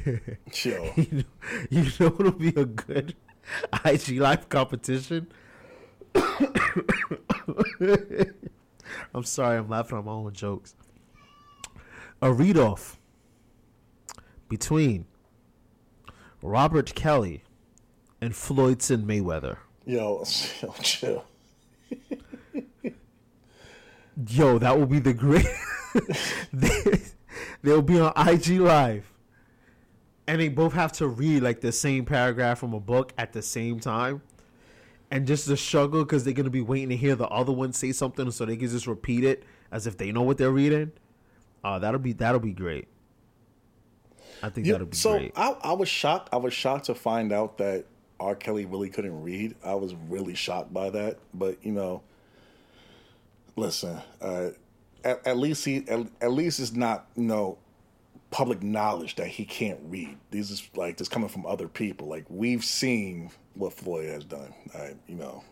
Yo, 0.64 0.92
you 0.96 1.08
know, 1.12 1.24
you 1.70 1.84
know 2.00 2.10
what'll 2.10 2.32
be 2.32 2.50
a 2.50 2.66
good 2.66 3.16
IG 3.86 4.20
live 4.20 4.50
competition? 4.50 5.28
I'm 9.14 9.24
sorry, 9.24 9.58
I'm 9.58 9.70
laughing 9.70 9.98
at 9.98 10.06
my 10.06 10.12
own 10.12 10.34
jokes. 10.34 10.76
A 12.22 12.32
read 12.32 12.58
off 12.58 13.00
between 14.48 15.06
Robert 16.44 16.94
Kelly 16.94 17.44
and 18.22 18.34
Floydson 18.34 19.06
Mayweather. 19.06 19.58
yo, 19.86 20.24
yo, 20.62 20.74
chill. 20.82 21.26
Yo, 24.28 24.60
that 24.60 24.78
will 24.78 24.86
be 24.86 25.00
the 25.00 25.14
great. 25.14 25.48
they, 26.54 27.02
they'll 27.64 27.82
be 27.82 28.00
on 28.00 28.14
IG 28.16 28.60
Live, 28.60 29.12
and 30.28 30.40
they 30.40 30.50
both 30.50 30.74
have 30.74 30.92
to 30.94 31.08
read 31.08 31.42
like 31.42 31.62
the 31.62 31.72
same 31.72 32.06
paragraph 32.06 32.60
from 32.60 32.74
a 32.74 32.80
book 32.80 33.14
at 33.18 33.34
the 33.34 33.42
same 33.42 33.80
time, 33.80 34.22
and 35.10 35.26
just 35.26 35.48
the 35.48 35.58
struggle 35.58 36.04
because 36.04 36.24
they're 36.24 36.34
gonna 36.34 36.50
be 36.52 36.62
waiting 36.62 36.90
to 36.90 36.98
hear 36.98 37.16
the 37.16 37.28
other 37.30 37.52
one 37.52 37.74
say 37.74 37.92
something, 37.92 38.30
so 38.30 38.46
they 38.46 38.58
can 38.58 38.70
just 38.70 38.86
repeat 38.86 39.24
it 39.24 39.44
as 39.72 39.88
if 39.88 39.98
they 39.98 40.12
know 40.12 40.22
what 40.22 40.38
they're 40.38 40.52
reading. 40.52 40.92
Uh, 41.64 41.80
that'll 41.80 42.00
be 42.00 42.14
that'll 42.14 42.40
be 42.40 42.54
great. 42.54 42.88
I 44.44 44.50
think 44.50 44.66
Yeah, 44.66 44.74
that'll 44.74 44.88
be 44.88 44.98
so 44.98 45.18
great. 45.18 45.34
I, 45.36 45.56
I 45.62 45.74
was 45.74 45.90
shocked. 45.90 46.30
I 46.32 46.38
was 46.38 46.54
shocked 46.54 46.86
to 46.86 46.96
find 46.96 47.32
out 47.32 47.58
that 47.60 47.86
R. 48.20 48.36
Kelly 48.36 48.66
really 48.66 48.90
couldn't 48.90 49.22
read. 49.22 49.56
I 49.64 49.76
was 49.76 49.94
really 50.10 50.36
shocked 50.36 50.74
by 50.74 50.90
that. 50.92 51.18
But 51.34 51.58
you 51.64 51.72
know, 51.72 52.02
listen, 53.56 54.02
uh, 54.22 54.50
at, 55.04 55.26
at 55.28 55.38
least 55.38 55.66
he 55.66 55.88
at, 55.88 56.08
at 56.22 56.32
least 56.32 56.60
it's 56.60 56.74
not 56.74 57.08
you 57.16 57.24
know 57.24 57.58
public 58.32 58.64
knowledge 58.64 59.16
that 59.16 59.28
he 59.28 59.46
can't 59.46 59.80
read. 59.84 60.18
This 60.32 60.50
is 60.50 60.68
like 60.76 60.98
this 60.98 61.10
coming 61.10 61.30
from 61.30 61.46
other 61.46 61.68
people. 61.68 62.08
Like 62.08 62.26
we've 62.30 62.64
seen 62.64 63.30
what 63.54 63.74
Floyd 63.74 64.10
has 64.10 64.24
done. 64.24 64.54
I, 64.74 64.94
you 65.08 65.16
know, 65.16 65.44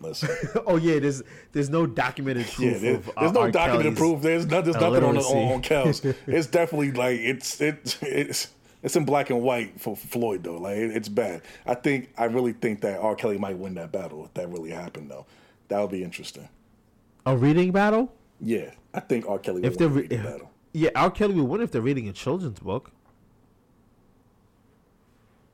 listen. 0.00 0.30
oh 0.66 0.76
yeah, 0.76 0.98
there's 0.98 1.22
there's 1.52 1.70
no 1.70 1.86
documented 1.86 2.46
proof. 2.46 2.72
Yeah, 2.74 2.78
there- 2.78 2.94
of, 2.96 3.08
uh, 3.10 3.12
there's 3.20 3.32
no 3.32 3.40
R. 3.42 3.50
documented 3.50 3.96
Kelly's- 3.96 3.98
proof. 3.98 4.22
There's, 4.22 4.46
no, 4.46 4.62
there's 4.62 4.76
nothing 4.76 5.04
on, 5.04 5.14
the, 5.14 5.20
on, 5.20 5.62
Kels. 5.62 6.14
It's 6.26 6.46
definitely 6.46 6.92
like 6.92 7.18
it's 7.20 7.60
it, 7.60 7.98
it's 8.02 8.48
it's 8.82 8.94
in 8.96 9.04
black 9.04 9.30
and 9.30 9.42
white 9.42 9.80
for 9.80 9.96
Floyd 9.96 10.44
though. 10.44 10.58
Like 10.58 10.76
it, 10.78 10.96
it's 10.96 11.08
bad. 11.08 11.42
I 11.66 11.74
think 11.74 12.10
I 12.16 12.24
really 12.26 12.52
think 12.52 12.80
that 12.82 13.00
R. 13.00 13.14
Kelly 13.14 13.38
might 13.38 13.58
win 13.58 13.74
that 13.74 13.92
battle 13.92 14.24
if 14.24 14.34
that 14.34 14.48
really 14.50 14.70
happened 14.70 15.10
though. 15.10 15.26
That 15.68 15.80
would 15.80 15.90
be 15.90 16.02
interesting. 16.04 16.48
A 17.26 17.36
reading 17.36 17.72
battle? 17.72 18.12
Yeah, 18.40 18.70
I 18.94 19.00
think 19.00 19.28
R. 19.28 19.38
Kelly 19.38 19.64
If 19.64 19.76
they're 19.78 19.88
win 19.88 19.98
re- 19.98 20.06
the 20.06 20.16
battle. 20.18 20.50
yeah, 20.72 20.90
R. 20.94 21.10
Kelly 21.10 21.34
will 21.34 21.46
win 21.48 21.60
if 21.60 21.72
they're 21.72 21.82
reading 21.82 22.08
a 22.08 22.12
children's 22.12 22.60
book. 22.60 22.90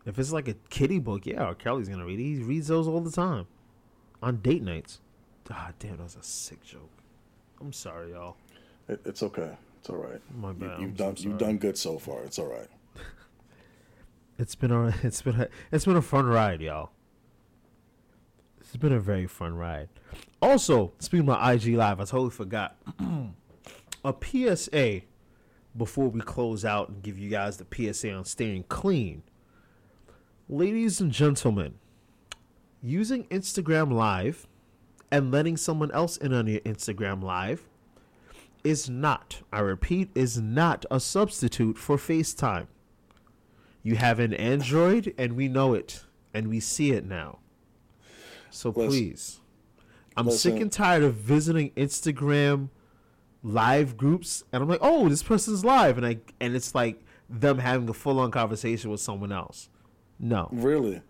If 0.07 0.19
it's 0.19 0.33
like 0.33 0.49
a 0.49 0.55
kiddie 0.69 0.99
book, 0.99 1.25
yeah, 1.27 1.43
R. 1.43 1.55
Kelly's 1.55 1.89
gonna 1.89 2.05
read. 2.05 2.21
it. 2.21 2.23
He 2.23 2.43
reads 2.43 2.69
those 2.69 2.87
all 2.87 3.01
the 3.01 3.11
time 3.11 3.47
on 4.25 4.39
date 4.39 4.63
nights. 4.63 5.01
God 5.45 5.75
damn, 5.79 5.99
that 5.99 6.03
was 6.03 6.17
a 6.17 6.23
sick 6.23 6.65
joke. 6.65 6.91
I'm 7.61 7.73
sorry, 7.73 8.13
y'all. 8.13 8.37
It, 8.89 9.01
it's 9.05 9.23
okay. 9.23 9.51
It's 9.81 9.91
all 9.91 9.97
right. 9.97 10.21
My 10.35 10.49
You, 10.49 10.55
bad. 10.55 10.81
You've 10.81 10.97
so 10.99 11.05
done 11.05 11.17
sorry. 11.17 11.29
you've 11.31 11.39
done 11.39 11.59
good 11.59 11.77
so 11.79 11.99
far. 11.99 12.23
It's 12.25 12.39
all 12.39 12.47
right. 12.51 12.69
It's 14.37 14.57
been 14.57 14.73
a 14.73 14.93
it's 15.05 15.23
been 15.23 15.41
a 15.43 15.49
it's 15.71 15.85
been 15.85 15.95
a 15.97 16.03
fun 16.03 16.27
ride, 16.27 16.61
y'all. 16.61 16.91
It's 18.61 18.75
been 18.77 18.93
a 18.93 18.99
very 18.99 19.29
fun 19.29 19.55
ride. 19.55 19.89
Also, 20.43 20.93
speaking 20.99 21.29
about 21.29 21.55
IG 21.55 21.77
Live, 21.77 22.01
I 22.01 22.05
totally 22.05 22.31
forgot. 22.31 22.77
a 24.05 24.13
PSA 24.21 25.03
before 25.77 26.09
we 26.09 26.21
close 26.21 26.65
out 26.65 26.89
and 26.89 27.01
give 27.03 27.17
you 27.17 27.31
guys 27.31 27.59
the 27.59 27.93
PSA 27.93 28.13
on 28.13 28.25
staying 28.25 28.65
clean. 28.65 29.23
Ladies 30.49 31.01
and 31.01 31.13
gentlemen, 31.13 31.75
using 32.85 33.25
Instagram 33.25 33.93
Live 33.93 34.47
and 35.11 35.33
letting 35.33 35.57
someone 35.57 35.91
else 35.93 36.17
in 36.19 36.35
on 36.35 36.47
your 36.47 36.61
Instagram 36.61 37.23
Live 37.23 37.67
is 38.63 38.91
not, 38.91 39.41
I 39.53 39.61
repeat, 39.61 40.11
is 40.15 40.39
not 40.39 40.85
a 40.91 41.01
substitute 41.01 41.79
for 41.79 41.97
FaceTime. 41.97 42.67
You 43.83 43.97
have 43.97 44.19
an 44.19 44.35
Android, 44.35 45.15
and 45.19 45.35
we 45.35 45.49
know 45.49 45.75
it, 45.75 46.05
and 46.33 46.49
we 46.49 46.61
see 46.61 46.93
it 46.93 47.05
now. 47.05 47.39
So 48.51 48.69
Listen. 48.69 48.89
please, 48.89 49.41
I'm 50.17 50.31
sick 50.31 50.61
and 50.61 50.71
tired 50.71 51.03
of 51.03 51.15
visiting 51.15 51.71
Instagram 51.73 52.69
live 53.43 53.97
groups, 53.97 54.45
and 54.53 54.63
I'm 54.63 54.69
like, 54.69 54.79
oh, 54.81 55.09
this 55.09 55.23
person's 55.23 55.65
live, 55.65 55.99
and 55.99 56.07
I 56.07 56.19
and 56.41 56.55
it's 56.55 56.75
like 56.75 57.03
them 57.29 57.59
having 57.59 57.89
a 57.89 57.95
full 57.95 58.21
on 58.21 58.31
conversation 58.31 58.91
with 58.91 59.01
someone 59.01 59.33
else. 59.33 59.69
No, 60.19 60.49
Really. 60.53 61.03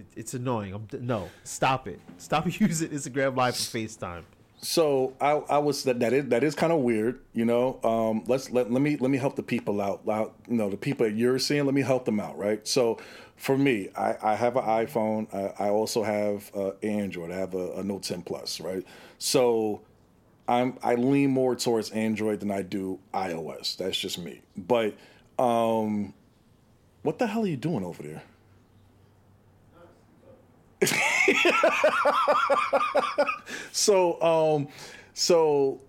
It, 0.00 0.06
it's 0.16 0.34
annoying. 0.34 0.74
I'm 0.74 0.88
no, 1.00 1.28
stop 1.44 1.86
it. 1.86 2.00
Stop 2.18 2.46
using 2.60 2.88
Instagram 2.90 3.36
Live 3.36 3.56
for 3.56 3.78
FaceTime. 3.78 4.22
So 4.62 5.14
I, 5.20 5.30
I 5.30 5.58
was 5.58 5.84
that 5.84 6.00
that 6.00 6.12
is 6.12 6.26
that 6.26 6.44
is 6.44 6.54
kind 6.54 6.72
of 6.72 6.80
weird, 6.80 7.20
you 7.32 7.44
know. 7.44 7.80
Um, 7.82 8.24
let's 8.26 8.50
let 8.50 8.70
let 8.70 8.82
me 8.82 8.96
let 8.96 9.10
me 9.10 9.18
help 9.18 9.36
the 9.36 9.42
people 9.42 9.80
out. 9.80 10.02
out. 10.08 10.34
You 10.48 10.56
know, 10.56 10.68
the 10.68 10.76
people 10.76 11.06
that 11.06 11.14
you're 11.14 11.38
seeing, 11.38 11.64
let 11.64 11.74
me 11.74 11.82
help 11.82 12.04
them 12.04 12.20
out, 12.20 12.36
right? 12.38 12.66
So 12.66 12.98
for 13.36 13.56
me, 13.56 13.88
I, 13.96 14.16
I 14.22 14.34
have 14.34 14.56
an 14.56 14.64
iPhone. 14.64 15.32
I, 15.34 15.64
I 15.64 15.68
also 15.70 16.02
have 16.02 16.50
uh, 16.54 16.72
Android. 16.82 17.30
I 17.30 17.36
have 17.36 17.54
a, 17.54 17.72
a 17.76 17.82
Note 17.82 18.02
10 18.02 18.22
Plus, 18.22 18.60
right? 18.60 18.84
So 19.18 19.80
I'm 20.46 20.78
I 20.82 20.94
lean 20.94 21.30
more 21.30 21.56
towards 21.56 21.90
Android 21.90 22.40
than 22.40 22.50
I 22.50 22.62
do 22.62 22.98
iOS. 23.14 23.76
That's 23.78 23.96
just 23.96 24.18
me. 24.18 24.42
But 24.56 24.94
um, 25.38 26.12
what 27.02 27.18
the 27.18 27.26
hell 27.26 27.44
are 27.44 27.46
you 27.46 27.56
doing 27.56 27.84
over 27.84 28.02
there? 28.02 28.22
So, 33.72 34.20
um, 34.20 34.68
so 35.14 35.80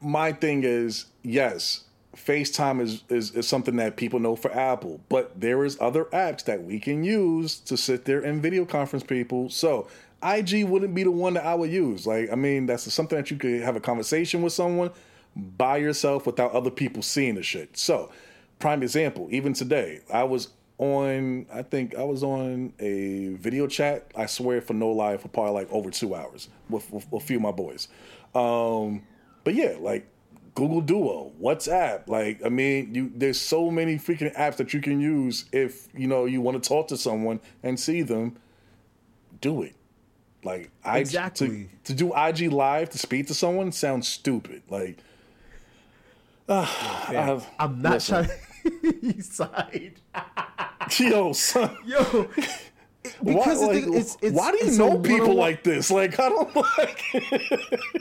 my 0.00 0.32
thing 0.32 0.64
is, 0.64 1.06
yes, 1.22 1.84
FaceTime 2.16 2.80
is, 2.80 3.02
is 3.08 3.30
is 3.32 3.46
something 3.46 3.76
that 3.76 3.96
people 3.96 4.18
know 4.18 4.34
for 4.34 4.52
Apple, 4.52 5.00
but 5.08 5.40
there 5.40 5.64
is 5.64 5.76
other 5.80 6.06
apps 6.06 6.44
that 6.44 6.62
we 6.64 6.80
can 6.80 7.04
use 7.04 7.58
to 7.60 7.76
sit 7.76 8.04
there 8.06 8.20
and 8.20 8.42
video 8.42 8.64
conference 8.64 9.04
people. 9.04 9.50
So 9.50 9.88
IG 10.22 10.64
wouldn't 10.64 10.94
be 10.94 11.04
the 11.04 11.12
one 11.12 11.34
that 11.34 11.44
I 11.44 11.54
would 11.54 11.70
use. 11.70 12.06
Like, 12.06 12.30
I 12.32 12.34
mean, 12.34 12.66
that's 12.66 12.92
something 12.92 13.16
that 13.16 13.30
you 13.30 13.36
could 13.36 13.62
have 13.62 13.76
a 13.76 13.80
conversation 13.80 14.42
with 14.42 14.52
someone 14.52 14.90
by 15.36 15.76
yourself 15.76 16.26
without 16.26 16.52
other 16.52 16.70
people 16.70 17.02
seeing 17.02 17.36
the 17.36 17.42
shit. 17.42 17.76
So, 17.76 18.10
prime 18.58 18.82
example, 18.82 19.28
even 19.30 19.52
today, 19.52 20.00
I 20.12 20.24
was 20.24 20.48
on, 20.78 21.46
I 21.52 21.62
think 21.62 21.96
I 21.96 22.04
was 22.04 22.22
on 22.22 22.72
a 22.78 23.28
video 23.34 23.66
chat, 23.66 24.10
I 24.16 24.26
swear 24.26 24.60
for 24.60 24.74
no 24.74 24.90
lie, 24.90 25.16
for 25.16 25.28
probably 25.28 25.52
like 25.52 25.72
over 25.72 25.90
two 25.90 26.14
hours 26.14 26.48
with, 26.70 26.90
with 26.92 27.06
a 27.12 27.20
few 27.20 27.36
of 27.36 27.42
my 27.42 27.50
boys. 27.50 27.88
Um, 28.34 29.02
but 29.44 29.54
yeah, 29.54 29.76
like 29.80 30.06
Google 30.54 30.80
Duo, 30.80 31.32
WhatsApp. 31.40 32.08
Like, 32.08 32.44
I 32.44 32.48
mean, 32.48 32.94
you 32.94 33.12
there's 33.14 33.40
so 33.40 33.70
many 33.70 33.96
freaking 33.96 34.34
apps 34.36 34.56
that 34.56 34.72
you 34.74 34.80
can 34.80 35.00
use 35.00 35.44
if 35.52 35.88
you 35.94 36.06
know 36.06 36.24
you 36.24 36.40
want 36.40 36.62
to 36.62 36.68
talk 36.68 36.88
to 36.88 36.96
someone 36.96 37.40
and 37.62 37.78
see 37.78 38.02
them. 38.02 38.36
Do 39.40 39.62
it. 39.62 39.74
Like, 40.42 40.70
I 40.84 40.98
Exactly. 40.98 41.68
to, 41.84 41.92
to 41.92 41.94
do 41.94 42.12
IG 42.14 42.52
live 42.52 42.90
to 42.90 42.98
speak 42.98 43.28
to 43.28 43.34
someone 43.34 43.70
sounds 43.72 44.08
stupid. 44.08 44.62
Like, 44.68 44.98
ah, 46.48 47.06
I 47.08 47.12
have, 47.14 47.48
I'm 47.58 47.80
not 47.82 47.94
listen. 47.94 48.24
trying. 48.24 48.38
you 49.02 49.20
sighed. 49.22 50.00
yo, 50.98 51.32
son. 51.32 51.76
Yo, 51.86 52.28
because 53.24 53.58
why, 53.60 53.66
like, 53.66 53.84
it's, 53.86 54.16
it's, 54.20 54.34
why 54.36 54.50
do 54.52 54.58
you 54.66 54.76
know 54.78 54.98
people 54.98 55.34
like 55.34 55.62
this? 55.64 55.90
Like, 55.90 56.18
I 56.18 56.28
don't 56.28 56.54
like. 56.56 57.04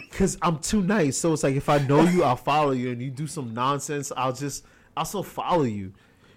Because 0.10 0.38
I'm 0.41 0.60
too 0.60 0.81
nice. 0.81 1.18
So 1.18 1.34
it's 1.34 1.44
like 1.44 1.56
if 1.56 1.69
I 1.69 1.77
know 1.80 2.02
you, 2.03 2.23
I'll 2.23 2.35
follow 2.35 2.72
you, 2.72 2.91
and 2.91 3.02
you 3.02 3.10
do 3.11 3.27
some 3.27 3.53
nonsense, 3.53 4.11
I'll 4.15 4.34
just 4.34 4.65
I'll 4.95 5.06
still 5.06 5.23
follow 5.23 5.64
you. 5.64 5.94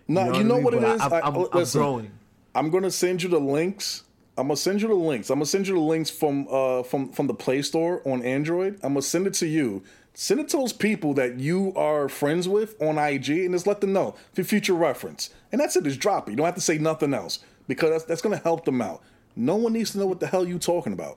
No, 0.09 0.33
you 0.33 0.45
know, 0.45 0.57
I 0.57 0.61
what 0.63 0.75
mean? 0.75 0.83
it 0.83 0.87
But 0.87 0.97
is. 0.97 1.01
I, 1.03 1.19
I- 1.21 1.27
I'm, 1.27 1.37
I'm 1.53 1.65
growing. 1.65 2.11
I'm 2.55 2.71
gonna 2.71 2.91
send 2.91 3.23
you 3.23 3.29
the 3.29 3.39
links. 3.41 4.05
I'm 4.37 4.47
gonna 4.49 4.57
send 4.57 4.81
you 4.83 4.89
the 4.89 4.95
links. 4.95 5.31
I'm 5.31 5.37
gonna 5.39 5.47
send 5.47 5.69
you 5.69 5.75
the 5.75 5.81
links 5.81 6.11
from 6.11 6.47
uh 6.51 6.83
from 6.83 7.11
from 7.13 7.27
the 7.27 7.35
Play 7.35 7.63
Store 7.63 8.03
on 8.09 8.23
Android. 8.23 8.75
I'm 8.83 8.95
gonna 8.95 9.03
send 9.03 9.27
it 9.27 9.35
to 9.35 9.47
you. 9.47 9.83
Send 10.23 10.39
it 10.39 10.51
to 10.51 10.59
those 10.59 10.75
people 10.75 11.15
that 11.15 11.41
you 11.41 11.73
are 11.75 12.07
friends 12.07 12.47
with 12.47 12.77
on 12.83 12.99
IG, 12.99 13.31
and 13.31 13.55
just 13.55 13.67
let 13.67 13.81
them 13.81 13.95
know 13.95 14.15
for 14.35 14.45
future 14.45 14.75
reference. 14.75 15.31
And 15.51 15.59
that's 15.59 15.77
it. 15.77 15.85
Just 15.85 15.99
drop 15.99 16.29
it. 16.29 16.33
You 16.33 16.37
don't 16.37 16.45
have 16.45 16.57
to 16.57 16.61
say 16.61 16.77
nothing 16.77 17.15
else 17.15 17.39
because 17.67 17.89
that's 17.89 18.05
that's 18.05 18.21
gonna 18.21 18.37
help 18.37 18.67
them 18.67 18.83
out. 18.83 19.01
No 19.35 19.57
one 19.57 19.73
needs 19.73 19.93
to 19.93 19.99
know 19.99 20.07
what 20.07 20.21
the 20.21 20.27
hell 20.27 20.47
you 20.47 20.59
talking 20.59 20.93
about. 20.93 21.17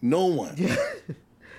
No 0.00 0.26
one. 0.26 0.56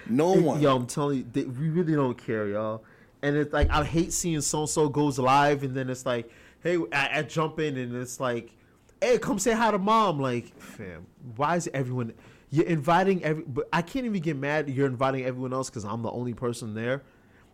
No 0.09 0.33
one. 0.33 0.59
Yo, 0.59 0.75
I'm 0.75 0.85
telling 0.85 1.19
you, 1.19 1.25
they, 1.31 1.43
we 1.45 1.69
really 1.69 1.93
don't 1.93 2.17
care, 2.17 2.49
y'all. 2.49 2.83
And 3.21 3.37
it's 3.37 3.53
like 3.53 3.69
I 3.69 3.85
hate 3.85 4.11
seeing 4.11 4.41
so 4.41 4.59
and 4.59 4.69
so 4.69 4.89
goes 4.89 5.17
live, 5.17 5.63
and 5.63 5.73
then 5.73 5.89
it's 5.89 6.05
like, 6.05 6.29
hey, 6.61 6.77
I, 6.91 7.19
I 7.19 7.21
jump 7.21 7.61
in, 7.61 7.77
and 7.77 7.95
it's 7.95 8.19
like, 8.19 8.53
hey, 9.01 9.17
come 9.19 9.39
say 9.39 9.53
hi 9.53 9.71
to 9.71 9.79
mom. 9.79 10.19
Like, 10.19 10.53
fam, 10.59 11.07
why 11.37 11.55
is 11.55 11.69
everyone? 11.73 12.11
You're 12.53 12.67
inviting 12.67 13.23
every, 13.23 13.43
but 13.47 13.67
I 13.73 13.81
can't 13.81 14.05
even 14.05 14.21
get 14.21 14.37
mad. 14.37 14.69
You're 14.69 14.85
inviting 14.85 15.25
everyone 15.25 15.53
else 15.53 15.71
because 15.71 15.85
I'm 15.85 16.03
the 16.03 16.11
only 16.11 16.35
person 16.35 16.75
there. 16.75 17.01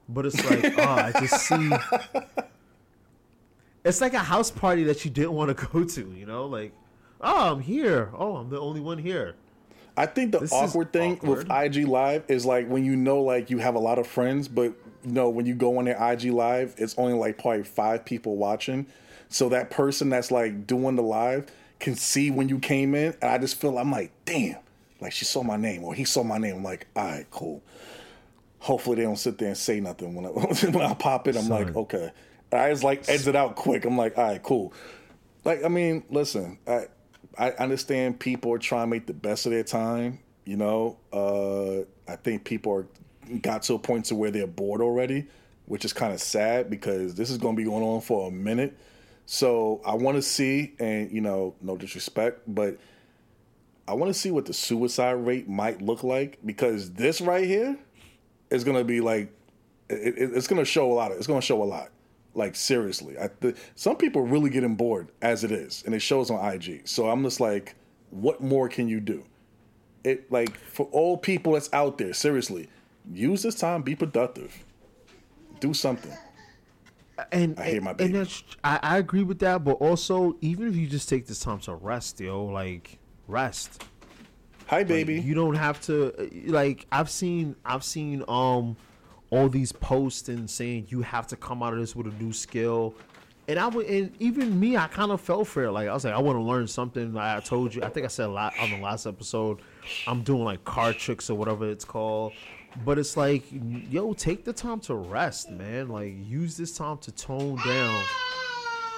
But 0.10 0.26
it's 0.26 0.44
like, 0.50 0.78
oh, 0.78 0.84
I 0.84 1.14
just 1.22 1.48
see. 1.48 1.72
It's 3.86 4.02
like 4.02 4.14
a 4.14 4.20
house 4.20 4.52
party 4.52 4.84
that 4.84 5.06
you 5.06 5.10
didn't 5.10 5.32
want 5.32 5.58
to 5.58 5.68
go 5.72 5.86
to, 5.86 6.02
you 6.12 6.26
know? 6.26 6.48
Like, 6.48 6.74
oh, 7.22 7.54
I'm 7.54 7.62
here. 7.62 8.12
Oh, 8.14 8.36
I'm 8.36 8.50
the 8.50 8.60
only 8.60 8.82
one 8.82 8.98
here. 8.98 9.36
I 9.96 10.06
think 10.06 10.34
the 10.34 10.40
This 10.40 10.52
awkward 10.52 10.92
thing 10.92 11.18
with. 11.24 11.50
IG 11.50 11.88
Live 11.88 12.26
is 12.28 12.46
like 12.46 12.68
when 12.68 12.84
you 12.84 12.98
know 12.98 13.22
like 13.22 13.50
you 13.50 13.60
have 13.60 13.76
a 13.76 13.80
lot 13.80 14.00
of 14.00 14.06
friends, 14.06 14.50
but 14.50 14.74
you 15.06 15.12
know 15.14 15.30
when 15.30 15.46
you 15.46 15.56
go 15.56 15.78
on 15.78 15.86
their 15.86 16.12
IG 16.12 16.26
Live, 16.26 16.76
it's 16.78 16.96
only 16.98 17.14
like 17.14 17.38
probably 17.38 17.64
five 17.64 18.04
people 18.04 18.36
watching. 18.36 18.86
So 19.30 19.48
that 19.48 19.70
person 19.72 20.10
that's 20.10 20.30
like 20.30 20.68
doing 20.68 20.98
the 20.98 21.04
live 21.04 21.50
can 21.80 21.96
see 21.96 22.32
when 22.32 22.50
you 22.50 22.60
came 22.60 22.94
in, 22.96 23.16
and 23.22 23.32
I 23.32 23.38
just 23.38 23.62
feel 23.62 23.78
I'm 23.78 23.92
like, 23.92 24.12
damn, 24.26 24.58
like 25.02 25.12
she 25.12 25.26
saw 25.26 25.44
my 25.44 25.58
name 25.58 25.84
or 25.84 25.94
he 25.94 26.04
saw 26.04 26.24
my 26.24 26.38
name. 26.38 26.58
I'm 26.58 26.64
like, 26.64 26.88
all 26.96 27.06
right, 27.06 27.26
cool. 27.32 27.64
Hopefully 28.60 28.98
they 28.98 29.04
don't 29.04 29.18
sit 29.18 29.38
there 29.38 29.48
and 29.48 29.58
say 29.58 29.80
nothing 29.80 30.14
when 30.14 30.26
I 30.26 30.30
when 30.70 30.82
I 30.82 30.94
pop 30.94 31.28
in. 31.28 31.38
I'm 31.38 31.48
like, 31.48 31.76
okay. 31.76 32.12
I 32.52 32.72
just 32.72 32.84
like 32.84 33.08
exit 33.08 33.36
out 33.36 33.56
quick. 33.56 33.86
I'm 33.86 33.98
like, 33.98 34.18
all 34.18 34.24
right, 34.26 34.42
cool. 34.42 34.74
Like, 35.46 35.64
I 35.64 35.68
mean, 35.68 36.04
listen, 36.10 36.58
I 36.68 36.88
I 37.38 37.52
understand 37.52 38.20
people 38.20 38.52
are 38.54 38.60
trying 38.60 38.84
to 38.84 38.88
make 38.88 39.06
the 39.06 39.14
best 39.14 39.46
of 39.46 39.52
their 39.52 39.64
time. 39.64 40.20
You 40.46 40.58
know, 40.58 40.98
uh, 41.14 42.12
I 42.12 42.16
think 42.18 42.44
people 42.44 42.74
are 42.74 42.88
got 43.42 43.64
to 43.64 43.76
a 43.76 43.80
point 43.80 44.06
to 44.06 44.16
where 44.16 44.32
they're 44.32 44.48
bored 44.48 44.82
already, 44.82 45.28
which 45.66 45.86
is 45.86 45.94
kind 45.94 46.12
of 46.12 46.20
sad 46.20 46.70
because 46.70 47.16
this 47.16 47.30
is 47.30 47.38
going 47.38 47.56
to 47.56 47.58
be 47.58 47.66
going 47.66 47.84
on 47.84 48.02
for 48.02 48.28
a 48.28 48.32
minute. 48.32 48.78
So 49.26 49.80
I 49.86 49.94
want 49.94 50.18
to 50.18 50.24
see, 50.24 50.74
and 50.80 51.12
you 51.12 51.22
know, 51.22 51.56
no 51.62 51.78
disrespect, 51.78 52.42
but 52.48 52.78
I 53.90 53.94
want 53.94 54.14
to 54.14 54.20
see 54.20 54.32
what 54.32 54.46
the 54.46 54.54
suicide 54.54 55.14
rate 55.26 55.50
might 55.50 55.82
look 55.82 56.04
like 56.04 56.38
because 56.46 56.92
this 56.94 57.22
right 57.22 57.46
here 57.46 57.78
is 58.50 58.64
going 58.64 58.78
to 58.78 58.84
be 58.84 59.02
like, 59.02 59.32
it, 59.90 60.18
it- 60.18 60.32
it's 60.36 60.48
going 60.48 60.60
to 60.62 60.66
show 60.66 60.92
a 60.92 60.94
lot. 60.94 61.12
Of, 61.12 61.18
it's 61.18 61.28
going 61.28 61.42
to 61.42 61.46
show 61.46 61.62
a 61.62 61.66
lot. 61.66 61.90
Like 62.36 62.56
seriously, 62.56 63.18
I, 63.18 63.30
the, 63.40 63.56
some 63.76 63.96
people 63.98 64.22
are 64.22 64.26
really 64.26 64.52
getting 64.52 64.76
bored 64.76 65.10
as 65.22 65.44
it 65.44 65.52
is, 65.52 65.82
and 65.86 65.96
it 65.96 66.00
shows 66.00 66.30
on 66.30 66.54
IG. 66.54 66.88
So 66.88 67.10
I'm 67.10 67.24
just 67.24 67.40
like, 67.40 67.76
what 68.12 68.40
more 68.42 68.70
can 68.70 68.88
you 68.88 69.00
do? 69.00 69.26
It 70.04 70.32
like 70.32 70.56
for 70.56 70.86
all 70.92 71.18
people 71.18 71.54
that's 71.54 71.74
out 71.74 71.98
there, 71.98 72.14
seriously, 72.14 72.70
use 73.12 73.42
this 73.42 73.56
time, 73.56 73.82
be 73.82 73.96
productive, 73.96 74.64
do 75.60 75.74
something. 75.74 76.14
and 77.32 77.60
I 77.60 77.64
hate 77.64 77.84
my 77.84 77.90
and 77.90 77.98
baby. 77.98 78.14
that's 78.14 78.44
I, 78.64 78.80
I 78.82 78.98
agree 79.00 79.24
with 79.24 79.40
that, 79.40 79.64
but 79.64 79.74
also 79.74 80.38
even 80.42 80.68
if 80.68 80.76
you 80.76 80.86
just 80.88 81.10
take 81.10 81.26
this 81.26 81.40
time 81.40 81.60
to 81.62 81.74
rest, 81.74 82.20
yo, 82.22 82.46
like 82.46 82.99
rest. 83.30 83.84
Hi, 84.68 84.78
Like, 84.80 84.88
baby. 84.88 85.20
you 85.20 85.34
don't 85.34 85.56
have 85.56 85.82
to 85.82 86.14
uh, 86.20 86.28
like 86.52 86.86
I've 86.92 87.10
seen 87.10 87.56
I've 87.66 87.84
seen 87.84 88.24
um 88.28 88.76
all 89.32 89.48
these 89.50 89.72
posts 89.72 90.28
and 90.30 90.50
saying 90.50 90.88
you 90.90 91.02
have 91.02 91.28
to 91.28 91.36
come 91.36 91.62
out 91.64 91.74
of 91.74 91.80
this 91.80 91.96
with 91.96 92.08
a 92.08 92.24
new 92.24 92.34
skill. 92.34 92.96
And 93.48 93.58
I 93.60 93.68
would, 93.68 93.88
and 93.88 94.12
even 94.20 94.60
me, 94.60 94.78
I 94.78 94.86
kind 94.88 95.12
of 95.12 95.22
fell 95.22 95.44
for 95.44 95.64
it. 95.64 95.72
Like 95.72 95.88
I 95.88 95.94
was 95.94 96.06
like, 96.06 96.14
I 96.14 96.20
want 96.20 96.38
to 96.38 96.44
learn 96.44 96.68
something. 96.68 97.14
Like 97.14 97.38
I 97.38 97.40
told 97.40 97.74
you, 97.74 97.82
I 97.84 97.90
think 97.90 98.06
I 98.06 98.10
said 98.10 98.28
a 98.28 98.32
lot 98.32 98.54
on 98.60 98.70
the 98.70 98.78
last 98.78 99.08
episode. 99.08 99.60
I'm 100.06 100.22
doing 100.22 100.44
like 100.44 100.64
card 100.66 100.98
tricks 100.98 101.30
or 101.32 101.36
whatever 101.36 101.68
it's 101.70 101.86
called. 101.86 102.34
But 102.86 103.00
it's 103.00 103.18
like, 103.18 103.44
yo, 103.52 104.14
take 104.14 104.46
the 104.46 104.54
time 104.54 104.80
to 104.82 104.94
rest, 104.94 105.50
man. 105.50 105.90
Like 105.90 106.14
use 106.28 106.58
this 106.58 106.78
time 106.78 107.00
to 107.00 107.12
tone 107.12 107.56
down. 107.66 108.04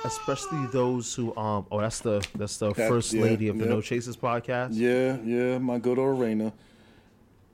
Especially 0.03 0.65
those 0.67 1.13
who 1.13 1.35
um 1.37 1.65
oh 1.71 1.79
that's 1.79 1.99
the 1.99 2.25
that's 2.35 2.57
the 2.57 2.73
That- 2.73 2.89
first 2.89 3.13
yeah, 3.13 3.21
lady 3.23 3.47
of 3.49 3.57
the 3.57 3.65
yep. 3.65 3.69
No 3.73 3.81
Chasers 3.81 4.17
podcast. 4.17 4.69
yeah, 4.73 5.17
yeah, 5.23 5.57
my 5.59 5.77
good 5.77 5.99
old 5.99 6.19
Arena. 6.19 6.51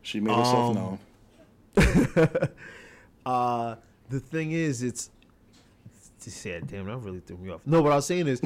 She 0.01 0.19
made 0.21 0.35
herself 0.35 0.77
Um, 0.77 0.99
known. 1.75 2.19
Uh, 3.25 3.75
the 4.09 4.21
thing 4.21 4.53
is, 4.53 4.81
it's. 4.81 5.09
yeah, 6.45 6.59
damn, 6.65 6.85
that 6.85 6.95
really 6.99 7.19
threw 7.19 7.35
me 7.35 7.49
off. 7.51 7.59
No, 7.65 7.81
what 7.81 7.91
I 7.91 7.97
was 7.97 8.05
saying 8.05 8.25
is, 8.27 8.39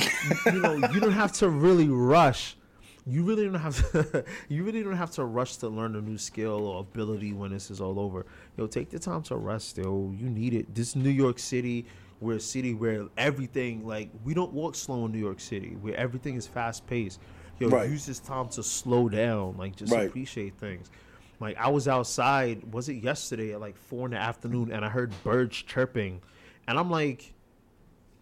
you 0.48 0.54
know, 0.54 0.74
you 0.74 1.00
don't 1.00 1.12
have 1.12 1.32
to 1.34 1.50
really 1.50 1.88
rush. 1.88 2.58
You 3.06 3.24
really 3.24 3.46
don't 3.46 3.54
have 3.62 3.92
to. 3.92 4.26
you 4.50 4.64
really 4.64 4.82
don't 4.82 4.98
have 4.98 5.12
to 5.12 5.24
rush 5.24 5.58
to 5.58 5.68
learn 5.70 5.96
a 5.96 6.02
new 6.02 6.18
skill 6.18 6.66
or 6.66 6.80
ability 6.82 7.32
when 7.34 7.52
this 7.52 7.70
is 7.70 7.80
all 7.80 8.00
over. 8.00 8.26
Yo, 8.58 8.66
take 8.66 8.90
the 8.90 8.98
time 8.98 9.22
to 9.24 9.36
rest. 9.36 9.78
Yo, 9.78 10.12
you 10.18 10.30
need 10.32 10.56
it. 10.56 10.74
This 10.74 10.96
New 10.96 11.12
York 11.12 11.38
City, 11.38 11.86
we're 12.22 12.38
a 12.38 12.40
city 12.40 12.74
where 12.74 13.08
everything 13.18 13.86
like 13.86 14.10
we 14.24 14.34
don't 14.34 14.54
walk 14.54 14.76
slow 14.76 15.06
in 15.06 15.12
New 15.12 15.20
York 15.20 15.40
City, 15.40 15.76
where 15.82 15.96
everything 15.96 16.36
is 16.36 16.48
fast 16.48 16.88
paced. 16.88 17.20
Yo, 17.60 17.68
Right. 17.68 17.90
use 17.90 18.06
this 18.06 18.20
time 18.20 18.48
to 18.50 18.64
slow 18.64 19.10
down. 19.10 19.58
Like 19.58 19.76
just 19.76 19.92
Right. 19.92 20.08
appreciate 20.08 20.58
things. 20.58 20.90
Like 21.40 21.58
I 21.58 21.70
was 21.70 21.88
outside, 21.88 22.72
was 22.72 22.88
it 22.90 23.04
yesterday 23.04 23.54
at 23.54 23.60
like 23.60 23.76
four 23.76 24.06
in 24.06 24.12
the 24.12 24.18
afternoon, 24.18 24.72
and 24.72 24.86
I 24.86 24.90
heard 24.90 25.12
birds 25.24 25.58
chirping, 25.58 26.22
and 26.68 26.78
I'm 26.78 26.92
like, 26.92 27.34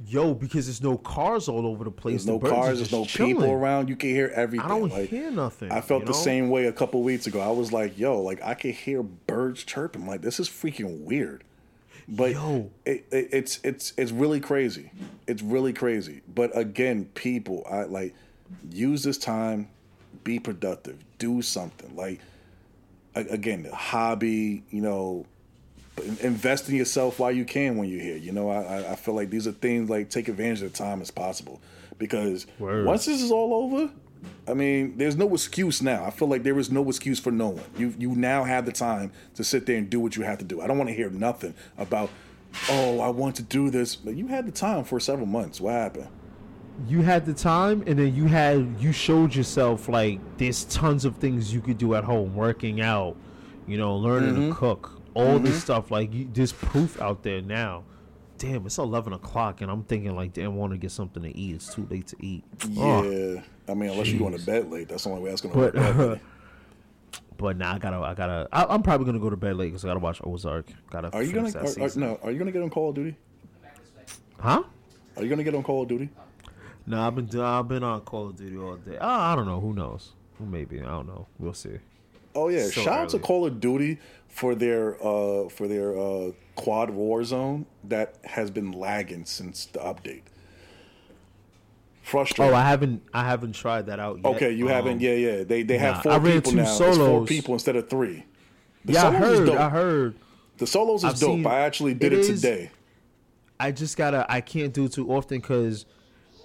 "Yo," 0.06 0.34
because 0.34 0.68
there's 0.68 0.82
no 0.82 0.98
cars 0.98 1.50
all 1.50 1.68
over 1.68 1.84
the 1.84 1.92
place. 1.92 2.24
There's 2.24 2.28
no 2.28 2.34
the 2.34 2.40
birds 2.40 2.54
cars. 2.54 2.78
There's 2.78 2.92
no 2.94 3.04
chilling. 3.04 3.36
people 3.36 3.52
around. 3.52 3.90
You 3.90 3.98
can 3.98 4.10
hear 4.12 4.32
everything. 4.34 4.66
I 4.66 4.70
don't 4.70 4.90
like, 4.90 5.10
hear 5.10 5.30
nothing. 5.32 5.70
I 5.72 5.82
felt 5.82 6.06
the 6.06 6.12
know? 6.14 6.18
same 6.18 6.50
way 6.50 6.68
a 6.68 6.72
couple 6.72 7.04
weeks 7.04 7.28
ago. 7.28 7.42
I 7.42 7.52
was 7.52 7.74
like, 7.74 7.98
"Yo, 7.98 8.22
like 8.22 8.42
I 8.42 8.54
can 8.54 8.72
hear 8.72 9.04
birds 9.04 9.66
chirping. 9.66 10.08
Like 10.08 10.22
this 10.22 10.40
is 10.40 10.48
freaking 10.48 11.02
weird." 11.02 11.44
But 12.11 12.31
Yo. 12.31 12.72
it, 12.86 13.06
it, 13.11 13.30
it's 13.31 13.60
it's 13.64 13.94
it's 13.98 14.11
really 14.11 14.40
crazy. 14.40 14.91
It's 15.27 15.41
really 15.44 15.73
crazy. 15.73 16.22
But 16.34 16.57
again, 16.57 17.06
people, 17.14 17.65
I 17.69 17.84
like 17.84 18.15
use 18.72 19.03
this 19.03 19.18
time, 19.19 19.68
be 20.23 20.40
productive, 20.40 20.98
do 21.19 21.41
something. 21.44 21.95
Like 21.95 22.19
again, 23.15 23.68
hobby. 23.72 24.64
You 24.72 24.81
know, 24.81 25.26
invest 26.22 26.68
in 26.69 26.76
yourself 26.76 27.19
while 27.19 27.31
you 27.31 27.45
can 27.45 27.77
when 27.77 27.90
you're 27.90 28.02
here. 28.02 28.18
You 28.18 28.31
know, 28.31 28.49
I 28.49 28.64
I- 28.64 28.91
I 28.94 28.95
feel 28.95 29.14
like 29.14 29.30
these 29.30 29.45
are 29.48 29.52
things 29.52 29.90
like 29.90 30.10
take 30.10 30.27
advantage 30.30 30.64
of 30.64 30.72
the 30.72 30.77
time 30.77 31.02
as 31.02 31.11
possible 31.11 31.61
because 31.99 32.48
Word. 32.57 32.86
once 32.86 33.06
this 33.06 33.22
is 33.22 33.31
all 33.31 33.53
over, 33.53 33.91
I 34.48 34.54
mean, 34.54 34.98
there's 34.98 35.16
no 35.16 35.32
excuse 35.34 35.82
now. 35.82 36.04
I 36.06 36.10
feel 36.10 36.28
like 36.28 36.44
there 36.44 36.58
is 36.60 36.72
no 36.72 36.88
excuse 36.90 37.20
for 37.20 37.32
no 37.32 37.50
one. 37.50 37.64
You 37.78 37.94
you 37.98 38.16
now 38.16 38.44
have 38.44 38.66
the 38.66 38.72
time 38.72 39.12
to 39.36 39.44
sit 39.44 39.66
there 39.66 39.78
and 39.78 39.90
do 39.90 40.00
what 40.00 40.16
you 40.16 40.24
have 40.24 40.40
to 40.40 40.46
do. 40.46 40.62
I 40.62 40.68
don't 40.68 40.78
want 40.78 40.90
to 40.90 40.96
hear 40.96 41.10
nothing 41.10 41.54
about, 41.78 42.10
oh, 42.70 43.00
I 43.00 43.10
want 43.10 43.36
to 43.38 43.44
do 43.44 43.70
this. 43.70 43.96
But 43.96 44.16
you 44.16 44.28
had 44.28 44.46
the 44.48 44.52
time 44.52 44.84
for 44.84 45.00
several 45.00 45.28
months. 45.28 45.62
What 45.62 45.74
happened? 45.74 46.08
You 46.88 47.02
had 47.02 47.26
the 47.26 47.34
time, 47.34 47.84
and 47.88 48.00
then 48.00 48.16
you 48.16 48.26
had 48.26 48.76
you 48.80 48.91
showed 48.91 49.36
yourself 49.36 49.88
like 49.90 50.20
there's 50.38 50.64
tons 50.66 51.06
of 51.06 51.18
things 51.18 51.54
you 51.54 51.62
could 51.62 51.78
do 51.78 51.94
at 51.94 52.04
home, 52.06 52.36
working 52.36 52.82
out, 52.82 53.16
you 53.68 53.78
know, 53.78 53.96
learning 53.98 54.36
Mm-hmm. 54.36 54.50
to 54.50 54.56
cook, 54.56 55.02
all 55.14 55.40
this 55.40 55.62
stuff. 55.62 55.91
Like 55.91 56.14
you, 56.14 56.28
there's 56.34 56.54
proof 56.54 57.00
out 57.02 57.22
there 57.24 57.41
now. 57.41 57.84
Damn, 58.38 58.66
it's 58.66 58.78
eleven 58.78 59.12
o'clock, 59.12 59.60
and 59.60 59.70
I'm 59.70 59.84
thinking 59.84 60.16
like, 60.16 60.32
damn, 60.32 60.46
I 60.46 60.56
want 60.56 60.72
to 60.72 60.78
get 60.78 60.91
something 60.91 61.22
to 61.24 61.38
eat. 61.38 61.56
It's 61.56 61.74
too 61.76 61.86
late 61.91 62.08
to 62.08 62.16
eat. 62.26 62.46
Yeah, 62.70 62.84
Oh. 62.84 63.41
I 63.70 63.74
mean, 63.74 63.90
unless 63.90 64.10
you're 64.10 64.20
going 64.20 64.34
to 64.34 64.40
Jeez. 64.40 64.46
bed 64.46 64.72
late, 64.72 64.88
that's 64.90 65.04
the 65.04 65.10
only 65.10 65.22
way 65.22 65.30
that's 65.30 65.41
going 65.41 65.54
to 65.54 65.60
But 65.60 65.98
work. 65.98 66.20
but 67.38 67.58
now 67.58 67.74
I 67.76 67.80
gotta, 67.80 67.98
I 67.98 68.14
gotta. 68.14 68.48
I, 68.52 68.66
I'm 68.66 68.84
probably 68.84 69.06
gonna 69.06 69.20
go 69.20 69.30
to 69.30 69.38
bed 69.38 69.56
late 69.56 69.68
because 69.68 69.86
I 69.86 69.88
gotta 69.88 70.00
watch 70.00 70.20
Ozark. 70.24 70.68
Gotta. 70.90 71.10
Are 71.14 71.24
you 71.24 71.32
gonna? 71.34 71.52
Are, 71.58 71.84
are, 71.84 71.90
no. 71.96 72.20
Are 72.22 72.32
you 72.32 72.40
gonna 72.40 72.52
get 72.52 72.62
on 72.62 72.70
Call 72.70 72.90
of 72.90 72.96
Duty? 72.96 73.16
Huh? 74.40 74.64
Are 75.16 75.24
you 75.24 75.30
gonna 75.30 75.44
get 75.44 75.56
on 75.56 75.64
Call 75.64 75.84
of 75.84 75.88
Duty? 75.88 76.10
No, 76.86 77.02
I've 77.02 77.16
been 77.16 77.40
I've 77.40 77.68
been 77.68 77.84
on 77.84 78.02
Call 78.02 78.30
of 78.30 78.36
Duty 78.36 78.58
all 78.58 78.76
day. 78.76 78.98
Oh, 79.00 79.08
I 79.08 79.36
don't 79.36 79.46
know. 79.46 79.60
Who 79.60 79.74
knows? 79.74 80.14
Who 80.38 80.46
maybe? 80.46 80.82
I 80.82 80.86
don't 80.86 81.08
know. 81.08 81.28
We'll 81.38 81.54
see. 81.54 81.78
Oh 82.36 82.50
yeah! 82.50 82.66
So 82.66 82.82
Shout 82.82 83.00
out 83.00 83.10
to. 83.10 83.20
Call 83.20 83.46
of 83.46 83.60
Duty 83.60 84.00
for 84.28 84.56
their 84.56 84.96
uh, 84.96 85.50
for 85.50 85.68
their 85.68 85.98
uh, 85.98 86.32
quad 86.56 86.90
Warzone 86.90 87.66
that 87.86 88.16
has 88.24 88.50
been 88.52 88.72
lagging 88.72 89.26
since 89.26 89.66
the 89.66 89.80
update. 89.80 90.24
Frustrating. 92.10 92.53
Oh, 92.53 92.57
I 92.57 92.64
haven't 92.68 93.03
I 93.14 93.23
haven't 93.23 93.53
tried 93.53 93.86
that 93.88 93.99
out 93.99 94.18
yet. 94.18 94.26
okay, 94.36 94.52
you 94.52 94.65
Um, 94.65 94.72
haven't. 94.72 94.99
Yeah, 95.02 95.14
yeah. 95.14 95.44
They 95.44 95.64
they 95.64 95.77
nah, 95.77 95.84
have 95.95 96.03
four 96.03 96.11
I 96.14 96.18
ran 96.18 96.34
people 96.38 96.52
two 96.52 96.57
now. 96.57 96.64
It's 96.64 96.98
four 96.98 97.26
people 97.26 97.53
instead 97.53 97.76
of 97.76 97.90
three. 97.90 98.23
The 98.86 98.94
Yeah, 98.94 99.07
I 99.10 99.11
heard. 99.15 99.49
I 99.49 99.69
heard. 99.69 100.15
The 100.57 100.68
solos 100.68 101.03
is 101.03 101.14
I've 101.14 101.19
dope. 101.19 101.36
seen- 101.38 101.45
I 101.48 101.60
actually 101.60 101.94
did 101.94 102.11
it 102.14 102.19
it, 102.19 102.30
is- 102.30 102.41
today. 102.41 102.72
I 103.60 103.72
just 103.72 103.95
gotta. 103.98 104.26
I 104.30 104.41
can't 104.41 104.73
do 104.73 104.86
it 104.86 104.94
too 104.94 105.11
often 105.11 105.40
because 105.40 105.86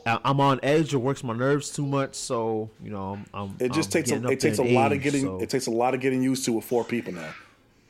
I'm 0.06 0.38
on 0.40 0.60
edge. 0.62 0.92
It 0.92 0.98
works 0.98 1.24
my 1.24 1.34
nerves 1.34 1.70
too 1.70 1.86
much. 1.86 2.14
So 2.14 2.68
you 2.82 2.90
know, 2.90 3.12
I'm. 3.12 3.26
I'm 3.32 3.56
It 3.58 3.72
just 3.72 3.88
I'm 3.88 4.02
takes 4.02 4.10
a, 4.10 4.28
it 4.28 4.40
takes 4.40 4.58
a 4.58 4.62
lot 4.64 4.92
of 4.92 5.00
getting 5.00 5.22
so- 5.22 5.40
it 5.40 5.48
takes 5.48 5.66
a 5.66 5.70
lot 5.70 5.94
of 5.94 6.00
getting 6.00 6.22
used 6.22 6.44
to 6.44 6.52
with 6.52 6.64
four 6.64 6.84
people 6.84 7.12
now, 7.14 7.30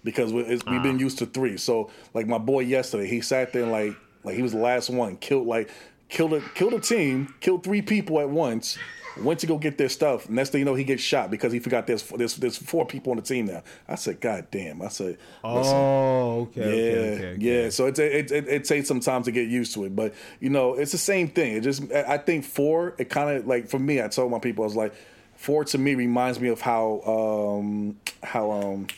because 0.04 0.32
we've 0.32 0.62
Ah. 0.66 0.82
been 0.82 0.98
used 1.00 1.18
to 1.18 1.26
three. 1.26 1.56
So 1.56 1.90
like 2.12 2.26
my 2.28 2.38
boy 2.38 2.60
yesterday, 2.60 3.08
he 3.08 3.20
sat 3.20 3.52
there 3.52 3.62
and 3.64 3.72
like 3.72 3.94
like 4.22 4.36
he 4.36 4.42
was 4.42 4.52
the 4.52 4.58
last 4.58 4.90
one, 4.90 5.16
killed 5.16 5.46
like 5.46 5.70
killed 6.08 6.32
a 6.34 6.40
killed 6.54 6.74
a 6.74 6.80
team, 6.80 7.34
killed 7.40 7.62
three 7.64 7.82
people 7.82 8.20
at 8.20 8.28
once. 8.28 8.78
Went 9.16 9.38
to 9.40 9.46
go 9.46 9.58
get 9.58 9.78
their 9.78 9.88
stuff. 9.88 10.28
Next 10.28 10.50
thing 10.50 10.58
you 10.58 10.64
know, 10.64 10.74
he 10.74 10.82
gets 10.82 11.00
shot 11.00 11.30
because 11.30 11.52
he 11.52 11.60
forgot 11.60 11.86
there's 11.86 12.02
there's 12.02 12.34
there's 12.34 12.56
four 12.56 12.84
people 12.84 13.12
on 13.12 13.16
the 13.16 13.22
team 13.22 13.46
now. 13.46 13.62
I 13.86 13.94
said, 13.94 14.20
God 14.20 14.48
damn! 14.50 14.82
I 14.82 14.88
said, 14.88 15.18
Oh, 15.44 16.40
okay. 16.42 16.60
yeah, 16.60 16.66
okay, 16.66 17.12
okay, 17.14 17.26
okay. 17.28 17.36
yeah. 17.38 17.68
So 17.70 17.86
it, 17.86 17.96
it 18.00 18.32
it 18.32 18.48
it 18.48 18.64
takes 18.64 18.88
some 18.88 18.98
time 18.98 19.22
to 19.22 19.30
get 19.30 19.46
used 19.48 19.72
to 19.74 19.84
it, 19.84 19.94
but 19.94 20.14
you 20.40 20.50
know, 20.50 20.74
it's 20.74 20.90
the 20.90 20.98
same 20.98 21.28
thing. 21.28 21.54
It 21.54 21.60
just 21.60 21.92
I 21.92 22.14
I 22.14 22.18
think 22.18 22.44
four. 22.44 22.96
It 22.98 23.08
kind 23.08 23.36
of 23.36 23.46
like 23.46 23.68
for 23.68 23.78
me, 23.78 24.02
I 24.02 24.08
told 24.08 24.32
my 24.32 24.40
people 24.40 24.64
I 24.64 24.66
was 24.66 24.74
like, 24.74 24.92
four 25.36 25.64
to 25.66 25.78
me 25.78 25.94
reminds 25.94 26.40
me 26.40 26.48
of 26.48 26.60
how 26.60 27.00
um 27.02 27.96
how 28.24 28.50
um 28.50 28.88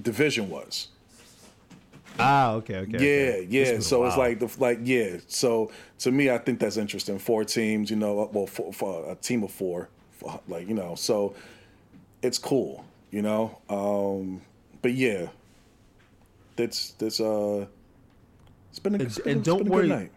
division 0.00 0.48
was. 0.48 0.88
Ah, 2.20 2.52
okay, 2.52 2.76
okay. 2.76 2.92
Yeah, 2.92 3.32
okay. 3.32 3.46
Yeah. 3.50 3.64
been 3.64 3.78
a 3.78 3.82
So 3.82 4.04
it's 4.06 4.16
like 4.16 4.38
the 4.40 4.50
like 4.58 4.78
yeah. 4.82 5.16
So 5.26 5.70
to 6.00 6.10
me, 6.12 6.30
I 6.30 6.38
think 6.38 6.60
that's 6.60 6.76
interesting. 6.76 7.18
Four 7.18 7.44
teams, 7.44 7.90
you 7.90 7.96
know, 7.96 8.28
well, 8.32 8.46
for, 8.46 8.72
for 8.72 9.10
a 9.10 9.14
team 9.14 9.42
of 9.42 9.50
four, 9.50 9.88
for, 10.12 10.40
like 10.48 10.68
you 10.68 10.74
know, 10.74 10.94
so 10.94 11.34
it's 12.22 12.38
cool, 12.38 12.84
you 13.10 13.22
know. 13.22 13.58
Um, 13.68 14.42
but 14.82 14.92
yeah, 14.92 15.28
that's 16.56 16.92
that's 16.92 17.20
uh, 17.20 17.66
it's 18.70 18.78
been 18.78 18.94
a, 18.94 18.98
And- 18.98 19.02
it's 19.06 19.18
been, 19.18 19.36
and 19.36 19.44
don't 19.44 19.58
been 19.58 19.66
a 19.66 19.70
worry- 19.70 19.88
good 19.88 19.98
night. 19.98 20.10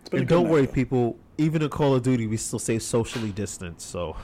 It's 0.00 0.08
been 0.10 0.18
a 0.18 0.20
And 0.20 0.28
good 0.28 0.34
don't 0.34 0.44
night, 0.44 0.52
worry, 0.52 0.66
though. 0.66 0.72
people. 0.72 1.16
Even 1.36 1.62
in 1.62 1.68
Call 1.68 1.96
of 1.96 2.02
Duty, 2.04 2.28
we 2.28 2.36
still 2.36 2.60
say 2.60 2.78
socially 2.78 3.32
distanced. 3.32 3.90
So 3.90 4.14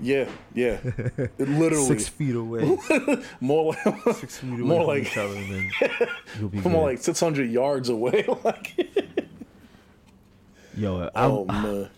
Yeah, 0.00 0.28
yeah, 0.54 0.78
It 0.84 1.38
literally 1.38 1.84
six 1.86 2.06
feet 2.06 2.36
away, 2.36 2.78
more 3.40 3.74
like 3.84 4.14
six 4.14 4.38
feet 4.38 4.50
away 4.52 4.60
more 4.60 4.78
from 4.82 4.86
like 4.86 5.02
each 5.02 5.16
other, 5.18 5.34
then 5.34 5.70
you'll 6.38 6.48
be 6.50 6.58
more 6.60 6.72
good. 6.72 6.92
like 6.94 6.98
six 6.98 7.18
hundred 7.18 7.50
yards 7.50 7.88
away. 7.88 8.24
like, 8.44 8.76
Yo, 10.76 11.10
I'm, 11.14 11.30
oh 11.30 11.44
man. 11.46 11.90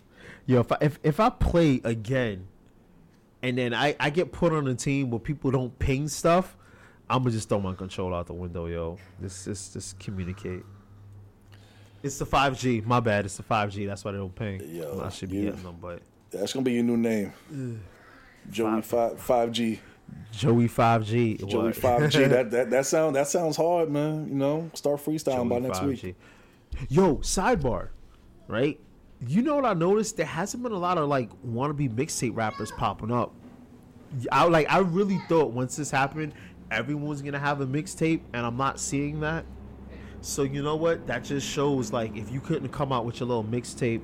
Yo, 0.47 0.60
if 0.60 0.72
I, 0.72 0.77
if 0.81 0.98
if 1.02 1.20
I 1.20 1.28
play 1.28 1.81
again, 1.85 2.47
and 3.43 3.59
then 3.59 3.74
I 3.74 3.94
I 4.01 4.10
get 4.10 4.32
put 4.32 4.52
on 4.52 4.66
a 4.68 4.74
team 4.74 5.10
where 5.10 5.20
people 5.20 5.51
don't 5.51 5.78
ping 5.78 6.09
stuff, 6.09 6.56
I'm 7.09 7.18
gonna 7.22 7.32
just 7.32 7.48
throw 7.51 7.60
my 7.60 7.74
controller 7.74 8.16
out 8.16 8.27
the 8.27 8.32
window, 8.35 8.66
yo. 8.66 8.97
This 9.20 9.44
just 9.44 9.74
just 9.74 9.98
communicate. 9.98 10.62
It's 12.02 12.18
the 12.18 12.24
five 12.24 12.59
G. 12.59 12.81
My 12.81 13.01
bad. 13.01 13.27
It's 13.27 13.36
the 13.36 13.43
five 13.43 13.70
G. 13.70 13.85
That's 13.85 14.02
why 14.05 14.12
they 14.12 14.18
don't 14.18 14.35
ping. 14.35 14.62
Yo, 14.74 15.02
I 15.05 15.10
should 15.10 15.28
be 15.31 15.36
you- 15.36 15.44
getting 15.51 15.62
them, 15.62 15.77
but 15.82 16.01
That's 16.31 16.52
gonna 16.52 16.65
be 16.65 16.73
your 16.73 16.85
new 16.85 16.97
name, 16.97 17.32
mm. 17.52 17.78
Joey 18.51 18.82
five 18.82 19.20
five 19.20 19.52
G. 19.52 19.81
Joey 20.32 20.69
five 20.69 21.05
G. 21.05 21.36
Joey 21.36 21.73
five 21.73 22.11
G. 22.11 22.24
That 22.24 22.51
that 22.51 22.70
that 22.70 22.86
sound 22.86 23.16
that 23.16 23.28
sounds 23.28 23.57
hard, 23.57 23.90
man. 23.90 24.28
You 24.28 24.35
know, 24.35 24.70
start 24.74 25.01
freestyling 25.01 25.48
by 25.48 25.59
next 25.59 25.82
week. 25.82 26.16
Yo, 26.89 27.16
sidebar, 27.16 27.89
right? 28.47 28.78
You 29.27 29.43
know 29.43 29.57
what 29.57 29.66
I 29.66 29.74
noticed? 29.74 30.16
There 30.16 30.27
hasn't 30.27 30.62
been 30.62 30.73
a 30.73 30.78
lot 30.78 30.98
of 30.98 31.09
like 31.09 31.31
wannabe 31.44 31.94
mixtape 31.94 32.35
rappers 32.35 32.70
popping 32.73 33.11
up. 33.11 33.35
I 34.32 34.44
like 34.44 34.70
I 34.70 34.78
really 34.78 35.19
thought 35.28 35.51
once 35.51 35.77
this 35.77 35.90
happened, 35.90 36.32
everyone's 36.70 37.23
gonna 37.23 37.39
have 37.39 37.61
a 37.61 37.66
mixtape, 37.66 38.20
and 38.32 38.47
I'm 38.47 38.57
not 38.57 38.81
seeing 38.81 39.20
that. 39.20 39.44
So 40.23 40.43
you 40.43 40.62
know 40.62 40.77
what? 40.77 41.07
That 41.07 41.24
just 41.24 41.47
shows 41.47 41.93
like 41.93 42.16
if 42.16 42.31
you 42.31 42.40
couldn't 42.40 42.69
come 42.69 42.93
out 42.93 43.05
with 43.05 43.20
your 43.20 43.28
little 43.28 43.44
mixtape 43.44 44.02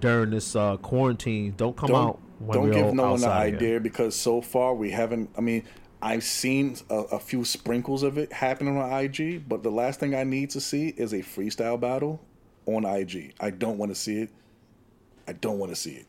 during 0.00 0.30
this 0.30 0.56
uh, 0.56 0.76
quarantine, 0.78 1.54
don't 1.56 1.76
come 1.76 1.88
Don't 1.90 2.08
out. 2.08 2.20
When 2.40 2.58
don't 2.58 2.70
give 2.72 2.94
no 2.94 3.12
one 3.12 3.20
again. 3.20 3.30
idea 3.30 3.80
because 3.80 4.16
so 4.16 4.40
far 4.40 4.74
we 4.74 4.90
haven't. 4.90 5.30
I 5.38 5.40
mean, 5.40 5.62
I've 6.00 6.24
seen 6.24 6.76
a, 6.90 6.96
a 6.96 7.18
few 7.20 7.44
sprinkles 7.44 8.02
of 8.02 8.18
it 8.18 8.32
happening 8.32 8.76
on 8.76 8.92
IG, 9.04 9.48
but 9.48 9.62
the 9.62 9.70
last 9.70 10.00
thing 10.00 10.14
I 10.14 10.24
need 10.24 10.50
to 10.50 10.60
see 10.60 10.88
is 10.96 11.12
a 11.12 11.20
freestyle 11.20 11.78
battle 11.78 12.20
on 12.66 12.84
IG. 12.84 13.34
I 13.38 13.50
don't 13.50 13.78
want 13.78 13.92
to 13.92 13.94
see 13.94 14.22
it. 14.22 14.30
I 15.28 15.34
don't 15.34 15.58
want 15.58 15.70
to 15.70 15.76
see 15.76 15.92
it 15.92 16.06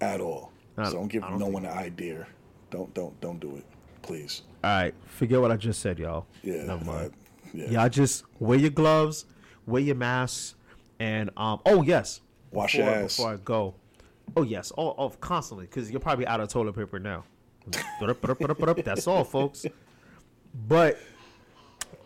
at 0.00 0.20
all. 0.20 0.50
I- 0.78 0.84
so 0.88 0.92
don't 0.94 1.08
give 1.08 1.22
don't 1.22 1.38
no 1.38 1.46
one 1.48 1.64
the 1.64 1.72
idea. 1.72 2.26
Don't 2.70 2.92
don't 2.94 3.20
don't 3.20 3.38
do 3.38 3.56
it, 3.56 3.64
please. 4.00 4.42
All 4.64 4.70
right, 4.70 4.94
forget 5.04 5.40
what 5.40 5.50
I 5.50 5.56
just 5.56 5.80
said, 5.80 5.98
y'all. 5.98 6.26
Yeah, 6.42 6.64
Never 6.64 6.84
mind. 6.84 7.12
I- 7.12 7.48
yeah. 7.54 7.70
Y'all 7.70 7.88
just 7.90 8.24
wear 8.38 8.58
your 8.58 8.70
gloves, 8.70 9.26
wear 9.66 9.82
your 9.82 9.94
masks, 9.96 10.54
and 10.98 11.28
um. 11.36 11.60
Oh 11.66 11.82
yes. 11.82 12.22
Wash 12.52 12.72
before, 12.72 12.86
your 12.90 12.94
ass. 13.04 13.16
before 13.16 13.32
I 13.32 13.36
go. 13.36 13.74
Oh 14.36 14.42
yes, 14.42 14.70
all, 14.72 14.90
all 14.90 15.10
constantly 15.10 15.66
because 15.66 15.90
you're 15.90 16.00
probably 16.00 16.26
out 16.26 16.40
of 16.40 16.48
toilet 16.48 16.74
paper 16.74 16.98
now. 16.98 17.24
That's 18.84 19.06
all, 19.06 19.24
folks. 19.24 19.66
But 20.68 20.98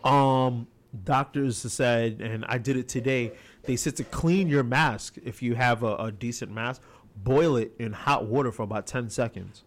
um, 0.03 0.67
doctors 1.03 1.57
said, 1.57 2.21
and 2.21 2.45
I 2.47 2.57
did 2.57 2.77
it 2.77 2.87
today. 2.87 3.31
They 3.63 3.75
said 3.75 3.95
to 3.97 4.03
clean 4.03 4.47
your 4.47 4.63
mask 4.63 5.15
if 5.23 5.41
you 5.41 5.55
have 5.55 5.83
a, 5.83 5.95
a 5.97 6.11
decent 6.11 6.51
mask, 6.51 6.81
boil 7.15 7.57
it 7.57 7.73
in 7.79 7.91
hot 7.93 8.25
water 8.25 8.51
for 8.51 8.63
about 8.63 8.87
ten 8.87 9.09
seconds. 9.09 9.63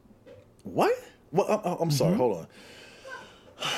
What? 0.62 0.92
Well, 1.32 1.46
I, 1.48 1.54
I'm 1.72 1.88
Mm-hmm. 1.88 1.90
sorry. 1.90 2.16
Hold 2.16 2.36
on. 2.38 2.46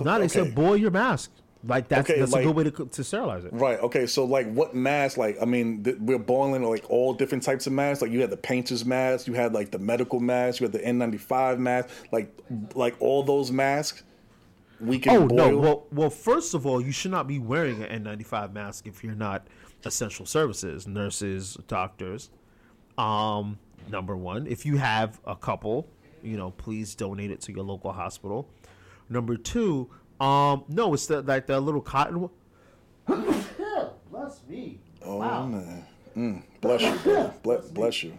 No, 0.00 0.12
they 0.18 0.24
Okay. 0.24 0.28
said 0.28 0.54
boil 0.54 0.74
your 0.76 0.90
mask. 0.90 1.30
Like 1.64 1.86
that's 1.88 2.10
Okay, 2.10 2.18
that's 2.18 2.32
like- 2.32 2.42
a 2.44 2.46
good 2.48 2.56
way 2.56 2.64
to 2.64 2.70
to 2.86 3.04
sterilize 3.04 3.44
it. 3.44 3.52
Right. 3.52 3.78
Okay. 3.80 4.06
So, 4.06 4.24
like, 4.24 4.52
what 4.52 4.74
mask? 4.74 5.16
Like, 5.16 5.36
I 5.40 5.44
mean, 5.44 5.84
th- 5.84 5.96
we're 6.00 6.18
boiling 6.18 6.64
like 6.64 6.84
all 6.90 7.14
different 7.14 7.44
types 7.44 7.68
of 7.68 7.72
masks. 7.72 8.02
Like, 8.02 8.10
you 8.10 8.20
had 8.20 8.30
the 8.30 8.36
painter's 8.36 8.84
mask, 8.84 9.28
you 9.28 9.34
had 9.34 9.52
like 9.54 9.70
the 9.70 9.78
medical 9.78 10.18
mask, 10.18 10.60
you 10.60 10.64
had 10.66 10.72
the 10.72 10.80
N95 10.80 11.58
mask. 11.58 11.88
Like, 12.10 12.36
like 12.74 12.96
all 13.00 13.22
those 13.22 13.52
masks, 13.52 14.02
we 14.80 14.98
can 14.98 15.14
Oh 15.22 15.26
boil. 15.28 15.36
no! 15.52 15.58
Well, 15.58 15.86
well, 15.92 16.10
first 16.10 16.54
of 16.54 16.66
all, 16.66 16.80
you 16.80 16.90
should 16.90 17.12
not 17.12 17.28
be 17.28 17.38
wearing 17.38 17.80
an 17.84 18.02
N95 18.04 18.52
mask 18.52 18.88
if 18.88 19.04
you're 19.04 19.14
not 19.14 19.46
essential 19.84 20.26
services, 20.26 20.88
nurses, 20.88 21.56
doctors. 21.68 22.30
Um, 22.98 23.58
number 23.88 24.16
one, 24.16 24.46
if 24.48 24.66
you 24.66 24.76
have 24.78 25.20
a 25.26 25.36
couple, 25.36 25.88
you 26.24 26.36
know, 26.36 26.50
please 26.50 26.94
donate 26.96 27.30
it 27.30 27.40
to 27.42 27.52
your 27.52 27.62
local 27.64 27.92
hospital. 27.92 28.48
Number 29.08 29.36
two, 29.36 29.90
um, 30.22 30.64
no, 30.68 30.94
it's 30.94 31.06
the 31.06 31.22
like 31.22 31.46
the 31.46 31.60
little 31.60 31.80
cotton. 31.80 32.20
one- 32.20 32.30
Bless 34.10 34.40
me. 34.48 34.78
oh 35.04 35.18
man. 35.46 35.84
Mm, 36.16 36.42
bless 36.60 36.82
you. 36.82 37.32
Bless, 37.42 37.68
bless 37.68 38.02
you. 38.02 38.12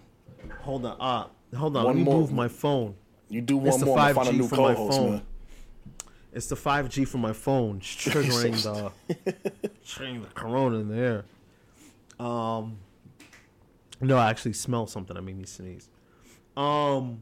Hold 0.62 0.86
on. 0.86 0.98
Uh, 1.00 1.56
hold 1.58 1.78
on. 1.78 1.84
One 1.86 1.94
Let 1.94 2.00
me 2.00 2.04
more. 2.04 2.20
move 2.22 2.32
my 2.34 2.48
phone. 2.48 2.96
You 3.30 3.42
do 3.42 3.58
It's 3.66 3.72
one 3.72 3.80
the 3.80 3.86
more 3.86 4.00
and 4.00 4.16
find 4.16 4.28
a 4.28 4.32
5G 4.32 4.36
new 4.38 4.44
my 4.44 4.50
co-host, 4.74 4.98
phone. 4.98 5.12
man. 5.12 5.22
It's 6.34 6.48
the 6.48 6.56
5G 6.56 7.08
from 7.08 7.22
my 7.22 7.34
phone 7.34 7.78
It's 7.78 7.88
triggering 7.96 8.64
the 8.64 8.92
triggering 9.86 10.22
the 10.24 10.28
corona 10.34 10.78
in 10.80 10.88
the 10.90 10.96
air. 10.98 11.26
Um, 12.20 12.78
no, 14.02 14.18
I 14.18 14.30
actually 14.32 14.54
smell 14.54 14.88
something. 14.88 15.16
I 15.16 15.20
made 15.20 15.38
me 15.38 15.46
sneeze. 15.46 15.90
Um, 16.58 17.22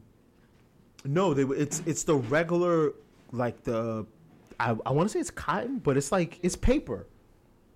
no, 1.04 1.34
they 1.34 1.42
it's 1.54 1.82
it's 1.86 2.04
the 2.04 2.16
regular 2.16 2.94
like 3.30 3.62
the 3.64 4.06
I, 4.62 4.76
I 4.86 4.92
want 4.92 5.08
to 5.08 5.12
say 5.12 5.18
it's 5.18 5.30
cotton, 5.30 5.78
but 5.78 5.96
it's 5.96 6.12
like 6.12 6.38
it's 6.42 6.54
paper. 6.54 7.06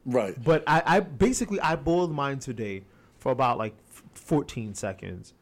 Right. 0.04 0.40
But 0.42 0.62
I, 0.68 0.82
I 0.86 1.00
basically 1.00 1.60
I 1.60 1.74
boiled 1.74 2.12
mine 2.12 2.38
today 2.38 2.84
for 3.18 3.32
about 3.32 3.58
like 3.58 3.74
14 4.14 4.74
seconds, 4.74 5.34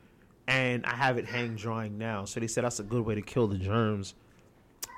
and 0.49 0.87
I 0.87 0.95
have 0.95 1.19
it 1.19 1.27
hang 1.27 1.55
drying 1.55 1.99
now. 1.99 2.25
So 2.25 2.41
they 2.41 2.47
said 2.47 2.65
that's 2.65 2.81
a 2.81 2.85
good 2.85 3.05
way 3.05 3.15
to 3.15 3.21
kill 3.21 3.47
the 3.47 3.59
germs 3.59 4.15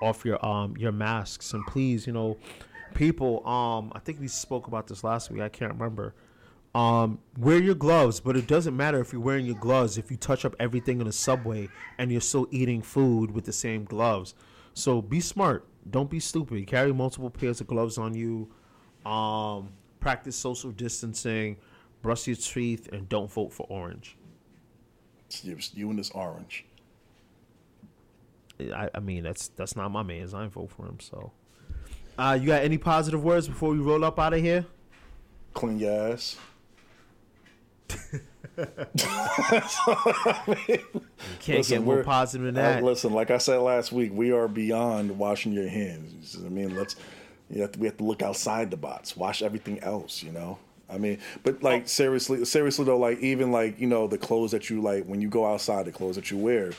off 0.01 0.25
your 0.25 0.45
um 0.45 0.77
your 0.77 0.93
masks. 0.93 1.53
And 1.53 1.67
please, 1.67 2.07
you 2.07 2.13
know, 2.13 2.37
people, 2.95 3.47
um, 3.47 3.91
I 3.95 3.99
think 3.99 4.21
we 4.21 4.29
spoke 4.29 4.69
about 4.69 4.87
this 4.87 5.03
last 5.03 5.33
week. 5.33 5.43
I 5.43 5.49
can't 5.49 5.73
remember. 5.73 6.15
Um, 6.77 7.19
wear 7.39 7.59
your 7.59 7.75
gloves, 7.75 8.21
but 8.21 8.37
it 8.37 8.47
doesn't 8.47 8.77
matter 8.77 9.01
if 9.01 9.13
you're 9.13 9.23
wearing 9.23 9.47
your 9.47 9.57
gloves 9.57 9.97
if 9.97 10.11
you 10.11 10.17
touch 10.19 10.45
up 10.45 10.55
everything 10.61 11.01
in 11.01 11.07
a 11.07 11.13
subway 11.13 11.71
and 11.97 12.13
you're 12.13 12.21
still 12.21 12.47
eating 12.51 12.83
food 12.83 13.31
with 13.31 13.47
the 13.47 13.53
same 13.53 13.85
gloves. 13.85 14.35
So 14.75 15.01
be 15.01 15.21
smart. 15.21 15.67
Don't 15.91 16.11
be 16.11 16.21
stupid. 16.21 16.67
Carry 16.67 16.93
multiple 16.93 17.31
pairs 17.31 17.61
of 17.61 17.67
gloves 17.67 17.99
on 17.99 18.15
you. 18.15 18.49
Um, 19.09 19.71
practice 20.01 20.37
social 20.37 20.71
distancing. 20.71 21.57
Brush 22.03 22.27
your 22.27 22.37
teeth 22.37 22.89
and 22.93 23.09
don't 23.09 23.31
vote 23.31 23.53
for 23.53 23.67
orange. 23.69 24.17
You, 25.43 25.57
you 25.75 25.91
and 25.91 25.99
this 25.99 26.11
orange. 26.11 26.65
I, 28.61 28.89
I 28.95 29.01
mean 29.01 29.23
that's 29.23 29.49
that's 29.49 29.77
not 29.77 29.91
my 29.91 30.03
man's. 30.03 30.33
I 30.33 30.45
ain't 30.45 30.53
vote 30.53 30.71
for 30.71 30.87
him. 30.87 30.99
So, 31.01 31.33
uh, 32.19 32.39
you 32.41 32.47
got 32.47 32.63
any 32.63 32.79
positive 32.79 33.23
words 33.23 33.49
before 33.49 33.71
we 33.71 33.79
roll 33.79 34.05
up 34.05 34.19
out 34.19 34.33
of 34.33 34.41
here? 34.41 34.65
Clean 35.53 35.79
your 35.79 36.13
ass. 36.13 36.37
You 38.57 38.67
can't 41.41 41.59
Listen, 41.59 41.79
get 41.79 41.83
more 41.85 42.03
positive 42.03 42.47
than 42.47 42.59
Uh, 42.59 42.63
that. 42.63 42.85
listen, 42.85 43.13
like 43.13 43.31
I 43.31 43.39
said 43.39 43.59
last 43.59 43.93
week, 43.93 44.13
we 44.15 44.33
are 44.33 44.49
beyond 44.49 45.19
washing 45.19 45.53
your 45.53 45.69
hands. 45.69 46.37
I 46.45 46.49
mean, 46.49 46.77
let's 46.77 46.97
you 47.51 47.63
have 47.63 47.73
to, 47.73 47.79
we 47.79 47.87
have 47.87 47.97
to 47.99 48.05
look 48.05 48.23
outside 48.23 48.71
the 48.71 48.77
box, 48.77 49.17
wash 49.17 49.43
everything 49.43 49.79
else. 49.81 50.23
You 50.23 50.33
know, 50.33 50.59
I 50.91 50.99
mean, 50.99 51.19
but 51.43 51.63
like 51.63 51.89
seriously, 51.89 52.45
seriously 52.45 52.85
though, 52.85 52.99
like 52.99 53.19
even 53.21 53.53
like 53.53 53.81
you 53.81 53.87
know 53.87 54.07
the 54.07 54.19
clothes 54.19 54.51
that 54.53 54.69
you 54.71 54.81
like 54.81 55.05
when 55.05 55.21
you 55.21 55.29
go 55.29 55.47
outside, 55.47 55.87
the 55.87 55.93
clothes 55.93 56.17
that 56.17 56.31
you 56.31 56.39
wear, 56.39 56.73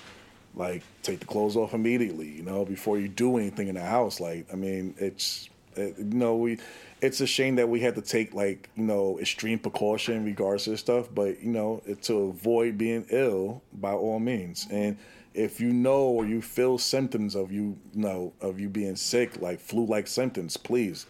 like 0.55 0.83
take 1.03 1.19
the 1.19 1.25
clothes 1.25 1.55
off 1.55 1.73
immediately. 1.73 2.29
You 2.29 2.43
know, 2.43 2.65
before 2.65 2.99
you 2.99 3.07
do 3.07 3.37
anything 3.37 3.67
in 3.67 3.75
the 3.75 3.81
house. 3.85 4.19
Like, 4.19 4.47
I 4.51 4.55
mean, 4.55 4.93
it's 4.97 5.49
it, 5.75 5.97
you 5.97 6.03
know 6.05 6.35
we. 6.35 6.59
It's 6.99 7.21
a 7.21 7.27
shame 7.27 7.55
that 7.55 7.69
we 7.69 7.79
had 7.79 7.95
to 7.95 8.01
take 8.01 8.33
like 8.33 8.69
you 8.75 8.83
know 8.83 9.19
extreme 9.19 9.59
precaution 9.59 10.15
in 10.15 10.25
regards 10.25 10.63
to 10.63 10.71
this 10.71 10.79
stuff, 10.79 11.09
but 11.13 11.41
you 11.41 11.51
know 11.51 11.81
to 12.03 12.17
avoid 12.17 12.77
being 12.77 13.05
ill 13.09 13.61
by 13.73 13.91
all 13.93 14.19
means. 14.19 14.67
And 14.71 14.97
if 15.33 15.61
you 15.61 15.71
know 15.71 16.01
or 16.01 16.25
you 16.25 16.41
feel 16.41 16.79
symptoms 16.79 17.35
of 17.35 17.51
you, 17.51 17.77
you 17.93 18.01
know 18.01 18.33
of 18.41 18.59
you 18.59 18.69
being 18.69 18.95
sick, 18.95 19.39
like 19.39 19.59
flu-like 19.59 20.07
symptoms, 20.07 20.57
please 20.57 21.05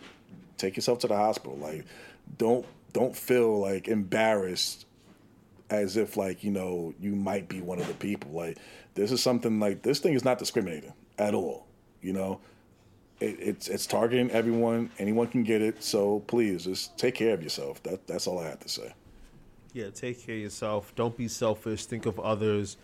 take 0.57 0.75
yourself 0.75 0.99
to 0.99 1.07
the 1.07 1.15
hospital. 1.15 1.57
Like 1.57 1.85
don't 2.37 2.65
don't 2.93 3.15
feel 3.15 3.59
like 3.59 3.87
embarrassed 3.87 4.85
as 5.69 5.97
if 5.97 6.17
like 6.17 6.43
you 6.43 6.51
know 6.51 6.93
you 6.99 7.15
might 7.15 7.47
be 7.47 7.61
one 7.61 7.79
of 7.79 7.87
the 7.87 7.93
people. 7.93 8.31
Like 8.31 8.57
this 8.95 9.11
is 9.11 9.21
something 9.21 9.59
like 9.59 9.83
this 9.83 9.99
thing 9.99 10.13
is 10.13 10.25
not 10.25 10.39
discriminating 10.39 10.93
at 11.17 11.33
all. 11.33 11.65
You 12.01 12.13
know, 12.13 12.39
it, 13.19 13.37
it's 13.39 13.67
it's 13.67 13.85
targeting 13.85 14.29
everyone. 14.31 14.91
Anyone 14.99 15.27
can 15.27 15.43
get 15.43 15.61
it. 15.61 15.83
So 15.83 16.19
please 16.27 16.65
just 16.65 16.97
take 16.97 17.15
care 17.15 17.33
of 17.33 17.43
yourself. 17.43 17.81
That 17.83 18.05
that's 18.07 18.27
all 18.27 18.39
I 18.39 18.47
have 18.47 18.59
to 18.61 18.69
say. 18.69 18.93
Yeah, 19.73 19.89
take 19.89 20.25
care 20.25 20.35
of 20.35 20.41
yourself. 20.41 20.93
Don't 20.95 21.15
be 21.15 21.27
selfish. 21.27 21.85
Think 21.85 22.05
of 22.05 22.19
others, 22.19 22.77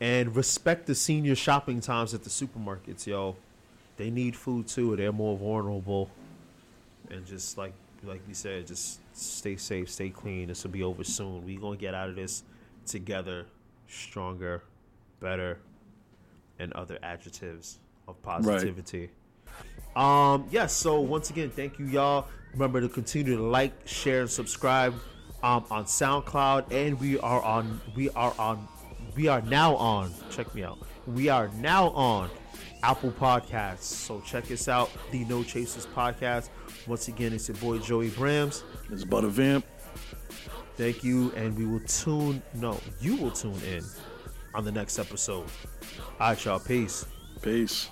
and 0.00 0.34
respect 0.34 0.86
the 0.86 0.94
senior 0.94 1.34
shopping 1.34 1.80
times 1.80 2.14
at 2.14 2.24
the 2.24 2.30
supermarkets, 2.30 3.06
yo. 3.06 3.36
They 3.96 4.10
need 4.10 4.36
food 4.36 4.68
too. 4.68 4.94
They're 4.96 5.12
more 5.12 5.36
vulnerable, 5.36 6.10
and 7.10 7.26
just 7.26 7.58
like 7.58 7.72
like 8.04 8.20
we 8.28 8.34
said, 8.34 8.66
just 8.66 9.00
stay 9.12 9.56
safe, 9.56 9.90
stay 9.90 10.10
clean. 10.10 10.48
This 10.48 10.64
will 10.64 10.70
be 10.70 10.82
over 10.82 11.04
soon. 11.04 11.44
We 11.44 11.56
gonna 11.56 11.76
get 11.76 11.94
out 11.94 12.08
of 12.08 12.16
this 12.16 12.44
together, 12.86 13.46
stronger, 13.88 14.62
better, 15.20 15.58
and 16.58 16.72
other 16.74 16.98
adjectives 17.02 17.78
of 18.06 18.20
positivity. 18.22 19.10
Um, 19.98 20.46
yes, 20.52 20.72
so 20.74 21.00
once 21.00 21.28
again, 21.30 21.50
thank 21.50 21.80
you 21.80 21.86
y'all. 21.86 22.28
Remember 22.52 22.80
to 22.80 22.88
continue 22.88 23.36
to 23.36 23.42
like, 23.42 23.72
share, 23.84 24.20
and 24.20 24.30
subscribe 24.30 24.94
um, 25.42 25.64
on 25.72 25.86
SoundCloud, 25.86 26.72
and 26.72 27.00
we 27.00 27.18
are 27.18 27.42
on 27.42 27.80
we 27.96 28.08
are 28.10 28.32
on 28.38 28.68
we 29.16 29.26
are 29.26 29.42
now 29.42 29.74
on 29.74 30.12
check 30.30 30.54
me 30.54 30.62
out. 30.62 30.78
We 31.08 31.28
are 31.28 31.48
now 31.56 31.88
on 31.90 32.30
Apple 32.84 33.10
Podcasts. 33.10 33.82
So 33.82 34.20
check 34.20 34.52
us 34.52 34.68
out, 34.68 34.88
the 35.10 35.24
No 35.24 35.42
Chasers 35.42 35.86
Podcast. 35.86 36.50
Once 36.86 37.08
again, 37.08 37.32
it's 37.32 37.48
your 37.48 37.56
boy 37.56 37.78
Joey 37.78 38.10
Brams. 38.10 38.62
It's 38.92 39.02
but 39.02 39.24
a 39.24 39.28
vamp. 39.28 39.66
Thank 40.76 41.02
you, 41.02 41.32
and 41.34 41.58
we 41.58 41.66
will 41.66 41.80
tune 41.80 42.40
no, 42.54 42.80
you 43.00 43.16
will 43.16 43.32
tune 43.32 43.60
in 43.68 43.82
on 44.54 44.64
the 44.64 44.70
next 44.70 45.00
episode. 45.00 45.46
Alright, 46.20 46.44
y'all, 46.44 46.60
peace. 46.60 47.04
Peace. 47.42 47.88